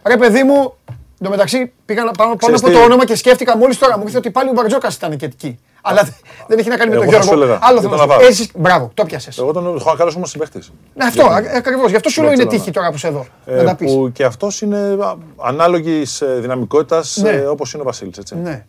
[0.06, 0.74] Ρε παιδί μου,
[1.20, 3.78] Εν τω μεταξύ πήγα να πάνω, πάνω Ξέρεις από τι- το όνομα και σκέφτηκα μόλις
[3.78, 3.98] τώρα.
[3.98, 5.58] Μου ήρθε ότι πάλι ο Μπαρτζόκας ήταν και εκεί.
[5.82, 6.10] Αλλά δε-
[6.46, 7.44] δεν έχει να κάνει με τον Εγώ θα σου Γιώργο.
[7.44, 8.12] έλεγα, Άλλο για θέλω τον να σου πω.
[8.14, 8.26] Ναβάρο.
[8.28, 9.38] Εσύ, μπράβο, το πιάσες.
[9.38, 10.72] Εγώ τον έχω καλό όμως συμπαίχτης.
[10.94, 11.24] Ναι, αυτό
[11.56, 11.90] ακριβώς.
[11.90, 13.26] Γι' αυτό σου λέω είναι τύχη τώρα που σε εδώ.
[13.46, 13.92] Να τα πεις.
[13.92, 14.96] Ε, Που και αυτός είναι
[15.36, 17.46] ανάλογης δυναμικότητας Ναι.
[17.48, 18.32] όπως είναι ο Βασίλης.
[18.42, 18.66] Ναι.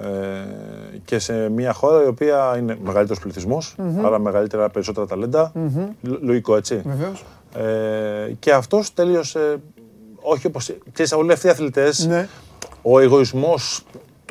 [0.00, 0.06] Ε,
[1.04, 3.74] και σε μια χώρα η οποία είναι μεγαλύτερος πληθυσμός,
[4.04, 5.52] άρα μεγαλύτερα, περισσότερα ταλέντα.
[6.02, 6.82] Λο- Λογικό έτσι.
[6.84, 7.24] Βεβαίως.
[8.28, 9.56] Ε, και αυτός τέλειωσε.
[10.20, 10.70] Όχι όπως.
[10.92, 12.28] Ξέρεις, όλοι αυτοί οι αθλητές, Ναι.
[12.82, 13.82] ο εγωισμός,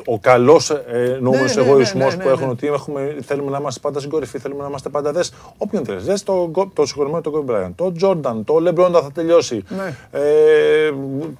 [0.06, 2.50] ο καλός ε, νούμερο Ναι, ναι, εγωισμός ναι, ναι, που ναι, έχουν, ναι.
[2.52, 5.32] ότι έχουμε, θέλουμε να είμαστε πάντα στην κορυφή, θέλουμε να είμαστε πάντα δες.
[5.58, 6.00] Όποιον θέλει.
[6.00, 9.62] Δες το, Γκο- το συγχωρημένο τον Kobe Bryant, το Τζόρνταν, το Λεμπρόν όταν θα τελειώσει.
[9.68, 9.96] Ναι.
[10.20, 10.90] Ε,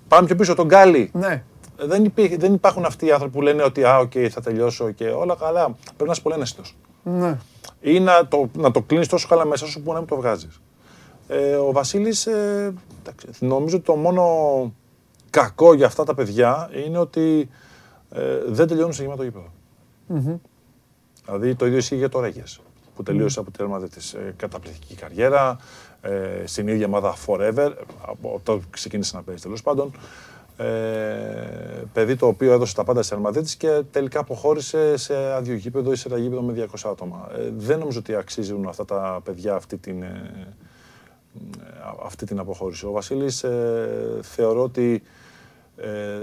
[0.09, 1.11] πάμε πιο πίσω, τον Γκάλη.
[1.13, 1.43] Ναι.
[1.77, 5.05] Δεν, υπή- δεν υπάρχουν αυτοί οι άνθρωποι που λένε ότι α, οκ, θα τελειώσω και
[5.05, 5.65] όλα καλά.
[5.85, 6.76] Πρέπει να είσαι πολύ αναίσθητος.
[7.03, 7.39] Ναι.
[7.81, 10.61] Ή να το, να το κλείνεις τόσο καλά μέσα σου που να μην το βγάζεις.
[11.29, 14.25] Ε, ο Βασίλης, ε, εντάξει, νομίζω ότι το μόνο
[15.31, 17.49] κακό για αυτά τα παιδιά είναι ότι
[18.11, 19.53] ε, δεν τελειώνουν σε γεμάτο γήπεδο.
[21.25, 22.43] Δηλαδή το ίδιο ισχύει για το Ρέγε
[22.95, 25.59] που τελείωσε από τη Real Madrid ε, καταπληκτική καριέρα,
[26.01, 29.93] ε, στην ίδια ομάδα Forever, από το ξεκίνησε να παίζει τέλος πάντων.
[30.57, 35.93] Ε, παιδί το οποίο έδωσε τα πάντα στη Real και τελικά αποχώρησε σε άδειο γήπεδο
[35.93, 37.29] ή σε ένα γήπεδο με 200 άτομα.
[37.39, 40.51] Ε, δεν νομίζω ότι αξίζουν αυτά τα παιδιά αυτή την, ε,
[42.05, 42.87] αυτή την αποχώρηση.
[42.87, 45.03] Ο Βασίλης ε, θεωρώ ότι
[45.77, 46.23] ε,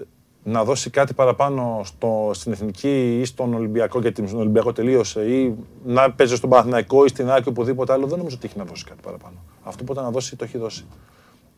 [0.49, 5.55] να δώσει κάτι παραπάνω στο, στην Εθνική ή στον Ολυμπιακό, γιατί στον Ολυμπιακό τελείωσε, ή
[5.85, 8.83] να παίζει στον Παναθηναϊκό ή στην Άκη οπουδήποτε άλλο, δεν νομίζω ότι έχει να δώσει
[8.83, 9.35] κάτι παραπάνω.
[9.63, 10.85] Αυτό που ήταν να δώσει, το έχει δώσει.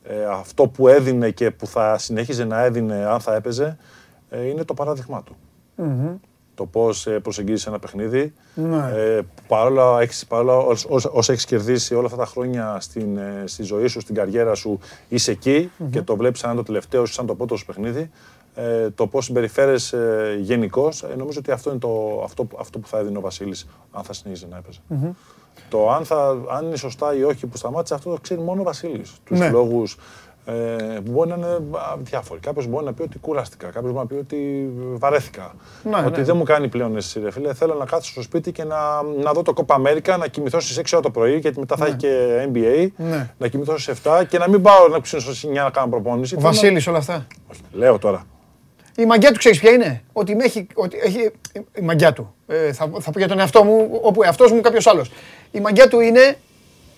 [0.04, 3.78] Ε, αυτό που έδινε και που θα συνέχιζε να έδινε αν θα έπαιζε,
[4.30, 5.36] ε, είναι το παράδειγμά του.
[6.56, 8.34] Το πώς ε, προσεγγίζει ένα παιχνίδι.
[8.56, 8.92] Ναι.
[8.96, 13.64] Ε, παρόλα, έχεις, παρόλα όσα, όσα έχεις κερδίσει όλα αυτά τα χρόνια στην, ε, στη
[13.64, 14.80] ζωή σου, στην καριέρα σου,
[15.10, 15.70] είσαι και
[16.04, 18.10] το βλέπεις σαν το τελευταίο, σαν το πρώτο σου παιχνίδι ε,
[18.96, 22.98] το πώς συμπεριφέρεσαι ε, γενικώς, ε, νομίζω ότι αυτό είναι το, αυτό, αυτό που θα
[22.98, 24.80] έδινε ο Βασίλης, αν θα συνεχίζει να έπαιζε.
[25.70, 28.64] Το αν, θα, αν είναι σωστά ή όχι που σταμάτησε, αυτό το ξέρει μόνο ο
[28.64, 29.14] Βασίλης.
[29.24, 29.50] Τους ναι.
[29.50, 29.98] λόγους
[30.46, 31.60] ε, μπορεί να είναι
[31.98, 32.40] διάφοροι.
[32.40, 35.54] Κάποιος μπορεί να πει ότι κουράστηκα, κάποιος μπορεί να πει ότι βαρέθηκα.
[35.84, 36.26] Ναι, ότι ναι.
[36.26, 37.54] δεν μου κάνει πλέον εσύ, ρε φίλε.
[37.54, 40.80] Θέλω να κάτσω στο σπίτι και να, να δω το Copa America, να κοιμηθώ στις
[40.80, 41.90] 6 ώρα το πρωί, γιατί μετά θα ναι.
[41.90, 42.88] έχει και NBA.
[42.96, 43.30] Ναι.
[43.38, 46.36] Να κοιμηθώ στις 7 και να μην πάω να ξύνω στο 9 να κάνω προπόνηση.
[46.36, 47.28] Ο Βασίλης όλα αυτά.
[47.52, 48.26] Όχι, λέω τώρα.
[49.00, 51.32] Η μαγιά του ξέρεις ποια είναι; Ότι, με έχει, ότι έχει.
[51.76, 52.36] Η μαγιά του.
[52.48, 55.12] Ε, θα, θα πω για τον εαυτό μου, όπου εαυτός μου κάποιος άλλος.
[55.52, 56.38] Η μαγιά του είναι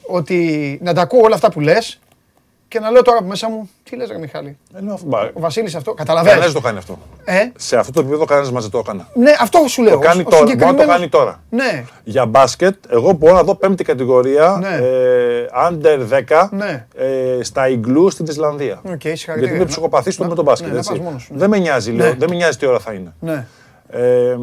[0.02, 1.99] ότι να τα ακούω όλα αυτά που λες
[2.72, 4.80] και να λέω τώρα από μέσα μου, τι λες ρε Μιχάλη; Ε,
[5.34, 6.34] ο Βασίλης αυτό, καταλαβαίνεις.
[6.34, 6.99] Κανένας το κάνει αυτό.
[7.26, 9.05] Ε; Σε αυτό το επίπεδο κανένας μαζί το έκανε.
[9.13, 9.93] Ναι, αυτό σου λέω.
[9.93, 11.43] Το κάνει τώρα, μπορεί να το κάνει τώρα.
[11.49, 11.84] Ναι.
[12.03, 14.76] Για μπάσκετ, εγώ μπορώ να δω πέμπτη κατηγορία, ναι.
[14.76, 16.86] ε, under 10, ναι.
[16.95, 18.82] ε, στα Ιγκλού στην Ισλανδία.
[18.88, 20.28] Okay, Γιατί είμαι ψυχοπαθής ναι.
[20.28, 20.72] με τον μπάσκετ.
[20.72, 21.01] Ναι, έτσι.
[21.30, 23.13] Δεν με νοιάζει, λέω, δεν με νοιάζει τι ώρα θα είναι.
[23.19, 23.45] Ναι.
[23.89, 24.38] Ε,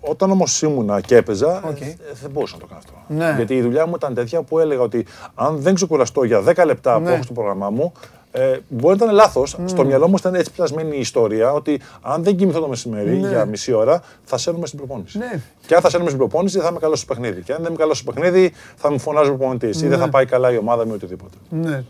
[0.00, 1.82] όταν όμως ήμουνα και έπαιζα, okay.
[1.82, 2.92] Ε, δεν μπορούσα να το κάνω αυτό.
[3.06, 3.34] Ναι.
[3.36, 6.98] Γιατί η δουλειά μου ήταν τέτοια που έλεγα ότι αν δεν ξεκουραστώ για 10 λεπτά
[6.98, 7.06] ναι.
[7.06, 7.92] που έχω στο πρόγραμμά μου,
[8.32, 9.56] ε, μπορεί να ήταν λάθος.
[9.58, 9.62] Mm.
[9.64, 13.28] Στο μυαλό μου ήταν έτσι πλασμένη η ιστορία ότι αν δεν κοιμηθώ το μεσημέρι ναι.
[13.28, 15.18] για μισή ώρα, θα σέρνουμε στην προπόνηση.
[15.18, 15.40] Ναι.
[15.66, 17.42] Και αν θα σέρνουμε στην προπόνηση, θα είμαι καλός στο παιχνίδι.
[17.42, 20.04] Και αν δεν είμαι καλός στο παιχνίδι, θα μου φωνάζει ο προπονητής ή δεν θα
[20.04, 20.10] ναι.
[20.10, 21.36] πάει καλά η ομάδα μου ή οτιδήποτε.
[21.48, 21.84] Ναι.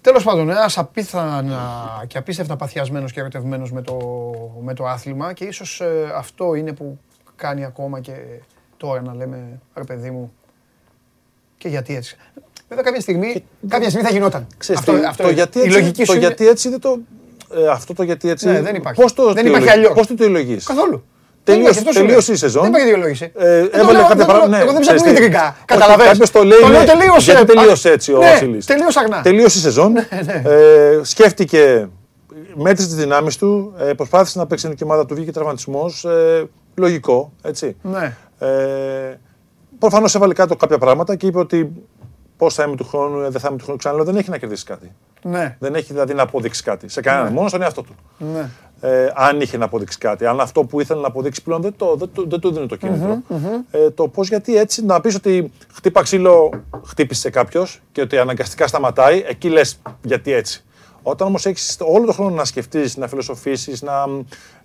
[0.00, 1.60] Τέλος πάντων, ένας απίθανα
[2.06, 3.96] και απίστευτα παθιασμένος και ερωτευμένος με το,
[4.62, 6.98] με το άθλημα και ίσως ε, αυτό είναι που
[7.38, 8.12] κάνει ακόμα και
[8.76, 10.32] τώρα να λέμε ρε παιδί μου
[11.58, 12.16] και γιατί έτσι.
[12.68, 14.46] Βέβαια κάποια στιγμή, κάποια στιγμή θα γινόταν.
[14.58, 16.98] Ξέρεις, αυτό, αυτό, το, γιατί έτσι, λογική το γιατί έτσι δεν το...
[17.54, 18.48] Ε, αυτό το γιατί έτσι...
[18.48, 19.00] Ναι, δεν υπάρχει.
[19.00, 19.92] Πώς το, δεν υπάρχει αλλιώς.
[19.92, 20.64] Πώς το τελειολογείς.
[20.66, 21.04] Καθόλου.
[21.44, 22.62] Τελείωσε, τελείωσε η σεζόν.
[22.62, 23.32] Δεν υπάρχει δικαιολόγηση.
[23.36, 24.60] Ε, έβαλε κάποια πράγματα.
[24.60, 25.56] Εγώ δεν ψάχνω ιδρυτικά.
[25.64, 26.10] Καταλαβαίνεις.
[26.10, 26.58] Κάποιος το λέει.
[26.58, 27.32] Το τελείωσε.
[27.32, 28.66] Γιατί τελείωσε έτσι ο ναι, Βασίλης.
[28.66, 29.22] Τελείωσε αγνά.
[29.22, 29.92] Τελείωσε η σεζόν.
[29.98, 30.42] Ναι, ναι.
[30.44, 31.88] Ε, σκέφτηκε,
[32.54, 36.06] μέτρησε τις δυνάμεις του, ε, προσπάθησε να παίξει την ομάδα του, βγήκε τραυματισμός.
[36.78, 37.76] Λογικό, έτσι.
[37.82, 38.16] Ναι.
[38.38, 39.18] Ε,
[39.78, 41.72] Προφανώς έβαλε κάτω κάποια πράγματα και είπε ότι
[42.36, 43.78] πώς θα είμαι του χρόνου, ε, δεν θα είμαι του χρόνου.
[43.78, 44.92] Ξαναλέω, δεν έχει να κερδίσει κάτι.
[45.22, 45.56] Ναι.
[45.58, 46.88] Δεν έχει δηλαδή να αποδείξει κάτι.
[46.88, 47.34] Σε κανέναν, ναι.
[47.34, 47.94] μόνος στον εαυτό του.
[48.18, 48.50] Ναι.
[48.80, 50.26] Ε, αν είχε να αποδείξει κάτι.
[50.26, 52.76] Αν αυτό που ήθελε να αποδείξει πλέον δεν, το, δεν, το, δεν του δίνει το
[52.76, 56.50] κινητρο mm-hmm, Ε, το πώς, γιατί έτσι να πεις ότι χτύπα ξύλο,
[56.86, 60.64] χτύπησε κάποιος και ότι αναγκαστικά σταματάει, εκεί λες γιατί έτσι.
[61.02, 64.04] Όταν όμως έχεις όλο τον χρόνο να σκεφτείς, να φιλοσοφήσεις, να,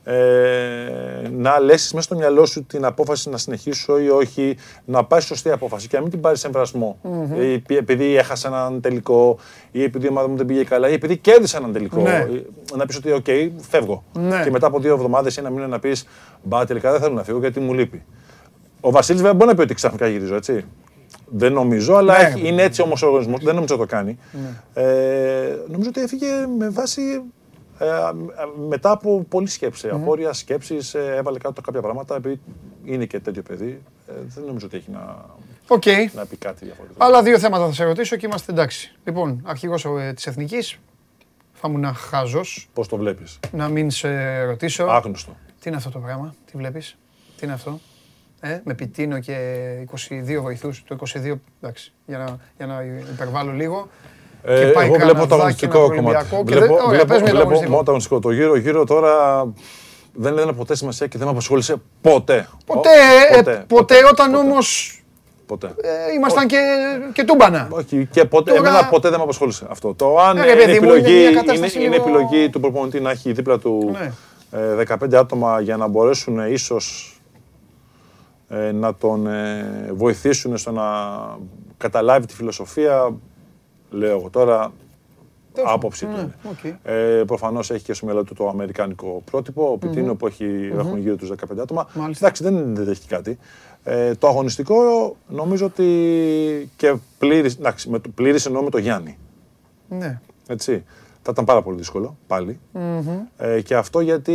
[0.04, 5.26] ε, να λέσει μέσα στο μυαλό σου την απόφαση να συνεχίσω ή όχι, να πάρεις
[5.26, 6.98] σωστή απόφαση και να μην την πάρεις σε εμβρασμό.
[7.04, 7.60] Mm-hmm.
[7.68, 9.38] Επειδή έχασα έναν τελικό,
[9.72, 12.02] ή επειδή η ομάδα μου δεν πήγε καλά, ή επειδή κέρδισα έναν τελικό.
[12.02, 12.28] Ναι.
[12.76, 14.04] Να πεις ότι, OK, φεύγω.
[14.14, 14.44] Ναι.
[14.44, 16.06] Και μετά από δύο εβδομάδες ή ένα μήνα να πεις,
[16.44, 18.04] Μπα, τελικά δεν θέλω να φύγω γιατί μου λείπει.
[18.82, 20.66] Ο Βασίλης βέβαια μπορεί να πει ότι ξαφνικά γυρίζω, έτσι.
[21.26, 22.40] Δεν νομίζω, αλλά ναι.
[22.40, 23.44] είναι έτσι όμως ο οργανισμός.
[23.44, 24.18] Δεν νομίζω να το κάνει.
[24.32, 24.84] Ναι.
[24.84, 26.28] Ε, νομίζω ότι έφυγε
[26.58, 27.02] με βάση.
[27.80, 27.88] Ε,
[28.68, 29.96] μετά από πολλή σκέψη, mm.
[29.96, 32.16] απόρρια σκέψη, ε, έβαλε κάτω κάποια πράγματα.
[32.16, 32.40] Επειδή
[32.84, 35.26] είναι και τέτοιο παιδί, ε, δεν νομίζω ότι έχει να,
[35.68, 36.12] okay.
[36.16, 37.06] να πει κάτι διαφορετικό.
[37.06, 38.96] Άλλα δύο θέματα θα σε ρωτήσω και είμαστε εντάξει.
[39.04, 40.78] Λοιπόν, αρχηγός ε, της Εθνικής.
[41.54, 42.70] Θα ήμουν χάζος.
[42.74, 44.84] Πώς το βλέπεις; Να μην σε ρωτήσω.
[44.84, 45.36] Άγνωστο.
[45.60, 46.98] Τι είναι αυτό το πράγμα, τι βλέπεις,
[47.38, 47.80] τι είναι αυτό;
[48.46, 49.36] Ε, με Πιτίνο και
[50.38, 52.84] 22 βοηθούς, το 22, εντάξει, για να, για να
[53.14, 53.88] υπερβάλλω λίγο.
[54.44, 56.26] Ε, και πάει εγώ βλέπω το αγωνιστικό κομμάτι.
[56.44, 58.20] Βλέπω, βλέπω, βλέπω μόνο το αγωνιστικό.
[58.20, 59.46] Το γύρο, γύρω τώρα
[60.14, 62.48] δεν λένε ποτέ σημασία και δεν με απασχόλησε ποτέ.
[62.66, 62.90] Ποτέ,
[63.30, 64.98] ε, ποτέ, ποτέ, όταν όμως
[65.46, 65.68] Ποτέ.
[65.68, 66.58] Ε, ήμασταν και,
[67.14, 67.68] και τούμπανα.
[67.72, 68.70] Όχι, και ποτέ, Τώρα...
[68.70, 69.94] εμένα ποτέ δεν με απασχόλησε αυτό.
[69.94, 73.96] Το αν ε, είναι, επιλογή, είναι, είναι, είναι επιλογή του προπονητή να έχει δίπλα του
[74.00, 74.12] ναι.
[74.80, 77.13] ε, 15 άτομα για να μπορέσουν ίσως ε,
[78.74, 80.84] να τον ε, βοηθήσουν στο να
[81.78, 83.16] καταλάβει τη φιλοσοφία,
[83.90, 84.72] λέω εγώ τώρα,
[85.54, 85.80] Τέλος πάντων.
[85.80, 86.12] άποψη του.
[86.12, 86.36] Ναι, είναι.
[86.50, 86.74] οκ.
[86.84, 90.98] Ε, Προφανώς έχει και στο μυαλό του το αμερικάνικο πρότυπο, ο Πιτίνο που έχει, έχουν
[90.98, 91.88] γύρω τους 15 άτομα.
[91.94, 92.26] Μάλιστα.
[92.26, 93.38] Εντάξει, δεν, δεν έχει κάτι.
[93.84, 94.76] Ε, το αγωνιστικό
[95.28, 99.18] νομίζω ότι και πλήρης, εντάξει, με το πλήρης εννοώ με το Γιάννη.
[99.90, 100.20] Ναι.
[100.48, 100.84] Έτσι.
[101.22, 102.60] Θα ήταν πάρα πολύ δύσκολο πάλι.
[103.38, 104.34] Ε, και αυτό γιατί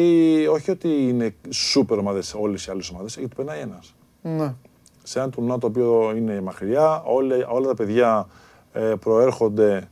[0.51, 3.95] όχι ότι είναι σούπερ ομάδες όλες οι άλλες ομάδες, γιατί περνάει ένας.
[4.23, 4.55] Ναι.
[5.03, 8.27] Σε ένα τουρνουά το οποίο είναι μακριά, όλα, όλα τα παιδιά
[8.73, 9.89] ε, προέρχονται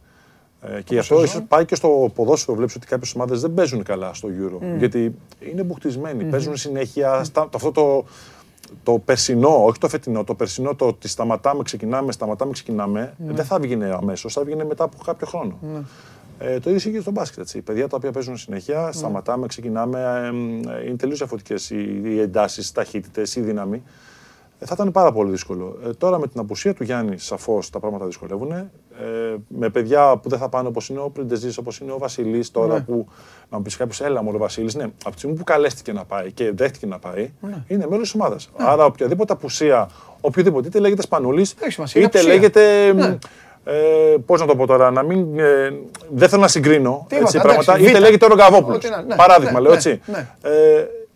[0.60, 2.56] ε, και γι' αυτό ίσως πάει και στο ποδόσφαιρο.
[2.56, 4.76] Βλέπεις ότι κάποιες ομάδες δεν παίζουν καλά στο Euro.
[4.78, 7.24] Γιατί είναι μπουχτισμένοι, παίζουν συνέχεια.
[7.24, 8.04] Στα, αυτό το,
[8.82, 13.58] το περσινό, όχι το φετινό, το περσινό το ότι σταματάμε, ξεκινάμε, σταματάμε, ξεκινάμε, δεν θα
[13.58, 15.58] βγει αμέσως, θα βγει μετά από κάποιο χρόνο.
[16.38, 17.38] Ε, το ίδιο ισχύει και στο μπάσκετ.
[17.38, 17.60] Έτσι.
[17.60, 20.00] παιδιά τα οποία παίζουν συνέχεια, σταματάμε, ξεκινάμε.
[20.66, 23.82] ε, ε, είναι τελείως διαφορετικές οι, οι εντάσεις, οι ταχύτητες, η δύναμη.
[24.58, 25.76] Ε, θα ήταν πάρα πολύ δύσκολο.
[25.86, 28.52] Ε, τώρα με την απουσία του Γιάννη, σαφώς τα πράγματα δυσκολεύουν.
[28.52, 28.64] Ε,
[29.48, 32.82] με παιδιά που δεν θα πάνε όπως είναι ο Πριντεζής, όπως είναι ο Βασιλής, τώρα
[32.86, 33.06] που
[33.50, 34.74] να μου πεις κάποιος, έλα μου ο Βασίλης.
[34.74, 37.30] Ναι, από τη στιγμή που καλέστηκε να πάει και δέχτηκε να πάει,
[37.66, 38.50] είναι μέλο της ομάδας.
[38.56, 39.88] Άρα οποιαδήποτε απουσία,
[40.20, 42.34] οποιοδήποτε, είτε λέγεται Σπανούλης, έχει σημασία, είναι είτε απουσία.
[42.34, 42.92] λέγεται.
[42.92, 43.18] Ναι.
[43.64, 45.38] Ε, Πώς να το πω τώρα, να μην.
[45.38, 45.70] Ε,
[46.10, 47.84] δεν θέλω να συγκρίνω Τίποτα, έτσι, εντάξει, πράγματα.
[47.84, 47.88] β.
[47.90, 48.74] Είτε λέγεται ο Ρογκαβόπουλο.
[48.76, 50.00] Ό,τι να- ναι, Παράδειγμα, ναι, λέω ναι, έτσι.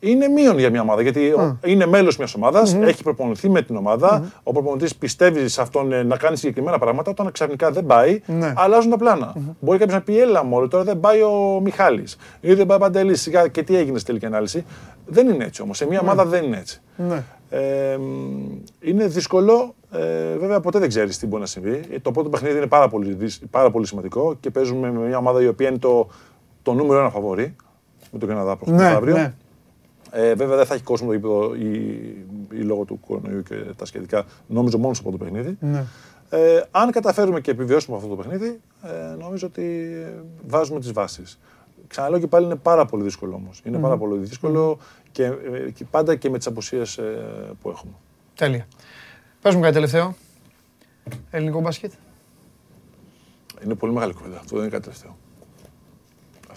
[0.00, 0.08] Ναι.
[0.08, 1.02] Ε, είναι μείον για μια ομάδα.
[1.02, 4.32] Γιατί ο- είναι μέλος μιας ομάδας, έχει προπονηθεί με την ομάδα.
[4.42, 7.10] Ο προπονητής πιστεύει σε αυτόν ε, να κάνει συγκεκριμένα πράγματα.
[7.10, 8.52] Όταν ξαφνικά δεν πάει, Ναι.
[8.56, 9.32] αλλάζουν τα πλάνα.
[9.60, 12.16] Μπορεί κάποιος να πει: Έλα, μόλι τώρα δεν πάει ο Μιχάλης.
[12.40, 13.20] Ή δεν πάει ο Παντελής.
[13.20, 14.64] Σιγά και τι έγινε στη τελική ανάλυση.
[15.06, 15.76] Δεν είναι έτσι όμως.
[15.76, 16.80] Σε μια ομάδα δεν είναι έτσι.
[16.96, 17.22] Ναι.
[17.50, 19.74] Ε, μ, είναι δύσκολο.
[19.92, 21.80] Ε, βέβαια, ποτέ δεν ξέρεις τι μπορεί να συμβεί.
[21.92, 25.18] Ε, Το πρώτο παιχνίδι είναι πάρα πολύ, δυσ- πάρα πολύ σημαντικό και παίζουμε με μια
[25.18, 26.08] ομάδα η οποία είναι το,
[26.62, 27.56] το νούμερο ένα φαβορή.
[28.12, 29.32] Με τον Καναδά προχθές Ναι, αύριο.
[30.12, 30.20] Ναι.
[30.20, 31.70] Ε, βέβαια δεν θα έχει κόσμο το γήπεδο ή,
[32.50, 34.24] ή λόγω του κορονοϊού και τα σχετικά.
[34.46, 35.56] Νόμιζω μόνος στο πρώτο παιχνίδι.
[35.60, 35.84] Ναι.
[36.30, 41.38] Ε, αν καταφέρουμε και επιβιώσουμε αυτό το παιχνίδι, ε, νομίζω ότι ε, βάζουμε τις βάσεις.
[41.86, 43.60] Ξαναλέω και πάλι είναι πάρα πολύ δύσκολο όμως.
[43.64, 44.78] Είναι πάρα πολύ δύσκολο
[45.12, 47.00] και, ε, και πάντα και με τις απουσίες
[47.60, 47.92] που έχουμε.
[48.34, 48.66] Τέλεια.
[49.42, 50.14] Πες μου κάτι τελευταίο.
[51.30, 51.92] Ελληνικό μπάσκετ.
[53.64, 54.36] Είναι πολύ μεγάλη κουβέντα.
[54.36, 55.16] Αυτό δεν είναι κάτι τελευταίο.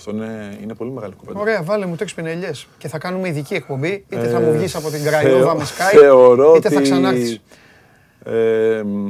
[0.07, 1.39] Αυτό είναι, είναι πολύ μεγάλη κουβέντα.
[1.39, 4.05] Ωραία, βάλε μου τέξι πινελιές και θα κάνουμε ειδική εκπομπή.
[4.09, 6.83] Είτε θα Ε, μου βγεις από την Κραϊόβα θεω- με Skype, θεωρώ είτε θα ότι-
[6.83, 7.41] ξανάρθεις.
[8.25, 9.09] Ε, μ,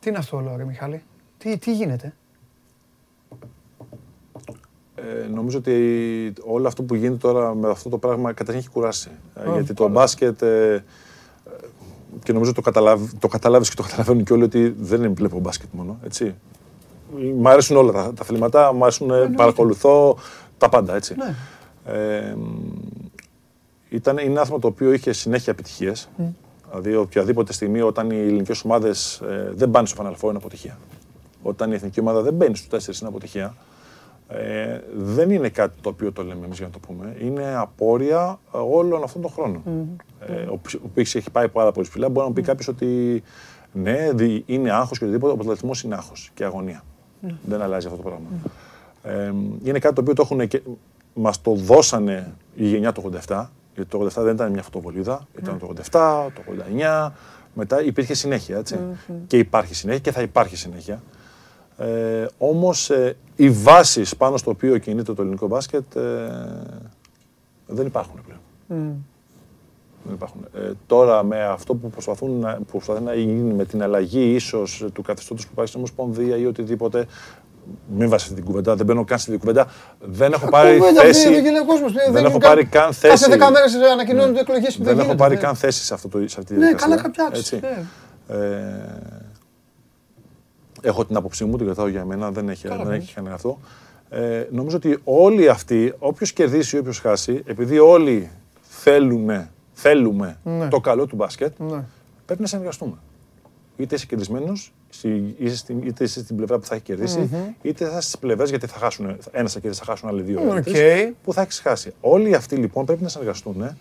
[0.00, 1.02] Τι είναι αυτό όλο, ρε Μιχάλη;
[1.38, 2.14] Τι, τι γίνεται;
[4.94, 9.10] Ε, νομίζω ότι όλο αυτό που γίνεται τώρα με αυτό το πράγμα καταρχήν έχει κουράσει.
[9.34, 10.42] Ε, Α, γιατί το μπάσκετ.
[10.42, 10.80] ε, ε,
[12.22, 15.38] και νομίζω το, καταλάβ, το καταλάβεις και το καταλαβαίνουν και όλοι ότι δεν είναι βλέπω
[15.38, 15.98] μπάσκετ μόνο.
[16.04, 16.34] Έτσι.
[17.36, 20.16] Μ' αρέσουν όλα τα, τα αθλήματα, μ' αρέσουν, ε, παρακολουθώ
[20.58, 20.94] τα πάντα.
[20.94, 21.14] Έτσι.
[21.16, 21.34] Ναι.
[21.94, 22.44] Ε, μ,
[23.88, 26.08] ήταν, είναι ένα άθλημα το οποίο είχε συνέχεια επιτυχίες.
[26.70, 29.22] Δηλαδή, οποιαδήποτε στιγμή όταν οι ελληνικές ομάδες
[29.54, 30.78] δεν πάνε στο Final Four είναι αποτυχία.
[31.42, 33.54] Όταν η εθνική ομάδα δεν μπαίνει στου 4 είναι αποτυχία.
[34.28, 37.16] Ε, δεν είναι κάτι το οποίο το λέμε εμείς για να το πούμε.
[37.20, 39.62] Είναι απόρρια ε, όλων αυτών των χρόνων.
[40.26, 42.06] Ε, ο ο οποίο έχει πάει πάρα πολύ ψηλά.
[42.08, 43.22] Μπορεί να μου πει κάποιος ότι
[43.72, 45.32] ναι, δι- είναι άγχος και οτιδήποτε.
[45.32, 46.82] Ο πρωταθλητισμός είναι άγχος και αγωνία.
[47.44, 48.28] Δεν αλλάζει αυτό το πράγμα.
[49.02, 49.32] Ε,
[49.62, 50.62] είναι κάτι το οποίο το έχουν και
[51.14, 53.46] μας το δώσανε η γενιά του 87.
[53.74, 55.26] Γιατί το 87 δεν ήταν μια φωτοβολίδα.
[55.38, 56.42] Ήταν το 87, το
[57.06, 57.12] 89.
[57.54, 58.78] Μετά υπήρχε συνέχεια, έτσι.
[59.26, 61.02] Και υπάρχει συνέχεια και θα υπάρχει συνέχεια.
[61.76, 66.28] Ε, όμως ε, οι βάσεις πάνω στο οποίο κινείται το ελληνικό μπάσκετ ε,
[67.66, 69.04] δεν υπάρχουν πλέον.
[70.04, 70.46] Δεν υπάρχουν.
[70.54, 74.84] Ε, τώρα με αυτό που προσπαθούν να, που προσπαθεί να γίνει με την αλλαγή ίσως
[74.92, 77.06] του καθεστώτος που υπάρχει στην Ομοσπονδία ή οτιδήποτε,
[77.96, 79.66] μην βάσει αυτή την κουβέντα, δεν μπαίνω καν στη κουβέντα,
[80.00, 81.28] δεν έχω πάρει Κουβέντα, θέση.
[81.28, 83.08] δεν γίνεται ο κόσμος, δεν Δεν είναι έχω καν- πάρει καν θέση.
[83.14, 85.40] Κάθε δέκα μέρες ανακοινώνονται εκλογές που Δεν έχω γίνεται, πάρει ναι.
[85.40, 86.88] καν θέση σε, αυτό το, σε αυτή τη Ναι, διαδικασία.
[86.88, 87.68] καλά κάποια άξιση, Έτσι.
[88.28, 88.36] ναι.
[88.36, 88.98] Ε,
[90.82, 93.58] έχω την άποψή μου, την κρατάω για μένα, δεν έχει, δεν έχει κανένα αυτό.
[94.10, 99.50] Ε, νομίζω ότι όλοι αυτοί, όποιος κερδίσει ή όποιος χάσει, επειδή όλοι θέλουμε,
[99.80, 100.68] θέλουμε Ναι.
[100.68, 101.84] το καλό του μπάσκετ, Ναι.
[102.26, 102.94] πρέπει να συνεργαστούμε.
[103.76, 104.72] Είτε είσαι κερδισμένος,
[105.38, 107.30] είτε, στην- είτε είσαι στην πλευρά που θα έχει κερδίσει,
[107.62, 109.16] είτε θα είσαι στις πλευρές γιατί θα χάσουν.
[109.32, 110.40] Ένας θα κερδίσει, θα χάσουν άλλοι δύο.
[110.40, 110.62] OK.
[110.66, 111.10] okay.
[111.24, 111.92] Που θα έχεις χάσει.
[112.00, 113.76] Όλοι αυτοί λοιπόν πρέπει να συνεργαστούν ε,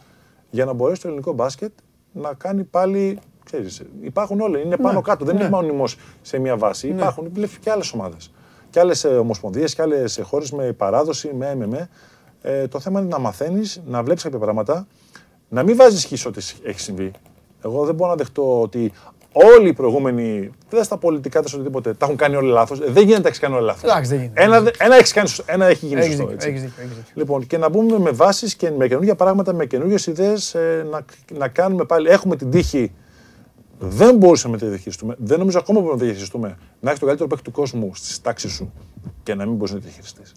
[0.50, 1.72] για να μπορέσει το ελληνικό μπάσκετ
[2.12, 3.20] να κάνει πάλι.
[3.46, 5.26] Ξέρεις, υπάρχουν όλοι, είναι πάνω κάτω.
[5.26, 5.42] Δεν ναι.
[5.42, 5.84] είναι μονιμό
[6.22, 6.88] σε μια βάση.
[6.88, 7.32] Υπάρχουν
[7.62, 8.32] και άλλες ομάδες.
[8.70, 11.88] Και άλλες ομοσπονδίες και άλλες χώρες με παράδοση, με MMA.
[12.42, 14.88] Ε, το θέμα είναι να μαθαίνεις, να βλέπεις κάποια πράγματα,
[15.50, 17.12] να μην βάζεις χ ό,τι έχει συμβεί.
[17.64, 18.92] Εγώ δεν μπορώ να δεχτώ ότι
[19.32, 22.80] όλοι οι προηγούμενοι, δεν στα πολιτικά, δεν στο οτιδήποτε, τα έχουν κάνει όλοι λάθος.
[22.80, 23.84] Δεν γίνεται να τα έχεις κάνει όλοι λάθος.
[23.92, 24.44] Εντάξει, δεν γίνεται.
[24.44, 26.28] Ένα, ένα, έχεις κάνει, σωστό, ένα έχει γίνει Έχεις σωστό.
[26.28, 26.48] δίκιο, έτσι.
[26.50, 27.12] έχεις δίκιο, έχεις δίκιο.
[27.14, 30.56] Λοιπόν, και να μπούμε με βάσεις και με καινούργια πράγματα, με καινούργιες ιδέες,
[30.92, 31.06] να,
[31.38, 32.10] να κάνουμε πάλι.
[32.10, 32.92] Έχουμε την τύχη
[33.80, 35.16] Δεν μπορούσαμε να το διαχειριστούμε.
[35.18, 36.58] Δεν νομίζω ακόμα μπορούμε να το διαχειριστούμε.
[36.80, 38.74] Να έχεις τον καλύτερο παίκτη του κόσμου στη τάξη σου
[39.24, 40.34] και να μην μπορείς να το διαχειριστείς.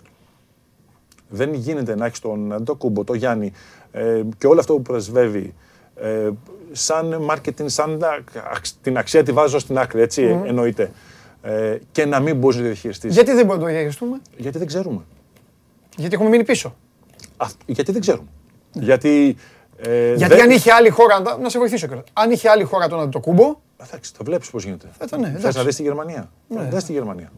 [1.28, 3.52] Δεν γίνεται να έχεις τον το Κούμπο, τον Γιάννη
[3.92, 5.54] ε, και όλο αυτό που πρεσβεύει
[5.94, 6.30] ε,
[6.72, 8.04] σαν marketing, σαν
[8.82, 10.46] την αξία τη βάζω στην άκρη, έτσι mm.
[10.46, 10.90] εννοείται.
[11.42, 13.14] Ε, και να μην μπορεί να το διαχειριστείς.
[13.14, 15.00] Γιατί δεν μπορούμε να το διαχειριστούμε, Γιατί δεν ξέρουμε.
[15.96, 16.76] Γιατί έχουμε μείνει πίσω.
[17.36, 18.28] Α, γιατί δεν ξέρουμε.
[18.72, 19.36] Γιατί.
[19.76, 20.42] Ε, γιατί δεν...
[20.42, 21.20] αν είχε άλλη χώρα.
[21.40, 22.04] Να σε βοηθήσω κιόλας.
[22.12, 23.56] Αν είχε άλλη χώρα τον το κούμπο.
[23.86, 24.86] Εντάξει, το βλέπεις πώς γίνεται.
[24.98, 26.30] Θα ναι, Θε να δει τη Γερμανία.
[26.48, 26.68] Ναι.
[26.70, 27.32] Δες τη Γερμανία.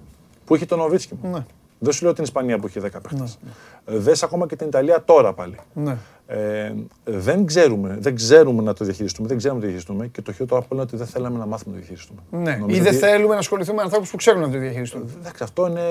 [0.45, 1.19] Που είχε τον Νοβίτσκι.
[1.23, 1.45] Ναι.
[1.79, 3.15] Δεν σου λέω την Ισπανία που είχε 10 παίχτε.
[3.17, 3.99] Ναι.
[3.99, 5.57] Δες ακόμα και την Ιταλία τώρα πάλι.
[5.75, 5.97] Ναι.
[6.27, 6.73] Ε,
[7.05, 10.59] δεν, ξέρουμε, δεν ξέρουμε να το διαχειριστούμε, δεν ξέρουμε να το διαχειριστούμε και το χειρότερο
[10.59, 12.21] από όλα είναι ότι δεν θέλαμε να μάθουμε να το διαχειριστούμε.
[12.31, 12.75] Ναι.
[12.75, 15.11] Ή δεν θέλουμε να ασχοληθούμε με ανθρώπους που ξέρουν να το διαχειριστούν.
[15.21, 15.83] Εντάξει, αυτό είναι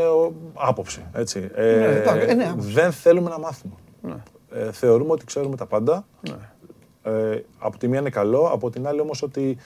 [0.53, 1.01] άποψη.
[1.13, 1.49] Έτσι.
[1.55, 3.73] Ε, ναι, ε, ναι, δεν θέλουμε να μάθουμε.
[4.01, 4.15] Ναι.
[4.51, 6.05] Ε, θεωρούμε ότι ξέρουμε τα πάντα.
[6.29, 6.35] Ναι.
[7.11, 9.57] Ε, από τη μία είναι καλό, από την άλλη όμως ότι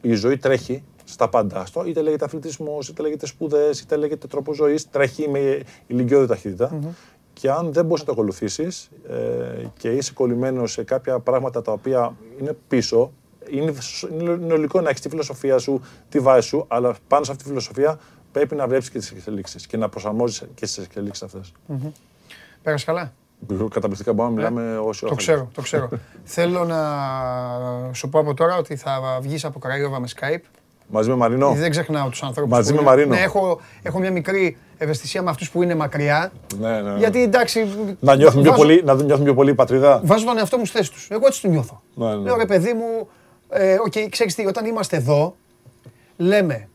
[0.00, 1.66] η ζωή τρέχει στα πάντα.
[1.66, 6.70] Στο, είτε λέγεται αθλητισμός, είτε λέγεται σπουδές, είτε λέγεται τρόπος ζωής, τρέχει με ηλικιώδη ταχύτητα.
[6.72, 11.62] Mm-hmm και αν δεν μπορείς να το ακολουθήσεις ε, και είσαι κολλημένος σε κάποια πράγματα
[11.62, 13.12] τα οποία είναι πίσω,
[13.50, 13.74] είναι,
[14.10, 17.48] είναι λογικό να έχεις τη φιλοσοφία σου, τη βάση σου, αλλά πάνω σε αυτή τη
[17.48, 17.98] φιλοσοφία
[18.32, 21.52] πρέπει να βλέπεις και τις εξελίξεις και να προσαρμόζεις και στι εξελίξεις αυτές.
[21.68, 21.90] Mm-hmm.
[22.62, 23.12] Πέρασε καλά;
[23.70, 25.88] Καταπληκτικά μπορούμε να μιλάμε όσο Το ξέρω, το ξέρω.
[26.24, 26.80] Θέλω να
[27.92, 30.57] σου πω από τώρα ότι θα βγεις από Καραϊόβα με Skype.
[30.90, 31.52] Μαζί με Μαρίνο.
[31.52, 32.52] Δεν ξεχνάω τους ανθρώπους.
[32.52, 33.14] Μαζί με Μαρίνο.
[33.14, 36.32] Ναι, έχω, έχω μια μικρή ευαισθησία με αυτούς που είναι μακριά.
[36.58, 36.98] Ναι, ναι, ναι.
[36.98, 37.66] Γιατί εντάξει.
[38.00, 40.00] Να νιώθουν, πιο, πολύ, να νιώθουν πιο πολύ η πατρίδα.
[40.04, 41.08] Βάζω τον εαυτό μου στη θέση τους.
[41.10, 41.82] Εγώ έτσι το νιώθω.
[41.94, 42.14] Ναι, ναι.
[42.14, 43.08] Λέω ρε παιδί μου,
[43.48, 45.36] ε, okay, ξέρεις τι, όταν είμαστε εδώ,
[46.16, 46.68] λέμε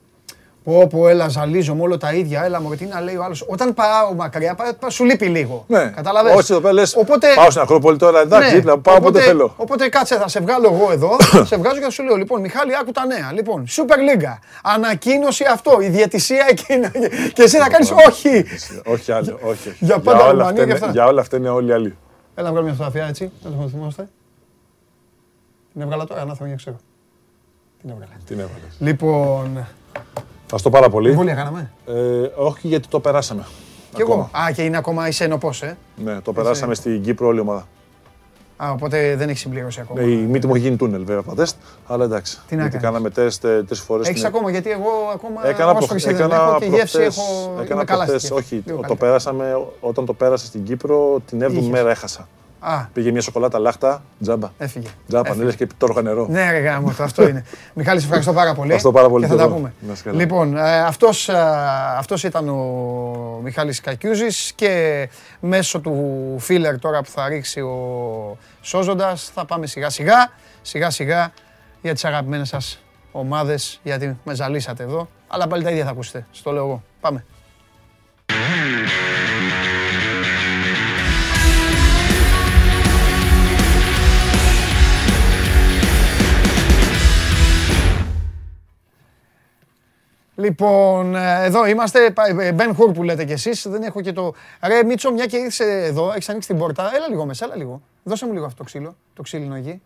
[0.63, 2.43] Πω, πω, έλα, ζαλίζω όλο τα ίδια.
[2.43, 3.45] Έλα, μου τι να λέει ο άλλος.
[3.47, 5.65] Όταν πάω μακριά, πά, πά, σου λείπει λίγο.
[5.67, 5.91] Ναι.
[5.95, 6.33] Κατάλαβε.
[6.33, 8.77] Όχι, εδώ λες, οπότε, πάω στην Ακρόπολη τώρα, εντάξει, ναι.
[8.77, 9.53] πάω όποτε θέλω.
[9.57, 11.15] Οπότε κάτσε, θα σε βγάλω εγώ εδώ.
[11.49, 13.31] σε βγάζω και θα σου λέω: Λοιπόν, Μιχάλη, άκου τα νέα.
[13.33, 14.37] Λοιπόν, Super League.
[14.63, 16.91] Ανακοίνωση αυτό, η διαιτησία εκείνα.
[17.33, 18.45] και εσύ θα κάνεις όχι.
[18.85, 19.75] όχι άλλο, όχι.
[19.79, 20.89] Για πάντα Ρουμανία και αυτά.
[20.91, 21.97] Για όλα αυτά είναι όλοι άλλοι.
[22.35, 24.07] Έλα, βγάλω μια φωτογραφία έτσι, να το θυμόμαστε.
[25.73, 26.75] Την έβγαλα τώρα, να θέλω ξέρω.
[27.81, 28.11] Την έβγαλα.
[28.25, 28.75] Την έβγαλες.
[28.79, 29.67] Λοιπόν,
[30.55, 31.09] Ευχαριστώ πάρα πολύ.
[31.09, 31.71] Εμβόλια κάναμε.
[31.85, 31.93] Ε,
[32.35, 33.45] όχι, γιατί το περάσαμε.
[33.95, 34.29] Κι εγώ.
[34.31, 35.77] Α, και είναι ακόμα είσαι ενωπός, ε.
[36.03, 37.67] Ναι, το περάσαμε στην Κύπρο όλη η ομάδα.
[38.57, 40.01] Α, οπότε δεν έχεις συμπληρώσει ακόμα.
[40.01, 41.55] Ναι, η μύτη μου έχει γίνει τούνελ βέβαια από τεστ,
[41.87, 42.39] αλλά εντάξει.
[42.47, 44.07] Τι να κάναμε τεστ ε, τρεις φορές.
[44.07, 45.87] Έχεις ακόμα, γιατί εγώ ακόμα έκανα προ...
[46.05, 47.55] έκανα έχω και γεύση έχω.
[47.61, 52.27] Έκανα προχθές, όχι, το περάσαμε, όταν το πέρασα στην Κύπρο, την 7η μέρα έχασα.
[52.65, 52.85] Α.
[52.93, 54.51] Πήγε μια σοκολάτα λάχτα, τζάμπα.
[54.57, 54.87] Έφυγε.
[55.07, 56.27] Τζάμπα, ναι, και τόργα νερό.
[56.29, 57.45] Ναι, ρε γάμο, αυτό είναι.
[57.73, 58.73] Μιχάλη, σε ευχαριστώ πάρα πολύ.
[58.73, 59.25] Ευχαριστώ πάρα πολύ.
[59.25, 59.73] Και θα τα πούμε.
[60.11, 61.33] Λοιπόν, ε, αυτός, ε,
[61.97, 65.09] αυτός ήταν ο Μιχάλης Κακιούζης και
[65.39, 70.31] μέσω του φίλερ τώρα που θα ρίξει ο Σώζοντας θα πάμε σιγά σιγά,
[70.61, 71.31] σιγά σιγά
[71.81, 75.09] για τις αγαπημένες σας ομάδες, γιατί με ζαλίσατε εδώ.
[75.27, 76.25] Αλλά πάλι τα ίδια θα ακούσετε.
[76.31, 76.83] Στο λέω εγώ.
[77.01, 77.25] Πάμε.
[90.35, 92.13] Λοιπόν, ε, εδώ είμαστε.
[92.53, 93.67] Μπεν Χουρ που λέτε κι εσείς.
[93.67, 94.33] Δεν έχω και το.
[94.61, 96.91] Ρε Μίτσο, μια και ήρθε εδώ, έχεις ανοίξει την πόρτα.
[96.95, 97.81] Έλα λίγο μέσα, έλα λίγο.
[98.03, 98.95] Δώσε μου λίγο αυτό το ξύλο.
[99.13, 99.81] Το ξύλινο εκεί.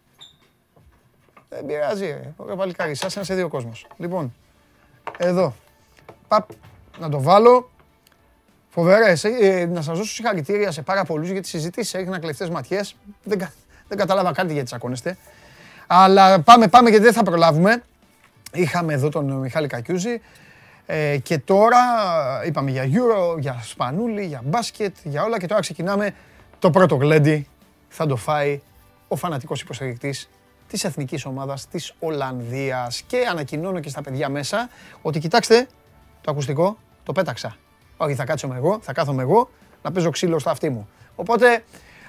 [1.49, 2.33] Δεν πειράζει, ρε.
[2.35, 2.95] Ωραία, παλικάρι.
[2.95, 3.87] Σας είναι σε δύο κόσμος.
[3.97, 4.33] Λοιπόν,
[5.17, 5.53] εδώ.
[6.27, 6.49] Παπ,
[6.99, 7.69] να το βάλω.
[8.69, 9.13] Φοβερέ.
[9.41, 12.95] Ε, να σας δώσω συγχαρητήρια σε πάρα πολλούς γιατί οι συζητήσεις έγιναν κλεφτές ματιές.
[13.23, 13.49] Δεν,
[13.87, 15.17] δεν κατάλαβα κάτι γιατί τσακώνεστε.
[15.87, 17.83] Αλλά πάμε, πάμε γιατί δεν θα προλάβουμε.
[18.53, 20.21] Είχαμε εδώ τον Μιχάλη Κακιούζη
[20.85, 21.77] ε, και τώρα
[22.45, 26.11] είπαμε για Euro, για Σπανούλη, για μπάσκετ, για όλα και τώρα ξεκινάμε
[26.59, 27.47] το πρώτο γλέντι.
[27.87, 28.61] Θα το φάει
[29.07, 30.29] ο φανατικός υποστηρικτής
[30.67, 34.69] της εθνικής ομάδας της Ολλανδίας και ανακοινώνω και στα παιδιά μέσα
[35.01, 35.67] ότι κοιτάξτε
[36.21, 37.55] το ακουστικό, το πέταξα.
[37.97, 39.49] Όχι, θα κάτσω εγώ, θα κάθομαι εγώ
[39.81, 40.89] να παίζω ξύλο στο αυτί μου.
[41.15, 41.63] Οπότε,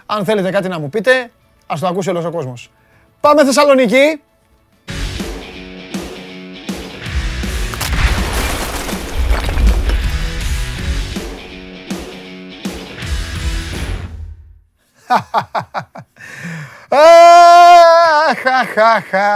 [0.07, 1.31] αν θέλετε κάτι να μου πείτε,
[1.67, 2.71] ας το ακούσει όλος ο κόσμος.
[3.21, 4.21] Πάμε Θεσσαλονίκη!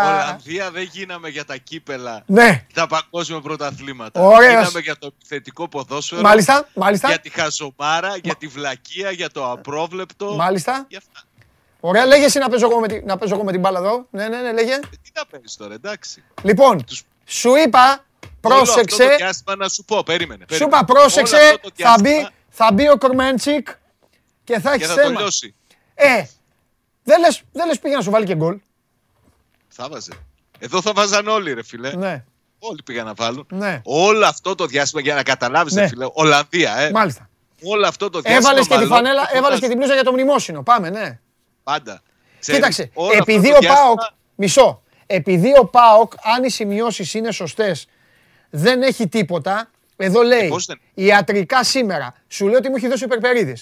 [0.05, 2.23] Ολλανδία δεν γίναμε για τα κύπελα.
[2.27, 2.67] Ναι.
[2.75, 4.21] Τα παγκόσμια πρωταθλήματα.
[4.21, 4.51] Ωραίος.
[4.53, 6.21] Γίναμε για το επιθετικό ποδόσφαιρο.
[6.21, 7.09] Μάλιστα, μάλιστα.
[7.09, 10.35] Για τη χαζομάρα, για τη βλακεία, για το απρόβλεπτο.
[10.35, 10.87] Μάλιστα.
[10.89, 11.27] Για αυτά.
[11.81, 14.07] Ωραία, λέγε εσύ να παίζω εγώ με, τη, να παίζω εγώ με την μπάλα εδώ.
[14.11, 14.73] Ναι, ναι, ναι, λέγε.
[14.73, 16.23] Ε, τι να παίζεις τώρα, εντάξει.
[16.43, 18.05] Λοιπόν, Τους- σου είπα,
[18.41, 19.03] πρόσεξε.
[19.03, 20.41] Όλο αυτό το διάστημα να σου πω, περίμενε.
[20.41, 20.77] Σου περίμενε.
[20.77, 21.37] είπα, πρόσεξε.
[21.37, 23.69] Όλο αυτό το Θα μπει, διάστημα θα μπει ο Κορμέντσικ
[24.45, 25.21] και θα Και έχει θα το θέμα.
[25.21, 25.55] λιώσει.
[25.95, 26.25] Ε,
[27.05, 28.59] δεν λες, δεν λες πήγε να σου βάλει και γκολ.
[29.69, 30.13] Θα βάζε.
[30.59, 31.93] Εδώ θα βάζαν όλοι, ρε φίλε.
[31.97, 32.25] Ναι,
[32.59, 33.47] Όλοι πήγαν να βάλουν.
[33.51, 33.81] ναι.
[33.85, 35.81] Όλο αυτό το διάστημα για να καταλάβεις, Ναι.
[35.81, 36.07] ρε φίλε.
[36.13, 36.91] Ολλανδία, ε.
[36.91, 37.29] Μάλιστα.
[37.65, 38.49] Όλο αυτό το διάστημα.
[38.51, 39.69] Έβαλες και τη μαλώνουν φανέλα, το έβαλες και φας.
[39.69, 40.63] την πλούζα για το μνημόσυνο.
[40.63, 41.19] Πάμε, ναι.
[41.63, 42.03] Πάντα.
[42.41, 44.01] Ξέρεις, Κοίταξε, όλο αυτό επειδή το ο διάστημα- Πάοκ.
[44.35, 44.83] Μισό.
[45.07, 47.87] Επειδή ο Πάοκ, αν οι σημειώσεις είναι σωστές,
[48.51, 49.71] δεν έχει τίποτα.
[49.97, 52.15] Εδώ λέει πώς δεν- ιατρικά σήμερα.
[52.29, 53.57] Σου λέω ότι μου έχει δώσει ο Περπερίδη.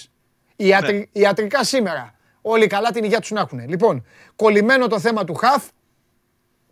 [0.55, 0.97] Ιατρι...
[0.97, 1.21] Ναι.
[1.21, 2.13] Ιατρικά σήμερα.
[2.41, 3.69] Όλοι καλά την υγεία τους να έχουν.
[3.69, 4.05] Λοιπόν,
[4.35, 5.63] κολλημένο το θέμα του χαφ.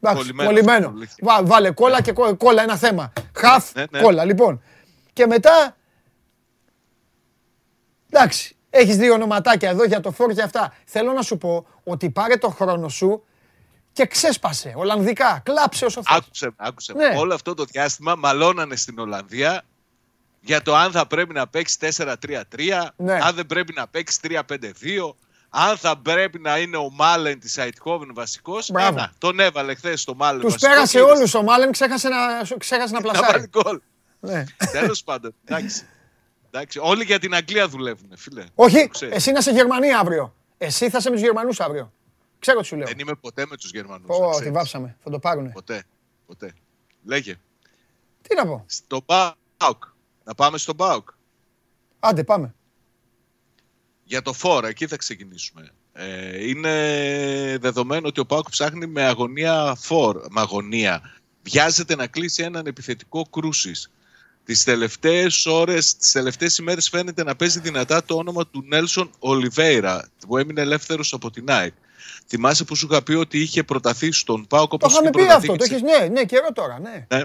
[0.01, 0.91] Εντάξει, Κολλημένος, κολλημένο.
[0.91, 1.21] κολλήθηκε.
[1.25, 3.13] Βά- βάλε κόλλα και κο- κόλλα ένα θέμα.
[3.35, 4.01] Χαφ, Ναι, ναι.
[4.01, 4.25] κόλλα.
[4.25, 4.61] Λοιπόν.
[5.13, 5.75] Και μετά.
[8.09, 10.73] Εντάξει, έχεις δύο ονοματάκια εδώ για το φόρ και αυτά.
[10.85, 13.23] Θέλω να σου πω ότι πάρε το χρόνο σου
[13.93, 14.73] και ξέσπασε.
[14.75, 15.41] Ολλανδικά.
[15.45, 16.17] Κλάψε όσο θες.
[16.17, 16.93] Άκουσε, με, άκουσε.
[16.93, 17.07] με.
[17.09, 17.17] Ναι.
[17.19, 19.63] Όλο αυτό το διάστημα μαλώνανε στην Ολλανδία
[20.41, 23.13] για το αν θα πρέπει να παίξει 4-3-3, Ναι.
[23.21, 25.15] αν δεν πρέπει να παίξει 3-5-2,
[25.49, 28.71] αν θα πρέπει να είναι ο Μάλεν της Αιτχόβεν βασικός.
[28.71, 28.97] Μπράβο.
[28.97, 30.41] Ένα, τον έβαλε χθες το Μάλεν.
[30.41, 32.17] Τους πέρασε όλους ο Μάλεν, ξέχασε να,
[32.57, 33.31] ξέχασε να Να πλασάρει.
[33.31, 33.79] βάλει γκολ.
[34.19, 34.43] Ναι.
[34.71, 35.35] Τέλος πάντων.
[35.45, 35.87] Εντάξει.
[36.47, 36.79] εντάξει.
[36.81, 38.45] Όλοι για την Αγγλία δουλεύουν, φίλε.
[38.55, 39.15] Όχι, Το ξέρεις.
[39.15, 40.33] εσύ να είσαι Γερμανία αύριο.
[40.57, 41.93] Εσύ θα είσαι με τους Γερμανούς αύριο.
[42.39, 42.87] Ξέρω τι σου λέω.
[42.87, 44.07] Δεν είμαι ποτέ με τους Γερμανούς.
[44.07, 44.97] Πω, τη βάψαμε.
[45.03, 45.49] Θα το πάρουνε.
[45.49, 45.83] Ποτέ.
[46.27, 46.53] Ποτέ.
[47.05, 47.35] Λέγε.
[48.21, 48.63] Τι να πω.
[48.67, 49.83] Στο Μπάουκ.
[50.23, 51.09] Να πάμε στο Μπάουκ.
[51.99, 52.53] Άντε, πάμε.
[54.09, 55.69] Για το φόρα, εκεί θα ξεκινήσουμε.
[55.93, 56.73] Ε, είναι
[57.61, 60.17] δεδομένο ότι ο Πάουκ ψάχνει με αγωνία φόρ.
[60.31, 61.01] Με αγωνία.
[61.43, 63.71] Βιάζεται να κλείσει έναν επιθετικό κρούση.
[64.45, 70.07] Τις τελευταίες ώρες, τις τελευταίες ημέρες φαίνεται να παίζει δυνατά το όνομα του Νέλσον Ολιβέηρα,
[70.27, 71.73] που έμεινε ελεύθερος από την ΑΕΚ.
[72.27, 75.23] Θυμάσαι που σου είχα πει ότι είχε προταθεί στον Πάουκ Το όπως είχαμε είχε πει
[75.25, 75.51] προταθεί αυτό.
[75.51, 77.05] και Το σε- έχεις, ναι, ναι, καιρό τώρα, ναι.
[77.17, 77.23] ναι.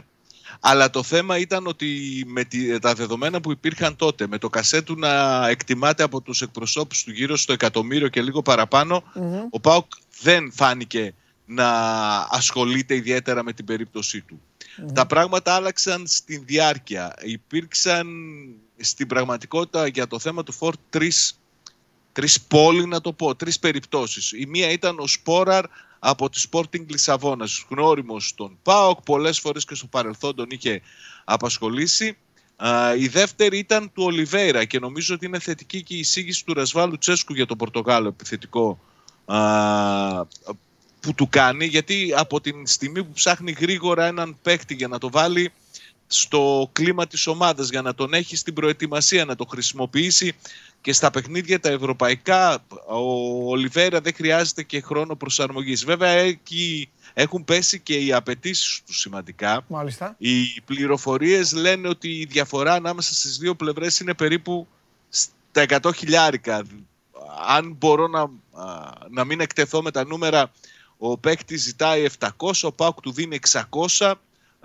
[0.60, 1.89] Αλλά το θέμα ήταν ότι
[2.26, 7.05] με τη- τα δεδομένα που υπήρχαν τότε, με το κασέτου να εκτιμάται από τους εκπροσώπους
[7.05, 9.02] του γύρω στο εκατομμύριο και λίγο παραπάνω,
[9.51, 11.14] ο ΠΑΟΚ δεν φάνηκε
[11.47, 11.68] να
[12.31, 14.40] ασχολείται ιδιαίτερα με την περίπτωσή του.
[14.94, 17.14] Τα πράγματα άλλαξαν στην διάρκεια.
[17.22, 18.06] Υπήρξαν
[18.76, 21.40] στην πραγματικότητα για το θέμα του Φόρτ τρεις,
[22.12, 24.32] τρεις πόλοι, να το πω, τρεις περιπτώσεις.
[24.32, 25.64] Η μία ήταν ο Σπόραρ
[26.06, 30.81] από τη Sporting Λισαβόνας, γνώριμος στον ΠΑΟΚ, πολλές φορές και στο παρελθόν τον είχε
[31.24, 32.16] απασχολήσει.
[32.56, 36.55] Α, η δεύτερη ήταν του Ολιβέηρα και νομίζω ότι είναι θετική και η εισήγηση του
[36.55, 38.78] Ρασβάλου Τσέσκου για το Πορτογάλο επιθετικό
[39.24, 40.24] α,
[41.01, 45.10] που του κάνει γιατί από την στιγμή που ψάχνει γρήγορα έναν παίκτη για να το
[45.10, 45.52] βάλει
[46.06, 50.35] στο κλίμα της ομάδας για να τον έχει στην προετοιμασία, να το χρησιμοποιήσει
[50.85, 55.85] και στα παιχνίδια τα ευρωπαϊκά ο Ολιβέρα δεν χρειάζεται και χρόνο προσαρμογής.
[55.85, 59.65] Βέβαια εκεί έχουν πέσει και οι απαιτήσεις τους σημαντικά.
[59.69, 60.15] Μάλιστα.
[60.19, 64.66] Οι πληροφορίες λένε ότι η διαφορά ανάμεσα στις δύο πλευρές είναι περίπου
[65.09, 66.62] στα 100 χιλιάρικα.
[67.48, 68.28] Αν μπορώ να, α,
[69.11, 70.52] να μην εκτεθώ με τα νούμερα,
[70.98, 72.28] ο παίκτης ζητάει 700,
[72.62, 73.39] ο Πάουκ του δίνει
[73.98, 74.12] 600.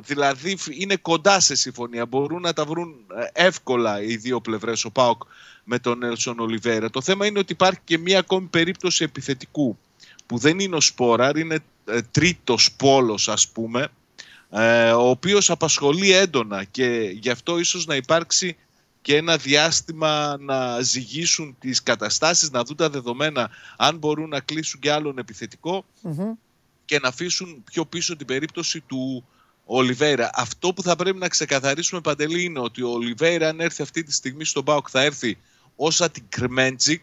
[0.06, 2.06] Δηλαδή είναι κοντά σε συμφωνία.
[2.06, 5.22] Μπορούν να τα βρουν ε, εύκολα οι δύο πλευρές, ο Πάουκ
[5.64, 6.90] με τον Έλσον Ολιβέρα.
[6.90, 9.78] Το θέμα είναι ότι υπάρχει και μία ακόμη περίπτωση επιθετικού
[10.26, 13.88] που δεν είναι ο Σπόραρ, είναι ε, τρίτος πόλος ας πούμε,
[14.50, 18.58] ε, ο οποίος απασχολεί έντονα και γι' αυτό ίσως να υπάρξει
[19.02, 24.80] και ένα διάστημα να ζυγίσουν τις καταστάσεις, να δουν τα δεδομένα αν μπορούν να κλείσουν
[24.80, 26.34] και άλλον επιθετικό Μμμ.
[26.86, 29.26] και να αφήσουν πιο πίσω την περίπτωση του
[29.72, 30.30] Ολιβέηρα.
[30.34, 34.12] Αυτό που θα πρέπει να ξεκαθαρίσουμε παντελή είναι ότι ο Ολιβέηρα αν έρθει αυτή τη
[34.12, 35.38] στιγμή στον ΠΑΟΚ θα έρθει
[35.76, 37.02] ως αντικρμέντζικ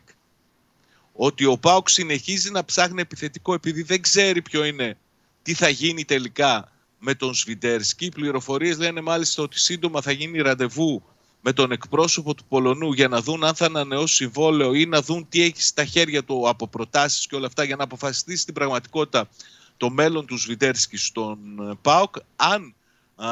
[1.12, 4.96] ότι ο ΠΑΟΚ συνεχίζει να ψάχνει επιθετικό επειδή δεν ξέρει ποιο είναι
[5.42, 8.04] τι θα γίνει τελικά με τον Σβιντέρσκι.
[8.04, 11.02] Οι πληροφορίες λένε μάλιστα ότι σύντομα θα γίνει ραντεβού
[11.40, 15.28] με τον εκπρόσωπο του Πολωνού για να δουν αν θα ανανεώσει συμβόλαιο ή να δουν
[15.28, 19.28] τι έχει στα χέρια του από προτάσεις και όλα αυτά για να αποφασιστεί στην πραγματικότητα
[19.76, 22.14] το μέλλον του Σβιντέρσκι στον ε, ΠΑΟΚ.
[22.36, 22.74] Αν
[23.16, 23.28] α,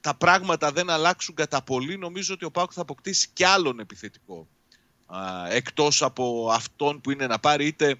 [0.00, 4.46] τα πράγματα δεν αλλάξουν κατά πολύ, νομίζω ότι ο ΠΑΟΚ θα αποκτήσει και άλλον επιθετικό.
[5.06, 7.94] Α, εκτός από αυτόν που είναι να πάρει είτε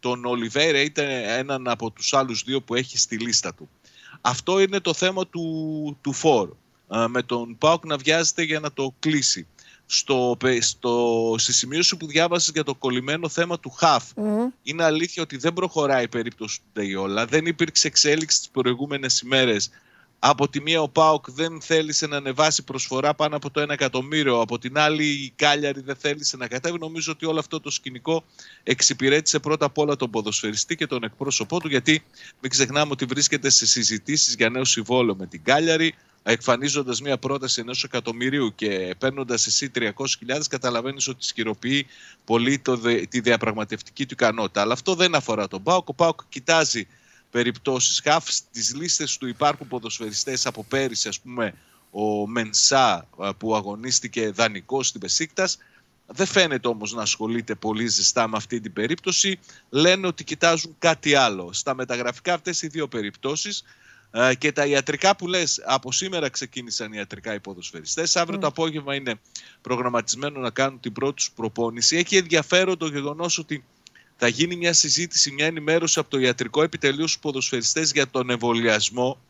[0.00, 3.68] τον Ολιβέρα είτε έναν από τους άλλους δύο που έχει στη λίστα του.
[4.20, 6.50] Αυτό είναι το θέμα του, του φόρ.
[6.88, 9.46] Α, με τον ΠΑΟΚ να βιάζεται για να το κλείσει.
[9.86, 14.48] Στο, πε- στο, στη σημείωση που διάβασες για το κολλημένο θέμα του ΧΑΦ Μμμ.
[14.62, 17.26] είναι αλήθεια ότι δεν προχωράει η περίπτωση του Ντεϊόλα.
[17.26, 19.70] Δεν υπήρξε εξέλιξη τις προηγούμενες ημέρες.
[20.18, 24.40] Από τη μία ο Πάοκ δεν θέλησε να ανεβάσει προσφορά πάνω από το 1 εκατομμύριο.
[24.40, 26.78] Από την άλλη η Κάλιαρη δεν θέλησε να κατέβει.
[26.78, 28.24] Νομίζω ότι όλο αυτό το σκηνικό
[28.62, 31.68] εξυπηρέτησε πρώτα απ' όλα τον ποδοσφαιριστή και τον εκπρόσωπό του.
[31.68, 32.04] Γιατί
[32.40, 35.94] μην ξεχνάμε ότι βρίσκεται σε συζητήσεις για νέο συμβόλαιο με την Κάλιαρη.
[36.28, 39.92] Εκφανίζοντας μια πρόταση ενός εκατομμυρίου και παίρνοντας εσύ 300.000,
[40.48, 41.86] καταλαβαίνεις ότι σκυροποιεί
[42.24, 44.60] πολύ το, δε- τη διαπραγματευτική του ικανότητα.
[44.60, 45.88] Αλλά αυτό δεν αφορά τον Πάοκ.
[45.88, 46.86] Ο Πάοκ κοιτάζει
[47.30, 48.30] περιπτώσεις χαφ.
[48.30, 51.54] Στις λίστες του υπάρχουν ποδοσφαιριστές από πέρυσι, ας πούμε,
[51.90, 55.58] ο Μενσά ε, που αγωνίστηκε δανεικός στην Πεσίκτας.
[56.06, 59.38] Δεν φαίνεται όμως να ασχολείται πολύ ζεστά με αυτή την περίπτωση.
[59.70, 61.52] Λένε ότι κοιτάζουν κάτι άλλο.
[61.52, 63.64] Στα μεταγραφικά αυτές οι δύο περιπτώσεις
[64.18, 68.16] ε, και τα ιατρικά που λες, από σήμερα ξεκίνησαν οι ιατρικά οι ποδοσφαιριστές.
[68.16, 69.14] Αύριο το απόγευμα είναι
[69.60, 71.96] προγραμματισμένο να κάνουν την πρώτη σου προπόνηση.
[71.96, 73.64] Έχει ενδιαφέρον το γεγονός ότι
[74.16, 79.20] θα γίνει μια συζήτηση, μια ενημέρωση από το ιατρικό επιτελείο στους ποδοσφαιριστές για τον εμβολιασμό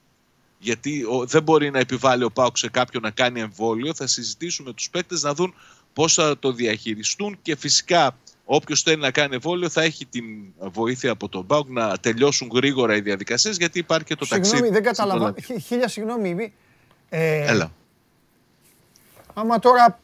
[0.58, 3.94] γιατί δεν μπορεί να επιβάλλει ο Πάουκ σε κάποιον να κάνει εμβόλιο.
[3.94, 5.54] Θα συζητήσουμε τους παίκτες να δουν
[5.92, 8.18] πώς θα το διαχειριστούν και φυσικά
[8.48, 10.24] όποιος θέλει να κάνει εμβόλιο θα έχει την
[10.58, 14.72] βοήθεια από τον Πάουκ να τελειώσουν γρήγορα οι διαδικασίες γιατί υπάρχει και το συγγνώμη, ταξίδι.
[14.72, 15.34] δεν καταλαβαίνω.
[15.66, 16.52] Χίλια συγγνώμη.
[17.08, 17.72] Ε, Έλα.
[19.34, 19.98] Άμα τώρα...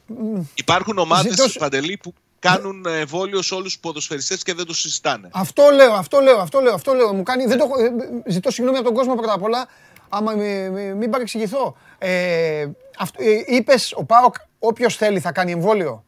[0.55, 5.29] Υπάρχουν ομάδες, Ζητώ- Παντελή, που κάνουν εμβόλιο σε όλους τους ποδοσφαιριστές και δεν το συζητάνε.
[5.33, 7.13] Αυτό λέω, αυτό λέω, αυτό λέω, αυτό λέω.
[7.15, 7.79] Μου κάνει, δεν το, έχω-
[8.27, 9.67] ε, ζητώ συγγνώμη από τον κόσμο πρώτα απ' όλα,
[10.09, 11.77] άμα μη- μη- μην παρεξηγηθώ.
[11.99, 12.67] Ε,
[12.99, 16.05] αυτό, ε, είπες, ο ΠΑΟΚ, όποιος θέλει θα κάνει εμβόλιο;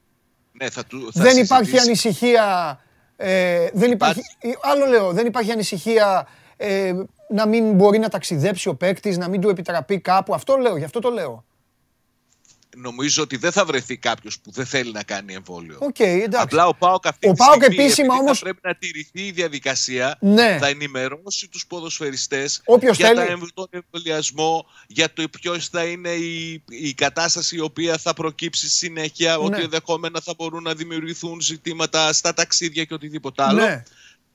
[0.61, 1.87] Ναι, θα του, θα δεν υπάρχει συζητήσει.
[1.87, 2.81] ανησυχία,
[3.17, 6.93] ε, δεν υπάρχει, ε, άλλο λέω, δεν υπάρχει ανησυχία ε,
[7.29, 10.35] να μην μπορεί να ταξιδέψει ο παίκτης, να μην του επιτραπεί κάπου.
[10.35, 11.45] Αυτό λέω, γι' αυτό το λέω.
[12.77, 15.77] Νομίζω ότι δεν θα βρεθεί κάποιος που δεν θέλει να κάνει εμβόλιο.
[15.81, 16.39] Οκ, εντάξει.
[16.41, 19.21] Απλά ο ΠΑΟΚ αυτή Ο τη ΠΑΟΚ στιγμή, επίσημα επειδή όμως- θα πρέπει να τηρηθεί
[19.27, 20.59] η διαδικασία, Ναι.
[20.61, 23.19] θα ενημερώσει τους ποδοσφαιριστές Όποιος για θέλει.
[23.19, 28.15] τα εμβ- τον εμβολιασμό, για το ποιος θα είναι η, η κατάσταση η οποία θα
[28.15, 29.45] προκύψει συνέχεια, Ναι.
[29.45, 33.61] ότι ενδεχόμενα θα μπορούν να δημιουργηθούν ζητήματα στα ταξίδια και οτιδήποτε άλλο.
[33.61, 33.83] Ναι.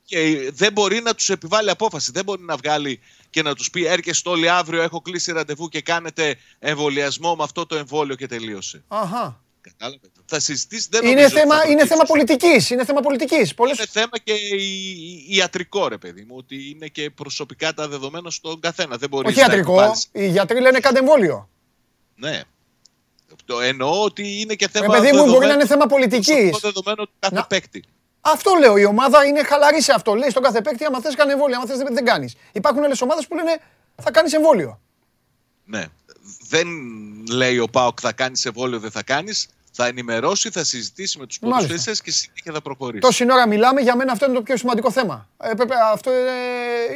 [0.05, 2.11] Και δεν μπορεί να τους επιβάλλει απόφαση.
[2.11, 2.99] Δεν μπορεί να βγάλει
[3.29, 7.65] και να τους πει έρχεστε όλοι αύριο, έχω κλείσει ραντεβού και κάνετε εμβολιασμό με αυτό
[7.65, 8.83] το εμβόλιο και τελείωσε.
[8.87, 9.43] Αχα.
[9.61, 10.07] Κατάλαβε.
[10.25, 10.87] Θα συζητήσεις.
[10.87, 12.35] Δεν Είναι νομίζω ότι θέμα, θα είναι θέμα προκύψει.
[12.35, 12.69] πολιτικής.
[12.69, 13.53] Είναι θέμα πολιτικής.
[13.53, 13.77] Πολλές...
[13.77, 18.29] Είναι θέμα και η- η- ιατρικό, ρε παιδί μου, ότι είναι και προσωπικά τα δεδομένα
[18.29, 18.97] στον καθένα.
[18.97, 19.91] Δεν μπορεί Όχι ιατρικό.
[20.11, 21.49] Οι γιατροί λένε κάντε εμβόλιο.
[22.15, 22.41] Ναι.
[23.45, 24.93] Το εννοώ ότι είναι και Ρε θέμα.
[24.99, 26.25] παιδί μου, μπορεί να δεδομένου- είναι θέμα πολιτικής.
[26.35, 27.83] προσωπικό δεδομένο του κάθε Να- παίκτη.
[28.21, 28.77] Αυτό λέω.
[28.77, 30.15] Η ομάδα είναι χαλαρή σε αυτό.
[30.15, 32.35] Λέει στον κάθε παίκτη, άμα θες κάνει εμβόλιο, άμα θες δεν, δεν κάνεις.
[32.51, 33.57] Υπάρχουν άλλες ομάδες που λένε
[34.01, 34.79] θα κάνεις εμβόλιο.
[35.65, 35.85] Ναι.
[36.49, 36.67] Δεν
[37.31, 39.47] λέει ο Πάοκ θα κάνεις εμβόλιο, δεν θα κάνεις.
[39.71, 41.61] Θα ενημερώσει, θα συζητήσει με τους Μάλιστα.
[41.67, 43.01] ποδοσφαιριστέ και συνέχεια θα προχωρήσει.
[43.01, 45.27] Τόση ώρα μιλάμε, για μένα αυτό είναι το πιο σημαντικό θέμα.
[45.43, 46.31] Ε, πρέπει, αυτό είναι,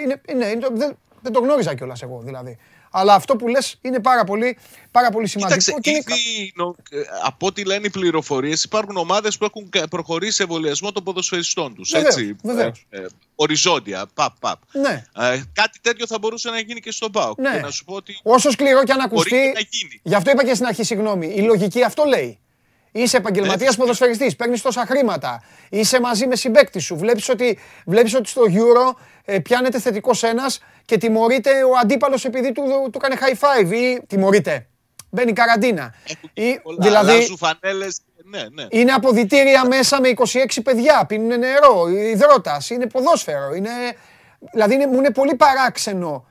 [0.03, 2.57] είναι, είναι, είναι το- δεν, δεν το γνώριζα κιόλας εγώ δηλαδή.
[2.95, 4.57] Αλλά αυτό που λες είναι πάρα πολύ,
[4.91, 5.59] πάρα πολύ σημαντικό.
[5.59, 6.03] Κοίταξε, και είναι
[6.39, 10.43] ήδη, νο- ε, από ό,τι λένε οι πληροφορίες, υπάρχουν ομάδες που έχουν κα- προχωρήσει σε
[10.43, 11.89] εμβολιασμό των ποδοσφαιριστών τους.
[11.91, 12.35] Βεβαίως, Έτσι.
[12.43, 12.85] βεβαίως.
[12.89, 13.05] Ε, ε,
[13.35, 14.05] οριζόντια.
[14.13, 14.59] Παπ, παπ.
[14.71, 15.03] Ναι.
[15.17, 17.39] Ε, κάτι τέτοιο θα μπορούσε να γίνει και στον ΠΑΟΚ.
[17.39, 17.51] Ναι.
[17.51, 19.29] Και να σου πω ότι Όσο σκληρό και αν μπορεί ακουστεί.
[19.29, 19.99] και να γίνει.
[20.03, 21.27] Γι' αυτό είπα και στην αρχή, συγγνώμη.
[21.27, 22.37] Η λογική αυτό λέει.
[22.95, 23.81] Είσαι επαγγελματίας Ναι.
[23.83, 25.43] ποδοσφαιριστής, παίρνεις τόσα χρήματα.
[25.69, 26.95] Είσαι μαζί με συμπέκτη σου.
[26.97, 28.95] Βλέπεις ότι, βλέπεις ότι στο Euro
[29.25, 34.01] ε, πιάνεται θετικός ένας και τιμωρείται ο αντίπαλος επειδή του, του κάνει high five ή
[34.07, 34.67] τιμωρείται.
[35.09, 35.93] Μπαίνει καραντίνα.
[36.07, 37.99] Έχουν Ή, πολλά, δηλαδή αλλάζουν φανέλες.
[38.25, 38.65] Ναι, ναι.
[38.69, 41.05] είναι αποδητήρια μέσα με 26 παιδιά.
[41.07, 43.53] Πίνουν νερό, υδρότας, είναι ποδόσφαιρο.
[43.55, 43.69] Είναι...
[44.51, 46.25] Δηλαδή είναι, μου είναι πολύ παράξενο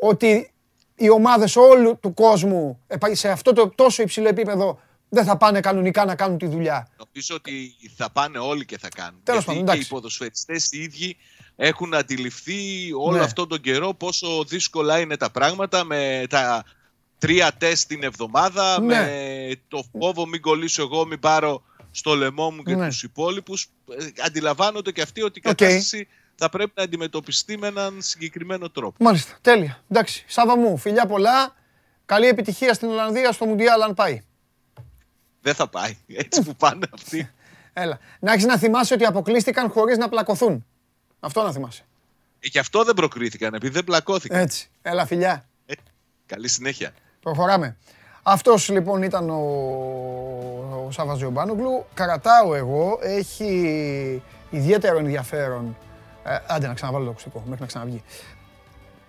[0.00, 0.52] ότι
[0.96, 4.78] οι ομάδες όλου του κόσμου επα- σε αυτό το τόσο υψηλό επίπεδο
[5.14, 6.88] δεν θα πάνε κανονικά να κάνουν τη δουλειά.
[6.96, 9.20] Νομίζω ότι θα πάνε όλοι και θα κάνουν.
[9.22, 9.86] Τέλος Γιατί πάντων, και εντάξει.
[9.86, 11.16] οι ποδοσφαιριστές οι ίδιοι
[11.56, 12.56] έχουν αντιληφθεί
[13.00, 13.22] όλο Ναι.
[13.24, 16.64] αυτόν τον καιρό πόσο δύσκολα είναι τα πράγματα με τα
[17.18, 18.94] τρία τεστ την εβδομάδα, Ναι.
[18.94, 19.08] με
[19.68, 22.88] το φόβο μην κολλήσω εγώ, μην πάρω στο λαιμό μου και Ναι.
[22.88, 23.66] τους υπόλοιπους.
[23.98, 25.54] Ε, Αντιλαμβάνονται και αυτοί ότι η Οκ.
[25.54, 29.04] κατάσταση θα πρέπει να αντιμετωπιστεί με έναν συγκεκριμένο τρόπο.
[29.04, 29.82] Μάλιστα, τέλεια.
[29.88, 31.54] Εντάξει, Σάβα μου, φιλιά πολλά.
[32.06, 34.22] Καλή επιτυχία στην Ολλανδία στο Μουντιάλ αν πάει.
[35.44, 37.30] Δεν θα πάει έτσι που πάνε αυτοί.
[37.72, 37.98] Έλα.
[38.20, 40.66] Να έχεις να θυμάσαι ότι αποκλείστηκαν χωρίς να πλακωθούν.
[41.20, 41.84] Αυτό να θυμάσαι.
[42.40, 44.40] Ε, Γι' αυτό δεν προκρίθηκαν, επειδή δεν πλακώθηκαν.
[44.40, 44.68] Έτσι.
[44.82, 45.44] Έλα, φιλιά.
[45.66, 45.74] Ε,
[46.26, 46.92] καλή συνέχεια.
[47.20, 47.76] Προχωράμε.
[48.22, 49.42] Αυτός λοιπόν ήταν ο,
[50.86, 51.86] ο Σάββας Ζιομπάνογλου.
[51.94, 55.76] Κρατάω εγώ, έχει ιδιαίτερο ενδιαφέρον.
[56.24, 58.02] Ε, άντε να ξαναβάλω το ακουστικό, μέχρι να ξαναβγεί.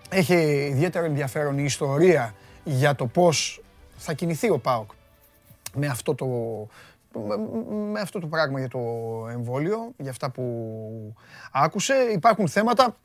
[0.08, 0.34] Έχει
[0.70, 2.34] ιδιαίτερο ενδιαφέρον η ιστορία
[2.64, 3.60] για το πώς
[3.96, 4.90] θα κινηθεί ο ΠΑΟΚ
[5.76, 6.26] με αυτό το,
[7.20, 7.36] με,
[7.92, 8.80] με αυτό το πράγμα για το
[9.30, 11.14] εμβόλιο, για αυτά που
[11.52, 11.94] άκουσε.
[11.94, 12.96] Υπάρχουν θέματα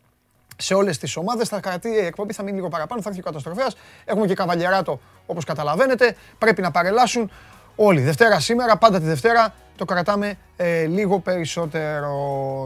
[0.57, 1.47] σε όλες τις ομάδες.
[1.49, 3.75] Θα κρατεί η εκπομπή, θα μείνει λίγο παραπάνω, θα έρθει ο καταστροφέας.
[4.05, 6.15] Έχουμε και καβαλιαράτο, όπως καταλαβαίνετε.
[6.37, 7.31] Πρέπει να παρελάσουν
[7.75, 8.01] όλοι.
[8.01, 12.13] Δευτέρα σήμερα, πάντα τη Δευτέρα, το κρατάμε ε, λίγο περισσότερο.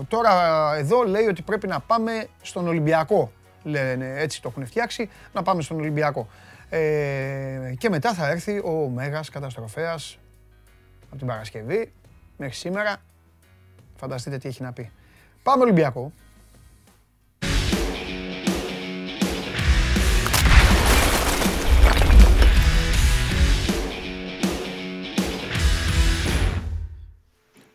[0.08, 0.32] Τώρα
[0.76, 3.32] εδώ λέει ότι πρέπει να πάμε στον Ολυμπιακό.
[3.64, 6.28] Λένε, έτσι το έχουν φτιάξει, να πάμε στον Ολυμπιακό.
[6.70, 10.18] Ε, και μετά θα έρθει ο Μέγας Καταστροφέας
[11.10, 11.94] από την Παρασκευή
[12.38, 12.98] μέχρι σήμερα.
[13.96, 14.92] Φανταστείτε τι έχει να πει.
[15.44, 16.12] Πάμε Ολυμπιακό.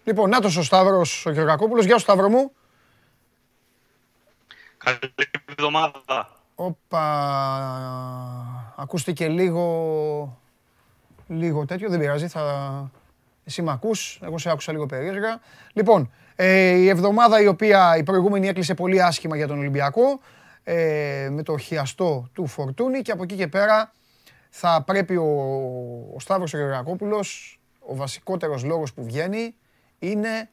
[0.05, 1.85] Λοιπόν, να ο Σταύρος ο Γεωργακόπουλος.
[1.85, 2.53] Γεια σου Σταύρο μου.
[4.79, 5.15] Καλή
[5.47, 6.29] εβδομάδα.
[6.55, 7.05] Όπα,
[8.81, 10.39] ακούστηκε λίγο,
[11.27, 12.91] λίγο τέτοιο, δεν πειράζει, θα...
[13.45, 15.41] Εσύ με ακούς, εγώ σε άκουσα λίγο περίεργα.
[15.73, 20.21] Λοιπόν, ε, η εβδομάδα η οποία η προηγούμενη έκλεισε πολύ άσχημα για τον Ολυμπιακό,
[20.65, 23.93] ε, με το χιαστό του Φορτούνη και από εκεί και πέρα
[24.51, 25.25] θα πρέπει ο,
[26.15, 29.55] ο Σταύρος Γεωργακόπουλος, ο βασικότερος λόγος που βγαίνει,
[29.99, 30.51] είναι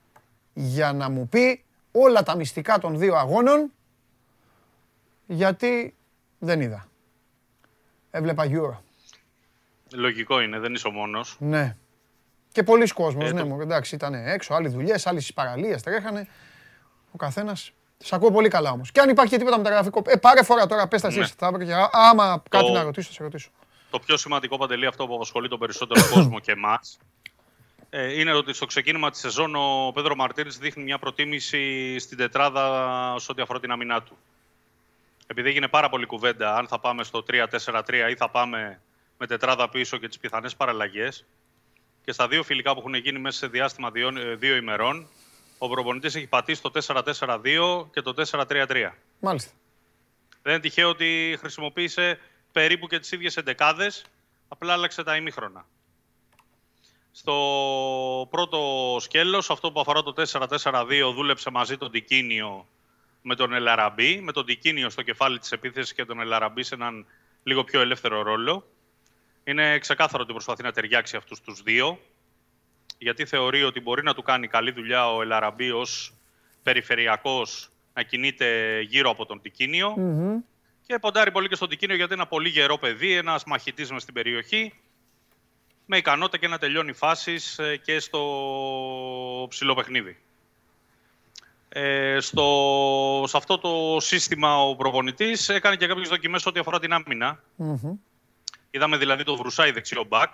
[0.54, 3.72] για να μου πει όλα τα μυστικά των δύο αγώνων
[5.26, 5.96] γιατί
[6.40, 6.88] δεν είδα.
[8.12, 8.78] Έβλεπα Euro.
[9.94, 11.36] Λογικό είναι, δεν είσαι ο μόνος.
[11.40, 11.76] Ναι.
[12.52, 13.58] Και πολλοί κόσμος, ε, ναι, το...
[13.62, 16.28] εντάξει, ήταν έξω, άλλοι δουλειές, άλλοι στις παραλίες τρέχανε.
[17.12, 17.72] Ο καθένας.
[17.98, 18.92] Σ' ακούω πολύ καλά όμως.
[18.92, 21.26] Και αν υπάρχει και τίποτα μεταγραφικό, ε, πάρε φορά τώρα, πες τα ναι.
[21.26, 22.44] θα και άμα το...
[22.50, 23.50] κάτι να ρωτήσω, θα σε ρωτήσω.
[23.90, 26.98] Το πιο σημαντικό παντελή αυτό που απασχολεί τον περισσότερο κόσμο και εμάς
[27.90, 33.16] ε, είναι ότι στο ξεκίνημα της σεζόν ο Πέδρο Μαρτίνη δείχνει μια προτίμηση στην τετράδα
[33.18, 34.18] σε ό,τι αφορά την αμυνά του
[35.28, 38.82] επειδή έγινε πάρα πολύ κουβέντα αν θα πάμε στο 3-4-3 ή θα πάμε
[39.18, 41.26] με τετράδα πίσω και τις πιθανές παραλλαγές
[42.04, 45.08] και στα δύο φιλικά που έχουν γίνει μέσα σε διάστημα δύο, ε, δύο ημερών
[45.58, 48.92] ο προπονητής έχει πατήσει το 4-4-2 και το 4-3-3.
[49.20, 49.52] Μάλιστα.
[50.42, 52.20] Δεν είναι τυχαίο ότι χρησιμοποίησε
[52.52, 54.06] περίπου και τις ίδιες εντεκάδες,
[54.48, 55.66] απλά άλλαξε τα ημίχρονα.
[57.12, 57.34] Στο
[58.30, 58.60] πρώτο
[59.00, 62.68] σκέλος, αυτό που αφορά το 4-4-2, δούλεψε μαζί τον Τικίνιο
[63.28, 67.06] με τον Ελαραμπή, με τον Τικίνιο στο κεφάλι της επίθεσης και τον Ελαραμπή σε έναν
[67.44, 68.68] λίγο πιο ελεύθερο ρόλο.
[69.44, 72.00] Είναι ξεκάθαρο ότι προσπαθεί να ταιριάξει αυτούς τους δύο,
[72.98, 76.14] γιατί θεωρεί ότι μπορεί να του κάνει καλή δουλειά ο Ελαραμπή ως
[76.64, 79.96] περιφερειακός να κινείται γύρω από τον τικινιο
[80.86, 84.02] και ποντάρει πολύ και στον Τικίνιο γιατί είναι ένα πολύ γερό παιδί, ένας μαχητής μες
[84.02, 84.74] στην περιοχή,
[85.86, 88.20] με ικανότητα και να τελειώνει φάσεις ε, και στο
[89.50, 90.18] ψηλό παιχνίδι.
[91.80, 96.94] Ε, στο, σε αυτό το σύστημα ο προπονητής έκανε και κάποιες δοκιμές ό,τι αφορά την
[96.94, 97.44] αμυνα
[98.72, 100.34] Είδαμε δηλαδή τον Βρουσάη δεξιό μπακ.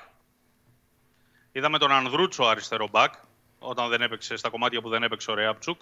[1.52, 3.14] Είδαμε τον Ανδρούτσο αριστερό μπακ,
[3.60, 5.82] όταν δεν έπαιξε στα κομμάτια που δεν έπαιξε ο Ρεάπτσουκ.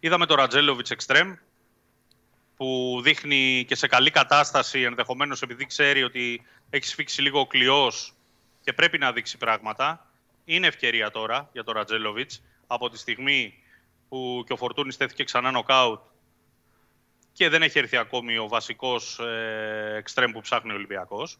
[0.00, 1.34] Είδαμε τον Ρατζέλοβιτς εξτρέμ,
[2.56, 8.14] που δείχνει και σε καλή κατάσταση, ενδεχομένως επειδή ξέρει ότι έχει σφίξει λίγο ο κλειός
[8.64, 10.06] και πρέπει να δείξει πράγματα.
[10.44, 13.62] Είναι ευκαιρία τώρα για τον Ρατζέλοβιτς από τη στιγμή
[14.08, 16.00] που και ο Φορτούνης στέθηκε ξανά νοκάουτ
[17.38, 21.38] και δεν έχει έρθει ακόμη ο βασικός ε, εξτρέμ που ψάχνει ο Ολυμπιακός.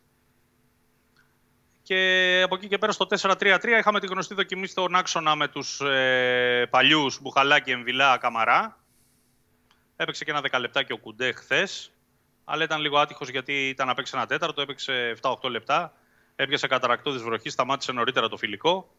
[1.82, 5.80] Και από εκεί και πέρα στο 4-3-3 είχαμε τη γνωστή δοκιμή στον άξονα με τους
[5.80, 8.78] ε, παλιούς Μπουχαλάκη, Εμβιλά, Καμαρά.
[9.96, 11.92] Έπαιξε και ένα δεκαλεπτάκι ο Κουντέ χθες,
[12.44, 15.92] αλλά ήταν λίγο άτυχος γιατί ήταν να παίξει ένα τέταρτο, έπαιξε 7-8 λεπτά.
[16.36, 18.94] Έπιασε καταρακτώδη βροχή, σταμάτησε νωρίτερα το φιλικό.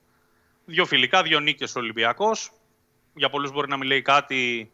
[0.66, 2.52] Δύο φιλικά, δύο νίκες ο Ολυμπιακός
[3.14, 4.72] για πολλούς μπορεί να μην λέει κάτι.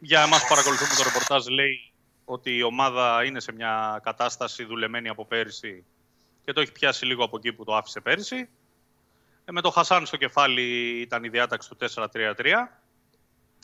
[0.00, 1.92] Για εμάς που παρακολουθούμε το ρεπορτάζ λέει
[2.24, 5.84] ότι η ομάδα είναι σε μια κατάσταση δουλεμένη από πέρυσι
[6.44, 8.48] και το έχει πιάσει λίγο από εκεί που το άφησε πέρυσι.
[9.44, 12.34] Ε, με το Χασάν στο κεφάλι ήταν η διάταξη του 4-3-3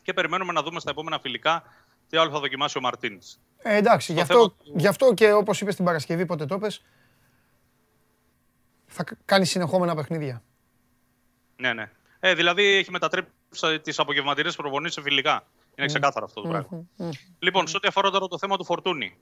[0.02, 1.62] και περιμένουμε να δούμε στα επόμενα φιλικά
[2.08, 3.18] τι άλλο θα δοκιμάσει ο Μαρτίν.
[3.58, 6.84] Ε, εντάξει, γι αυτό, γι' αυτό και όπως είπες στην Παρασκευή, πότε το πες,
[8.86, 10.42] θα κάνει συνεχόμενα παιχνίδια.
[11.56, 11.90] Ναι, ναι.
[12.20, 15.32] Ε, δηλαδή έχει μετατρέψει τις απογευματινές προπονήσεις σε φιλικά.
[15.32, 15.86] Είναι ναι.
[15.86, 16.86] ξεκάθαρο αυτό το πράγμα.
[17.38, 19.16] Λοιπόν, σε ό,τι αφορά τώρα το θέμα του Φορτούνη.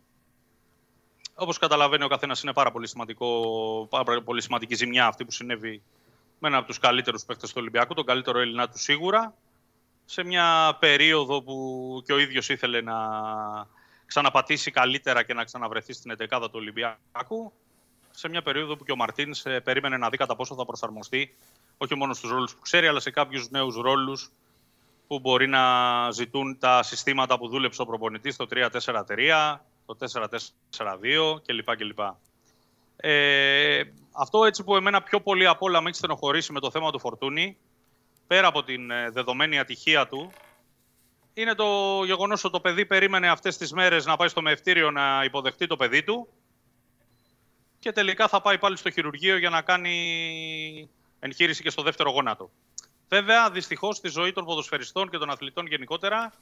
[1.35, 5.83] Όπως καταλαβαίνει ο καθένας, είναι πάρα πολύ, σημαντικό, πάρα πολύ σημαντική ζημιά αυτή που συνέβη
[6.39, 9.35] με έναν από τους καλύτερους παίκτες του Ολυμπιακού, τον καλύτερο Έλληνα του σίγουρα,
[10.05, 12.95] σε μια περίοδο που και ο ίδιος ήθελε να
[14.07, 17.53] ξαναπατήσει καλύτερα και να ξαναβρεθεί στην 11 του Ολυμπιακού.
[18.11, 21.35] Σε μια περίοδο που και ο Μαρτίν ε, περίμενε να δει κατά πόσο θα προσαρμοστεί
[21.79, 24.31] όχι μόνο στους ρόλους που ξέρει, αλλά σε κάποιους νέους ρόλους
[25.07, 25.65] που μπορεί να
[26.11, 31.77] ζητούν τα συστήματα που δούλεψε ο προπονητής, το 3-4-3, το 4-4-2 κλπ.
[31.77, 31.99] κλπ.
[32.97, 33.83] Ε,
[34.13, 36.99] αυτό έτσι που εμένα πιο πολύ απ' όλα με έχει στενοχωρήσει με το θέμα του
[36.99, 37.57] Φορτούνη,
[38.27, 40.33] πέρα από την ε, δεδομένη ατυχία του,
[41.35, 41.65] είναι το
[42.05, 45.77] γεγονός ότι το παιδί περίμενε αυτές τις μέρες να πάει στο μευτήριο να υποδεχτεί το
[45.77, 46.29] παιδί του
[47.79, 52.51] και τελικά θα πάει πάλι στο χειρουργείο για να κάνει εγχείρηση και στο δεύτερο γόνατο.
[53.09, 56.33] Βέβαια, δυστυχώς στη ζωή των ποδοσφαιριστών και των αθλητών γενικότερα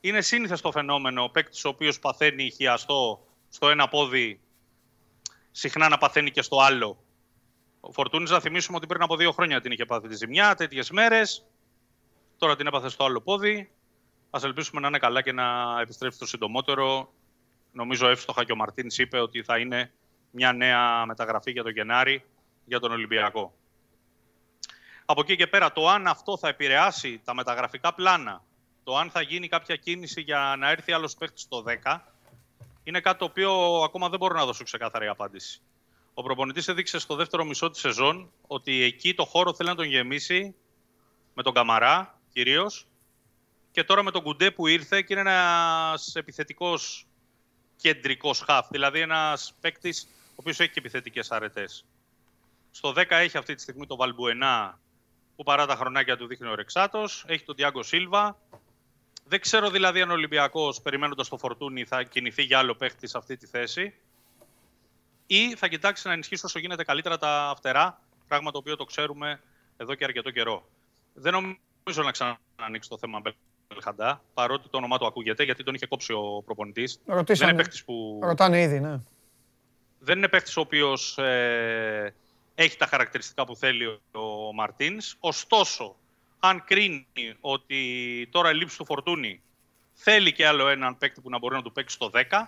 [0.00, 4.40] είναι σύνηθες το φαινόμενο ο παίκτης ο οποίος παθαίνει χιαστό στο ένα πόδι,
[5.50, 7.02] συχνά να παθαίνει και στο άλλο.
[7.80, 10.90] Ο Φορτούνης, να θυμίσουμε ότι πριν από δύο χρόνια την είχε πάθει τη ζημιά, τέτοιες
[10.90, 11.46] μέρες.
[12.38, 13.70] Τώρα την έπαθε στο άλλο πόδι.
[14.30, 17.12] Α ελπίσουμε να είναι καλά και να επιστρέψει το συντομότερο.
[17.72, 19.92] Νομίζω εύστοχα και ο Μαρτίνς είπε ότι θα είναι
[20.30, 22.24] μια νέα μεταγραφή για τον Γενάρη
[22.64, 23.57] για τον Ολυμπιακό.
[25.10, 28.42] Από εκεί και πέρα, το αν αυτό θα επηρεάσει τα μεταγραφικά πλάνα,
[28.84, 31.98] το αν θα γίνει κάποια κίνηση για να έρθει άλλος παίχτη στο 10,
[32.84, 35.60] είναι κάτι το οποίο ακόμα δεν μπορώ να δώσω ξεκάθαρη απάντηση.
[36.14, 39.84] Ο προπονητής έδειξε στο δεύτερο μισό της σεζόν ότι εκεί το χώρο θέλει να τον
[39.84, 40.54] γεμίσει
[41.34, 42.86] με τον Καμαρά κυρίως
[43.70, 47.06] και τώρα με τον Κουντέ που ήρθε και είναι ένας επιθετικός
[47.76, 48.68] κεντρικός χαφ.
[48.70, 51.84] Δηλαδή ένας παίκτης ο οποίος έχει και επιθετικές αρετές.
[52.70, 54.78] Στο 10 έχει αυτή τη στιγμή το Βαλμπουενά
[55.38, 57.24] που παρά τα χρονάκια του δείχνει ο Ρεξάτος.
[57.26, 58.36] Έχει τον Τιάγκο Σίλβα.
[59.24, 63.18] Δεν ξέρω δηλαδή αν ο Ολυμπιακός περιμένοντας το φορτούνι θα κινηθεί για άλλο παίχτη σε
[63.18, 63.94] αυτή τη θέση
[65.26, 69.40] ή θα κοιτάξει να ενισχύσει όσο γίνεται καλύτερα τα φτερά, πράγμα το οποίο το ξέρουμε
[69.76, 70.68] εδώ και αρκετό καιρό.
[71.14, 73.22] Δεν νομίζω να ξανανοίξει το θέμα
[73.68, 77.00] Μπελχαντά, παρότι το όνομά του ακούγεται, γιατί τον είχε κόψει ο προπονητής.
[77.04, 78.18] Δεν είναι που.
[78.22, 79.00] Ρωτάνε ήδη, ναι.
[79.98, 82.14] Δεν είναι παίχτης ο οποίος ε,
[82.60, 85.16] έχει τα χαρακτηριστικά που θέλει ο Μαρτίνς.
[85.20, 85.96] Ωστόσο,
[86.38, 87.06] αν κρίνει
[87.40, 89.42] ότι τώρα η λήψη του φορτούνη
[89.92, 92.46] θέλει και άλλο έναν παίκτη που να μπορεί να του παίξει στο 10,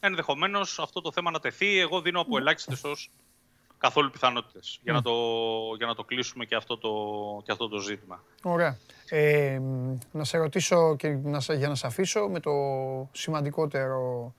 [0.00, 1.78] ενδεχομένως αυτό το θέμα να τεθεί.
[1.78, 3.10] Εγώ δίνω από ελάχιστες ως
[3.78, 5.12] καθόλου πιθανότητες για, να το,
[5.76, 6.90] για να το κλείσουμε και αυτό το,
[7.44, 8.22] και αυτό το ζήτημα.
[8.42, 8.78] Ωραία.
[9.08, 9.60] Ε,
[10.12, 12.52] να σε ρωτήσω και να, για να σε αφήσω με το
[13.12, 14.34] σημαντικότερο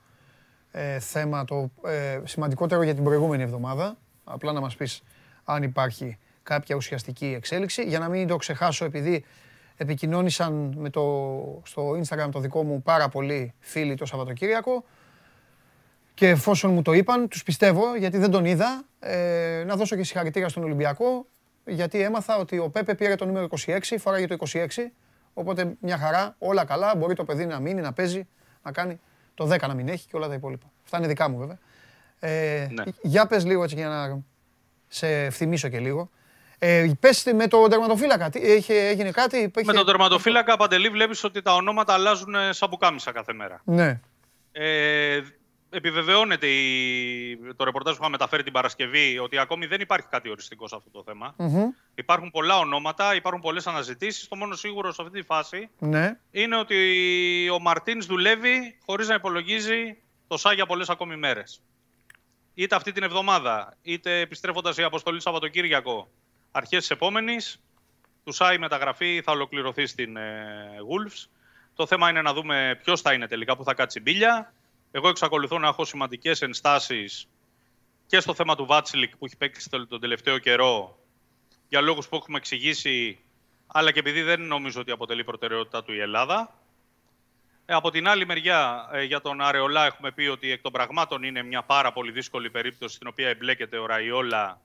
[0.72, 3.98] ε, θέμα, το ε, σημαντικότερο για την προηγούμενη εβδομάδα.
[4.32, 5.04] Απλά να μας πεις
[5.44, 7.84] αν υπάρχει κάποια ουσιαστική εξέλιξη.
[7.84, 9.26] Για να μην το ξεχάσω επειδή
[9.78, 14.84] επικοινώνησαν με το, στο Instagram το δικό μου πάρα πολλοί φίλοι το Σαββατοκύριακο.
[16.14, 20.04] Και εφόσον μου το είπαν, τους πιστεύω γιατί δεν τον είδα, ε, να δώσω και
[20.04, 21.26] συγχαρητήρια στον Ολυμπιακό
[21.66, 24.68] γιατί έμαθα ότι ο Πέπε πήρε το νούμερο 26, φοράγε το 26,
[25.34, 28.28] οπότε μια χαρά, όλα καλά, μπορεί το παιδί να μείνει, να παίζει,
[28.64, 29.00] να κάνει
[29.34, 30.72] το 10 να μην έχει και όλα τα υπόλοιπα.
[30.84, 31.58] Αυτά είναι δικά μου βέβαια.
[32.20, 32.84] Ε, ναι.
[33.02, 34.22] Για πες λίγο έτσι για να
[34.88, 36.10] σε θυμίσω και λίγο.
[36.60, 39.52] Ε, πες με τον τερματοφύλακα, είχε, έγινε κάτι.
[39.66, 43.62] Με τον τερματοφύλακα, Παντελή, βλέπεις ότι τα ονόματα αλλάζουν σαν πουκάμισα κάθε μέρα.
[43.64, 44.00] Ναι.
[44.52, 45.22] Ε,
[45.70, 47.38] επιβεβαιώνεται η...
[47.56, 50.90] το ρεπορτάζ που είχα μεταφέρει την Παρασκευή ότι ακόμη δεν υπάρχει κάτι οριστικό σε αυτό
[50.90, 51.36] το θεμα
[51.96, 54.28] Υπάρχουν πολλά ονόματα, υπάρχουν πολλές αναζητήσεις.
[54.28, 56.20] Το μόνο σίγουρο σε αυτή τη φάση ναι.
[56.32, 56.78] είναι ότι
[57.54, 59.98] ο Μαρτίνς δουλεύει χωρίς να υπολογίζει
[60.28, 61.62] το ΣΑ για πολλές ακόμη μέρες.
[62.60, 66.10] Είτε αυτή την εβδομάδα, είτε επιστρέφοντας η αποστολή Σαββατοκύριακο
[66.52, 67.60] αρχές της επόμενης,
[68.24, 71.30] του ΣΑ η μεταγραφή θα ολοκληρωθεί στην ε, Wolves.
[71.76, 74.54] Το θέμα είναι να δούμε ποιος θα είναι τελικά που θα κάτσει μπίλια.
[74.92, 77.28] Εγώ εξακολουθώ να έχω σημαντικές ενστάσεις
[78.08, 81.00] και στο θέμα του Βάτσλικ που έχει παίξει τον τελευταίο καιρό
[81.68, 83.20] για λόγους που έχουμε εξηγήσει,
[83.68, 86.59] αλλά και επειδή δεν νομίζω ότι αποτελεί προτεραιότητα του η Ελλάδα.
[87.72, 91.24] Ε, από την άλλη μεριά, ε, για τον Αρεολά έχουμε πει ότι εκ των πραγμάτων
[91.24, 94.62] είναι μια πάρα πολύ δύσκολη περίπτωση στην οποία εμπλέκεται ο Ραϊόλα.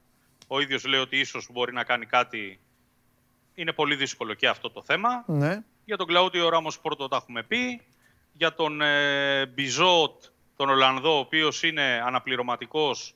[0.47, 2.61] Ο ίδιος λέει ότι ίσως μπορεί να κάνει κάτι.
[3.55, 5.25] Είναι πολύ δύσκολο και αυτό το θέμα.
[5.27, 5.63] Ναι.
[5.85, 7.83] Για τον Κλαούτιο Ράμος Πόρτο τα έχουμε πει
[8.33, 10.23] για τον ε, Μπιζότ,
[10.57, 13.15] τον Ολλανδό, ο οποίος είναι αναπληρωματικός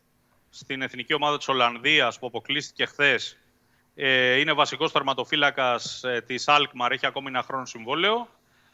[0.51, 3.39] στην εθνική ομάδα της Ολλανδίας που αποκλείστηκε χθες.
[3.95, 8.29] Ε, είναι βασικός τερματοφύλακας ε, της Αλκμαρ, έχει ακόμη ένα χρόνο συμβόλαιο.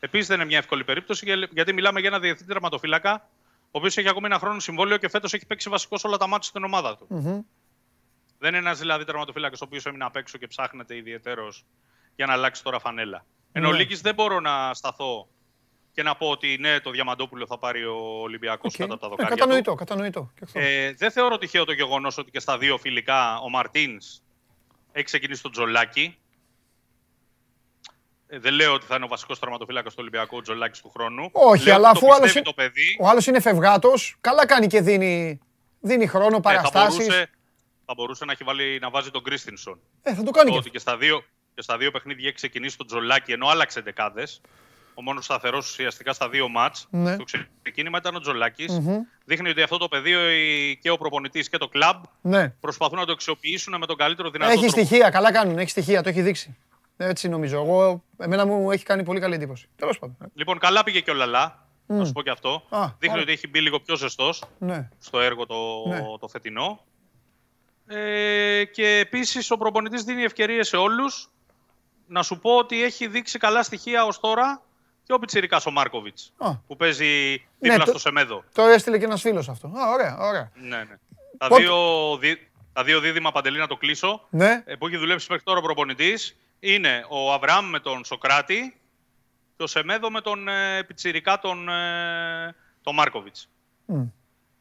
[0.05, 3.28] Επίσης δεν είναι μια εύκολη περίπτωση, γιατί μιλάμε για ένα διεθνή τερματοφύλακα,
[3.64, 6.48] ο οποίος έχει ακόμη ένα χρόνο συμβόλαιο και φέτος έχει παίξει βασικός όλα τα μάτια
[6.48, 7.06] στην ομάδα του.
[8.39, 11.64] Δεν είναι ένας δηλαδή τερματοφύλακας ο οποίος έμεινε απ' έξω και ψάχνεται ιδιαίτερος
[12.16, 13.24] για να αλλάξει τώρα φανέλα.
[13.52, 15.28] Εν ολίγης δεν μπορώ να σταθώ
[15.93, 18.78] και να πω ότι ναι, το Διαμαντόπουλο θα πάρει ο Ολυμπιακός okay.
[18.78, 19.32] κατά τα δοκάρια.
[19.32, 19.76] Ε, κατανοητό, του.
[19.76, 20.32] κατανοητό.
[20.52, 24.22] Ε, δεν θεωρώ τυχαίο το γεγονός ότι και στα δύο φιλικά ο Μαρτίνς
[24.93, 26.18] έχει ξεκινήσει τον Τζολάκη.
[28.35, 31.28] Ε, δεν λέω ότι θα είναι ο βασικός τερματοφύλακα του Ολυμπιακού ο Τζολάκης του χρόνου.
[31.32, 32.52] Όχι, λέω αλλά αφού άλλος είναι,
[33.01, 35.40] ο άλλος είναι φευγάτος, καλά κάνει και δίνει,
[35.81, 37.02] δίνει χρόνο, παραστάσει.
[37.02, 37.28] Ε, θα,
[37.85, 39.78] θα, μπορούσε να, έχει βάλει, να βάζει τον Κρίστινσον.
[40.02, 40.56] Ε, θα το κάνει.
[40.56, 41.24] Ότι και στα δύο,
[41.55, 44.40] και στα δύο παιχνίδια έχει ξεκινήσει τον Τζολάκη ενώ άλλαξε δεκάδες
[44.94, 46.86] ο μόνος σταθερός ουσιαστικά στα δύο μάτς.
[46.90, 47.16] Ναι.
[47.16, 47.24] Το
[47.62, 48.65] ξεκίνημα ήταν ο τζολακη
[49.24, 50.20] Δείχνει ότι αυτό το πεδίο
[50.81, 52.48] και ο προπονητής και το κλαμπ ναι.
[52.48, 54.77] προσπαθούν να το αξιοποιήσουν με τον καλύτερο δυνατό έχει τρόπο.
[54.78, 55.59] Έχει στοιχεία, καλά κάνουν.
[55.59, 56.56] Έχει στοιχεία, το έχει δείξει.
[56.97, 57.57] Έτσι νομίζω.
[57.57, 59.69] Εγώ, εμένα μου έχει κάνει πολύ καλή εντύπωση.
[59.77, 60.16] Τέλος πάντων.
[60.35, 61.66] Λοιπόν, καλά πήγε και ο Λαλά.
[61.87, 61.95] Mm.
[61.95, 62.62] Να σου πω και αυτό.
[62.69, 64.89] Α, Δείχνει ότι έχει μπει λίγο πιο ζεστός ναι.
[64.99, 66.01] στο έργο το, ναι.
[66.21, 66.85] το φετινό.
[67.87, 71.29] Ε, και επίσης ο προπονητής δίνει ευκαιρίες σε όλους.
[72.07, 74.62] Να σου πω ότι έχει δείξει καλά στοιχεία ως τώρα
[75.03, 76.33] και ο Πιτσυρικά ο Μάρκοβιτς.
[76.66, 78.45] Που παίζει ναι, δίπλα ναι, στο Σεμέδο.
[78.55, 79.66] Το έστειλε και ένας φίλος αυτό.
[79.66, 80.51] Α, ωραία, ωραία.
[80.55, 80.99] Ναι, ναι.
[81.39, 81.77] Τα, δύο,
[82.16, 84.27] δι, τα δύο δίδυμα παντελή να το κλείσω.
[84.31, 84.62] Ναι.
[84.66, 88.81] Ε, που έχει δουλέψει μέχρι τώρα ο προπονητής είναι ο Αβραάμ με τον Σοκράτη
[89.57, 93.49] και ο Σεμέδο με τον ε, Πιτσυρικά τον, ε, τον Μάρκοβιτς.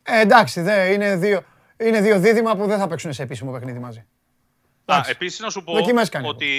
[0.03, 1.43] Ε, εντάξει, δε, είναι, δύο,
[1.77, 3.99] είναι δύο δίδυμα που δεν θα παίξουν σε επίσημο παιχνίδι μαζί.
[3.99, 4.05] Α,
[4.85, 5.11] Εντάξει.
[5.11, 6.27] επίσης να σου πω Δοκιμές κάνει.
[6.27, 6.49] ότι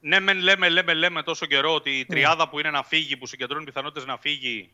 [0.00, 3.26] ναι, μεν λέμε, λέμε, λέμε τόσο καιρό ότι η τριάδα που είναι να φύγει, που
[3.26, 4.72] συγκεντρώνει πιθανότητες να φύγει,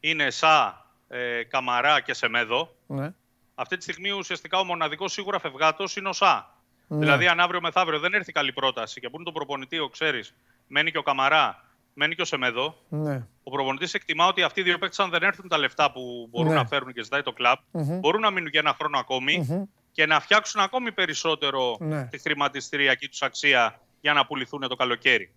[0.00, 0.66] είναι Σα,
[1.08, 2.76] ε, Καμαρά και Σεμέδο.
[2.86, 3.12] Ναι.
[3.54, 6.59] Αυτή τη στιγμή ουσιαστικά ο μοναδικός σίγουρα φευγάτος είναι ο Σα.
[6.92, 10.34] Δηλαδή, αν αύριο μεθαύριο δεν έρθει καλή πρόταση και που είναι τον προπονητή, ο ξέρεις,
[10.66, 11.64] μένει και ο Καμαρά,
[11.94, 13.26] μένει και ο Σεμέδο, Ναι.
[13.42, 16.48] ο προπονητής εκτιμά ότι αυτοί οι δύο παίκτες, αν δεν έρθουν τα λεφτά που μπορούν
[16.48, 16.54] Ναι.
[16.54, 20.20] να φέρουν και ζητάει το κλαμπ, μπορούν να μείνουν για ένα χρόνο ακόμη και να
[20.20, 22.04] φτιάξουν ακόμη περισσότερο Ναι.
[22.06, 25.32] τη χρηματιστηριακή τους αξία για να πουληθούν το καλοκαιρι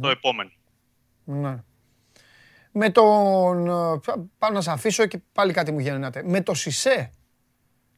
[0.00, 0.50] Το επόμενο.
[1.24, 1.62] Ναι.
[2.72, 3.66] Με τον.
[3.66, 6.22] ε, πα- Πάω να σε αφήσω και πάλι κάτι μου γίνεται.
[6.24, 7.10] Με το Σισε.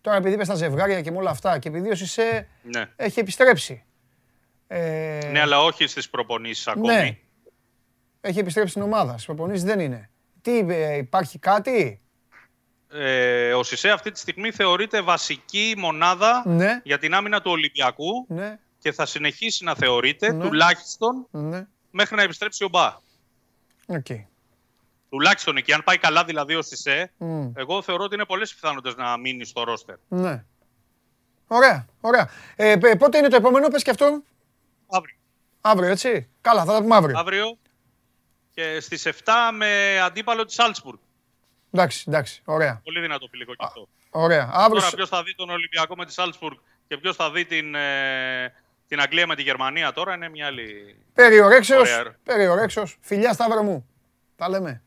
[0.01, 2.85] Τώρα επειδή είπες στα ζευγάρια και με όλα αυτά και επειδή ο Σισε Ναι.
[2.97, 3.85] έχει επιστρέψει.
[4.67, 6.87] Ε, ναι, αλλά όχι στις προπονήσεις ακόμη.
[6.87, 7.19] ναι.
[8.21, 9.13] Έχει επιστρέψει στην ομάδα.
[9.13, 10.11] Στις προπονήσεις δεν είναι.
[10.43, 12.01] Τι, ε, υπάρχει κάτι;
[12.93, 16.81] Ε, ο Σισε αυτή τη στιγμή θεωρείται βασική μονάδα Ναι.
[16.85, 20.45] για την άμυνα του Ολυμπιακού Ναι, και θα συνεχίσει να θεωρείται Ναι.
[20.45, 21.67] τουλάχιστον ναι.
[21.91, 22.97] μέχρι να επιστρέψει ο Μπα.
[23.87, 24.07] Οκ.
[25.11, 25.73] Τουλάχιστον εκεί.
[25.73, 27.51] Αν πάει καλά δηλαδή ο Σισέ, Μμ.
[27.55, 29.97] εγώ θεωρώ ότι είναι πολλές πιθανότητες να μείνει στο ρόστερ.
[30.09, 30.45] Ναι.
[31.47, 32.31] Ωραία, ωραία.
[32.57, 34.23] Ε, π- πότε είναι το επόμενο, πες και αυτό.
[34.91, 35.17] Αύριο.
[35.61, 36.29] Αύριο, έτσι.
[36.41, 37.19] Καλά, θα τα πούμε αύριο.
[37.19, 37.59] Αύριο
[38.55, 40.99] και στις 7 με αντίπαλο της Σάλτσμπουργκ.
[41.73, 42.81] Εντάξει, εντάξει, ωραία.
[42.85, 43.89] Πολύ δυνατό φιλικό και αυτό.
[44.11, 44.51] Ωραία.
[44.53, 46.57] Αύριο, Τώρα ποιος θα δει τον Ολυμπιακό με τη Σάλτσμπουργκ
[46.89, 48.53] και ποιος θα δει την, ε,
[48.89, 50.97] την Αγγλία με τη Γερμανία τώρα είναι μια άλλη.
[51.15, 52.17] Περιορέξεως, Ωραία.
[52.23, 52.99] περιορέξεως.
[53.01, 53.89] Φιλιά Σταύρο μου.
[54.37, 54.83] Τα λέμε.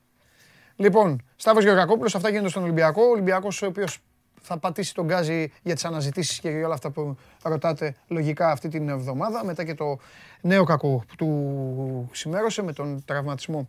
[0.76, 3.02] Λοιπόν, Σταύρος Γεωργακόπουλος, αυτά γίνονται στον Ολυμπιακό.
[3.02, 3.99] Ο Ολυμπιακός ο οποίος
[4.41, 8.68] θα πατήσει τον γκάζι για τις αναζητήσεις και για όλα αυτά που ρωτάτε λογικά αυτή
[8.68, 9.45] την εβδομάδα.
[9.45, 9.99] Μετά και το
[10.41, 13.68] νέο κακό που του σημέρωσε με τον τραυματισμό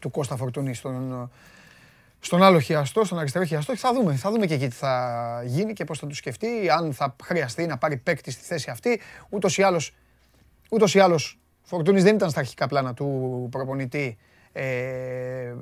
[0.00, 1.30] του Κώστα Φορτούνη στον,
[2.20, 3.76] στον άλλο χιαστό, στον αριστερό χιαστό.
[3.76, 6.92] Θα δούμε, θα δούμε και εκεί τι θα γίνει και πώς θα του σκεφτεί, αν
[6.92, 9.00] θα χρειαστεί να πάρει παίκτη στη θέση αυτή.
[9.28, 9.94] Ούτως ή άλλως
[10.72, 14.18] Ούτως ή άλλως, Φορτούνης δεν ήταν στα αρχικά πλάνα του προπονητή
[14.52, 15.54] ε,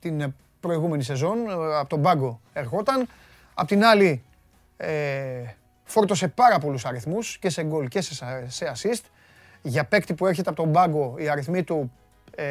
[0.00, 1.38] την προηγούμενη σεζόν.
[1.48, 3.08] ε, Από τον πάγκο ερχόταν.
[3.54, 4.22] Απ' την άλλη,
[4.76, 5.42] ε,
[5.84, 9.04] φόρτωσε πάρα πολλούς αριθμούς και σε γκολ και σε, σε assist.
[9.62, 11.92] Για παίκτη που έρχεται από τον πάγκο, οι αριθμοί του
[12.34, 12.44] ε,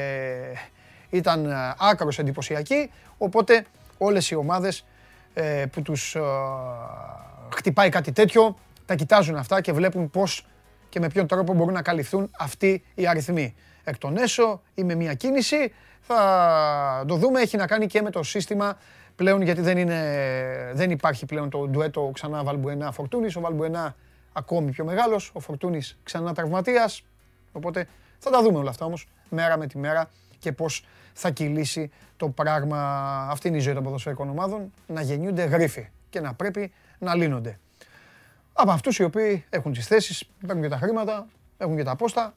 [1.09, 2.91] ήταν ε, άκρος εντυπωσιακοί.
[3.17, 3.65] Οπότε
[3.97, 4.85] όλες οι ομάδες
[5.33, 6.21] ε, που τους ε,
[7.55, 10.47] χτυπάει κάτι τέτοιο, τα κοιτάζουν αυτά και βλέπουν πώς
[10.89, 13.55] και με ποιον τρόπο μπορούν να καλυφθούν αυτοί οι αριθμοί.
[13.87, 17.41] Εκ των έσω ή με μια κίνηση θα το δούμε.
[17.41, 18.77] Έχει να κάνει και με το σύστημα
[19.15, 23.35] πλέον γιατί δεν, είναι, δεν υπάρχει πλέον το ντουέτο ξανά Βαλμπουενά Φορτούνης.
[23.35, 23.95] Ο Βαλμπουενά
[24.33, 27.03] ακόμη πιο μεγάλος, ο Φορτούνης ξανά τραυματίας.
[27.51, 27.87] Οπότε
[28.19, 30.09] θα τα δούμε όλα αυτά όμως μέρα με τη μέρα
[30.39, 32.77] και πώς θα κυλήσει το πράγμα.
[33.31, 37.59] Αυτή είναι η ζωή των ποδοσφαιρικών ομάδων, να γεννιούνται γρίφοι και να πρέπει να λύνονται
[38.57, 42.33] από αυτούς οι οποίοι έχουν τις θέσεις, παίρνουν και τα χρήματα, έχουν και τα πόστα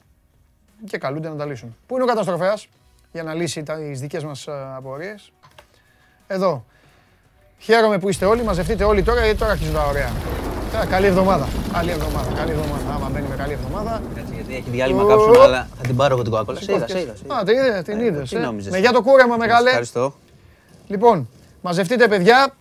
[0.86, 1.76] και καλούνται να τα λύσουν.
[1.86, 2.68] Πού είναι ο καταστροφέας;
[3.12, 5.32] Για να λύσει τα- τις δικές μας ε, απορίες.
[6.26, 6.64] Εδώ.
[7.58, 10.10] Χαίρομαι που είστε όλοι, μαζευτείτε όλοι τώρα γιατί τώρα αρχίζουν τα ωραία.
[10.72, 11.48] Τώρα, καλή εβδομάδα.
[11.72, 12.32] Καλή εβδομάδα.
[12.34, 12.94] Καλή εβδομάδα.
[12.94, 14.02] Άμα μπαίνει με καλή εβδομάδα.
[14.16, 16.60] Έτσι, γιατί έχει διάλειμμα κάψουν, αλλά θα την πάρω εγώ την κοκακόλα.
[16.60, 17.14] Σε είδα, σε είδα.
[17.16, 17.36] σε είδα.
[17.38, 18.28] Α, την είδε, την Ε, είδες.
[18.30, 18.38] τι ε.
[18.38, 18.72] νόμιζες.
[18.72, 19.68] Με για το κούρεμα μεγάλε.
[19.68, 20.14] Ευχαριστώ.
[20.86, 21.28] Λοιπόν,
[21.62, 22.54] μαζευτείτε παιδιά.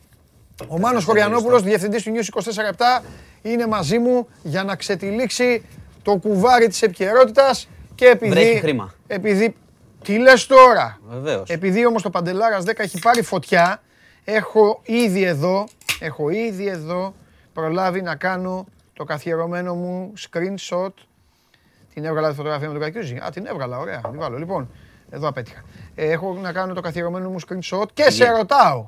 [0.68, 3.04] Ο Μάνος Χωριανόπουλος, διευθυντής του News 24
[3.42, 5.66] είναι μαζί μου για να ξετυλίξει
[6.02, 7.68] το κουβάρι της επικαιρότητας
[7.98, 8.32] και επειδή...
[8.32, 8.94] Βρέχει χρήμα.
[9.08, 9.56] Επειδή...
[10.04, 11.50] Τι λες τώρα; Βεβαίως.
[11.50, 13.82] Επειδή όμως το Παντελάρας 10 έχει πάρει φωτιά,
[14.24, 15.68] έχω ήδη εδώ,
[16.00, 17.14] έχω ήδη εδώ
[17.54, 20.94] προλάβει να κάνω το καθιερωμένο μου screenshot.
[21.94, 23.16] Την έβγαλα τη φωτογραφία με τον Κακιούζη.
[23.16, 24.02] Α, την έβγαλα, ωραία.
[24.02, 24.38] Την βάλω.
[24.38, 24.70] Λοιπόν,
[25.10, 25.64] εδώ απέτυχα.
[25.96, 28.88] Ε, έχω να κάνω το καθιερωμένο μου screenshot και σε ρωτάω.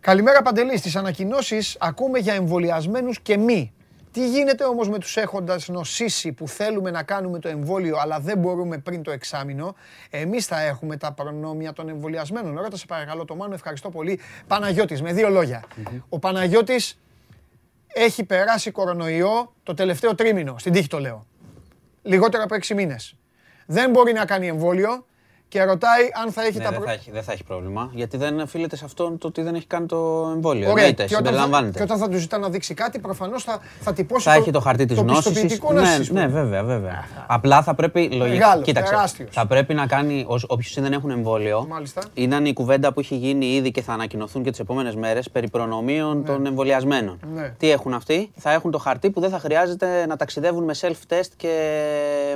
[0.00, 0.78] Καλημέρα Παντελής.
[0.78, 3.72] Στις ανακοινώσεις ακούμε για εμβολιασμένους και μη.
[4.12, 8.38] Τι γίνεται όμως με τους έχοντας νοσήσει που θέλουμε να κάνουμε το εμβόλιο αλλά δεν
[8.38, 9.74] μπορούμε πριν το εξάμηνο.
[10.10, 12.58] Εμείς θα έχουμε τα προνόμια των εμβολιασμένων.
[12.60, 14.20] Ρώτα σε παρακαλώ το Μάνο, ευχαριστώ πολύ.
[14.46, 15.64] Παναγιώτης, με δύο λόγια.
[16.08, 17.00] Ο Παναγιώτης
[17.86, 20.58] έχει περάσει κορονοϊό το τελευταίο τρίμηνο.
[20.58, 21.26] Στην τύχη το λέω.
[22.02, 23.16] Λιγότερο από έξι μήνες.
[23.66, 25.06] Δεν μπορεί να κάνει εμβόλιο
[25.52, 27.90] και ρωτάει αν θα έχει Ναι, τα δεν, προ- θα έχει, δεν θα έχει πρόβλημα.
[27.92, 29.96] Γιατί δεν οφείλεται σε αυτόν το ότι δεν έχει κάνει το
[30.34, 30.70] εμβόλιο.
[30.70, 31.76] Ωραία, Εννοείται, και όταν, θα, συμπεριλαμβάνεται.
[31.78, 34.60] και όταν θα του ζητά να δείξει κάτι, προφανώς θα, θα τυπώσει Θα έχει το
[34.60, 35.22] χαρτί της το νόση.
[35.28, 36.40] πιστοποιητικό Ναι, νόσης, ας ναι, πούμε.
[36.40, 37.04] βέβαια, βέβαια.
[37.26, 38.00] Απλά θα πρέπει.
[38.00, 38.26] Λογικά.
[38.28, 38.92] Μεγάλος, Κοίταξε.
[38.92, 39.28] τεράστιος.
[39.32, 40.26] Θα πρέπει να κάνει.
[40.46, 41.66] Όποιου δεν έχουν εμβόλιο.
[41.68, 42.02] Μάλιστα.
[42.14, 45.50] Ήταν η κουβέντα που έχει γίνει ήδη και θα ανακοινωθούν και τις επόμενες μέρες περί
[45.50, 47.18] προνομίων των εμβολιασμένων.
[47.34, 47.54] Ναι.
[47.58, 51.28] Τι έχουν αυτοί, θα έχουν το χαρτί που δεν θα χρειάζεται να ταξιδεύουν με self-test
[51.36, 51.50] και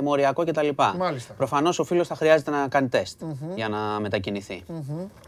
[0.03, 0.67] μοριακό κτλ.
[0.97, 1.33] Μάλιστα.
[1.33, 3.06] Προφανώς ο φίλος θα χρειάζεται να κάνει τεστ
[3.55, 4.63] για να μετακινηθεί.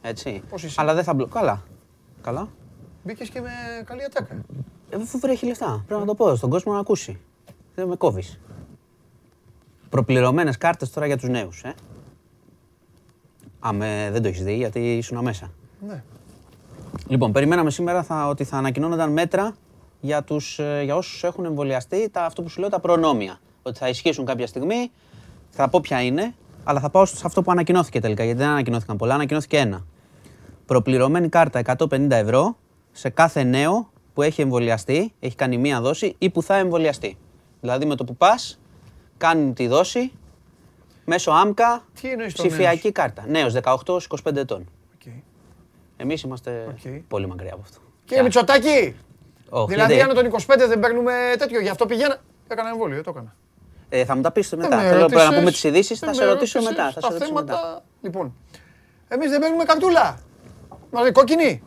[0.01, 0.43] Έτσι.
[0.49, 1.29] Πώς είσαι; Αλλά δεν θα μπλοκ.
[1.29, 1.63] Καλά.
[2.21, 2.47] Καλά.
[3.03, 3.49] Μπήκες και με
[3.85, 4.35] καλή ατάκα.
[4.89, 5.83] Ε, Αφού βρέχει λεφτά.
[5.87, 7.19] Πρέπει να το πω στον κόσμο να ακούσει.
[7.75, 8.39] Δεν με κόβεις.
[9.89, 11.63] Προπληρωμένες κάρτες τώρα για τους νέους.
[11.63, 11.73] Ε.
[13.59, 15.51] Άμε, δεν το έχεις δει γιατί ήσουν μέσα.
[15.87, 16.03] Ναι.
[17.07, 19.55] Λοιπόν, περιμέναμε σήμερα θα, ότι θα ανακοινώνονταν μέτρα
[20.01, 23.39] για, τους, ε, για όσους έχουν εμβολιαστεί, τα, αυτό που σου λέω, τα προνόμια.
[23.61, 24.91] Ότι θα ισχύσουν κάποια στιγμή,
[25.49, 26.33] θα πω ποια είναι,
[26.69, 29.85] αλλά θα πάω σε αυτό που ανακοινώθηκε τελικά, γιατί δεν ανακοινώθηκαν πολλά, ανακοινώθηκε ένα.
[30.65, 32.57] Προπληρωμένη κάρτα 150 ευρώ
[32.91, 37.17] σε κάθε νέο που έχει εμβολιαστεί, έχει κάνει μία δόση ή που θα εμβολιαστεί.
[37.59, 38.59] Δηλαδή με το που πας,
[39.17, 40.11] κάνει τη δόση,
[41.05, 43.23] μέσω ΑΜΚΑ, Τι εννοείς το ψηφιακή κάρτα.
[43.27, 44.69] Νέος 18-25 ετών.
[44.95, 45.11] Οκ.
[45.97, 46.91] Εμείς είμαστε Οκ.
[47.07, 47.79] πολύ μακριά από αυτό.
[48.05, 48.95] Κύριε Μητσοτάκη,
[49.49, 52.17] Όχι, δηλαδή γιατί- αν τον 25 δεν παίρνουμε τέτοιο, γι' αυτό πηγαίνα.
[52.47, 53.35] Έκανα εμβόλιο, το έκανα.
[53.89, 54.79] Ε, θα μου τα πεις μετά.
[54.79, 56.91] Ε, με Θέλω ρώτησες, να πούμε τις ειδήσεις, ε, θα με σε ρωτήσω ρώτησες μετά.
[56.93, 57.53] Θα τα σε ρωτήσω μετά.
[57.53, 57.81] θέματα.
[58.01, 58.33] Λοιπόν,
[59.07, 60.17] εμείς δεν παίρνουμε καρτούλα.
[60.91, 61.61] Μαζί κόκκινη.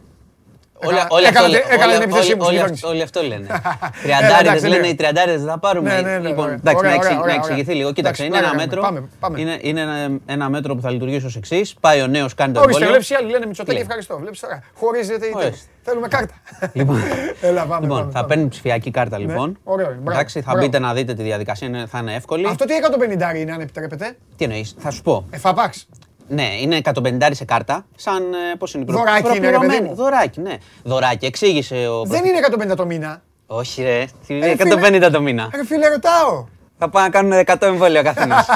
[0.85, 2.83] Όλα, Έκανα- όλα αυτό, έκανα- λέ- έκανα όλα- την επίθεσή όλοι- μου στην όλοι κυβέρνηση.
[2.85, 3.47] αυτ- Όλοι αυτό λένε.
[3.51, 4.91] εντάξει, Τριαντάριδες δεν λένε λέω.
[4.91, 5.89] οι τριαντάριδες δεν θα πάρουμε.
[5.95, 6.55] Ναι, ναι, ναι, Λοιπόν, ωραία.
[6.57, 7.77] εντάξει, Ωραία, να ωραία, εξηγη- να ωραία, εξηγηθεί ωραία.
[7.81, 7.93] λίγο.
[7.93, 8.83] Κοίταξε, είναι Εντάξει, ένα πλάκα μέτρο.
[8.83, 9.09] κάνουμε.
[9.21, 9.41] Πάμε, πάμε.
[9.41, 11.75] Είναι, είναι ένα, ένα μέτρο που θα λειτουργήσει ως εξής.
[11.81, 12.89] Πάει ο νέος, κάνει το Ορίστε, εμβόλιο.
[12.89, 14.19] βλέπεις οι άλλοι λένε Μητσοτάκη, Λέει; ευχαριστώ.
[14.19, 14.63] Βλέπεις τώρα.
[14.75, 15.67] Χωρίζεται η Ορίστε.
[15.83, 16.35] Θέλουμε κάρτα.
[16.73, 16.97] Λοιπόν,
[17.41, 17.81] Έλα, πάμε.
[17.83, 18.27] λοιπόν, πάμε, θα πάμε.
[18.35, 19.59] παίρνει ψηφιακή κάρτα λοιπόν.
[19.65, 20.67] Ωραίο, μπράβο, Εντάξει, θα μπράβο.
[20.67, 22.47] μπείτε να δείτε τη διαδικασία, είναι- θα είναι εύκολη.
[22.47, 25.27] Αυτό τι 150 είναι, αν επιτρέπετε; Τι εννοείς, θα σου πω.
[25.31, 25.89] Εφαπάξ.
[26.29, 27.87] Ναι, είναι 150 σε κάρτα.
[27.97, 29.89] Σαν ε, πώς είναι η προ- Δωράκι είναι, ρε παιδί προπληρωμένη.
[29.89, 29.95] μου.
[29.95, 30.55] Δωράκι, ναι.
[30.83, 32.05] Δωράκι, εξήγησε ο.
[32.05, 32.39] Δεν είναι
[32.73, 33.23] 150 το μήνα.
[33.47, 34.01] Όχι, ρε.
[34.27, 35.49] Ε, 150 το μήνα.
[35.55, 36.47] Ρε φίλε, ρωτάω.
[36.79, 38.47] Θα πάνε να κάνουν 100 εμβόλια ο καθένας.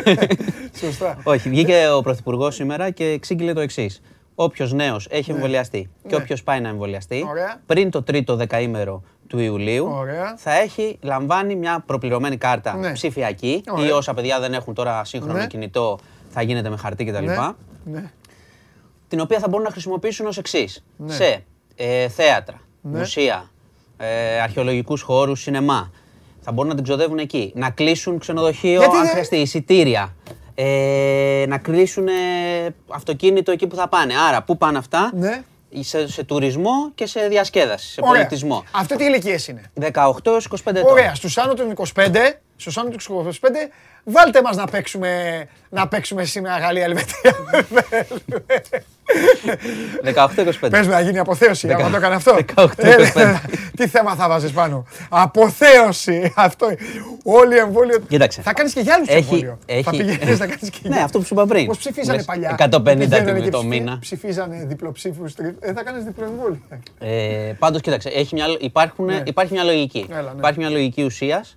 [0.80, 1.16] Σωστά.
[1.22, 4.00] Όχι, βγήκε ο Πρωθυπουργός σήμερα και εξήγηλε το εξής.
[4.34, 6.22] Όποιος νέος έχει εμβολιαστεί και Ναι.
[6.22, 7.60] όποιος πάει να εμβολιαστεί, Ωραία.
[7.66, 10.34] πριν το τρίτο δεκαήμερο του Ιουλίου, Ωραία.
[10.36, 12.92] θα έχει λαμβάνει μια προπληρωμένη κάρτα Ναι.
[12.92, 13.86] ψηφιακή Ωραία.
[13.86, 15.46] ή όσα παιδιά δεν έχουν τώρα σύγχρονο Ναι.
[15.46, 15.98] κινητό,
[16.28, 17.24] θα γίνεται με χαρτί κτλ.
[17.24, 17.36] Ναι.
[17.84, 18.10] Ναι.
[19.08, 20.84] Την οποία θα μπορούν να χρησιμοποιήσουν ως εξής.
[20.96, 21.12] Ναι.
[21.12, 21.44] Σε
[21.76, 22.98] ε, θέατρα, Ναι.
[22.98, 23.50] μουσεία,
[23.96, 25.90] ε, αρχαιολογικούς χώρους, σινεμά.
[26.40, 27.52] Θα μπορούν να την ξοδεύουν εκεί.
[27.54, 30.14] Να κλείσουν ξενοδοχείο Γιατί αν δεν- χρειαστεί, εισιτήρια.
[30.64, 32.12] Ε, να κλείσουν ε,
[32.88, 34.14] αυτοκίνητο εκεί που θα πάνε.
[34.28, 35.42] Άρα, πού πάνε αυτά, Ναι.
[35.80, 38.12] σε, σε τουρισμό και σε διασκέδαση, σε Ωραία.
[38.12, 38.64] πολιτισμό.
[38.72, 40.90] Αυτό τι ηλικίες είναι; 18 έως 25 ετών.
[40.90, 43.70] Ωραία, στους άνω των 25, στους άνω των 25,
[44.04, 47.34] βάλτε μας να παίξουμε, να παίξουμε σήμερα Γαλλία Ελβετία.
[50.04, 50.70] 18-25.
[50.70, 52.36] Πες με να γίνει αποθέωση, άμα το έκανε αυτό.
[52.54, 53.40] 18, Ε, 25.
[53.76, 54.86] Τι θέμα θα βάζεις πάνω.
[55.08, 56.32] Αποθέωση.
[56.36, 56.66] Αυτό.
[57.24, 57.98] Όλοι εμβόλιο.
[58.08, 58.42] Κοίταξε.
[58.42, 59.58] Θα κάνεις και για άλλους Έχει- εμβόλιο.
[59.66, 61.66] Θα έχει- πηγαίνεις να κάνεις και Ναι, για- αυτό που σου είπα πριν.
[61.66, 63.98] Πώς ψηφίζανε Λες, παλιά; 150 Πηγαίνανε το και ψηφί- μήνα.
[64.00, 65.34] Ψηφίζανε διπλοψήφους.
[65.34, 66.60] τρι- Ε, θα κάνεις διπλοεμβόλιο.
[66.98, 69.22] Ε, Πάντως, κοίταξε, έχει μια, υπάρχουν, Ναι.
[69.24, 70.06] υπάρχει μια λογική.
[70.10, 70.38] Έλα, ναι.
[70.38, 71.56] Υπάρχει μια λογική ουσίας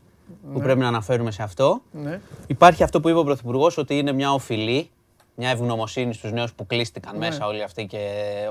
[0.54, 1.82] που πρέπει να αναφέρουμε σε αυτό.
[1.92, 2.20] Ναι.
[2.48, 4.90] Υπάρχει αυτό που είπε ο Πρωθυπουργός ότι είναι μια οφειλή,
[5.36, 8.00] μια ευγνωμοσύνη στους νέους που κλείστηκαν μέσα όλοι αυτοί και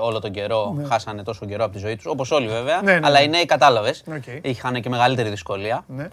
[0.01, 2.05] όλο τον καιρό χάσανε τόσο καιρό από τη ζωή τους.
[2.05, 2.81] Όπως όλοι βέβαια.
[2.81, 3.25] Ναι, ναι, αλλά ναι.
[3.25, 4.03] οι νέοι κατάλαβες.
[4.15, 4.23] Οκ.
[4.41, 5.83] Είχαν και μεγαλύτερη δυσκολία.
[5.87, 6.07] Ναι.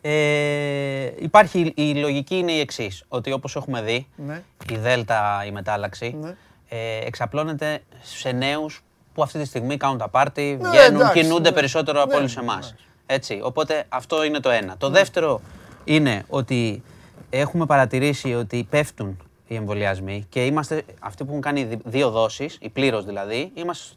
[0.00, 3.04] Ε, υπάρχει η λογική είναι η εξής.
[3.08, 4.42] Ότι όπως έχουμε δει, Ναι.
[4.72, 6.34] η Δέλτα, η μετάλλαξη, Ναι.
[6.68, 8.82] ε, εξαπλώνεται σε νέους
[9.14, 11.54] που αυτή τη στιγμή κάνουν τα πάρτι, Ναι, βγαίνουν, εντάξει, κινούνται ναι.
[11.54, 12.66] περισσότερο από Ναι, όλους εμάς.
[12.66, 12.84] εντάξει.
[13.06, 13.40] Έτσι.
[13.42, 14.76] Οπότε αυτό είναι το ένα.
[14.76, 15.40] Το δεύτερο
[15.84, 16.82] είναι ότι
[17.30, 19.16] έχουμε παρατηρήσει ότι πέφτουν
[19.46, 23.84] οι εμβολιασμοί και είμαστε αυτοί που έχουν κάνει δι- δύο δόσεις, η πλήρως δηλαδή, είμαστε
[23.84, 23.94] στο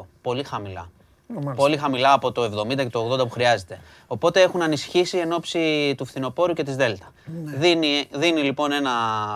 [0.00, 0.06] 31%.
[0.22, 0.90] Πολύ χαμηλά.
[1.28, 1.52] μάλιστα.
[1.54, 3.80] Πολύ χαμηλά από το 70 και το 80 που χρειάζεται.
[4.06, 7.12] Οπότε έχουν ανησυχήσει εν ώψη του φθινοπόρου και της Δέλτα.
[7.44, 7.56] Ναι.
[7.56, 8.90] Δίνει, δίνει λοιπόν ένα,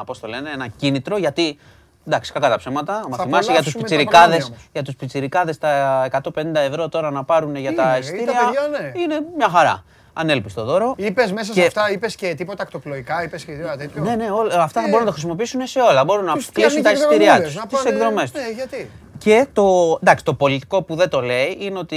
[0.06, 1.58] πώς το λένε, ένα κίνητρο γιατί,
[2.06, 4.68] εντάξει, κακά τα ψέματα, άμα Θα θυμάσαι για τους, απολαύσουμε τα πιτσιρικάδες, προνόμια όμως.
[4.72, 8.24] για τους πιτσιρικάδες τα 150 ευρώ τώρα να πάρουν για Είναι, τα ή τα εισιτήρια,
[8.26, 8.92] παιδιά, ναι.
[9.00, 9.84] είναι μια χαρά.
[10.16, 10.94] Ανέλπιστο δώρο.
[10.96, 14.02] Είπες μέσα σε Και- αυτά, είπες και τίποτα ακτοπλοϊκά, είπες και τίποτα τέτοιο.
[14.02, 16.04] Ναι, ναι, όλα, αυτά θα Ε, μπορούν να τα χρησιμοποιήσουν σε όλα.
[16.04, 18.42] Μπορούν να Τους κλείσουν τα φτιάχνει και εισιτήριά εκδρομούλες, τους, να τις πάνε- εκδρομές τους.
[18.42, 18.90] Ναι, γιατί;
[19.24, 21.96] Και το, εντάξει, το πολιτικό που δεν το λέει είναι ότι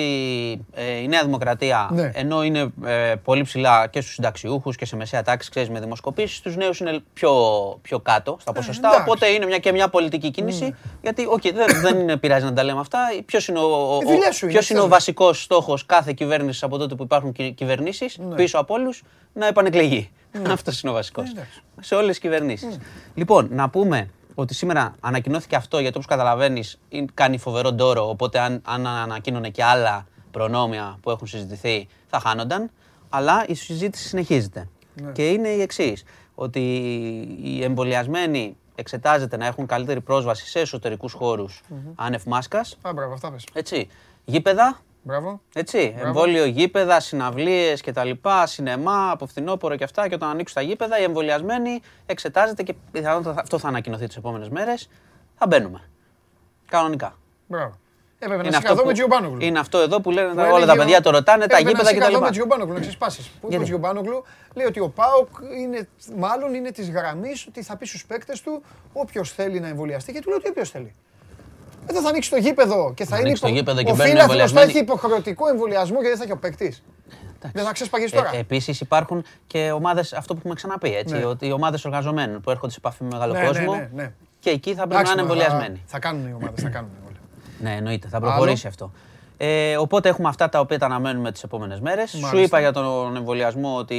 [0.73, 2.11] ε, η Νέα Δημοκρατία, Ναι.
[2.13, 6.37] ενώ είναι ε, πολύ ψηλά και στους συνταξιούχους και σε μεσαία τάξη, ξέρεις, με δημοσκοπήσεις,
[6.37, 7.33] στους νέους είναι πιο,
[7.81, 8.97] πιο κάτω στα ποσοστά, Ε, εντάξει.
[8.97, 9.11] Ναι.
[9.11, 12.63] οπότε είναι μια, και μια πολιτική κίνηση, γιατί οκ, δεν, δεν είναι, πειράζει να τα
[12.63, 12.99] λέμε αυτά.
[13.25, 14.97] Ποιος είναι ο, ο, Η δουλειά σου είναι, ποιος είναι ο ξέρεις.
[14.97, 18.35] βασικός στόχος κάθε κυβέρνησης από τότε που υπάρχουν κυ- κυβερνήσεις, Ναι.
[18.35, 20.09] πίσω από όλους, να επανεκλεγεί.
[20.51, 21.27] Αυτός είναι ο βασικός.
[21.27, 21.61] Ε, εντάξει.
[21.81, 22.77] σε όλες τις κυβερνήσεις.
[23.13, 24.09] Λοιπόν, να πούμε
[24.39, 29.49] ότι σήμερα ανακοινώθηκε αυτό γιατί όπως καταλαβαίνεις είναι- κάνει φοβερό ντόρο, οπότε αν, αν ανακοίνωνε
[29.49, 32.69] και άλλα προνόμια που έχουν συζητηθεί θα χάνονταν,
[33.09, 34.67] αλλά η συζήτηση συνεχίζεται.
[35.13, 36.03] Και είναι η εξής
[36.35, 36.59] ότι
[37.43, 41.61] οι εμβολιασμένοι εξετάζεται να έχουν καλύτερη πρόσβαση σε εσωτερικούς χώρους
[41.95, 43.43] άνευ μάσκας, Α, μπράβο, αυτά πες.
[43.53, 43.87] έτσι,
[44.25, 45.41] γήπεδα, Μπράβο.
[45.53, 48.09] έτσι, εμβόλιο γήπεδα, συναυλίες κτλ.
[48.43, 50.07] Σινεμά, από φθινόπωρο και αυτά.
[50.07, 54.49] Και όταν ανοίξουν τα γήπεδα, οι εμβολιασμένοι εξετάζεται και πιθανότατα αυτό θα ανακοινωθεί τις επόμενες
[54.49, 54.89] μέρες.
[55.37, 55.89] Θα μπαίνουμε.
[56.69, 57.15] Κανονικά.
[57.47, 57.77] Μπράβο.
[58.19, 59.37] Έπρεπε να Είναι σε αυτό καθώ που- με Τζιομπάνογλου.
[59.45, 61.69] Είναι αυτό εδώ που λένε Που όλα έλεγε τα ο- παιδιά το ρωτάνε, τα Έπρεπε
[61.69, 62.31] γήπεδα να σε καθώ με κτλ.
[62.31, 63.27] Τζιομπάνογλου, να ξεσπάσεις.
[63.27, 64.23] Που είπε ο Γιατί; Τζιομπάνογλου,
[64.55, 65.27] λέει ότι ο Πάοκ
[65.57, 68.61] είναι, μάλλον είναι της γραμμής ότι θα πει στους παίκτες του
[68.93, 70.95] όποιος θέλει να εμβολιαστεί και του λέει ότι όποιος θέλει.
[71.89, 73.25] Εδώ θα ανοίξει το γήπεδο και θα είναι.
[73.25, 74.69] ανοίξει το γήπεδο και ο μπαίνουν φίλαθλος θα εμβολιασμένοι.
[74.69, 76.83] έχει υποχρεωτικό εμβολιασμό και δεν θα έχει ο παίκτης.
[77.53, 78.31] Δεν θα ξεσπαγεί τώρα.
[78.35, 81.25] Ε, Επίσης υπάρχουν και ομάδες, αυτό που έχουμε ξαναπεί, έτσι, Ναι.
[81.25, 84.11] ότι οι ομάδες εργαζομένων που έρχονται σε επαφή με μεγάλο Ναι, ναι, κόσμο ναι, ναι.
[84.39, 85.83] και εκεί θα πρέπει να είναι μα, εμβολιασμένοι.
[85.85, 87.15] Θα κάνουν οι ομάδες, θα κάνουν όλοι.
[87.61, 88.91] Ναι, εννοείται, θα προχωρήσει αυτό.
[89.37, 92.09] Ε, οπότε έχουμε αυτά τα οποία τα αναμένουμε τις επόμενες μέρες.
[92.09, 92.41] Σου Μάλιστα.
[92.45, 93.97] είπα για τον εμβολιασμό ότι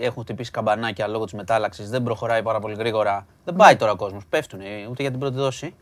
[0.00, 1.90] έχουν χτυπήσει καμπανάκια λόγω της μετάλλαξης.
[1.90, 3.26] Δεν προχωράει πάρα πολύ γρήγορα.
[3.44, 4.22] Δεν πάει τώρα ο κόσμος.
[4.28, 5.74] Πέφτουν ούτε για την πρώτη δόση.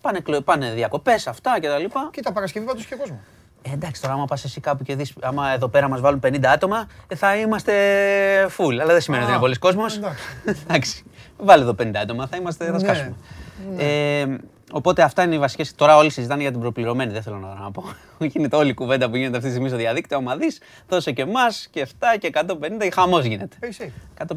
[0.00, 1.84] Πάνε, κλε- πάνε διακοπές, αυτά κτλ.
[2.10, 3.18] Κοίτα, Παρασκευή πάντως και κόσμος.
[3.62, 6.38] Ε, εντάξει, τώρα άμα πας εσύ κάπου και δεις, άμα εδώ πέρα μας βάλουν 50
[6.52, 7.72] άτομα, ε, θα είμαστε
[8.56, 8.72] full.
[8.72, 9.96] Αλλά δεν σημαίνει ότι Α, είναι πολλοί κόσμος.
[9.96, 10.24] εντάξει.
[10.68, 11.04] εντάξει.
[11.38, 13.14] Βάλε εδώ 50 άτομα, θα είμαστε, θα Ναι, σκάσουμε.
[13.78, 14.26] Ε,
[14.72, 15.74] οπότε αυτά είναι οι βασικές.
[15.74, 17.84] Τώρα όλοι συζητάνε για την προπληρωμένη, δεν θέλω να, να πω.
[18.32, 20.16] Γίνεται όλη η κουβέντα που γίνεται αυτή τη στιγμή στο διαδίκτυο.
[20.16, 23.56] Άμα δεις, δώσε και εμάς και 7 και 150, χαμός γίνεται.
[23.60, 24.26] Pay safe.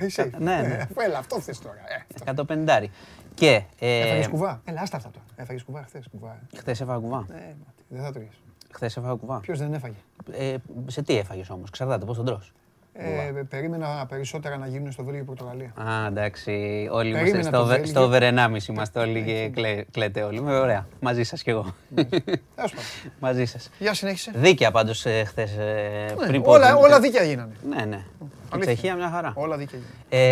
[0.00, 0.30] Pay safe.
[0.38, 0.74] ναι, ναι.
[0.74, 1.74] Ε, αφού Έλα, αυτό θες τώρα.
[1.74, 2.44] ε, αυτό.
[2.54, 2.88] 150.
[3.36, 3.62] Και.
[3.78, 5.24] Ε, Έφαγες κουβά; Έλα, άστα αυτά τώρα.
[5.36, 6.08] Έφαγες κουβά χθες.
[6.10, 6.38] Κουβά.
[6.56, 7.26] Χθες έφαγα κουβά.
[7.30, 8.40] Ε, μάτι, δεν θα τρώγες.
[8.72, 9.40] Χθες έφαγα κουβά.
[9.40, 9.96] Ποιος δεν έφαγε;
[10.32, 10.54] Ε,
[10.86, 12.52] σε τι έφαγες όμως, ξαρτάται πώς τον τρως.
[12.98, 15.72] Ε, περίμενα περισσότερα να γίνουν στο Βέλγιο και Πορτογαλία.
[15.76, 16.50] Α, εντάξει.
[16.92, 17.86] Όλοι είμαστε Περίμενα στο, το over- Βέλγιο.
[17.90, 20.40] στο over 1,5 είμαστε όλοι και κλε, κλαίτε όλοι.
[20.40, 20.86] Με ωραία.
[21.00, 21.74] Μαζί σας κι εγώ.
[21.94, 22.10] Τέλος
[22.54, 22.84] πάντων.
[23.20, 23.70] Μαζί σας.
[23.78, 24.30] Για συνέχισε.
[24.34, 25.56] Δίκαια πάντως χθες.
[25.56, 27.52] Ναι, πριν πω όλα, ότι- όλα δίκαια γίνανε.
[27.68, 27.96] Ναι, ναι.
[27.96, 28.72] Η Αλήθεια.
[28.72, 29.32] Τσεχία μια χαρά.
[29.34, 29.78] Όλα δίκαια
[30.08, 30.26] γίνανε.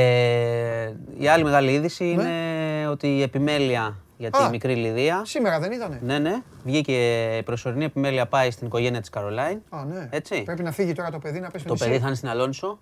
[0.89, 2.11] Ε, η άλλη μεγάλη είδηση Ναι.
[2.11, 4.49] είναι ότι η επιμέλεια για τη Α.
[4.49, 5.23] μικρή Λιδία.
[5.25, 6.01] Σήμερα δεν ήτανε.
[6.03, 6.43] Ναι, ναι.
[6.65, 6.93] Βγήκε
[7.37, 9.59] η προσωρινή επιμέλεια πάει στην οικογένεια της Καρολάιν.
[9.69, 10.09] Α, ναι.
[10.11, 10.43] Έτσι.
[10.43, 12.79] Πρέπει να φύγει τώρα το παιδί να πέσει Το παιδί θα είναι στην Αλόνσο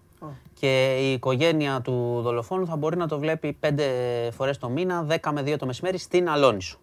[0.54, 3.84] και η οικογένεια του δολοφόνου θα μπορεί να το βλέπει πέντε
[4.32, 6.78] φορές το μήνα, 10 με 2 το μεσημέρι στην Αλόνσο.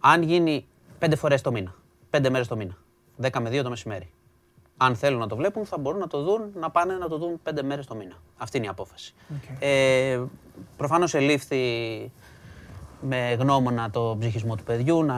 [0.00, 0.66] Αν γίνει
[0.98, 1.74] πέντε φορές το μήνα,
[2.10, 2.76] πέντε μέρες το μήνα,
[3.22, 4.10] 10 με 2 το μεσημέρι.
[4.76, 7.40] Αν θέλουν να το βλέπουν, θα μπορούν να το δουν, να πάνε να το δουν
[7.42, 8.14] πέντε μέρες το μήνα.
[8.36, 9.14] Αυτή είναι η απόφαση.
[9.58, 10.20] Ε,
[10.76, 11.58] προφανώς ελήφθη
[13.08, 15.14] με γνώμονα το ψυχισμό του παιδιού, να,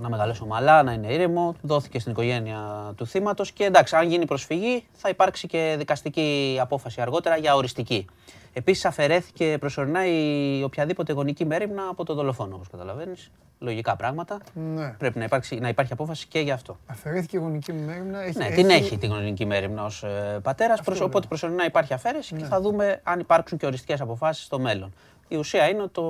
[0.00, 1.54] να μεγαλώσει ομαλά, να είναι ήρεμο.
[1.62, 7.00] Δόθηκε στην οικογένεια του θύματος και εντάξει, αν γίνει προσφυγή, θα υπάρξει και δικαστική απόφαση
[7.00, 8.06] αργότερα για οριστική.
[8.52, 13.30] Επίσης, αφαιρέθηκε προσωρινά η οποιαδήποτε γονική μέρημνα από το δολοφόνο, όπως καταλαβαίνεις.
[13.60, 14.38] Λογικά πράγματα.
[14.74, 14.94] Ναι.
[14.98, 16.78] Πρέπει να, υπάρξει, να υπάρχει απόφαση και γι' αυτό.
[16.86, 18.22] Αφαιρέθηκε η γονική μου μέρημνα.
[18.22, 20.04] Έχει, Ναι, την έχει την γονική μέρημνα ως
[20.42, 20.80] πατέρας.
[21.00, 24.92] Οπότε προσωρινά υπάρχει αφαίρεση και θα δούμε αν υπάρξουν και οριστικές αποφάσεις στο μέλλον.
[25.28, 26.02] Η ουσία είναι ότι το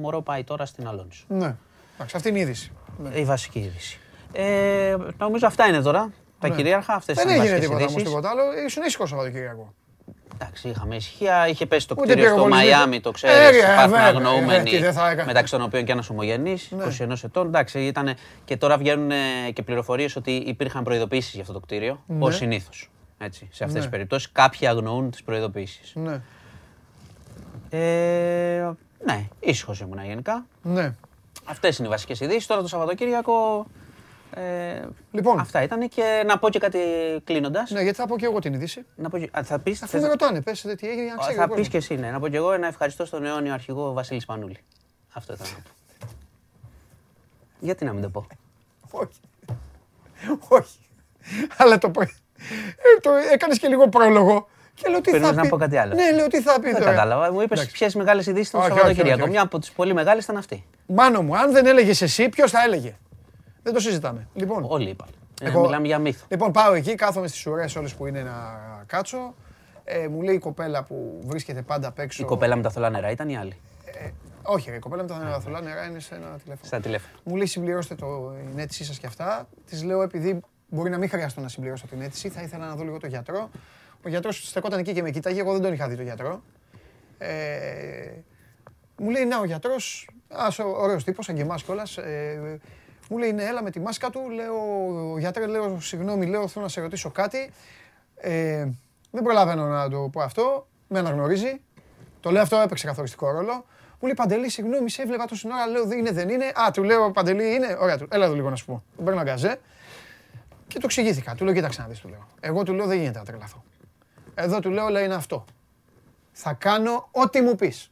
[0.00, 1.24] μωρό πάει τώρα στην Αλόνσο.
[1.28, 1.54] Ναι.
[1.94, 2.72] Εντάξει, αυτή είναι η είδηση.
[2.98, 3.18] Ναι.
[3.18, 3.98] Η βασική είδηση.
[4.32, 6.10] Ε, νομίζω αυτά είναι τώρα.
[6.38, 6.54] Τα Ναι.
[6.54, 8.08] κυρίαρχα, αυτές Δεν είναι οι έγινε βασικές τίποτα όμως ειδήσεις.
[8.16, 8.64] τίποτα άλλο.
[8.66, 9.74] Ήσουν ήσυχος Σαββατοκύριακο.
[10.34, 11.48] Εντάξει, είχαμε ησυχία.
[11.48, 12.70] Είχε πέσει το Ούτε κτίριο στο πυροβολισμό.
[12.72, 13.50] Μαϊάμι, το Ε, ξέρεις.
[13.50, 14.70] ρε, Υπάρχουν βέβαια, αγνοούμενοι.
[14.70, 15.26] ε, τι δεν θα έκανε.
[15.26, 16.84] μεταξύ των οποίων και ένας ομογενής, Ναι.
[16.84, 17.46] 21 ετών.
[17.46, 18.14] Εντάξει, ήταν
[18.44, 19.16] και τώρα βγαίνουν ε,
[19.52, 22.02] και πληροφορίες ότι υπήρχαν προειδοποίησεις για αυτό το κτίριο.
[22.06, 22.24] Ναι.
[22.24, 22.90] Ω συνήθως.
[23.18, 23.84] Έτσι, σε αυτές Ναι.
[23.84, 25.92] τι περιπτώσεις, κάποιοι αγνοούν τις προειδοποίησεις.
[27.72, 27.78] Ναι.
[27.78, 28.70] Ε,
[29.04, 30.46] ναι, ήσυχος ήμουν γενικά.
[30.62, 30.94] ναι.
[31.44, 32.46] Αυτές είναι οι βασικές ειδήσεις.
[32.46, 33.66] Τώρα το Σαββατοκύριακο.
[34.34, 34.82] Ε,
[35.12, 35.38] Λοιπόν.
[35.38, 35.88] Αυτά ήταν.
[35.88, 36.78] Και να πω και κάτι
[37.24, 37.70] κλείνοντας.
[37.70, 38.84] Ναι, γιατί θα πω και εγώ την είδηση.
[38.96, 41.36] Να πω, και- α, θα πεις, Αφού με ρωτάνε, πες τι έγινε, για να ξέρει.
[41.36, 41.68] θα ο πεις κόσμος.
[41.68, 42.10] και εσύ, ναι.
[42.10, 44.58] Να πω και εγώ ένα ευχαριστώ στον αιώνιο αρχηγό Βασίλης Πανούλη.
[45.12, 45.70] Αυτό ήθελα να πω.
[47.60, 48.26] Γιατί να μην το πω;
[48.90, 49.20] Όχι.
[50.48, 50.78] Όχι.
[51.56, 54.48] Αλλά το, πω- ε, το έκανες και λίγο πρόλογο.
[54.74, 55.42] Και λέω τι θα Περίμενες πει.
[55.42, 55.94] να πω κάτι άλλο.
[55.94, 56.90] Ναι, λέω τι θα πει Δεν τώρα.
[56.90, 57.32] κατάλαβα.
[57.32, 57.72] Μου είπες Εντάξει.
[57.78, 59.14] ποιες μεγάλες ειδήσεις ήταν το Όχι, όχι, Σαββατοκύριακο.
[59.20, 59.30] όχι, όχι.
[59.32, 60.64] Μια από τις πολύ μεγάλες ήταν αυτή.
[60.86, 62.94] Μάνο μου, αν δεν έλεγες εσύ, ποιος θα έλεγε;
[63.62, 64.28] Δεν το συζητάμε.
[64.34, 65.08] Λοιπόν, Όλοι είπαν.
[65.42, 66.24] Ε, Εγώ- Μιλάμε για μύθο.
[66.28, 68.34] λοιπόν πάω εκεί, κάθομαι στις ουρές όλες που είναι να
[68.86, 69.34] κάτσω.
[69.84, 72.22] Ε, μου λέει η κοπέλα που βρίσκεται πάντα απ' έξω.
[72.22, 73.56] Η κοπέλα με τα θολά νερά ήταν η άλλη;
[74.42, 76.66] Όχι, ρε, η κοπέλα με τα θολά νερά είναι σε ένα τηλέφωνο.
[76.66, 77.12] Στα τηλέφωνα.
[77.24, 79.48] Μου λέει συμπληρώστε το, την αίτησή σας και αυτά.
[79.66, 82.84] Της λέω επειδή μπορεί να μην χρειαστώ να συμπληρώσω την αίτηση, θα ήθελα να δω
[82.84, 83.50] λίγο το γιατρό.
[84.04, 86.42] Ο γιατρός στεκόταν εκεί και με κοίταγε, εγώ δεν τον είχα δει το γιατρό.
[87.18, 88.12] Ε,
[88.96, 90.08] μου λέει να ο γιατρός,
[90.76, 91.96] ωραίος τύπος, σαν και εμάς κιόλας.
[91.96, 92.60] Ε,
[93.10, 94.30] μου λέει ναι, έλα με τη μάσκα του.
[94.30, 97.50] Λέω, γιατρέ, λέω, συγγνώμη, λέω, θέλω να σε ρωτήσω κάτι.
[98.16, 98.68] Ε,
[99.10, 100.66] δεν προλαβαίνω να το πω αυτό.
[100.88, 101.60] Με αναγνωρίζει.
[102.20, 103.52] Το λέω αυτό, έπαιξε καθοριστικό ρόλο.
[104.00, 105.66] Μου λέει Παντελή, συγγνώμη, σε έβλεπα τόση ώρα.
[105.66, 106.44] Λέω δεν είναι, δεν είναι.
[106.44, 107.76] Α, του λέω Παντελή είναι.
[107.80, 108.06] Ωραία, του.
[108.10, 108.82] Έλα εδώ λίγο να σου πω.
[108.96, 109.60] Τον παίρνω γκαζέ
[110.68, 111.34] και το εξηγήθηκα.
[111.34, 112.26] Του λέω κοίταξε να δεις, του λέω.
[112.40, 113.64] Εγώ του λέω δεν γίνεται να τρελαθώ.
[114.42, 115.44] Εδώ του λέω λέει είναι αυτό.
[116.32, 117.90] Θα κάνω ό,τι μου πεις.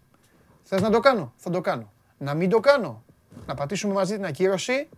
[0.63, 1.93] Θες να το κάνω, θα το κάνω.
[2.19, 3.03] Να μην το κάνω,
[3.47, 4.89] να πατήσουμε μαζί την ακύρωση;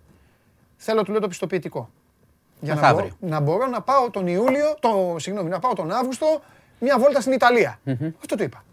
[0.77, 1.91] Θέλω του λέω το πιστοποιητικό.
[2.61, 3.17] Για να, Μεθαύριο.
[3.21, 6.43] μπορώ, να μπορώ να πάω τον Ιούλιο, το, συγγνώμη, να πάω τον Αύγουστο
[6.81, 7.81] μια βόλτα στην ιταλια
[8.21, 8.65] Αυτό του είπα.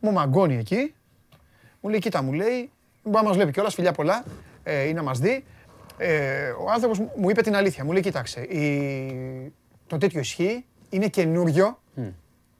[0.00, 0.94] Μου μαγκώνει εκεί.
[1.80, 2.70] Μου λέει, κοίτα, μου λέει,
[3.02, 4.24] μπορεί να μας βλέπει κιόλας, φιλιά πολλά,
[4.62, 5.44] ε, ή να μας δει.
[5.96, 7.84] Ε, ο άνθρωπος μου- μου είπε την αλήθεια.
[7.84, 9.52] Μου λέει, κοίταξε, η...
[9.86, 11.78] το τέτοιο ισχύει, είναι καινούριο.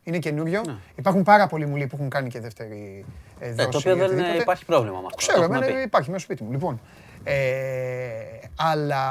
[0.03, 0.63] Είναι καινούριο.
[0.95, 3.05] Υπάρχουν πάρα πολλοί μου λέει που έχουν κάνει και δεύτερη
[3.39, 3.69] ε, Ε, δόση.
[3.69, 4.37] το οποίο ή δεν οτιδήποτε.
[4.37, 5.17] υπάρχει πρόβλημα με αυτό.
[5.17, 5.83] Ξέρω, το έχουμε εμένα πει.
[5.83, 6.53] υπάρχει μέσα στο σπίτι μου.
[6.53, 6.81] Λοιπόν,
[7.25, 8.21] ε,
[8.57, 9.05] αλλά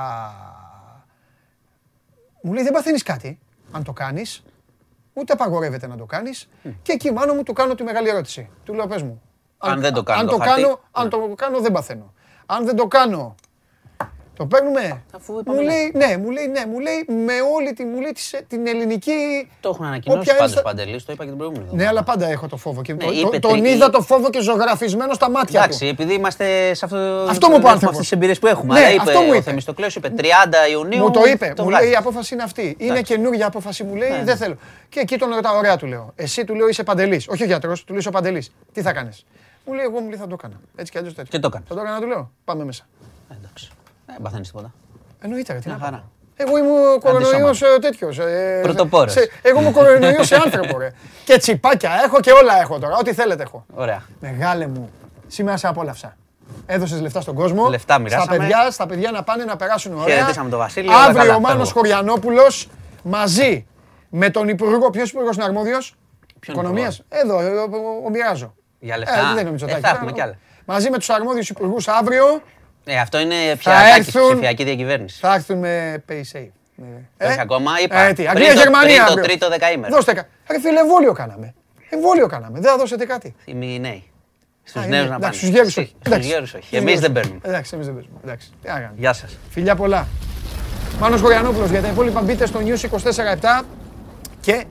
[2.42, 3.40] μου λέει δεν παθαίνεις κάτι
[3.72, 4.44] αν το κάνεις,
[5.14, 6.50] ούτε απαγορεύεται να το κάνεις
[6.82, 8.50] και εκεί μάνο μου του κάνω τη μεγάλη ερώτηση.
[8.64, 9.22] Του λέω πες μου.
[9.58, 12.14] Αν δεν το κάνω αν το το χαρτί, κάνω, αν το κάνω δεν παθαίνω.
[12.46, 13.36] Αν δεν το κάνω,
[14.40, 15.02] το παίρνουμε.
[15.16, 15.64] Αφού Μου είπαμε ναι.
[15.72, 19.12] λέει, ναι, μου λέει, ναι, μου λέει με όλη τη, μου λέει, της- την ελληνική...
[19.60, 21.90] Το έχουν ανακοινώσει όποια πάντως ένστα- Παντελής, το είπα και την προηγούμενη Ναι, εβδομάδα.
[21.98, 22.82] αλλά πάντα έχω το φόβο.
[22.82, 25.80] Και Ναι, το- είπε το- τον τρι- είδα το φόβο και ζωγραφισμένο στα μάτια Εντάξει,
[25.80, 25.86] του.
[25.86, 27.82] επειδή είμαστε σε αυτό, Αυτό μου είπε ο έχουμε άνθρωπος.
[27.88, 28.74] αυτές τις εμπειρίες που έχουμε.
[28.74, 29.42] Ναι, αλλά είπε, αυτό μου ο είπε.
[29.44, 31.00] Θεμιστοκλέος είπε 30 Ιουνίου.
[31.04, 31.54] Μου το είπε.
[31.56, 31.84] το μου βγάζει.
[31.84, 32.76] λέει η απόφαση είναι αυτή.
[32.80, 33.14] Είναι Εντάξει.
[33.14, 34.10] καινούργια απόφαση μου λέει.
[34.10, 34.24] Ναι.
[34.24, 34.56] Δεν θέλω.
[34.90, 36.12] Και εκεί τον ρωτάω, ωραία του λέω.
[36.16, 37.28] Εσύ του λέω είσαι παντελής.
[37.28, 38.52] Όχι ο γιατρός, του λέω είσαι ο παντελής.
[38.74, 39.26] Τι θα κάνεις;
[39.66, 40.60] Μου λέει, εγώ μου λέει θα το έκανα.
[40.76, 41.30] Έτσι κι αλλιώς τέτοιο.
[41.32, 41.68] Και το έκανες.
[41.68, 42.32] Θα το έκανα, του λέω.
[42.46, 42.84] Πάμε μέσα.
[43.32, 43.70] Ε, Εντάξει.
[44.12, 44.74] Δεν παθαίνεις τίποτα.
[45.22, 45.96] Εννοείται, ρε, τι Μια να χαρά.
[45.98, 46.12] κάνω.
[46.36, 48.20] Εγώ ήμουν κορονοϊός τέτοιος.
[48.62, 49.16] Πρωτοπόρος.
[49.42, 50.92] Εγώ ήμουν κορονοϊός σε άνθρωπο, ρε.
[51.26, 52.96] Και τσιπάκια έχω και όλα έχω τώρα.
[52.98, 53.66] Ό,τι θέλετε έχω.
[53.74, 54.04] Ωραία.
[54.20, 54.90] Μεγάλε μου,
[55.28, 56.18] σήμερα σε απόλαυσα.
[56.66, 57.68] Έδωσες λεφτά στον κόσμο.
[57.70, 58.38] Λεφτά στα μοιράσαμε.
[58.38, 60.16] παιδιά, στα παιδιά να πάνε να περάσουν ωραία.
[60.16, 61.74] Χαιρετήσαμε τον Βασίλη, όλα Αύριο καλά, ο Μάνος φεύγω.
[61.80, 62.70] Χωριανόπουλος
[63.04, 63.68] μαζί
[64.10, 64.90] με τον Υπουργό.
[64.90, 65.96] Ποιος Υπουργός είναι αρμόδιος,
[66.40, 67.02] Ποιον Οικονομίας.
[67.10, 68.56] Εδώ, ε, ο, ο, ο Μοιράζο.
[68.80, 69.16] Για λεφτά.
[69.20, 69.82] Ε, δεν είναι ο Ε, Μητσοτάκης.
[69.82, 70.36] θα έχουμε κι άλλα.
[70.66, 72.42] Μαζί με τους αρμόδιους υπουργούς αύριο
[72.90, 75.18] Ε, αυτό είναι πια Θα ατάκης έρθουν- ψηφιακή διακυβέρνηση.
[75.22, 76.48] θα έρθουν με PaySafe.
[76.76, 77.28] Ναι.
[77.30, 78.00] Όχι ακόμα, είπα.
[78.00, 78.88] Ε, τι, Πριν Αγγλία, το- Γερμανία.
[78.88, 79.24] πριν το αύριο.
[79.24, 79.94] τρίτο δεκαήμερο.
[79.96, 80.28] Δώστε κα.
[80.52, 81.54] Ρε φίλε, εμβόλιο κάναμε.
[81.90, 82.60] Εμβόλιο κάναμε.
[82.60, 83.36] Δεν θα δώσετε κάτι.
[83.46, 84.04] Οι νέοι.
[84.64, 85.16] Στους Α, νέους είναι- να πάνε.
[85.26, 85.90] εντάξει, Στους γέρους Εσύ, όχι.
[86.00, 86.28] Στους Εντάξει.
[86.30, 86.64] γέρους όχι.
[86.66, 87.02] Στους Εμείς γέρους.
[87.06, 87.40] δεν παίρνουμε.
[87.44, 88.20] Εντάξει, εμείς δεν παίζουμε.
[88.24, 88.94] Εντάξει, τι να κάνουμε.
[88.98, 89.38] Γεια σας.
[89.50, 90.08] Φιλιά πολλά.
[91.00, 93.62] Μάνος Χωριανόπουλος για τα υπόλοιπα μπείτε στο News 24-7
[94.42, 94.66] και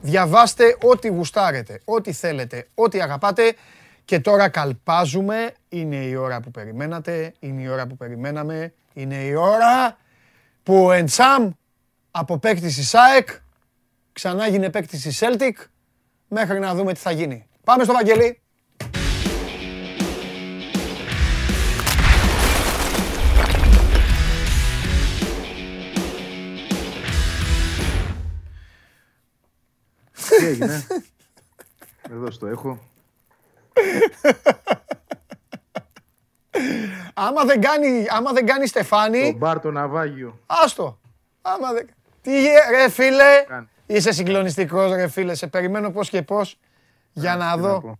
[0.00, 3.54] διαβάστε ό,τι γουστάρετε, ό,τι θέλετε, ό,τι αγαπάτε
[4.04, 5.54] και τώρα καλπάζουμε.
[5.68, 9.96] Είναι η ώρα που περιμένατε, είναι η ώρα που περιμέναμε, είναι η ώρα
[10.62, 11.50] που ο Εντσάμ
[12.10, 13.28] από παίκτη της ΣΑΕΚ
[14.12, 15.52] ξανά γίνει παίκτη της Celtic
[16.28, 17.46] μέχρι να δούμε τι θα γίνει.
[17.64, 18.38] Πάμε στο Βαγγελί.
[30.38, 30.86] Τι έγινε;
[32.10, 32.92] Εδώ στο έχω.
[37.14, 40.38] Άμα δεν κάνει, άμα δεν κάνει Στεφάνη, Το μπαρ το ναυάγιο.
[40.46, 40.98] Άστο.
[41.42, 41.88] Άμα δεν...
[42.20, 43.68] Τι γε- ρε φίλε, Κάνει.
[43.86, 46.58] είσαι συγκλονιστικός ρε φίλε, σε περιμένω πώς και πώς
[47.12, 47.80] για να Τι δω.
[47.80, 47.98] πω.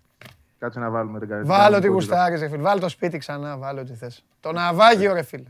[0.58, 1.56] Κάτσε να βάλουμε την καρδιά.
[1.56, 4.24] Βάλω τι γουστάρεις ρε φίλε, βάλω το σπίτι ξανά, βάλω ό,τι θες.
[4.40, 5.48] Το ναυάγιο ρε φίλε.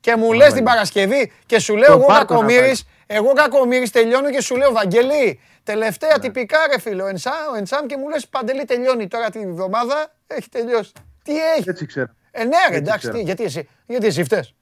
[0.00, 4.30] Και μου λες την Παρασκευή και σου λέω Το εγώ πάρκο κακομύρης, εγώ κακομύρης τελειώνω
[4.30, 8.28] και σου λέω Βαγγέλη, τελευταία τυπικά ρε φίλε, ο Ενσάμ, ο Ενσάμ και μου λες
[8.28, 10.92] Παντελή τελειώνει τώρα την εβδομάδα, έχει τελειώσει.
[11.22, 12.08] Τι έχει; Έτσι ξέρω.
[12.30, 13.14] Ε ναι ρε έτσι εντάξει, ξέρω.
[13.14, 14.54] τι, γιατί εσύ, γιατί εσύ φταίς.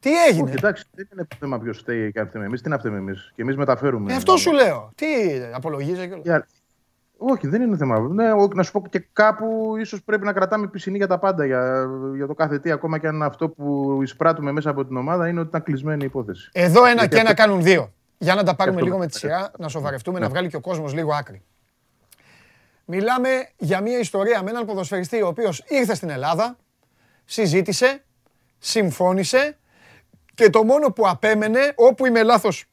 [0.00, 2.62] Τι έγινε; Όχι, εντάξει, δεν είναι θέμα ποιος φταίει και αν φταίμε εμείς.
[2.62, 3.32] Τι να φταίμε εμείς.
[3.34, 4.12] Και εμείς μεταφέρουμε.
[4.12, 4.92] Ε, αυτό σου λέω.
[4.94, 5.06] Τι
[5.52, 6.44] απολογίζε κιόλας.
[7.18, 7.98] Για- Όχι, δεν είναι θέμα.
[8.00, 11.44] Ναι, ο- να σου πω και κάπου ίσως πρέπει να κρατάμε πισινή για τα πάντα.
[11.46, 11.86] Για,
[12.16, 15.40] για το κάθε τι, ακόμα και αν αυτό που εισπράττουμε μέσα από την ομάδα είναι
[15.40, 16.50] ότι ήταν κλεισμένη η υπόθεση.
[16.52, 17.92] Εδώ ένα Γιατί και ένα αυτό- κάνουν δύο.
[18.18, 20.24] Για να τα πάρουμε αυτό λίγο με με- τη σειρά, να σοβαρευτούμε, Ναι.
[20.24, 21.42] να βγάλει και ο κόσμος λίγο άκρη.
[22.84, 26.56] Μιλάμε για μια ιστορία με έναν ποδοσφαιριστή ο οποίος ήρθε στην Ελλάδα,
[27.24, 28.04] συζήτησε,
[28.58, 29.56] συμφώνησε
[30.34, 32.64] και το μόνο που απέμενε, όπου είμαι λάθος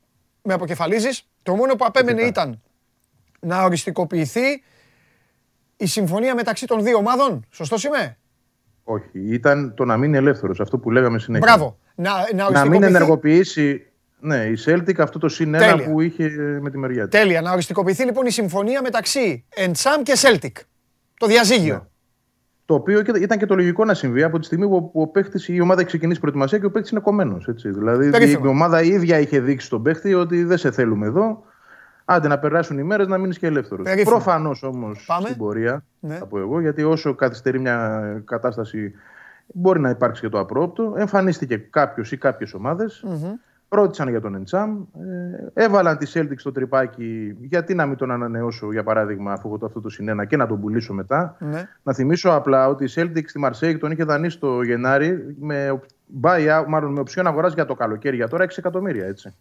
[0.42, 2.42] με αποκεφαλίζεις, το μόνο που απέμενε Φυσικά.
[2.42, 2.62] ήταν
[3.44, 4.64] να οριστικοποιηθεί
[5.78, 7.46] η συμφωνία μεταξύ των δύο ομάδων.
[7.50, 8.18] Σωστός είμαι;
[8.84, 10.60] Όχι, ήταν το να μείνει ελεύθερος.
[10.60, 11.48] Αυτό που λέγαμε συνέχεια.
[11.56, 11.78] Μπράβο.
[11.96, 12.86] Να, να Να μην οριστικοποιηθεί.
[12.96, 13.88] ενεργοποιήσει
[14.20, 15.90] ναι, η Celtic αυτό το συν ένα Τέλεια.
[15.90, 16.30] που είχε
[16.62, 17.20] με τη μεριά της.
[17.20, 17.42] Τέλεια.
[17.42, 20.52] Να οριστικοποιηθεί λοιπόν η συμφωνία μεταξύ Εντσάμ και Celtic.
[21.18, 21.74] Το διαζύγιο.
[21.74, 21.82] Ναι.
[22.66, 25.48] Το οποίο και- ήταν και το λογικό να συμβεί από τη στιγμή που ο παίχτης,
[25.48, 27.46] η ομάδα έχει ξεκινήσει προετοιμασία και ο παίχτης είναι κομμένος.
[27.64, 28.42] Δηλαδή Περίφημα.
[28.46, 31.44] η ομάδα η ίδια είχε δείξει στον παίχτη ότι δεν σε θέλουμε εδώ.
[32.06, 33.86] Άντε να περάσουν οι μέρες να μείνεις και ελεύθερος.
[33.86, 34.12] Περίφημα.
[34.12, 35.26] Προφανώς όμως Πάμε.
[35.26, 36.16] στην πορεία, Ναι.
[36.16, 38.94] θα πω εγώ, γιατί όσο καθυστερεί μια κατάσταση,
[39.54, 40.94] μπορεί να υπάρξει και το απρόπτο.
[40.98, 42.56] Εμφανίστηκε κάποιος ή κάποιες
[43.70, 44.82] Ρώτησαν για τον Εντσάμ.
[45.56, 47.36] Ε, έβαλαν τη Celtic στο τρυπάκι.
[47.40, 50.48] Γιατί να μην τον ανανεώσω, για παράδειγμα, αφού έχω το αυτό το συνένα και να
[50.48, 51.36] τον πουλήσω μετά.
[51.40, 51.68] Ναι.
[51.84, 55.80] Να θυμίσω απλά ότι η Celtic στη Μαρσέη τον είχε δανείσει το Γενάρη με
[56.22, 59.06] buyout, μάλλον με οψιόν αγοράς για το καλοκαίρι για τώρα 6 εκατομμύρια.
[59.06, 59.34] Έτσι.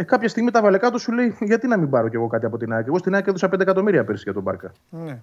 [0.00, 2.46] Ε, κάποια στιγμή τα βαλεκά τους σου λέει: Γιατί να μην πάρω κι εγώ κάτι
[2.46, 2.86] από την ΑΕΚ.
[2.86, 4.72] Εγώ στην ΑΕΚ έδωσα 5 εκατομμύρια πέρσι για τον Μπάρκα.
[4.90, 5.18] Ναι.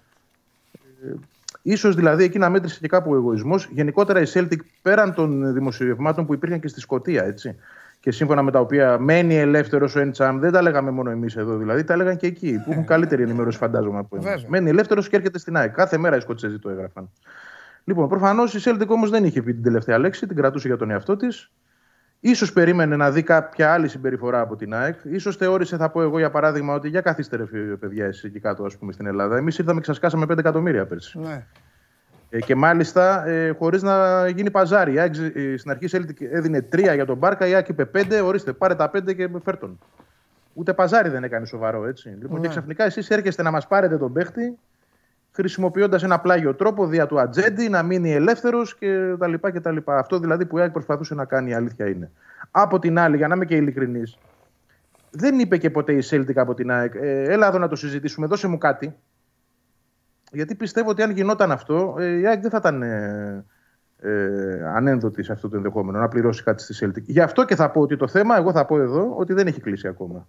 [1.61, 3.69] Ίσως δηλαδή εκεί να μέτρησε και κάπου ο εγωισμός.
[3.71, 7.55] Γενικότερα η Celtic πέραν των δημοσιευμάτων που υπήρχαν και στη Σκωτία, έτσι.
[7.99, 11.57] Και σύμφωνα με τα οποία μένει ελεύθερος ο Εντσάμ, δεν τα λέγαμε μόνο εμείς εδώ
[11.57, 14.29] δηλαδή, τα έλεγαν και εκεί, που έχουν καλύτερη ενημέρωση, φαντάζομαι από εμάς.
[14.29, 14.49] Βέβαια.
[14.49, 15.73] Μένει ελεύθερος και έρχεται στην ΑΕΚ.
[15.73, 17.09] Κάθε μέρα οι Σκοτσέζοι το έγραφαν.
[17.83, 20.91] Λοιπόν, προφανώς η Celtic όμως δεν είχε πει την τελευταία λέξη, την κρατούσε για τον
[20.91, 21.51] εαυτό της.
[22.19, 24.99] Ίσως περίμενε να δει κάποια άλλη συμπεριφορά από την ΑΕΚ.
[25.03, 27.43] Ίσως θεώρησε, θα πω εγώ για παράδειγμα, ότι για καθίστε ρε
[27.75, 29.37] παιδιά εσείς εκεί κάτω ας πούμε, στην Ελλάδα.
[29.37, 31.19] Εμείς ήρθαμε και σας κάσαμε 5 εκατομμύρια πέρσι.
[31.19, 31.45] Ναι.
[32.29, 34.93] Ε, και μάλιστα ε, χωρίς να γίνει παζάρι.
[34.93, 37.85] Η ΑΕΚ, ε, στην αρχή η Celtic έδινε 3 για τον Μπάρκα, η ΑΕΚ είπε
[37.93, 39.79] 5, ορίστε, πάρε τα 5 και φέρτον.
[40.53, 42.09] Ούτε παζάρι δεν έκανε σοβαρό έτσι.
[42.09, 42.41] Λοιπόν, Ναι.
[42.41, 44.57] και ξαφνικά εσείς έρχεστε να μας πάρετε τον παίχτη
[45.37, 48.77] χρησιμοποιώντας ένα πλάγιο τρόπο δια του ατζέντη να μείνει ελεύθερος
[49.41, 49.77] κτλ.
[49.85, 52.11] Αυτό δηλαδή που η ΑΕΚ προσπαθούσε να κάνει, η αλήθεια είναι.
[52.51, 54.17] Από την άλλη, για να είμαι και ειλικρινής,
[55.11, 58.27] δεν είπε και ποτέ η Celtic από την ΑΕΚ, ε, έλα εδώ να το συζητήσουμε,
[58.27, 58.95] δώσε μου κάτι.
[60.31, 63.45] Γιατί πιστεύω ότι αν γινόταν αυτό, ε, η ΑΕΚ δεν θα ήταν ε,
[63.99, 67.03] ε, ανένδοτη σε αυτό το ενδεχόμενο να πληρώσει κάτι στη Celtic.
[67.03, 69.61] Γι' αυτό και θα πω ότι το θέμα, εγώ θα πω εδώ, ότι δεν έχει
[69.61, 70.27] κλείσει ακόμα.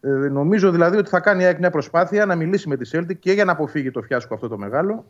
[0.00, 3.16] Ε, νομίζω δηλαδή ότι θα κάνει η ΑΕΚ μια προσπάθεια να μιλήσει με τη Celtic
[3.18, 5.04] και για να αποφύγει το φιάσκο αυτό το μεγάλο.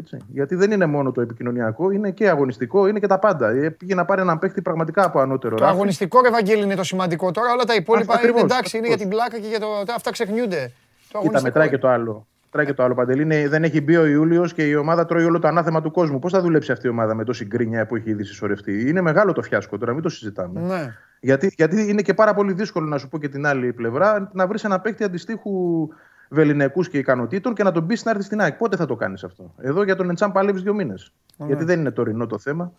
[0.00, 0.18] Έτσι.
[0.32, 3.48] Γιατί δεν είναι μόνο το επικοινωνιακό, είναι και αγωνιστικό, είναι και τα πάντα.
[3.48, 5.74] Ε, πήγε να πάρει έναν παίχτη πραγματικά από ανώτερο Το ράφι.
[5.74, 7.52] αγωνιστικό ρε Βαγγέλη είναι το σημαντικό τώρα.
[7.52, 9.66] Όλα τα υπόλοιπα Αυτό είναι ακριβώς, εντάξει, είναι για την πλάκα και για το.
[9.94, 10.72] Αυτά ξεχνιούνται.
[11.12, 11.82] Το Κοίτα, αγωνιστικό μετράει και είναι.
[11.82, 12.26] το άλλο.
[12.56, 13.22] Μετράει και το άλλο παντελή.
[13.22, 16.18] Είναι, δεν έχει μπει ο Ιούλιος και η ομάδα τρώει όλο το ανάθεμα του κόσμου.
[16.18, 19.32] Πώς θα δουλέψει αυτή η ομάδα με τόση γκρίνια που έχει ήδη συσσωρευτεί; Είναι μεγάλο
[19.32, 20.60] το φιάσκο τώρα, μην το συζητάμε.
[20.60, 20.94] Ναι.
[21.20, 24.46] Γιατί, γιατί είναι και πάρα πολύ δύσκολο να σου πω και την άλλη πλευρά να
[24.46, 25.88] βρεις ένα παίκτη αντιστοίχου
[26.28, 28.54] βεληνικούς και ικανοτήτων και να τον πεις να έρθει στην ΑΕΚ.
[28.54, 31.12] Πότε θα το κάνεις αυτό; Εδώ για τον Εντσάμ παλεύει δύο μήνες.
[31.36, 32.72] Γιατί δεν είναι τωρινό το θέμα.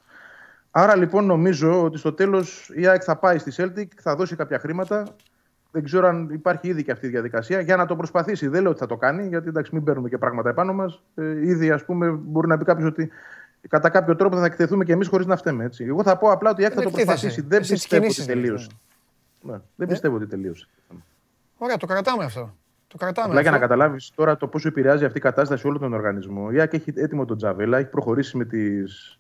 [0.72, 4.60] Άρα λοιπόν νομίζω ότι στο τέλος η ΑΕΚ θα πάει στη Celtic, θα δώσει κάποια
[4.60, 5.04] χρήματα.
[5.72, 8.48] Δεν ξέρω αν υπάρχει ήδη και αυτή η διαδικασία για να το προσπαθήσει.
[8.48, 11.04] Δεν λέω ότι θα το κάνει, γιατί εντάξει, μην παίρνουμε και πράγματα επάνω μας.
[11.16, 13.10] Ε, ήδη, ας πούμε, μπορεί να πει κάποιος ότι
[13.70, 15.64] κατά κάποιο τρόπο θα εκτεθούμε και εμείς χωρίς να φταίμε.
[15.64, 15.84] Έτσι.
[15.84, 17.12] Εγώ θα πω απλά ότι η ΑΕΚ θα το εκτίθεσαι.
[17.12, 17.42] προσπαθήσει.
[17.48, 18.70] Δεν Εσύ τις πιστεύω ότι κινήσεις λες, τελείωσε.
[19.42, 20.68] Ναι, δεν πιστεύω ότι τελείωσε.
[21.58, 22.56] Ωραία, το κρατάμε αυτό.
[22.88, 23.28] Το κρατάμε.
[23.28, 23.68] Απλά για να αυτό.
[23.68, 26.50] καταλάβεις τώρα το πόσο επηρεάζει αυτή η κατάσταση όλο τον οργανισμό.
[26.52, 29.20] Η ΑΕΚ έχει έτοιμο τον Τζαβέλα, έχει προχωρήσει με τις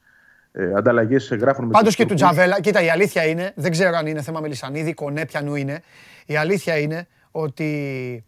[0.59, 2.27] ε, ανταλλαγές γράφων με Πάντως τους και του Τούρκους.
[2.35, 5.81] Τζαβέλα, κοίτα, η αλήθεια είναι, δεν ξέρω αν είναι θέμα Μελισανίδη, κονέ, πιανού είναι.
[6.25, 8.25] Η αλήθεια είναι ότι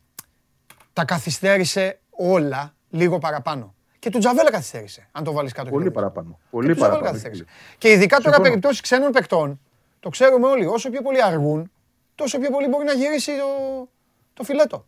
[0.93, 3.73] τα καθυστέρησε όλα λίγο παραπάνω.
[3.99, 5.69] Και του Τζαβέλα καθυστέρησε, αν το βάλεις κάτω.
[5.69, 6.10] Πολύ και το δεις.
[6.11, 6.38] παραπάνω.
[6.41, 7.22] Και Πολύ του Τζαβέλα παραπάνω.
[7.22, 7.45] καθυστέρησε.
[7.77, 8.43] Και ειδικά τώρα Συμφωνώ.
[8.47, 9.60] περιπτώσεις ξένων παικτών,
[9.99, 11.72] το ξέρουμε όλοι, όσο πιο πολύ αργούν,
[12.15, 13.88] τόσο πιο πολύ μπορεί να γυρίσει το,
[14.34, 14.85] το φιλέτο.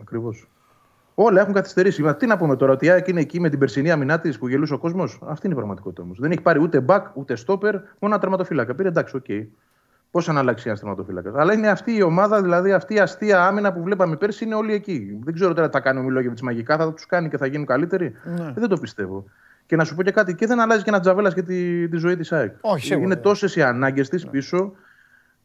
[0.00, 0.49] Ακριβώς.
[1.14, 2.02] Όλα έχουν καθυστερήσει.
[2.02, 4.38] Μα τι να πούμε τώρα, ότι η ΑΕΚ είναι εκεί με την περσινή αμυνά της
[4.38, 6.18] που γελούσε ο κόσμος; Αυτή είναι η πραγματικότητα όμως.
[6.20, 8.74] Δεν έχει πάρει ούτε back ούτε stopper, μόνο ένα τερματοφύλακα.
[8.74, 9.24] Πήρε εντάξει, οκ.
[10.10, 11.32] Πώς να αλλάξει ένας τερματοφύλακα.
[11.36, 14.72] Αλλά είναι αυτή η ομάδα, δηλαδή αυτή η αστεία άμυνα που βλέπαμε πέρσι είναι όλοι
[14.72, 15.18] εκεί.
[15.24, 17.66] Δεν ξέρω τώρα τι θα κάνει ο Μιλόγεβιτς μαγικά, θα τους κάνει και θα γίνουν
[17.66, 18.14] καλύτεροι.
[18.24, 18.44] Ναι.
[18.44, 19.24] Ε, δεν το πιστεύω.
[19.66, 21.96] Και να σου πω και κάτι, και δεν αλλάζει και ένα τζαβέλας και τη, τη
[21.96, 22.54] ζωή της ΑΕΚ.
[22.60, 23.04] Όχι, σίγουρα.
[23.04, 24.72] Είναι τόσες οι ανάγκες της πίσω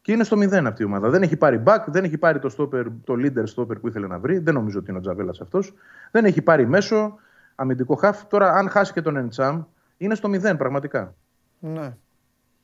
[0.06, 1.10] και είναι στο μηδέν αυτή η ομάδα.
[1.10, 4.20] Δεν έχει πάρει back, δεν έχει πάρει το, stopper, το leader stopper που ήθελε να
[4.20, 4.38] βρει.
[4.38, 5.74] Δεν νομίζω ότι είναι ο Τζαβέλας αυτός.
[6.12, 7.16] Δεν έχει πάρει μέσο,
[7.56, 8.26] αμυντικό χαφ.
[8.26, 9.64] Τώρα, αν χάσει και τον Εντσάμ,
[9.98, 11.16] είναι στο μηδέν πραγματικά.
[11.60, 11.94] Ναι.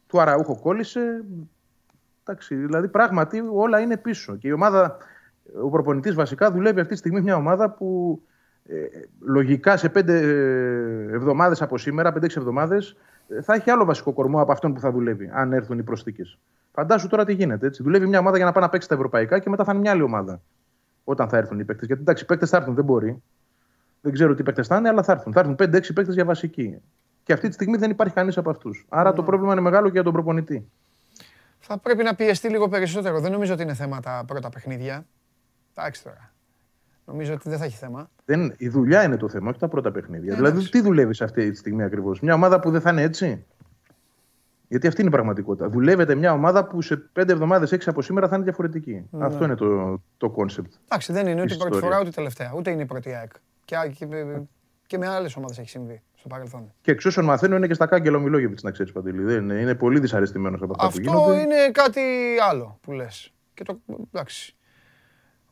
[0.07, 1.23] Του Αραούχο κόλλησε.
[2.23, 4.35] Εντάξει, δηλαδή πράγματι όλα είναι πίσω.
[4.35, 4.97] Και η ομάδα,
[5.63, 8.22] ο προπονητής βασικά δουλεύει αυτή τη στιγμή μια ομάδα που
[8.65, 8.76] ε,
[9.19, 10.18] λογικά σε πέντε
[11.11, 12.95] εβδομάδες από σήμερα, 5-6 εβδομάδες,
[13.41, 16.38] θα έχει άλλο βασικό κορμό από αυτόν που θα δουλεύει, αν έρθουν οι προσθήκες.
[16.72, 17.68] Φαντάσου τώρα τι γίνεται.
[17.68, 17.84] Έτσι.
[17.84, 19.91] Δουλεύει μια ομάδα για να πάει να παίξει τα ευρωπαϊκά και μετά θα είναι μια
[19.91, 20.41] άλλη ομάδα.
[21.03, 21.88] Όταν θα έρθουν οι παίκτες.
[21.88, 23.23] Γιατί εντάξει, οι παίκτες θα έρθουν, δεν μπορεί.
[24.02, 25.34] Δεν ξέρω τι παίκτες θα είναι, αλλά θα έρθουν.
[25.34, 26.81] Θα έρθουν 5-6 παίκτες για βασική.
[27.23, 28.85] Και αυτή τη στιγμή δεν υπάρχει κανείς από αυτούς.
[28.89, 30.69] Άρα το πρόβλημα είναι μεγάλο και για τον προπονητή.
[31.60, 33.19] Θα πρέπει να πιεστεί λίγο περισσότερο.
[33.19, 35.06] Δεν νομίζω ότι είναι θέμα τα πρώτα παιχνίδια.
[35.76, 36.34] Εντάξει τώρα.
[37.06, 38.10] Νομίζω ότι δεν θα έχει θέμα.
[38.26, 40.31] Δεν, η δουλειά είναι το θέμα, όχι τα πρώτα παιχνίδια.
[40.31, 40.72] Ε, δηλαδή, εντάξει.
[40.72, 43.45] τι δουλεύεις αυτή τη στιγμή ακριβώς; Μια ομάδα που δεν θα είναι έτσι;
[44.72, 45.69] Γιατί αυτή είναι η πραγματικότητα.
[45.69, 49.07] Δουλεύετε μια ομάδα που σε πέντε εβδομάδες, έξι από σήμερα θα είναι διαφορετική.
[49.11, 49.26] Ναι.
[49.26, 50.73] Αυτό είναι το, το concept.
[50.85, 51.81] Εντάξει, δεν είναι ούτε η πρώτη ιστορίας.
[51.84, 52.53] φορά ούτε η τελευταία.
[52.56, 53.31] Ούτε είναι η πρώτη ΑΕΚ.
[53.65, 54.07] Και, και,
[54.88, 56.73] και με άλλες ομάδες έχει συμβεί στο παρελθόν.
[56.81, 59.23] Και εξ όσων μαθαίνω είναι και στα κάγκελα ο Μιλόγεβιτς, να ξέρεις Παντελή.
[59.23, 61.41] Δεν είναι, είναι πολύ δυσαρεστημένος από αυτά που Αυτό γίνονται.
[61.41, 62.02] είναι κάτι
[62.49, 63.34] άλλο που λες.
[63.53, 63.80] Και το.
[64.14, 64.56] Εντάξει.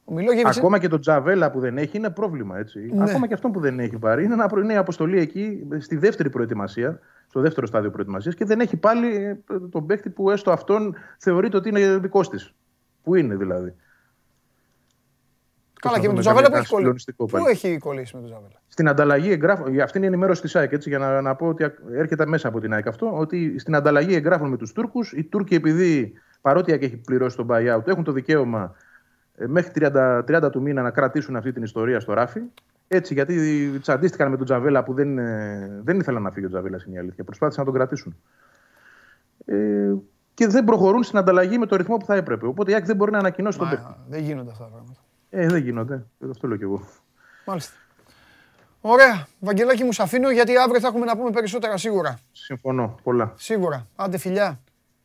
[0.03, 2.57] Ο Μιλόγεβιτς Ακόμα και το Τζαβέλα που δεν έχει είναι πρόβλημα.
[2.57, 2.79] Έτσι.
[2.93, 3.03] Ναι.
[3.03, 5.95] Ακόμα και αυτό που δεν έχει πάρει είναι, ένα, προ- είναι η αποστολή εκεί στη
[5.97, 9.37] δεύτερη προετοιμασία, στο δεύτερο στάδιο προετοιμασίας και δεν έχει πάλι ε,
[9.71, 12.53] τον παίχτη που έστω αυτόν θεωρείται ότι είναι δικός της.
[13.03, 13.75] Που είναι δηλαδή;
[15.81, 16.75] Καλά, και με τον Προσπαθούμε Ζαβέλα να που έχει κολλήσει.
[16.75, 17.45] συγκλονιστικό Πού πάλι.
[17.49, 18.61] έχει κολλήσει με τον Ζαβέλα.
[18.67, 21.71] Στην ανταλλαγή εγγράφων, αυτή είναι η ενημέρωση της ΑΕΚ, έτσι, για να, να πω ότι
[21.91, 25.55] έρχεται μέσα από την ΑΕΚ αυτό, ότι στην ανταλλαγή εγγράφων με τους Τούρκους, οι Τούρκοι
[25.55, 28.75] επειδή παρότι η ΑΕΚ έχει πληρώσει τον buyout, έχουν το δικαίωμα
[29.35, 32.39] ε, μέχρι 30, 30 του μήνα να κρατήσουν αυτή την ιστορία στο ράφι.
[32.91, 36.83] Έτσι, γιατί τσαντίστηκαν με τον Τζαβέλα που δεν, ε, δεν ήθελαν να φύγει ο Τζαβέλας,
[36.83, 37.23] είναι η αλήθεια.
[37.23, 38.15] Προσπάθησαν να τον κρατήσουν.
[39.45, 39.93] Ε,
[40.33, 42.45] και δεν προχωρούν στην ανταλλαγή με το ρυθμό που θα έπρεπε.
[42.45, 43.83] Οπότε η ΑΕΚ δεν μπορεί να ανακοινώσει τον παίκτη.
[43.83, 44.99] Μα, δεν γίνονται αυτά τα πράγματα.
[45.29, 45.93] Ε, δεν γίνονται.
[46.19, 46.87] Ε, Αυτό λέω κι εγώ.
[47.45, 47.73] Μάλιστα.
[48.81, 49.27] Ωραία.
[49.39, 52.19] Βαγγελάκη μου, σ' αφήνω γιατί αύριο θα έχουμε να πούμε περισσότερα σίγουρα.
[52.31, 52.99] Συμφωνώ.
[53.03, 53.33] Πολλά.
[53.35, 53.87] Σίγουρα.
[53.95, 54.59] Άντε φιλιά.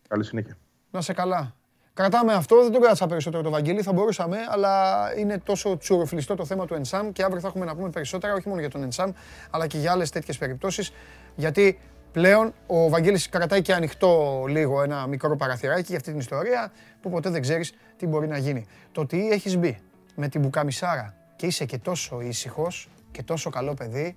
[0.08, 0.56] Καλή συνέχεια.
[0.90, 1.54] Να σε καλά.
[1.94, 6.44] Κρατάμε αυτό, δεν το κράτησα περισσότερο το Βαγγέλη, θα μπορούσαμε, αλλά είναι τόσο τσουροφλιστό το
[6.44, 9.10] θέμα του Ενσάμ και αύριο θα έχουμε να πούμε περισσότερα, όχι μόνο για τον Ενσάμ,
[9.50, 10.92] αλλά και για άλλες τέτοιες περιπτώσεις,
[11.34, 11.78] γιατί
[12.12, 16.72] πλέον ο Βαγγέλης κρατάει και ανοιχτό λίγο ένα μικρό παραθυράκι για αυτή την ιστορία,
[17.02, 18.66] που ποτέ δεν ξέρεις τι μπορεί να γίνει.
[18.92, 19.78] Το ότι έχεις μπει
[20.14, 24.16] με την μπουκαμισάρα και είσαι και τόσο ήσυχος και τόσο καλό παιδί,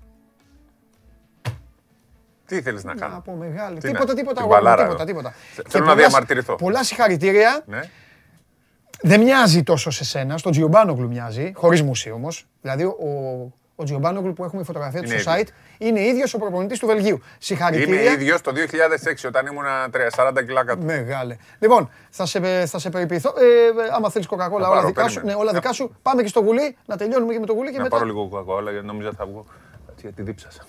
[2.48, 3.78] Τι θέλεις να κάνω; από μεγάλη.
[3.80, 5.12] Τι να- Τίποτα, τίποτα, την αγόρι μου, μπαλάρα τίποτα, εδώ.
[5.12, 5.34] τίποτα.
[5.56, 6.56] Θε- Και Θέλω να πολλά- διαμαρτυρηθώ.
[6.56, 7.64] Πολλά συγχαρητήρια.
[7.66, 7.82] Ναι.
[9.02, 12.48] Δεν μοιάζει τόσο σε σένα, στον Τζιομπάνογλου μοιάζει, χωρίς μουσεί όμως.
[12.62, 15.48] Δηλαδή, ο, ο Τζιομπάνογλου που έχουμε η φωτογραφία του Είναι στο site
[15.78, 17.16] είναι ίδιος ο προπονητής του Βελγίου.
[17.16, 18.12] Είμαι Συγχαρητήρια.
[18.12, 19.64] ίδιος το 2006 όταν ήμουν
[20.16, 20.86] 40 κιλά κάτω.
[20.86, 21.38] Μεγάλε.
[21.60, 23.30] Λοιπόν, θα σε, θα σε περιποιηθώ.
[23.30, 23.44] Ε,
[23.96, 25.14] άμα θέλεις κοκακόλα, Να όλα πάρω, δικά σου.
[25.14, 25.36] περίμενε.
[25.38, 25.96] Ναι, όλα δικά σου.
[26.02, 27.96] Πάμε και στο γουλί, να τελειώνουμε και με το γουλί και Να μετά.
[27.96, 29.46] πάρω λίγο κοκακόλα γιατί νόμιζα θα βγω.
[29.92, 30.62] Έτσι, γιατί δίψασα.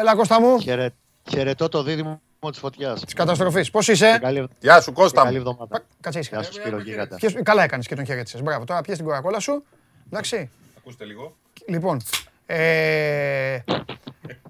[0.00, 0.90] Έλα, Κώστα μου, Χαιρε...
[1.30, 2.20] Χαιρετώ το δίδυμο
[2.50, 3.04] της φωτιάς.
[3.04, 3.70] της καταστροφής.
[3.70, 5.38] Πώς είσαι, Καλή, Γεια σου Κώστα καλή μου.
[5.38, 5.82] εβδομάδα.
[6.00, 6.40] Κάτσε ήσυχα.
[6.40, 7.16] Γεια σου Σπύρο Γίγαντα.
[7.16, 8.38] Πιες- Καλά έκανες και τον χαιρέτησε.
[8.42, 9.64] Μπράβο, τώρα πιες την κοκακόλα σου.
[10.06, 10.50] Εντάξει.
[10.78, 11.36] Ακούστε λίγο.
[11.68, 12.00] Λοιπόν,
[12.46, 13.58] ε,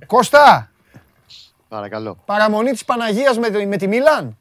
[0.07, 0.71] Κώστα,
[1.69, 2.23] Παρακαλώ.
[2.25, 4.39] παραμονή της Παναγίας με, τη- με τη Μίλαν.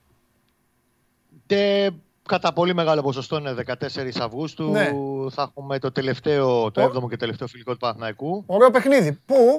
[1.45, 1.91] Και
[2.27, 4.71] κατά πολύ μεγάλο ποσοστό είναι 14 Αυγούστου.
[4.71, 4.89] Ναι.
[5.29, 8.43] Θα έχουμε το τελευταίο, το Ο- 7ο και τελευταίο φιλικό του Παναθηναϊκού.
[8.45, 9.19] Ωραίο παιχνίδι.
[9.25, 9.57] Πού;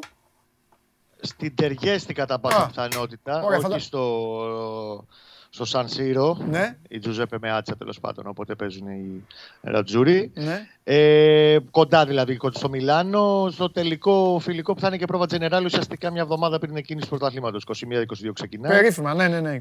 [1.21, 2.67] Στην Τεργέστη κατά πάσα Α.
[2.67, 3.43] πιθανότητα.
[3.43, 5.05] Ωραία, όχι φαντα- στο,
[5.51, 6.39] στο Σαν Σύρο.
[6.49, 8.27] Ναι, Η Τζουζέπε με άτσα τέλος πάντων.
[8.27, 9.25] Οπότε παίζουν οι
[9.63, 10.31] Ρατζούρι.
[10.35, 10.67] ναι.
[10.85, 15.65] Ε, κοντά δηλαδή κοντά στο Μιλάνο, στο τελικό φιλικό που θα είναι και πρόβα Τζενεράλ
[15.65, 17.59] ουσιαστικά μια εβδομάδα πριν εκείνη του πρωταθλήματο.
[17.67, 18.73] 21-22 ξεκινάει.
[18.73, 19.57] Περίφημα, ναι, ναι, ναι.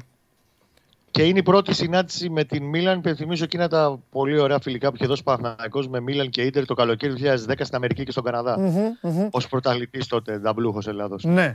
[1.10, 2.98] Και είναι η πρώτη συνάντηση με την Μίλαν.
[2.98, 6.64] Υπενθυμίζω εκείνα τα πολύ ωραία φιλικά που είχε δώσει ο Παναθηναϊκός με Μίλαν και Ίντερ
[6.64, 8.58] το καλοκαίρι του 2010 στην Αμερική και στον Καναδά.
[8.58, 9.28] Μμμ, μμμ.
[9.30, 11.24] Ω πρωταθλητή τότε, δαμπλούχο Ελλάδος.
[11.24, 11.54] Ναι.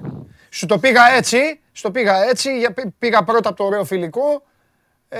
[0.49, 1.37] Σου το πήγα έτσι,
[1.71, 4.43] στο πήγα έτσι, για- πή- πήγα πρώτα από το ωραίο φιλικό,
[5.09, 5.19] ε,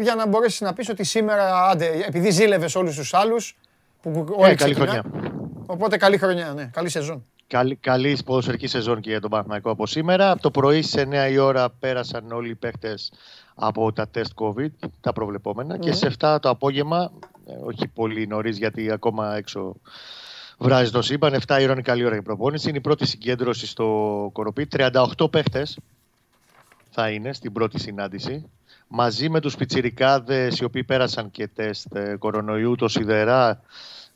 [0.00, 3.56] για να μπορέσεις να πεις ότι σήμερα, άντε, επειδή ζήλευες όλους τους άλλους,
[4.02, 5.32] που που- όλοι Ε, καλή ξεκινά- χρονιά.
[5.66, 7.24] Οπότε καλή χρονιά, ναι, καλή σεζόν.
[7.46, 10.30] Καλή, καλή ποδοσφαιρική σεζόν και για τον Παναθηναϊκό από σήμερα.
[10.30, 12.94] Από το πρωί σε 9 η ώρα πέρασαν όλοι οι παίχτε
[13.64, 15.78] από τα τεστ COVID, τα προβλεπόμενα.
[15.78, 17.12] Και σε 7 το απόγευμα,
[17.46, 19.74] ε, όχι πολύ νωρίς γιατί ακόμα έξω
[20.58, 22.68] βράζει το σύμπαν, 7 η ώρα είναι καλή ώρα για προπόνηση.
[22.68, 24.68] Είναι η πρώτη συγκέντρωση στο Κοροπή.
[24.76, 25.78] 38 παίχτες
[26.90, 28.50] θα είναι στην πρώτη συνάντηση.
[28.88, 33.62] Μαζί με τους πιτσιρικάδες οι οποίοι πέρασαν και τεστ ε, κορονοϊού, το Σιδερά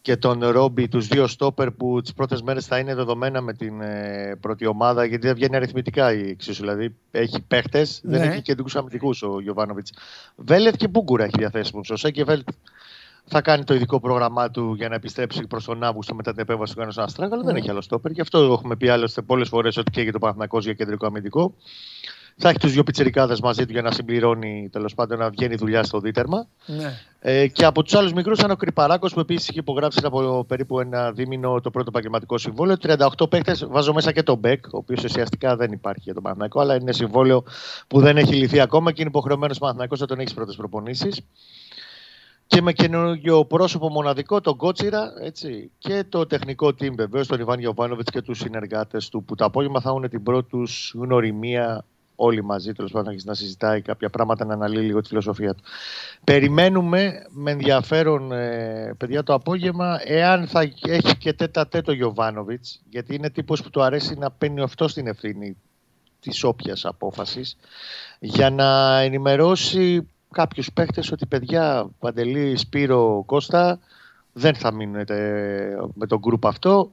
[0.07, 3.81] και τον Ρόμπι, τους δύο στόπερ που τις πρώτες μέρες θα είναι δεδομένα με την
[3.81, 6.61] ε, πρώτη ομάδα γιατί δεν βγαίνει αριθμητικά η εξίσου.
[6.61, 8.27] Δηλαδή έχει παίχτες, δεν Ναι.
[8.27, 9.93] έχει κεντρικούς αμυντικούς ο Γιωβάνοβιτς.
[10.37, 11.91] Βέλετ και Μπούγκουρα έχει διαθέσιμους.
[11.91, 12.49] Ο Σέκεβελτ
[13.25, 16.75] θα κάνει το ειδικό πρόγραμμά του για να επιστρέψει προς τον Αύγουστο μετά την επέμβαση
[16.75, 18.11] του Κάνου Αστράγκα, αλλά δεν έχει άλλο στόπερ.
[18.11, 21.55] Γι' αυτό έχουμε πει άλλωστε πολλές φορές ότι καίγεται το Παναθηναϊκός για κεντρικό αμυντικό.
[22.39, 25.83] Θα έχει τους δύο πιτσερικάδε μαζί του για να συμπληρώνει τέλος πάντων να βγαίνει δουλειά
[25.83, 26.47] στο δίτερμα.
[26.67, 26.99] Ναι.
[27.21, 30.81] Ε, και από τους άλλους μικρούς ήταν ο Κρυπαράκος που επίσης είχε υπογράψει από περίπου
[30.81, 32.77] ένα δίμηνο το πρώτο επαγγελματικό συμβόλαιο.
[32.83, 36.61] 38 παίχτε, βάζω μέσα και τον Μπέκ, ο οποίος ουσιαστικά δεν υπάρχει για τον Παναθηναϊκό,
[36.61, 37.45] αλλά είναι συμβόλαιο
[37.87, 40.57] που δεν έχει λυθεί ακόμα και είναι υποχρεωμένος ο Παναθηναϊκός να τον έχει στις πρώτες
[40.57, 41.21] προπονήσεις.
[42.47, 47.59] Και με καινούργιο πρόσωπο μοναδικό, τον Κότσιρα, έτσι, και το τεχνικό team βεβαίως, τον Ιβάν
[47.59, 50.63] Γιωβάνοβιτς και τους συνεργάτες του, που το απόγευμα θα έχουν την πρώτη του
[50.95, 51.85] γνωριμία
[52.17, 55.63] όλοι μαζί, τέλος πάντων, να συζητάει κάποια πράγματα, να αναλύει λίγο τη φιλοσοφία του.
[56.25, 63.15] Περιμένουμε με ενδιαφέρον, ε, παιδιά, το απόγευμα, εάν θα έχει και τέτα τέτο Γιωβάνοβιτς, γιατί
[63.15, 65.57] είναι τύπος που του αρέσει να παίρνει αυτό την ευθύνη
[66.21, 67.57] της όποιας απόφασης,
[68.19, 73.79] για να ενημερώσει κάποιους παίχτες ότι παιδιά, Παντελή, Σπύρο, Κώστα,
[74.33, 75.15] δεν θα μείνετε
[75.95, 76.91] με τον γκρουπ αυτό.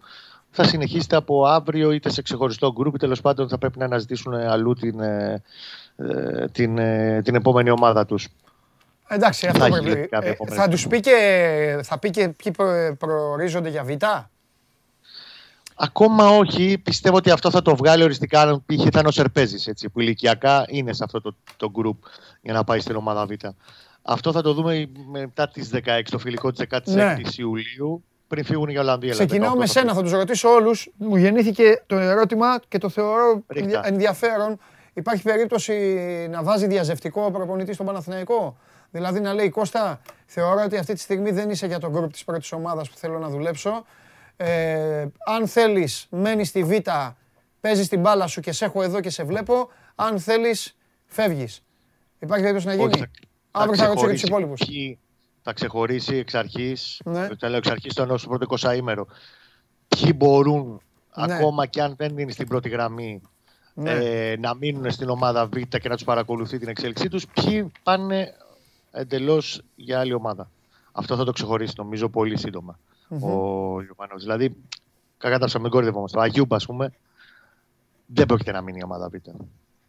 [0.56, 4.74] Θα συνεχίσετε από αύριο είτε σε ξεχωριστό γκρουπ, τέλος πάντων θα πρέπει να αναζητήσουν αλλού
[4.74, 5.42] την, ε,
[5.96, 8.28] ε, την, ε, την επόμενη ομάδα τους.
[9.08, 9.90] Εντάξει, αυτό Θα έχει πρέπει.
[9.90, 13.84] λεφτά κάποια Ε, επόμενη θα τους πει και, θα πει και ποιοι προ- προορίζονται για
[13.84, 13.90] Β;
[15.76, 16.78] Ακόμα όχι.
[16.78, 18.86] Πιστεύω ότι αυτό θα το βγάλει οριστικά αν π.χ.
[18.86, 22.10] ήταν ο Σερπέζης, που ηλικιακά είναι σε αυτό το, το group
[22.42, 23.32] για να πάει στην ομάδα Β.
[24.02, 27.16] Αυτό θα το δούμε μετά τις 16, το φιλικό της 16 Ναι.
[27.38, 29.12] Ιουλίου, πριν φύγουν για Ολλανδία.
[29.12, 30.90] δηλαδή, Ξεκινάω 18 με θα σένα, θα τους ρωτήσω όλους.
[30.98, 33.60] Μου γεννήθηκε το ερώτημα και το θεωρώ Ρίχτα.
[33.64, 34.60] ενδια- ενδιαφέρον.
[34.94, 35.74] Υπάρχει περίπτωση
[36.32, 38.58] να βάζει διαζευτικό προπονητής στον Παναθηναϊκό;
[38.92, 42.24] Δηλαδή να λέει Κώστα, θεωρώ ότι αυτή τη στιγμή δεν είσαι για τον γκρουπ της
[42.24, 43.86] πρώτης ομάδας που θέλω να δουλέψω.
[44.38, 46.72] Ε, αν θέλεις, μένεις στη Β
[47.60, 49.70] παίζεις την μπάλα σου και σε έχω εδώ και σε βλέπω.
[49.96, 51.64] Αν θέλεις, φεύγεις.
[52.20, 53.06] Υπάρχει περίπτωση να Όχι, γίνει;
[53.52, 54.60] Αύριο θα ρωτήσω και τους ξεχωρίσει υπόλοιπους.
[55.44, 57.02] Ποιοι Θα ξεχωρίσει εξ αρχής.
[57.06, 57.28] Ναι.
[57.36, 59.06] Τα λέω εξ αρχής το εννοώ στο πρώτο 20ήμερο.
[59.88, 60.82] Ποιοι μπορούν,
[61.16, 61.34] Ναι.
[61.34, 63.22] ακόμα και αν δεν είναι στην πρώτη γραμμή,
[63.74, 63.92] Ναι.
[63.92, 67.28] ε, να μείνουν στην ομάδα Β και να τους παρακολουθεί την εξέλιξή τους.
[67.28, 68.34] Ποιοι πάνε
[68.92, 70.50] εντελώς για άλλη ομάδα.
[70.92, 72.80] Αυτό θα το ξεχωρίσει νομίζω πολύ σύντομα
[73.10, 73.28] ο
[73.82, 74.18] Ιωβάνο.
[74.18, 74.56] Δηλαδή,
[75.18, 76.18] κακά τα ψάχνουμε, μην κορυδευόμαστε.
[76.18, 76.94] Ο Αγιούμπ, ας πούμε,
[78.06, 79.14] δεν πρόκειται να μείνει η ομάδα Β.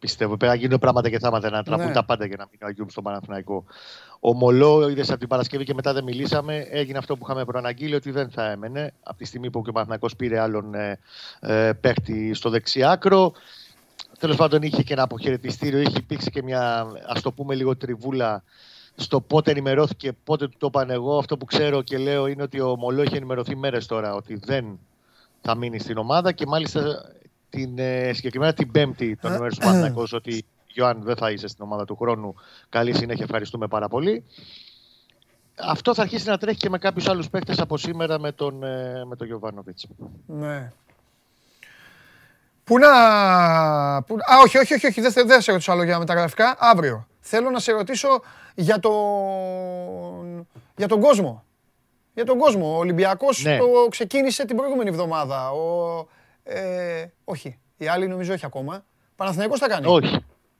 [0.05, 1.93] Πιστεύω πρέπει να γίνουν πράγματα και θάματα, να τραβούν Ναι.
[1.93, 3.63] τα πάντα για να μείνει ο Αγιούμπ στο Παναθηναϊκό.
[4.19, 7.95] Ο Μολό, είδες από την Παρασκευή και μετά δεν μιλήσαμε, έγινε αυτό που είχαμε προαναγγείλει
[7.95, 8.93] ότι δεν θα έμενε.
[9.03, 10.99] Από τη στιγμή που και ο Παναθηναϊκός πήρε άλλον ε,
[11.39, 13.33] ε, παίχτη στο δεξιάκρο.
[14.19, 18.43] Τέλος πάντων, είχε και ένα αποχαιρετιστήριο, είχε υπήρξει και μια ας το πούμε λίγο τριβούλα
[18.95, 21.17] στο πότε ενημερώθηκε, πότε του το είπαν εγώ.
[21.17, 24.79] Αυτό που ξέρω και λέω είναι ότι ο Μολό έχει ενημερωθεί μέρες τώρα ότι δεν
[25.41, 26.81] θα μείνει στην ομάδα και μάλιστα
[27.55, 31.63] την, ε, συγκεκριμένα την Πέμπτη τον ενημέρωσε ο Παναθηναϊκός ότι Ιωάνν δεν θα είσαι στην
[31.63, 32.35] ομάδα του χρόνου.
[32.69, 34.23] Καλή συνέχεια, ευχαριστούμε πάρα πολύ.
[35.55, 39.05] Αυτό θα αρχίσει να τρέχει και με κάποιους άλλους παίκτες από σήμερα με τον, ε,
[39.05, 39.87] με τον Γιωβάνοβιτς.
[40.25, 40.71] Ναι.
[42.63, 42.89] Πού να...
[44.03, 44.15] Πού...
[44.15, 45.01] Α, όχι, όχι, όχι, όχι.
[45.01, 46.55] Δεν, θε- δεν σε ρωτήσω άλλο για μεταγραφικά.
[46.59, 47.07] Αύριο.
[47.19, 48.21] Θέλω να σε ρωτήσω
[48.55, 48.91] για, το...
[50.75, 51.43] για τον κόσμο.
[52.13, 52.73] Για τον κόσμο.
[52.73, 53.57] Ο Ολυμπιακός Ναι.
[53.57, 55.51] το ξεκίνησε την προηγούμενη εβδομάδα.
[55.51, 56.07] Ο...
[56.47, 57.59] Ε, όχι.
[57.77, 58.85] Οι άλλοι νομίζω όχι ακόμα.
[59.15, 59.85] Παναθηναϊκός θα κάνει.
[59.87, 60.15] Όχι.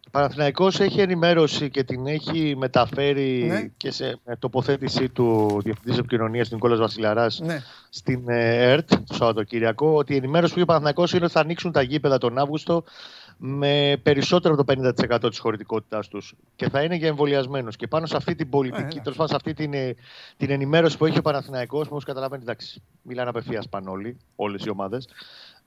[0.08, 3.68] Ο Παναθηναϊκός έχει ενημέρωση και την έχει μεταφέρει Ναι.
[3.78, 7.62] και σε με τοποθέτησή του Διευθυντής Επικοινωνίας Νικόλας Βασιλαράς Ναι.
[7.90, 11.40] στην ε, ΕΡΤ το Σαββατοκύριακο ότι η ενημέρωση που είχε ο Παναθηναϊκός είναι ότι θα
[11.40, 12.84] ανοίξουν τα γήπεδα τον Αύγουστο
[13.38, 17.76] με περισσότερο από το 50% της χωρητικότητάς τους και θα είναι για εμβολιασμένους.
[17.76, 19.00] Και πάνω σε αυτή την πολιτική, εντάξει.
[19.00, 19.96] τέλος πάντων σε αυτή την, ε,
[20.38, 24.70] την ενημέρωση που έχει ο Παναθηναϊκός, όπως καταλαβαίνετε, εντάξει, μιλάνε απευθείας πάνε όλοι, όλες οι
[24.70, 25.08] ομάδες,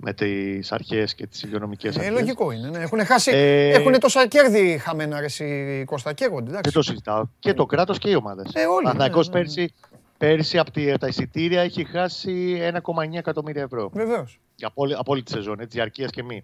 [0.01, 2.15] με τις αρχές και τις υγειονομικές Ε, αρχές.
[2.21, 2.69] λογικό είναι.
[2.69, 2.79] Ναι.
[2.79, 3.31] Έχουν χάσει.
[3.35, 6.13] Ε, Έχουν τόσα κέρδη χαμένα ρε, εσύ, Κώστα.
[6.13, 6.45] Καίγονται.
[6.45, 6.73] Δεν Εντάξει.
[6.73, 7.25] το συζητάω.
[7.39, 8.51] Και το κράτος και οι ομάδες.
[8.55, 9.45] Ε, όλοι, Ο Παναθηναϊκός ναι, ναι, ναι.
[9.45, 9.75] πέρσι,
[10.19, 13.91] πέρσι από τη- τα εισιτήρια έχει χάσει 1,9 εκατομμύρια ευρώ.
[13.93, 14.41] Βεβαίως.
[14.57, 16.43] Για από, όλη- από όλη τη σεζόν, έτσι, διαρκείας και μη.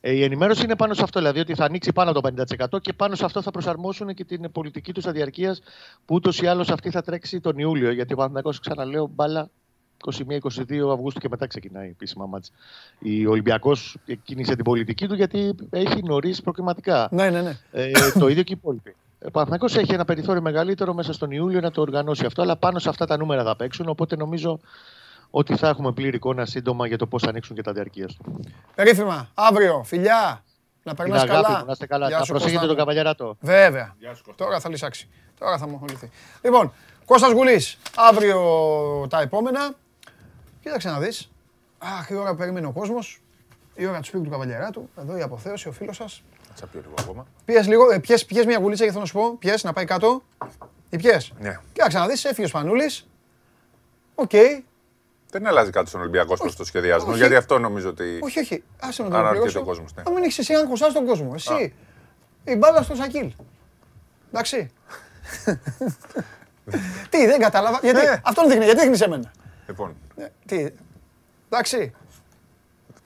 [0.00, 2.78] Ε, η ενημέρωση είναι πάνω σε αυτό, δηλαδή ότι θα ανοίξει πάνω από το 50%
[2.80, 5.56] και πάνω σε αυτό θα προσαρμόσουν και την πολιτική τους διαρκεία
[6.04, 7.90] που ούτως ή άλλως αυτή θα τρέξει τον Ιούλιο.
[7.90, 9.50] Γιατί ο Παναθηναϊκός, ξαναλέω, μπάλα
[10.04, 12.52] 21-22 Αυγούστου και μετά ξεκινάει επίσημα μάτς.
[13.26, 17.08] Ο Ολυμπιακός κίνησε την πολιτική του γιατί έχει νωρίς προκριματικά.
[17.10, 17.58] Ναι, ναι, ναι.
[17.72, 18.96] Ε, το ίδιο και οι υπόλοιποι.
[19.24, 22.78] Ο Παναθηναϊκός έχει ένα περιθώριο μεγαλύτερο μέσα στον Ιούλιο να το οργανώσει αυτό, αλλά πάνω
[22.78, 23.88] σε αυτά τα νούμερα θα παίξουν.
[23.88, 24.60] Οπότε νομίζω
[25.30, 28.16] ότι θα έχουμε πλήρη εικόνα σύντομα για το πώς θα ανοίξουν και τα διαρκεία τους.
[28.74, 29.28] Περίφημα.
[29.34, 29.82] Αύριο.
[29.84, 30.42] Φιλιά.
[30.82, 31.58] Να Την περνάς αγάπη καλά.
[31.58, 32.08] μου, να είστε καλά.
[32.08, 32.68] Γεια Να σου, προσέχετε Κώστα.
[32.74, 33.36] τον καβαλιαράτο.
[33.40, 33.96] Βέβαια.
[34.36, 35.08] Τώρα θα λυσάξει.
[35.38, 36.10] Τώρα θα μου ασχοληθεί.
[36.42, 36.72] Λοιπόν,
[37.04, 38.40] Κώστας Γουλής, αύριο
[39.10, 39.74] τα επόμενα.
[40.68, 41.30] Κοίταξε να δεις.
[41.78, 43.20] Αχ, η ώρα που περιμένει ο κόσμος.
[43.74, 44.88] Η ώρα του σπίτι του καβαλιαράτου.
[45.00, 46.22] Εδώ η αποθέωση, ο φίλος σας.
[46.54, 47.26] Θα πιω λίγο ακόμα.
[47.44, 49.36] Πιες λίγο, ε, πιες, πιες μια γουλίτσα για θέλω να σου πω.
[49.38, 50.22] Πιες, να πάει κάτω.
[50.90, 51.32] Ή πιες.
[51.40, 51.58] Ναι.
[51.72, 53.08] Κοίταξε να δεις, έφυγε ο Σπανούλης.
[54.14, 54.30] Οκ.
[55.30, 57.18] Δεν αλλάζει κάτι στον Ολυμπιακό προ το σχεδιασμό, όχι.
[57.18, 58.18] γιατί αυτό νομίζω ότι.
[58.22, 58.62] Όχι, όχι.
[58.80, 59.60] Άσε να το Αναρωτιέται ολοκληρώσω.
[59.60, 60.02] ο κόσμος, ναι.
[60.02, 61.30] Να μην έχεις εσύ άγχος, άσε τον κόσμο.
[61.34, 61.74] Εσύ.
[62.44, 63.32] Η μπάλα στο σακίλ.
[64.32, 64.70] Εντάξει.
[67.10, 67.78] Τι, δεν κατάλαβα.
[67.82, 68.20] Γιατί, Ναι.
[68.24, 69.32] αυτόν δείχνει, γιατί δείχνεις εμένα.
[69.68, 70.66] Λοιπόν, Ε, Τι,
[71.50, 71.92] εντάξει.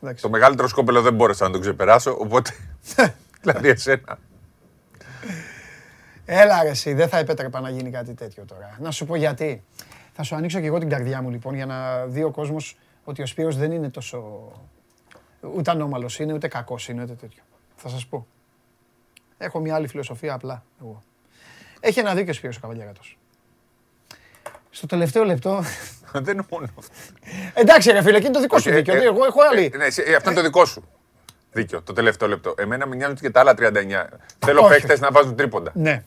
[0.02, 0.22] Εντάξει.
[0.22, 2.50] το μεγαλύτερο σκόπελο δεν μπόρεσα να το ξεπεράσω, οπότε.
[3.40, 4.18] δηλαδή εσένα.
[6.24, 8.76] Έλα ρε εσύ, δεν θα επέτρεπα να γίνει κάτι τέτοιο τώρα.
[8.80, 9.64] Να σου πω γιατί.
[10.12, 13.22] Θα σου ανοίξω και εγώ την καρδιά μου λοιπόν για να δει ο κόσμος ότι
[13.22, 14.50] ο Σπύρος δεν είναι τόσο...
[15.54, 17.42] Ούτε ανώμαλος είναι, ούτε κακός είναι, ούτε τέτοιο.
[17.76, 18.26] Θα σας πω.
[19.38, 21.02] Έχω μια άλλη φιλοσοφία απλά εγώ.
[21.80, 23.18] Έχει ένα δίκιο ο Σπύρος ο Καβαλιαράτος.
[24.70, 25.62] Στο τελευταίο λεπτό...
[26.26, 26.92] δεν είναι μόνο αυτό.
[27.54, 28.94] Εντάξει ρε φίλε, και είναι το δικό σου Όχι, δίκιο.
[28.94, 29.70] ε, ε, Εγώ έχω άλλη.
[29.74, 30.88] ε, ναι, εσύ- ε, αυτό είναι το δικό σου.
[31.52, 32.54] Δίκιο, το τελευταίο λεπτό.
[32.58, 34.08] Εμένα με νοιάζουν και τα άλλα 39.
[34.38, 34.68] Θέλω Όχι.
[34.70, 35.70] παίχτε να βάζουν τρίποντα.
[35.74, 36.02] Ναι.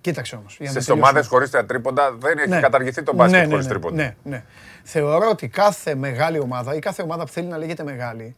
[0.00, 0.56] Κοίταξε όμως.
[0.56, 1.06] για να Στι τελειώσουμε.
[1.08, 2.60] ομάδες χωρίς τα τρίποντα δεν έχει Ναι.
[2.60, 3.94] καταργηθεί το μπάσκετ Ναι, ναι, χωρίς ναι, τρίποντα.
[3.96, 4.44] Ναι, ναι.
[4.82, 8.36] Θεωρώ ότι κάθε μεγάλη ομάδα ή κάθε ομάδα που θέλει να λέγεται μεγάλη,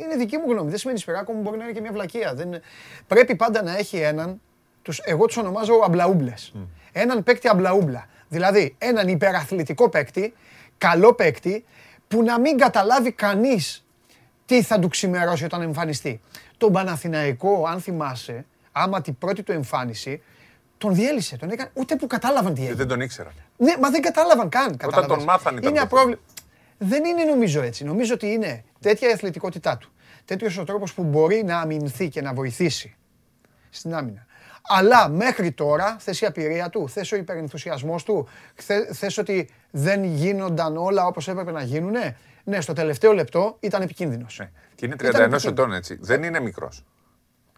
[0.00, 0.68] είναι δική μου γνώμη.
[0.70, 2.34] Δεν σημαίνει σπυράκο μου, μπορεί να είναι και μια βλακεία.
[2.34, 2.60] Δεν...
[3.06, 4.40] Πρέπει πάντα να έχει έναν,
[4.82, 6.52] τους, εγώ τους ονομάζω αμπλαούμπλες.
[6.92, 8.06] Έναν παίκτη αμπλαούμπλα.
[8.32, 10.34] Δηλαδή έναν υπεραθλητικό παίκτη,
[10.78, 11.64] καλό παίκτη,
[12.08, 13.84] που να μην καταλάβει κανείς
[14.46, 16.20] τι θα του ξημερώσει όταν εμφανιστεί.
[16.56, 20.22] Τον Παναθηναϊκό, αν θυμάσαι, άμα την πρώτη του εμφάνιση,
[20.78, 21.36] τον διέλυσε.
[21.36, 22.76] Τον έκανε, ούτε που κατάλαβαν τι Ε, έγινε.
[22.76, 23.32] Δεν τον ήξερα.
[23.56, 24.76] Ναι, μα δεν κατάλαβαν καν.
[24.86, 26.18] Όταν τον μάθανε ήταν Είναι το απρόβλη...
[26.78, 27.84] Δεν είναι νομίζω έτσι.
[27.84, 29.92] Νομίζω ότι είναι τέτοια η αθλητικότητά του.
[30.24, 32.96] Τέτοιος ο τρόπος που μπορεί να αμυνθεί και να βοηθήσει
[33.70, 34.26] στην άμυνα.
[34.68, 40.04] Αλλά μέχρι τώρα θες η απειρία του, θες ο υπερενθουσιασμός του, θε- θες ότι δεν
[40.04, 44.36] γίνονταν όλα όπως έπρεπε να γίνουνε; Ναι, στο τελευταίο λεπτό ήταν επικίνδυνος.
[44.38, 44.50] Ναι.
[44.74, 45.44] Και είναι Ήταν 31 επικίνδυνος.
[45.46, 45.98] ετών έτσι.
[46.00, 46.84] Δεν είναι μικρός.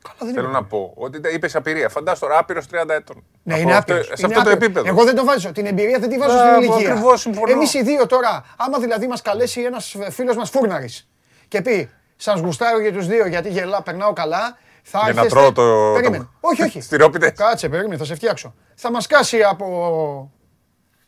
[0.03, 0.59] Καλά, δεν Θέλω είναι.
[0.59, 1.89] να πω ότι είπες απειρία.
[1.89, 3.25] Φαντάζομαι τώρα άπειρος 30 ετών.
[3.43, 4.07] Ναι, Από είναι αυτό- άπειρος.
[4.19, 4.65] Σε Είναι αυτό το άπειρος.
[4.69, 4.89] επίπεδο.
[4.89, 5.53] Εγώ δεν το βάζω.
[5.53, 6.91] Την εμπειρία δεν τη βάζω Μπράβο, στην ηλικία.
[6.91, 7.53] ακριβώς, συμφωνώ.
[7.53, 11.09] Εμείς οι δύο τώρα, άμα δηλαδή μας καλέσει ένας φίλος μας φούρναρης
[11.49, 14.59] και πει Σας γουστάρω για τους δύο γιατί γελά, περνάω καλά.
[14.87, 16.23] Θα Για να έρχεστε- τρώω το- Περίμενε.
[16.25, 16.81] το- Όχι, όχι.
[16.87, 17.33] Στυρόπιτες.
[17.37, 18.55] Κάτσε, περίμενε, θα σε φτιάξω.
[18.75, 20.33] Θα μας κάσει από...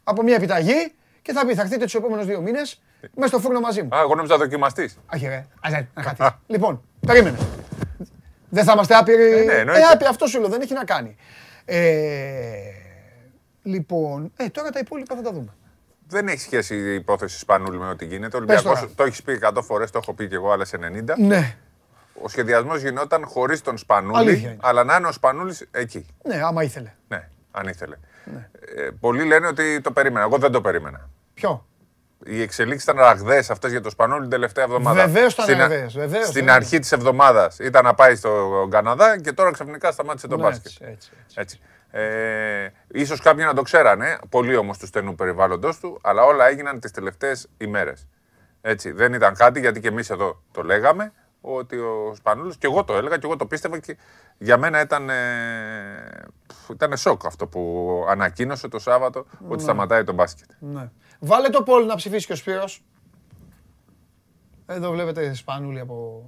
[0.05, 0.93] από μια επιταγή
[1.23, 2.83] και θα πει θα έρθετε τους επόμενους δύο μήνες
[3.15, 3.97] μέσα στο φούρνο μαζί μου.
[3.97, 4.91] Α, εγώ νόμιζα δοκιμαστή.
[5.07, 6.27] Άχι ρε, ας, ρε, να χαθείς.
[6.47, 7.39] Λοιπόν, περίμενε.
[8.49, 9.23] Δεν θα είμαστε άπειροι.
[9.39, 9.81] Ε, ναι, εννοείται.
[9.81, 11.17] Ε, άπειροι, αυτό σου λέω, δεν έχει να κάνει.
[11.65, 11.79] Ε,
[13.63, 15.55] λοιπόν, ε, τώρα τα υπόλοιπα θα τα δούμε.
[16.09, 18.37] Δεν έχει σχέση η υπόθεση Σπανούλη με ό,τι γίνεται.
[18.37, 18.93] Ο Πες Ολυμπιακός τώρα.
[18.97, 21.17] το έχεις πει 100 φορές, το έχω πει και εγώ άλλες 90.
[21.19, 21.57] Ναι,
[22.23, 24.59] Ο σχεδιασμός γινόταν χωρίς τον Σπανούλη, Αλήθεια είναι.
[24.63, 26.07] αλλά να είναι ο Σπανούλης εκεί.
[26.25, 26.93] ναι, άμα ήθελε.
[27.09, 27.97] Ναι, αν ήθελε.
[28.77, 30.25] Ε, πολλοί λένε ότι το περίμενα.
[30.25, 31.09] Εγώ δεν το περίμενα.
[31.35, 31.67] Ποιο;
[32.25, 35.07] Οι εξελίξεις ήταν ραγδαίες αυτές για τον Σπανούλη την τελευταία εβδομάδα.
[35.07, 36.57] Βεβαίως ήταν Στην, ραγδαίες, βεβαίως, στην βεβαίως.
[36.57, 40.67] αρχή της εβδομάδας ήταν να πάει στο Καναδά και τώρα ξαφνικά σταμάτησε τον Ναι, μπάσκετ.
[40.67, 41.37] έτσι, έτσι, έτσι.
[41.41, 41.61] Έτσι.
[41.91, 46.81] Ε, ίσως κάποιοι να το ξέρανε, πολύ όμως τους στενού περιβάλλοντος του, αλλά όλα έγιναν
[46.81, 48.07] τις τελευταίες ημέρες.
[48.61, 51.13] Έτσι, δεν ήταν κάτι, γιατί και εμείς εδώ το λέγαμε,
[51.55, 53.97] ότι ο Σπανούλης, και εγώ το έλεγα και εγώ το πίστευα και
[54.39, 56.25] για μένα ήταν, ε,
[56.73, 60.51] ήταν σοκ αυτό που ανακοίνωσε το Σάββατο ότι σταματάει το μπάσκετ.
[60.59, 60.91] Ναι.
[61.21, 62.85] Βάλε το πόλ να ψηφίσει και ο Σπύρος.
[64.67, 66.25] Εδώ βλέπετε σπανούλη από...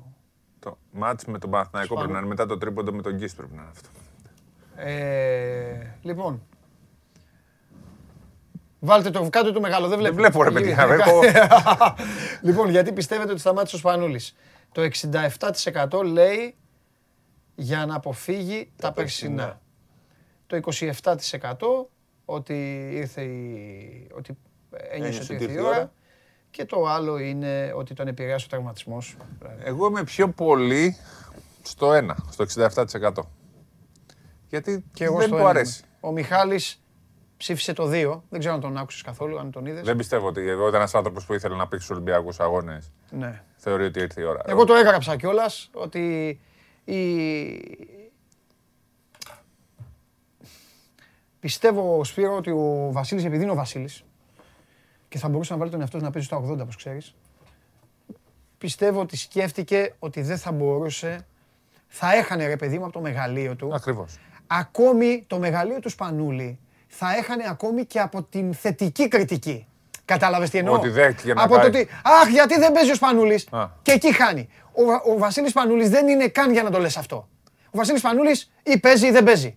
[0.59, 2.01] Το μάτς με τον Παναθηναϊκό Σπανού.
[2.01, 3.89] πρέπει να είναι μετά το τρίποντο με τον Γκίς πρέπει να είναι αυτό.
[4.77, 6.43] Ε, λοιπόν.
[8.81, 10.15] Βάλτε το, κάτω το μεγάλο, δεν βλέπω.
[10.15, 11.21] βλέπω, ρε παιδιά, Ε, έχω-
[12.49, 14.37] λοιπόν, γιατί πιστεύετε ότι σταμάτησε ο Σπανούλης;
[14.73, 14.89] Το
[15.91, 16.57] 67% λέει
[17.55, 19.61] για να αποφύγει τα περσινά.
[20.47, 20.61] Το
[20.93, 21.55] 27%
[22.25, 24.11] ότι ήρθε η...
[24.15, 24.39] ότι
[24.71, 25.93] ένιωσε ότι ήρθε η ώρα.
[26.51, 29.17] Και το άλλο είναι ότι τον επηρέασε ο τραυματισμός.
[29.65, 30.97] Εγώ είμαι πιο πολύ
[31.63, 32.45] στο 1, στο
[33.05, 33.13] 67%.
[34.49, 35.81] Γιατί Και εγώ δεν στο μου ένα αρέσει.
[35.85, 35.89] είμαι.
[36.01, 36.83] Ο Μιχάλης
[37.39, 38.21] ψήφισε το 2.
[38.29, 39.85] Δεν ξέρω αν τον άκουσες καθόλου, αν τον είδες.
[39.85, 42.93] Δεν πιστεύω ότι εγώ ήταν ένας άνθρωπος που ήθελε να παίξει στους Ολυμπιακούς Αγώνες.
[43.11, 43.43] Ναι.
[43.57, 44.43] Θεωρεί ότι ήρθε η ώρα.
[44.47, 46.41] Εγώ το έγραψα κιόλας ότι
[46.85, 46.97] η...
[51.41, 54.05] Πιστεύω, Σπύρο, ότι ο Βασίλης, επειδή είναι ο Βασίλης
[55.09, 57.15] και θα μπορούσε να βάλει τον εαυτό του να παίζει στα 80, όπως ξέρεις,
[58.59, 61.27] πιστεύω ότι σκέφτηκε ότι δεν θα μπορούσε,
[61.87, 64.19] θα έχανε ρε παιδί μου από το μεγαλείο του, Ακριβώς.
[64.47, 66.59] ακόμη το μεγαλείο του Σπανούλη
[66.89, 69.67] θα έχανε ακόμη και από την θετική κριτική.
[70.05, 71.69] Κατάλαβες τι εννοώ; Ότι δέχτηκε να Από το πάει.
[71.69, 71.89] ότι,
[72.23, 73.67] αχ, γιατί δεν παίζει ο Σπανούλης; Α.
[73.83, 74.49] Και εκεί χάνει.
[74.73, 77.29] Ο, Βα- ο Βασίλης Σπανούλης δεν είναι καν για να το λες αυτό.
[77.65, 79.57] Ο Βασίλης Σπανούλης ή παίζει ή δεν παίζει.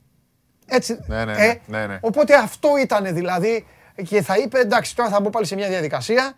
[0.66, 1.00] Έτσι.
[1.08, 1.98] Ναι, ναι, ε, ναι, ναι.
[2.02, 3.68] Οπότε αυτό ήταν δηλαδή
[4.08, 6.34] και θα είπε εντάξει τώρα θα μπω πάλι σε μια διαδικασία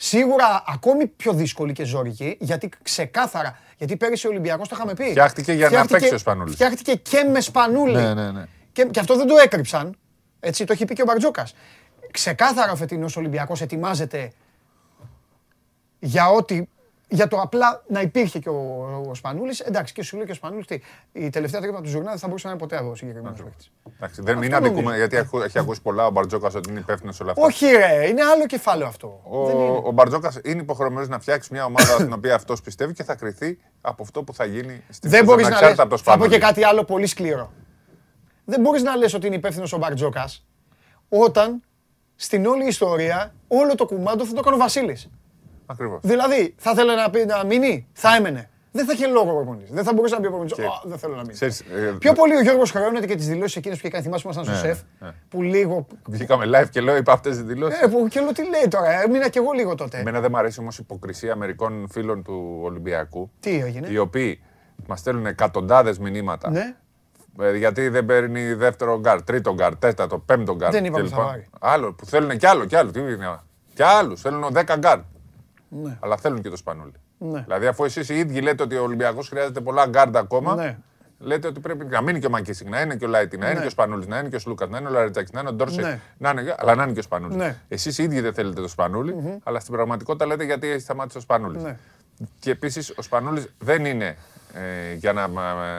[0.00, 5.04] Σίγουρα ακόμη πιο δύσκολη και ζώρικη, γιατί ξεκάθαρα, γιατί πέρυσι ο Ολυμπιακός το είχαμε πει.
[5.10, 6.54] Φτιάχτηκε για να Φτιάχτηκε- παίξει ο Σπανούλης.
[6.54, 7.94] Φτιάχτηκε και με Σπανούλη.
[7.96, 8.44] Ναι, ναι, ναι.
[8.72, 9.96] Και, και αυτό δεν το έκρυψαν.
[10.40, 11.54] Έτσι, το έχει πει και ο Μπαρτζόκας.
[12.10, 14.32] Ξεκάθαρα ο φετινός Ολυμπιακός ετοιμάζεται
[15.98, 16.62] για ό,τι.
[17.10, 19.60] Για το απλά να υπήρχε και ο, ο Σπανούλης.
[19.60, 20.78] Εντάξει, και σου λέει και ο Σπανούλης τι,
[21.12, 23.70] η τελευταία τρύπα του Ζουρνά δεν θα μπορούσε να είναι ποτέ εδώ ο συγκεκριμένος παίκτης.
[23.96, 24.98] Εντάξει, δεν Αυτό είναι αδικούμε, νομίζω.
[24.98, 27.44] γιατί ακού- έχει ακούσει πολλά ο Μπαρτζόκα ότι είναι υπεύθυνος σε όλα αυτά.
[27.44, 29.20] Όχι ρε, είναι άλλο κεφάλαιο αυτό.
[29.30, 29.80] Ο, Δεν είναι.
[29.84, 33.58] ο Μπαρτζόκα είναι υποχρεωμένος να φτιάξει μια ομάδα στην οποία αυτός πιστεύει και θα κρυθεί
[33.80, 36.04] από αυτό που θα γίνει στην Δεν σεζόν, μπορείς να λες, ανεξάρτητα από το θα
[36.04, 36.30] πω Σπανούλη.
[36.30, 37.52] και κάτι άλλο πολύ σκληρό.
[38.50, 40.46] Δεν μπορείς να λες ότι είναι υπεύθυνος ο Μπαρτζόκας
[41.08, 41.62] όταν
[42.16, 45.08] στην όλη ιστορία όλο το κουμάντο θα το έκανε ο Βασίλης.
[45.66, 46.00] Ακριβώς.
[46.02, 48.50] Δηλαδή, θα ήθελε να, πει, να μείνει, θα έμενε.
[48.72, 49.70] Δεν θα είχε λόγο ο προπονητής.
[49.70, 51.32] Δεν θα μπορούσε να πει ο προπονητής, Και- «Α, δεν θέλω να μείνει.
[51.32, 54.22] Ξέρεις, ε, Πιο πολύ ο Γιώργος χρεώνεται και τις δηλώσεις εκείνες που είχε κάνει, θυμάσαι
[54.22, 55.08] που ήμασταν στο Ναι, ΣΕΦ, ναι.
[55.28, 55.86] που λίγο...
[56.08, 57.80] Βγήκαμε live και λέω, είπα αυτές τις δηλώσεις.
[57.80, 59.98] Ε, που και λέω τι λέει τώρα, έμεινα κι εγώ λίγο τότε.
[59.98, 63.30] Εμένα δεν μου αρέσει όμως η υποκρισία μερικών φίλων του Ολυμπιακού.
[63.40, 64.40] Τι έγινε; Οι οποίοι
[64.86, 66.50] μας στέλνουν εκατοντάδες μηνύματα.
[67.38, 67.46] Ναι.
[67.46, 70.70] Ε, γιατί δεν παίρνει δεύτερο γκαρντ, τρίτο γκαρντ, τέταρτο, πέμπτο γκαρντ.
[70.70, 71.12] Δεν είπαμε κλπ.
[71.16, 71.48] θα πάρει.
[71.60, 72.90] Άλλο που θέλουν κι άλλο, κι άλλο.
[72.90, 73.40] Τι είναι.
[73.74, 74.20] Κι άλλους.
[74.20, 74.98] Θέλουν 10 γκαρντ.
[75.68, 75.96] Ναι.
[76.00, 76.92] Αλλά θέλουν και το Σπανούλη.
[77.18, 77.40] Ναι.
[77.40, 80.78] Δηλαδή, αφού εσείς οι ίδιοι λέτε ότι ο Ολυμπιακός χρειάζεται πολλά γκαρντ ακόμα, Ναι.
[81.18, 83.54] λέτε ότι πρέπει να μείνει και ο Μακίσικ, να είναι και ο Λάιτι, να είναι
[83.54, 83.60] Ναι.
[83.60, 85.52] και ο Σπανούλης, να είναι και ο Σλούκας, να είναι ο Λαρεντζάκης, να είναι ο
[85.52, 86.00] Ντόρσεϊ, Ναι.
[86.18, 87.36] να είναι, αλλά να είναι και ο Σπανούλης.
[87.36, 87.56] Ναι.
[87.68, 91.20] Εσείς οι ίδιοι δεν θέλετε το Σπανούλη αλλά στην πραγματικότητα λέτε γιατί έχει σταμάτησε ο
[91.20, 91.62] Σπανούλης.
[91.62, 91.76] Ναι.
[92.38, 94.16] Και επίσης ο Σπανούλης δεν είναι
[94.52, 95.22] ε, για να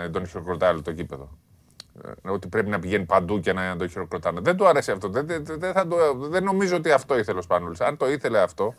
[0.03, 1.29] ε, τον χειροκροτάει όλο το γήπεδο.
[2.25, 4.39] Ε, ότι πρέπει να πηγαίνει παντού και να τον χειροκροτάνε.
[4.43, 5.09] Δεν του αρέσει αυτό.
[5.09, 7.81] Δεν, δεν, δεν θα το, δεν νομίζω ότι αυτό ήθελε ο Σπανούλης.
[7.81, 8.73] Αν το ήθελε αυτό,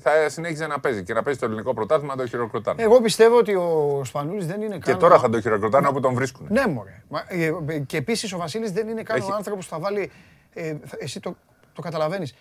[0.00, 2.82] θα συνέχιζε να παίζει και να παίζει το ελληνικό πρωτάθλημα να τον χειροκροτάνε.
[2.82, 4.98] Εγώ πιστεύω ότι ο Σπανούλης δεν είναι και καν...
[4.98, 6.46] τώρα θα τον χειροκροτάνε όπου τον βρίσκουν.
[6.50, 7.02] Ναι, μωρέ.
[7.08, 9.78] Μα, ε, ε, Και επίσης ο Βασίλης δεν είναι καν Έχει- ο άνθρωπος που θα
[9.80, 10.10] βάλει.
[10.54, 11.36] ε, θα- εσύ το,
[11.72, 12.34] το καταλαβαίνεις.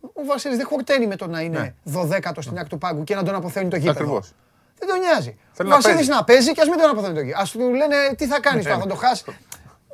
[0.00, 3.22] Ο Βασίλης δεν χορταίνει με το να είναι 12ο στην άκρη του πάγκου και να
[3.22, 3.98] τον αποθέωνει το γήπεδο.
[4.00, 4.32] Ακριβώς.
[4.78, 5.38] Δεν τον νοιάζει.
[5.52, 6.10] Θέλει ο να Βασίλης παίζει.
[6.10, 7.42] να παίζει και ας μην τον αποθέωνει το γήπεδο.
[7.42, 9.24] Α του λένε τι θα κάνεις τώρα, θα το χάσει.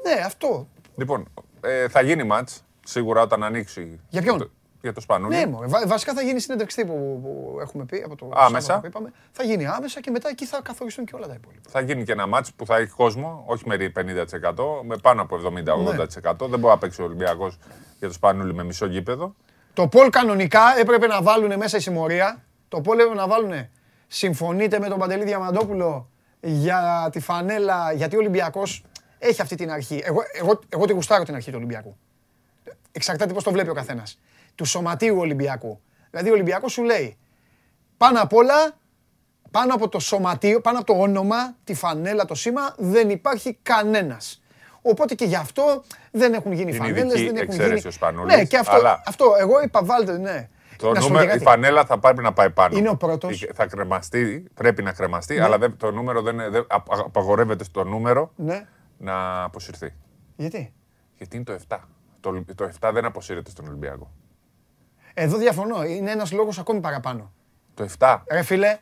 [0.04, 0.68] Ναι, αυτό.
[0.96, 1.28] Λοιπόν,
[1.60, 4.00] ε, θα γίνει μάτς σίγουρα όταν ανοίξει.
[4.08, 5.36] Για ποιον; το- Για το Σπανούλι.
[5.36, 5.66] Ναι, μωρέ.
[5.66, 8.66] Βα- βασικά θα γίνει συνέντευξη τύπου που, που έχουμε πει από το Άμεσα.
[8.66, 9.12] Σάββατο που είπαμε.
[9.32, 11.68] Θα γίνει άμεσα και μετά εκεί θα καθοριστούν και όλα τα υπόλοιπα.
[11.70, 15.36] Θα γίνει και ένα μάτς που θα έχει κόσμο, όχι με 50%, με πάνω από
[15.36, 16.48] 70-80%.
[16.48, 17.58] Δεν μπορεί να παίξει ο Ολυμπιακός
[17.98, 19.34] για το Σπανούλι με μισό γήπεδο.
[19.74, 22.44] Το Πολ κανονικά έπρεπε να βάλουν μέσα η συμμορία.
[22.68, 23.52] Το Πολ έπρεπε να βάλουν.
[24.06, 26.08] Συμφωνείτε με τον Παντελή Διαμαντόπουλο
[26.40, 28.84] για τη φανέλα, γιατί ο Ολυμπιακός
[29.18, 30.02] έχει αυτή την αρχή.
[30.04, 31.96] Εγώ, εγώ, εγώ τη γουστάρω την αρχή του Ολυμπιακού.
[32.92, 34.18] Εξαρτάται πώς το βλέπει ο καθένας.
[34.54, 35.80] Του σωματείου Ολυμπιακού.
[36.10, 37.16] Δηλαδή ο Ολυμπιακός σου λέει
[37.96, 38.72] πάνω απ' όλα,
[39.50, 44.42] πάνω από το σωματείο, πάνω από το όνομα, τη φανέλα, το σήμα, δεν υπάρχει κανένας.
[44.82, 47.88] Οπότε και γι' αυτό δεν έχουν γίνει Είναι φανέλες, ειδική δεν έχουν εξαίρεση γίνει...
[47.88, 50.48] ο Σπανούλης, Ναι, και αυτό, αλλά- αυτό εγώ είπα βάλτε, ναι.
[50.88, 51.50] Το Να σου πω νούμερο, και η κάτι.
[51.50, 52.76] φανέλα θα πρέπει να πάει πάνω.
[52.78, 53.42] Είναι ο πρώτος.
[53.42, 55.42] Η- Θα κρεμαστεί, πρέπει να κρεμαστεί, Ναι.
[55.44, 58.66] αλλά δεν, το νούμερο δεν, είναι- δεν απα- απαγορεύεται στο νούμερο Ναι,
[58.98, 59.92] να αποσυρθεί.
[60.36, 60.72] γιατί;
[61.16, 61.88] Γιατί είναι το 7.
[62.20, 64.10] Το, το 7 δεν αποσύρεται στον Ολυμπιακό.
[65.14, 67.32] Εδώ διαφωνώ, είναι ένας λόγος ακόμη παραπάνω.
[67.74, 68.22] Το 7.
[68.30, 68.78] Ρε φίλε,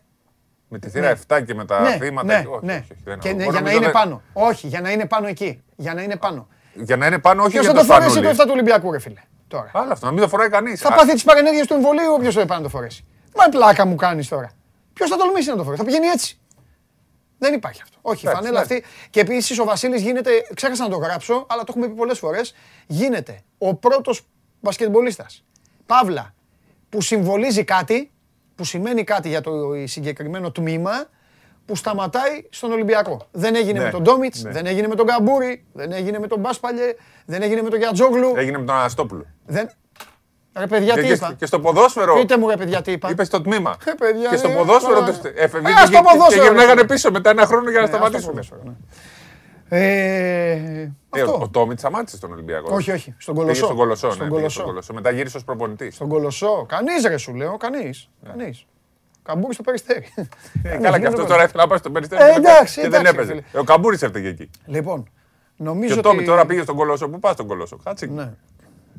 [0.69, 2.27] Με τη θύρα 7 και με τα ναι, θύματα.
[2.27, 2.73] ναι, όχι, ναι.
[2.73, 3.37] όχι, όχι, δεν Και είναι.
[3.37, 4.23] ναι, Εγώ για να νομίζω είναι δεν- πάνω.
[4.33, 5.63] Όχι, για να είναι πάνω εκεί.
[5.77, 6.49] Για να είναι πάνω.
[6.75, 8.37] Για να είναι πάνω, όχι Ποιος για θα το το φορέσει το Σπανούλη.
[8.41, 9.21] 7 του Ολυμπιακού, ρε φίλε;
[9.53, 9.71] Τώρα.
[9.75, 10.81] Άλλο αυτό, να μην το φοράει κανείς.
[10.81, 13.05] Θα πάθει τις παρενέργειες του εμβολίου, όποιος θα πάει να το φορέσει.
[13.37, 14.51] Μα πλάκα μου κάνεις τώρα.
[14.93, 16.39] Ποιος θα τολμήσει να το φορέσει, θα πηγαίνει έτσι.
[17.39, 17.99] Δεν υπάρχει αυτό.
[18.03, 18.85] Όχι, η Εντάξει, φανέλα εντάξει.
[18.85, 19.09] αυτή.
[19.11, 20.31] Και επίσης ο Βασίλης γίνεται.
[20.55, 22.55] Ξέχασα να το γράψω, αλλά το έχουμε πει πολλές φορές.
[22.87, 24.27] Γίνεται ο πρώτος
[24.61, 25.45] μπασκετμπολίστας.
[25.87, 26.35] Παύλα.
[26.89, 28.11] Που συμβολίζει κάτι,
[28.55, 29.53] που σημαίνει κάτι για το
[29.85, 31.09] συγκεκριμένο τμήμα,
[31.65, 33.27] που σταματάει στον Ολυμπιακό.
[33.31, 34.51] Δεν έγινε Ναι, με τον Ντόμιτς, ναι.
[34.51, 36.95] δεν έγινε με τον Καμπούρη, δεν έγινε με τον Μπάσπαλιε,
[37.27, 38.33] δεν έγινε με τον Γιατζόγλου.
[38.37, 39.25] Έγινε με τον Αναστόπουλο.
[39.47, 39.71] Δεν...
[40.59, 42.15] Ρε παιδιά, τι Και, είπα; και, και στο ποδόσφαιρο.
[42.15, 43.77] Πείτε μου ρε παιδιά τι είπα; Είπες στο τμήμα.
[43.85, 44.95] Ε, παιδιά, και στο ε, ποδόσφαιρο.
[44.99, 46.55] τώρα- το- έφευγε Ε, και- στο και- ποδόσφαιρο, Και ρε.
[46.55, 48.31] γυρνάγανε πίσω μετά ένα χρόνο για να Ναι, ας το σταματήσουν.
[48.31, 48.73] ποδόσφαιρο, ναι.
[49.69, 51.39] Ε, Ε, ο, αυτό.
[51.43, 52.75] ο Τόμιτ σταμάτησε στον Ολυμπιακό.
[52.75, 53.15] Όχι, όχι.
[53.19, 53.65] Στον Πήγε Κολοσσό.
[53.65, 54.11] στον Κολοσσό.
[54.11, 54.51] Στον ναι, πήγε Κολοσσό.
[54.59, 54.93] στον Κολοσσό.
[54.95, 55.95] Μετά γύρισε ως προπονητής.
[55.95, 56.67] Στον Κολοσσό.
[56.69, 58.09] Κανείς ρε σου λέω, κανείς.
[58.27, 58.67] Κανείς.
[59.23, 60.07] Καμπούρης στο περιστέρι.
[60.17, 60.23] Ε,
[60.68, 62.44] Κανείς, καλά, και δεν αυτό το τώρα ήθελε να πάει στον περιστέρι Ε, και δεν-
[62.44, 63.28] εντάξει, και δεν εντάξει, έπαιζε.
[63.33, 63.42] φίλε.
[63.52, 64.51] Ε, Ο Καμπούρης έφταιγε εκεί.
[64.67, 65.02] Λοιπόν,
[65.57, 66.09] Και νομίζω ο ότι...
[66.09, 67.09] Τόμι τώρα πήγε στον Κολοσσό.
[67.09, 68.05] Πού πας στον Κολοσσό, κάτσε.
[68.05, 68.15] εκεί.
[68.15, 68.31] Ναι.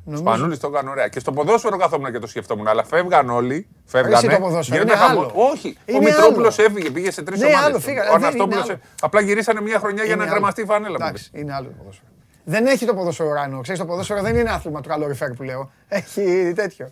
[0.06, 0.24] Νομίζω...
[0.24, 1.08] Σπανούλης το έκανε ωραία.
[1.08, 2.68] Και στο ποδόσφαιρο κάθομαι και το σκεφτόμουν.
[2.68, 3.68] Αλλά φεύγαν όλοι.
[3.86, 4.28] Φεύγανε.
[4.34, 5.50] το ποδόσφαιρο, γίνονταν είναι χαμό- άλλο.
[5.52, 5.78] Όχι.
[5.80, 6.68] Ο Είναι Μητρόπουλος άλλο.
[6.72, 7.66] έφυγε, πήγε σε τρεις Ναι, ομάδες.
[7.68, 8.10] άλλο, φύγανε.
[8.10, 8.62] Ο Δεν είναι Αναστόπουλο.
[8.62, 8.80] άλλο.
[9.02, 10.32] Απλά γυρίσανε μια χρονιά για Είναι να άλλο.
[10.32, 10.98] κρεμαστεί η φανέλα.
[11.00, 11.06] μου.
[11.06, 12.08] Εντάξει, είναι άλλο το ποδόσφαιρο.
[12.44, 13.62] Δεν έχει το ποδόσφαιρο ράνο.
[13.62, 15.72] Ξέρεις, το ποδόσφαιρο δεν είναι άθλημα του καλοριφέρ που λέω.
[15.88, 16.90] Έχει τέτοιο.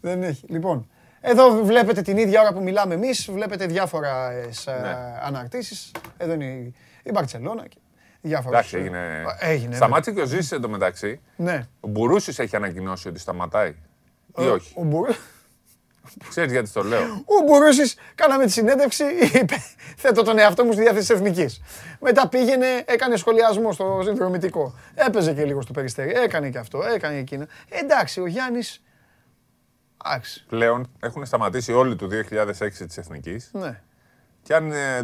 [0.00, 0.44] Δεν έχει.
[0.48, 0.88] Λοιπόν,
[1.20, 4.48] εδώ βλέπετε την ίδια ώρα που μιλάμε εμείς, βλέπετε διάφορα ε,
[4.82, 4.96] Ναι.
[5.22, 5.90] αναρτήσεις.
[6.16, 7.76] Εδώ είναι η- η Μπαρτσελώνα και
[8.20, 8.56] διάφορα.
[8.58, 9.24] Εντάξει, έγινε.
[9.38, 9.74] Έγινε.
[9.76, 11.20] Σταμάτησε και ο Ζήση εντωμεταξύ.
[11.36, 11.66] Ναι.
[11.80, 13.74] Ο Μπουρούσης έχει ανακοινώσει ότι σταματάει.
[14.36, 15.08] Ή Ο- όχι; Ο, Μπουρ...
[16.28, 17.00] Ξέρεις γιατί το λέω.
[17.24, 19.54] ο Μπουρούσης, κάναμε τη συνέντευξη, είπε
[19.96, 21.60] θέτω τον εαυτό μου στη διάθεση της Εθνικής.
[22.00, 24.74] Μετά πήγαινε, έκανε σχολιασμό στο συνδρομητικό.
[24.94, 26.12] Έπαιζε και λίγο στο περιστέρι.
[26.16, 27.46] Έκανε και αυτό, έκανε εκείνο.
[27.68, 28.82] Εντάξει, ο Γιάννης...
[30.06, 33.50] Εντάξει, Πλέον έχουν σταματήσει όλοι του 2006 της Εθνικής.
[33.52, 33.80] ναι.
[34.42, 34.98] Και αν ε,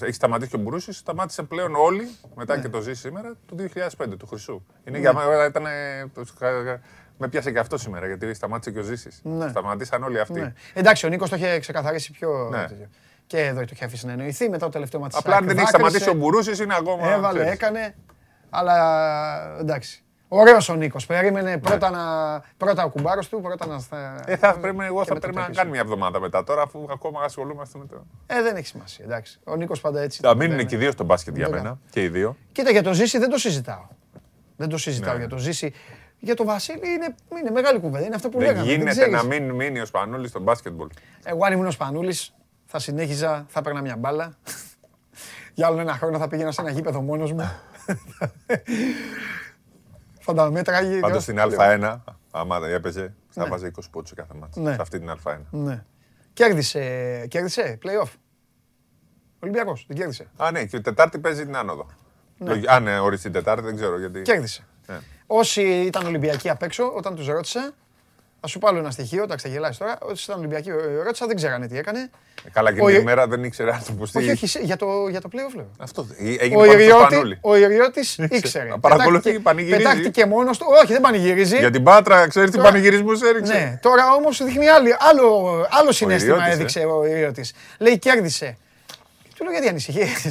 [0.00, 2.62] έχει σταματήσει και ο Μπουρούση, σταμάτησε πλέον όλοι, μετά Ναι.
[2.62, 4.62] και το ζει σήμερα, του 2005, του Χρυσού.
[4.84, 5.66] Είναι για μένα, ήταν.
[5.66, 6.24] ε, το-
[7.20, 9.20] Με πιάσε και αυτό σήμερα, γιατί σταμάτησε και ο Ζήσης.
[9.24, 9.48] Ναι.
[9.48, 10.40] Σταματήσαν όλοι αυτοί.
[10.40, 10.52] ναι.
[10.74, 12.48] Εντάξει, ο Νίκος το είχε ξεκαθαρίσει πιο...
[12.50, 12.66] Ναι.
[12.66, 12.88] τέτοιο.
[13.26, 14.48] Και εδώ το είχε αφήσει να εννοηθεί.
[14.48, 17.08] Μετά το τελευταίο μάτι Απλά αν δεν έχει σταματήσει ο Μπουρούση, είναι ακόμα.
[17.12, 17.52] Έβαλε, ξέρεις.
[17.58, 17.94] έκανε.
[18.50, 20.02] Αλλά εντάξει.
[20.28, 21.06] Ωραίος ο Νίκος.
[21.06, 22.00] Περίμενε πρώτα, να,
[22.56, 23.78] πρώτα ο κουμπάρος του, πρώτα να...
[23.78, 25.58] στα- Ε, θα πρέπει, εγώ και θα μετά πρέπει το να πίσω.
[25.58, 28.06] κάνει μια εβδομάδα μετά τώρα, αφού ακόμα ασχολούμαστε με το.
[28.26, 29.04] Ε, δεν έχει σημασία.
[29.04, 29.40] Εντάξει.
[29.44, 30.20] Ο Νίκος πάντα έτσι.
[30.22, 30.38] Θα ήταν.
[30.40, 31.78] μείνουν Δεν- και οι δύο στο μπάσκετ για Δεν μένα.
[31.90, 32.36] Και οι δύο.
[32.52, 33.86] Κοίτα, για το Ζήση δεν το συζητάω.
[34.56, 35.18] Δεν το συζητάω Ναι.
[35.18, 35.72] για το Ζήση.
[36.18, 38.04] Για το Βασίλη είναι, είναι μεγάλη κουβέντα.
[38.06, 38.66] Είναι αυτό που Δεν λέγαμε.
[38.72, 39.12] γίνεται ξέρεις.
[39.14, 40.88] να μην μείνει ο Σπανούλης στο μπάσκετμπολ.
[41.24, 42.34] Εγώ αν ήμουν ο Σπανούλης,
[42.66, 44.32] θα συνέχιζα, θα έπαιρνα μια μπάλα.
[45.54, 47.50] Για άλλο ένα χρόνο θα πήγαινα σε ένα γήπεδο μόνος μου.
[50.28, 50.98] θα τα μέτραγε.
[51.00, 51.96] Πάντω στην Α1,
[52.30, 53.48] άμα δεν έπαιζε, θα Ναι.
[53.48, 54.60] βάζει 20 πόντους σε κάθε μάτσο.
[54.60, 54.72] Ναι.
[54.74, 55.38] Σε αυτή την Α1.
[55.50, 55.84] Ναι.
[56.32, 56.80] Κέρδισε,
[57.28, 58.10] κέρδισε, play-off.
[59.40, 60.26] Ολυμπιακός, δεν κέρδισε.
[60.36, 61.86] Α, ναι, και η Τετάρτη παίζει την άνοδο.
[62.38, 64.22] Λογι- Α, ναι, οριστεί την Τετάρτη, δεν ξέρω γιατί.
[64.22, 64.66] Κέρδισε.
[64.86, 64.98] Ναι.
[65.26, 67.72] Όσοι ήταν Ολυμπιακοί απ' έξω, όταν τους ρώτησα,
[68.40, 71.36] θα σου πάρω ένα στοιχείο, εντάξει θα γελάσεις τώρα, όσοι ήταν Ολυμπιακοί ε, ρώτησα, δεν
[71.36, 72.10] ξέρανε τι έκανε.
[72.46, 74.18] Ε, Καλά, και Ο την Ι- ημέρα δεν ήξερε αν το ποστεί.
[74.18, 75.70] Όχι, όχι, σε- για το, για το play-off λέω.
[75.78, 77.38] Αυτό ε, έγινε Ο, πάνω στο Ιριώτη, Σπανούλη.
[77.40, 78.68] ο Ιριώτης ήξερε.
[78.68, 79.82] Να παρακολουθεί, Πετάχτηκε- πανηγυρίζει.
[79.82, 80.66] Πετάχτηκε μόνος του.
[80.82, 81.56] Όχι, δεν πανηγυρίζει.
[81.58, 83.52] Για την Πάτρα, ξέρεις τι Τώρα- πανηγυρισμούς έριξε.
[83.52, 86.54] Ναι, τώρα όμως δείχνει άλλη, άλλο, άλλο συνέστημα Ιριώτης, ε.
[86.54, 87.52] έδειξε ο Ιριώτης.
[87.78, 88.56] Λέει κέρδισε.
[89.36, 90.22] Του λέω γιατί ανησυχείς;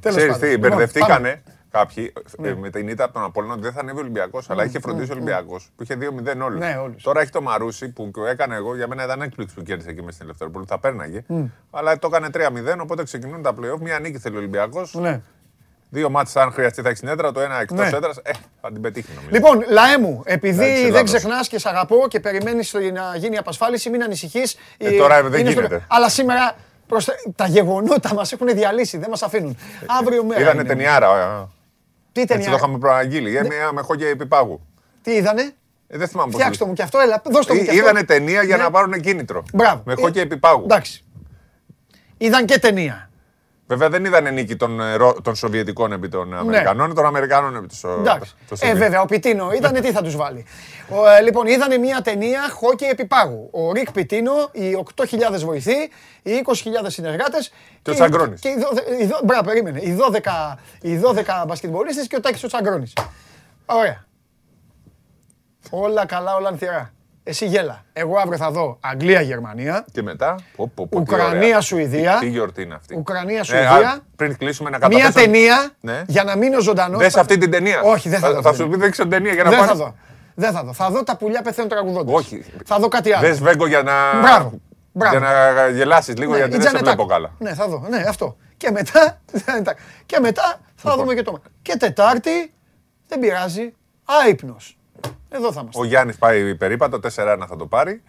[0.00, 0.40] Τέλος Ξέρεις πάντων.
[0.40, 1.42] τι, Λοιπόν, μπερδευτήκανε.
[1.70, 2.48] Κάποιοι Ναι.
[2.48, 4.80] ε, με την ήττα από τον Απόλλωνα ότι δεν θα ανέβει ο Ολυμπιακός, αλλά είχε
[4.80, 6.58] φροντίσει ο Ολυμπιακός που είχε 2-0 όλους.
[6.60, 7.02] Ναι, όλους.
[7.02, 10.14] Τώρα έχει το Μαρούσι που έκανε εγώ, για μένα ήταν έκπληξη που κέρδισε εκεί μες
[10.14, 10.64] στην Ελευθεροπόλη.
[10.68, 11.24] Θα πέρναγε.
[11.70, 13.78] Αλλά το έκανε 3-0, οπότε ξεκινούν τα playoff.
[13.80, 14.94] Μία νίκη θέλει ο Ολυμπιακός.
[14.94, 15.20] Ναι.
[15.90, 17.32] Δύο μάτια, αν χρειαστεί, θα έχεις στην έδρα.
[17.32, 17.96] Το ένα εκτός Ναι.
[17.96, 18.16] έδρας.
[18.22, 18.30] Ε,
[18.60, 19.28] θα την πετύχει νομίζω.
[19.32, 21.10] Λοιπόν, λαέ μου, επειδή Εντάξει, δεν Ελλάδος.
[21.12, 24.56] ξεχνάς και σε αγαπώ και περιμένεις να γίνει η απασφάλιση, μην ανησυχείς.
[24.78, 25.84] Ε, τώρα δεν γίνεται.
[25.88, 26.54] Αλλά σήμερα
[26.86, 27.08] προς...
[27.36, 29.56] τα γεγονότα μας έχουν διαλύσει, δεν μας αφήνουν.
[30.00, 30.40] Αύριο μέρα.
[30.40, 30.68] Είδανε είναι.
[30.68, 31.48] ταινιάρα.
[32.20, 32.50] Ε, Τι Έτσι ταινία.
[32.50, 33.36] το είχαμε προαγγείλει.
[33.36, 34.60] Ε, μια με χόκκι επιπάγου.
[35.02, 35.42] Τι είδανε;
[35.88, 36.64] Ε, δεν θυμάμαι πώς Φτιάξτε λέγεται.
[36.66, 37.82] μου και αυτό, έλα, δώστε μου και αυτό.
[37.82, 38.62] Είδανε ταινία για Ναι.
[38.62, 39.42] να πάρουν κίνητρο.
[39.54, 39.82] Μπράβο.
[39.84, 40.62] Με Ε, χόκκι επιπάγου.
[40.64, 41.04] Εντάξει.
[42.18, 43.10] Είδαν και ταινία.
[43.68, 47.66] Βέβαια δεν είδανε νίκη των, ε, Ρο- των Σοβιετικών επί των Αμερικανών, των Αμερικανών επί
[47.80, 48.00] των Ναι.
[48.00, 48.34] Εντάξει.
[48.34, 48.78] των Ε, Σοβιετικών.
[48.78, 50.44] βέβαια, ο Πιτίνο είδανε τι θα τους βάλει.
[50.88, 53.48] Ο, ε, λοιπόν, είδανε μια ταινία χόκι επιπάγου.
[53.52, 55.90] Ο Ρικ Πιτίνο, οι 8.000 βοηθοί,
[56.22, 57.52] οι 20.000 συνεργάτες.
[57.82, 58.40] Και ο Τσαγκρόνης.
[58.40, 59.80] Και οι δω- οι δω- Μπράβο, περίμενε.
[59.82, 62.92] Οι 12, οι 12 μπασκετμπολίστες και ο Τάκης ο Τσαγκρόνης.
[63.66, 64.04] Ωραία.
[65.70, 66.92] Όλα καλά, όλα ανθυρά.
[67.28, 67.84] Εσύ γέλα.
[67.92, 70.34] Εγώ αύριο θα δω Αγγλία-Γερμανία, Και μετά.
[70.56, 72.00] Πω, πω, πω, τι Ουκρανία-Σουηδία.
[72.00, 72.18] ωραία.
[72.18, 72.94] Τι γιορτή είναι αυτή.
[72.96, 73.70] Ουκρανία-Σουηδία.
[73.70, 75.24] α, πριν κλείσουμε να Μία καταθέσω.
[75.26, 76.02] ταινία Ναι.
[76.06, 76.98] για να μείνω ζωντανός.
[77.00, 77.80] Δες αυτή την ταινία.
[77.82, 78.42] Όχι, δεν θα δω.
[78.42, 79.94] Θα σου πει δεν ξέρω ταινία για να Δεν θα πάρεις- δω.
[80.34, 80.72] Δεν θα δω.
[80.72, 82.14] Θα δω τα πουλιά πεθαίνουν τραγουδώντας.
[82.14, 82.44] Όχι.
[82.66, 83.26] Θα δω κάτι άλλο.
[83.28, 84.60] Δες Βέγκο για να, Μπράβο.
[84.92, 85.18] Μπράβο.
[85.18, 86.96] για να γελάσεις λίγο Ναι, γιατί η δεν σε Τζανετάκο.
[87.04, 87.30] βλέπω καλά.
[87.38, 87.86] Ναι, θα δω.
[87.88, 88.36] Ναι, αυτό.
[88.56, 89.20] Και μετά,
[90.06, 90.96] και μετά θα Λοιπόν.
[90.98, 91.38] δούμε και το.
[91.62, 92.52] Και Τετάρτη,
[93.08, 93.74] δεν πειράζει.
[94.04, 94.78] Άϊπνος.
[95.36, 95.80] Εδώ θα είμαστε.
[95.80, 98.02] Ο Γιάννης πάει περίπατο, 4-1 θα το πάρει.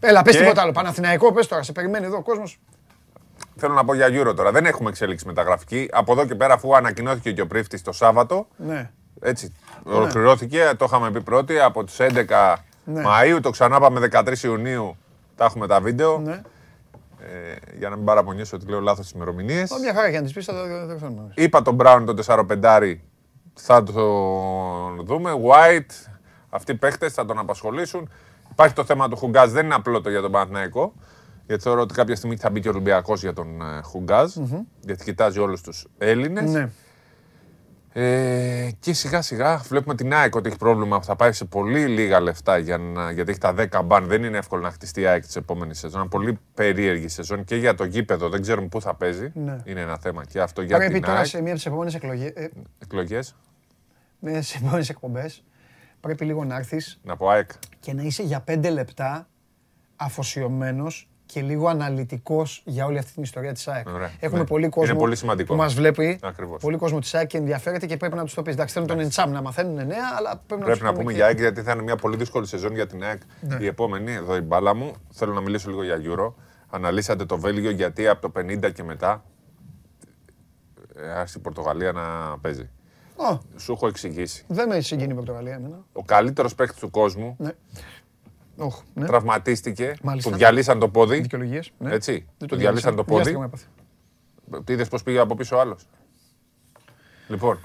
[0.00, 0.72] Έλα, πες και- τίποτα άλλο.
[0.72, 1.62] Παναθηναϊκό, πες τώρα.
[1.62, 2.60] Σε περιμένει εδώ ο κόσμος.
[3.56, 4.50] Θέλω να πω για Euro τώρα.
[4.52, 5.88] Δεν έχουμε εξέλιξη μεταγραφική.
[5.92, 8.90] Από εδώ και πέρα, αφού ανακοινώθηκε και ο πρίφτης το Σάββατο, Ναι.
[9.20, 9.54] έτσι,
[9.84, 13.02] ολοκληρώθηκε, το είχαμε πει πρώτη, από τις 11 Ναι.
[13.06, 14.96] Μαΐου, το ξανά πάμε 13 Ιουνίου,
[15.36, 16.18] τα έχουμε τα βίντεο.
[16.18, 16.40] Ναι.
[17.20, 19.70] Ε, για να μην παραπονιέσω ότι λέω λάθος τις ημερομηνίες.
[19.70, 21.30] Ω, Μια χαρά για να τις πεις, θα το το ξέρουμε.
[21.34, 23.00] Είπα τον Μπράουν τον 4-5,
[23.54, 23.92] θα το
[25.04, 25.30] δούμε.
[25.48, 26.10] White,
[26.54, 28.08] αυτοί οι παίχτες θα τον απασχολήσουν.
[28.50, 30.92] Υπάρχει το θέμα του Χουγκάζ, δεν είναι απλό το για τον Παναθηναϊκό.
[31.46, 34.34] Γιατί θεωρώ ότι κάποια στιγμή θα μπει και ο Ολυμπιακός για τον ε, Χουγκάζ.
[34.80, 36.50] Γιατί κοιτάζει όλους τους Έλληνες.
[36.50, 36.70] Ναι.
[37.96, 41.02] Ε, και σιγά σιγά βλέπουμε την ΑΕΚ ότι έχει πρόβλημα.
[41.02, 44.06] Θα πάει σε πολύ λίγα λεφτά για να, γιατί έχει τα 10 μπαν.
[44.06, 46.00] Δεν είναι εύκολο να χτιστεί η ΑΕΚ τη επόμενη σεζόν.
[46.00, 48.28] Είναι πολύ περίεργη σεζόν και για το γήπεδο.
[48.28, 49.30] Δεν ξέρουμε πού θα παίζει.
[49.34, 49.60] Ναι.
[49.64, 51.26] Είναι ένα θέμα και αυτό για Πρέπει την τώρα ΑΕΚ.
[51.26, 53.34] σε μία από τις επόμενες εκλογές, ε, Εκλογές.
[54.18, 55.44] με τις επόμενες εκπομπές,
[56.04, 57.50] πρέπει λίγο να έρθεις Να πω ΑΕΚ.
[57.80, 59.28] και να είσαι για πέντε λεπτά
[59.96, 63.88] αφοσιωμένος και λίγο αναλυτικός για όλη αυτή την ιστορία της ΑΕΚ.
[63.88, 64.10] Ωραία.
[64.20, 64.46] Έχουμε Ναι.
[64.46, 65.52] πολύ Είναι κόσμο πολύ σημαντικό.
[65.54, 66.60] που μας βλέπει, Ακριβώς.
[66.62, 68.52] πολύ κόσμο της ΑΕΚ και ενδιαφέρεται και πρέπει να τους το πεις.
[68.54, 69.86] Εντάξει, θέλουν τον Εντσάμ να μαθαίνουν νέα,
[70.18, 72.16] αλλά πρέπει να Πρέπει τους να πούμε και- για ΑΕΚ γιατί θα είναι μια πολύ
[72.16, 73.20] δύσκολη σεζόν για την ΑΕΚ.
[73.40, 73.56] Ναι.
[73.60, 74.92] Η επόμενη, εδώ η μπάλα μου.
[75.12, 76.32] Θέλω να μιλήσω λίγο για Euro.
[76.70, 79.24] Αναλύσατε το Βέλγιο γιατί από το 50 και μετά
[80.96, 82.70] ε, άρχισε η Πορτογαλία να παίζει.
[83.16, 84.44] Ω, Σου έχω εξηγήσει.
[84.48, 85.84] δεν με συγκίνει η Πορτογαλία εμένα.
[85.92, 87.50] Ο καλύτερος παίκτης του κόσμου Ναι.
[88.56, 89.06] Όχ, ναι.
[89.06, 89.94] τραυματίστηκε.
[90.02, 90.30] Μάλιστα.
[90.30, 91.20] Του διαλύσαν το πόδι.
[91.20, 91.72] Δικαιολογίες.
[91.78, 91.92] Ναι.
[91.94, 92.12] Έτσι.
[92.12, 93.38] Δεν Του το διαλύσαν το Βιάστηκα πόδι.
[93.38, 94.62] με έπαθε.
[94.64, 95.86] Τι είδες πώς πήγε από πίσω ο άλλος;
[97.28, 97.58] Λοιπόν,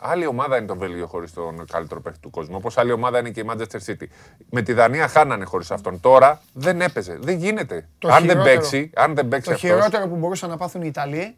[0.00, 2.54] άλλη ομάδα είναι το Βέλγιο χωρίς τον καλύτερο παίκτη του κόσμου.
[2.56, 4.04] Όπως άλλη ομάδα είναι και η Manchester City.
[4.50, 6.00] Με τη Δανία χάνανε χωρίς αυτόν.
[6.00, 7.18] Τώρα δεν έπαιζε.
[7.20, 7.88] Δεν γίνεται.
[7.98, 10.80] Το αν, δεν χειρότερο- παίξει, αν δεν παίξει Το αυτός, χειρότερο που μπορούσαν να πάθουν
[10.82, 11.36] οι Ιταλοί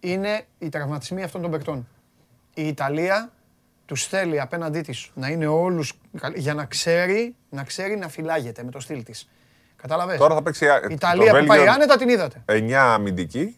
[0.00, 1.88] είναι οι τραυματισμοί αυτών των παικτών.
[2.60, 3.32] Η Ιταλία
[3.86, 5.92] τους θέλει απέναντί της να είναι όλους
[6.34, 9.28] για να ξέρει, να ξέρει να φυλάγεται με το στυλ της.
[9.76, 10.64] Κατάλαβες; Τώρα θα παίξει.
[10.88, 12.42] Η Ιταλία που πάει άνετα την είδατε.
[12.46, 13.56] 9 αμυντική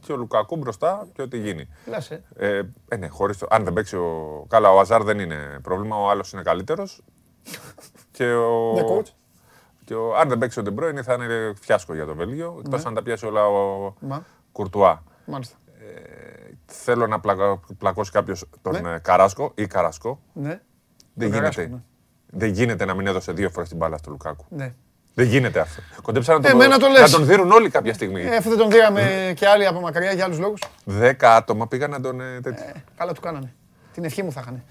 [0.00, 1.68] και ο Λουκακού μπροστά και ό,τι γίνει.
[1.86, 2.22] Λες, ε.
[2.36, 4.44] Ε, ε, ναι, χωρίς το, αν δεν παίξει ο.
[4.48, 7.02] Καλά, ο Αζάρ δεν είναι πρόβλημα, ο άλλος είναι καλύτερος.
[8.16, 8.74] και ο.
[8.74, 9.10] The coach.
[9.84, 12.56] Και ο, αν δεν παίξει ο Ντε Μπρόιν θα είναι φιάσκο για το Βέλγιο.
[12.64, 12.88] Εκτός Ναι.
[12.88, 15.02] αν τα πιάσει όλα ο Μα, Κουρτουά.
[15.24, 15.56] μάλιστα.
[16.74, 18.90] Θέλω να πλακα, πλακώσει κάποιος τον Ναι.
[18.90, 20.20] ε, Καράσκο ή Καρασκό.
[20.32, 20.48] Ναι.
[21.14, 21.76] Δεν Τον Καράσκο, γίνεται.
[21.76, 21.82] ναι.
[22.38, 24.44] Δεν γίνεται να μην έδωσε δύο φορές την μπάλα στο Λουκάκου.
[24.48, 24.72] Ναι.
[25.14, 25.82] Δεν γίνεται αυτό.
[26.02, 27.10] Κοντέψαν να τον, Εμένα το να λες.
[27.10, 28.22] τον δίνουν όλοι κάποια στιγμή.
[28.22, 30.62] Ε, αφού δεν τον δίραμε και άλλοι από μακριά για άλλους λόγους.
[30.84, 32.20] Δέκα άτομα πήγαν να τον.
[32.20, 32.64] ε, τέτοιο.
[32.96, 33.52] Καλά του κάνανε.
[33.92, 34.62] Την ευχή μου θα είχαν.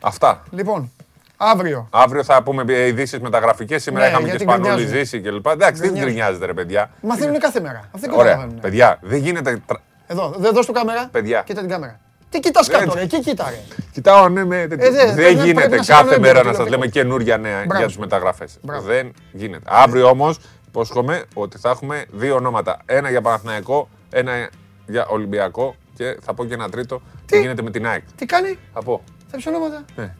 [0.00, 0.42] Αυτά.
[0.50, 0.92] Λοιπόν,
[1.36, 1.88] αύριο.
[1.90, 3.82] Αύριο θα πούμε ε, ειδήσεις μεταγραφικές.
[3.82, 4.98] Σήμερα Ναι, είχαμε και γιατί σπανούλη γκρινιάζουν.
[4.98, 5.46] ζήσει κλπ.
[5.46, 6.02] Εντάξει, δεν Γκρινιάζουν.
[6.02, 6.90] γκρινιάζετε, ρε παιδιά.
[7.02, 7.78] Μαθαίνουν κάθε μέρα.
[7.94, 8.24] Αυτοί δεν Ωραία.
[8.32, 8.60] καταλαβαίνουν.
[8.60, 9.60] Παιδιά, δεν γίνεται.
[10.06, 11.08] Τρα- Εδώ, δε, δώσ' του κάμερα.
[11.12, 11.42] Παιδιά.
[11.46, 12.00] Κοίτα την κάμερα.
[12.28, 13.56] Τι κοιτάς Δεν- κάτω, ρε, εκεί κοίτα ρε.
[13.92, 14.66] Κοιτάω, ναι, με.
[14.66, 14.86] τέτοιο.
[14.86, 16.68] Ε, δε- δεν πρέπει να- γίνεται πρέπει να σε κάθε κάνω μέρα έμπειρο να σας
[16.68, 17.04] λέμε τηλεοπτικό.
[17.04, 17.84] καινούργια νέα Μπράβο.
[17.84, 18.58] για του μεταγραφές.
[18.62, 18.86] Μπράβο.
[18.86, 19.62] Δεν γίνεται.
[19.68, 22.78] Αύριο όμως υπόσχομαι ότι θα έχουμε δύο ονόματα.
[22.86, 24.48] Ένα για Παναθηναϊκό, ένα
[24.86, 27.02] για Ολυμπιακό και θα πω και ένα τρίτο.
[27.26, 28.02] Τι; γίνεται με την ΑΕΚ.
[28.16, 29.02] Τι κάνει, Θα πω.
[29.30, 29.84] θα πεις ονόματα.
[29.96, 30.14] Ναι.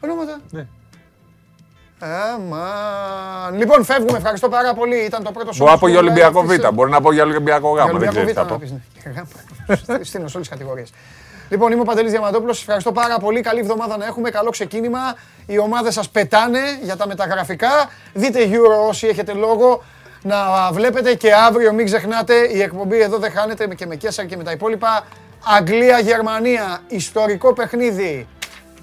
[0.00, 0.40] Ονόματα.
[0.50, 0.66] Ναι.
[2.04, 3.58] Αμάν.
[3.58, 4.16] Λοιπόν, φεύγουμε.
[4.18, 4.96] Ευχαριστώ πάρα πολύ.
[4.96, 6.72] Ήταν το πρώτο Μπορώ να πω για Goal Live Ολυμπιακό αυτής της- Β.
[6.74, 7.72] Μπορεί να πω για Ολυμπιακό Γ.
[7.74, 8.56] Για Δεν Ολυμπιακό ξέρεις Β τι θα να πω.
[8.60, 9.12] πεις, ναι.
[9.14, 10.04] Γάμα.
[10.04, 10.92] Στείλω σε όλες τις κατηγορίες.
[11.48, 12.54] Λοιπόν, είμαι ο Παντελής Διαμαντόπουλος.
[12.54, 13.40] Σας ευχαριστώ πάρα πολύ.
[13.40, 14.30] Καλή εβδομάδα να έχουμε.
[14.30, 14.98] Καλό ξεκίνημα.
[15.46, 17.70] Οι ομάδες σας πετάνε για τα μεταγραφικά.
[18.14, 19.82] Δείτε Euro όσοι έχετε λόγο
[20.22, 20.36] να
[20.72, 24.42] βλέπετε και αύριο μην ξεχνάτε η εκπομπή εδώ δεν χάνεται και με Κέσσαρ και με
[24.42, 25.04] τα υπόλοιπα.
[25.56, 28.26] Αγγλία-Γερμανία, ιστορικό παιχνίδι.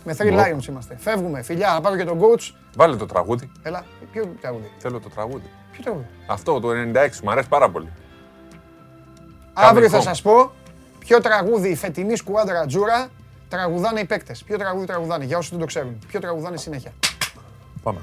[0.03, 0.95] Με Three Lions είμαστε.
[0.99, 1.41] Φεύγουμε.
[1.41, 2.51] Φιλιά, να πάρω και τον coach.
[2.75, 3.51] Βάλε το τραγούδι.
[3.63, 5.49] Έλα, ποιο τραγούδι; Θέλω το τραγούδι.
[5.71, 7.89] Ποιο τραγούδι; Αυτό το 96 μου αρέσει πάρα πολύ.
[9.53, 10.03] Αύριο θα home.
[10.03, 10.51] σας πω
[10.99, 13.07] ποιο τραγούδι η φετινή σκουάντρα Τζούρα
[13.49, 14.43] τραγουδάνε οι παίκτες.
[14.43, 15.99] Ποιο τραγούδι τραγουδάνε, για όσοι δεν το ξέρουν.
[16.07, 16.91] Ποιο τραγουδάνε συνέχεια.
[17.83, 17.99] Πάμε.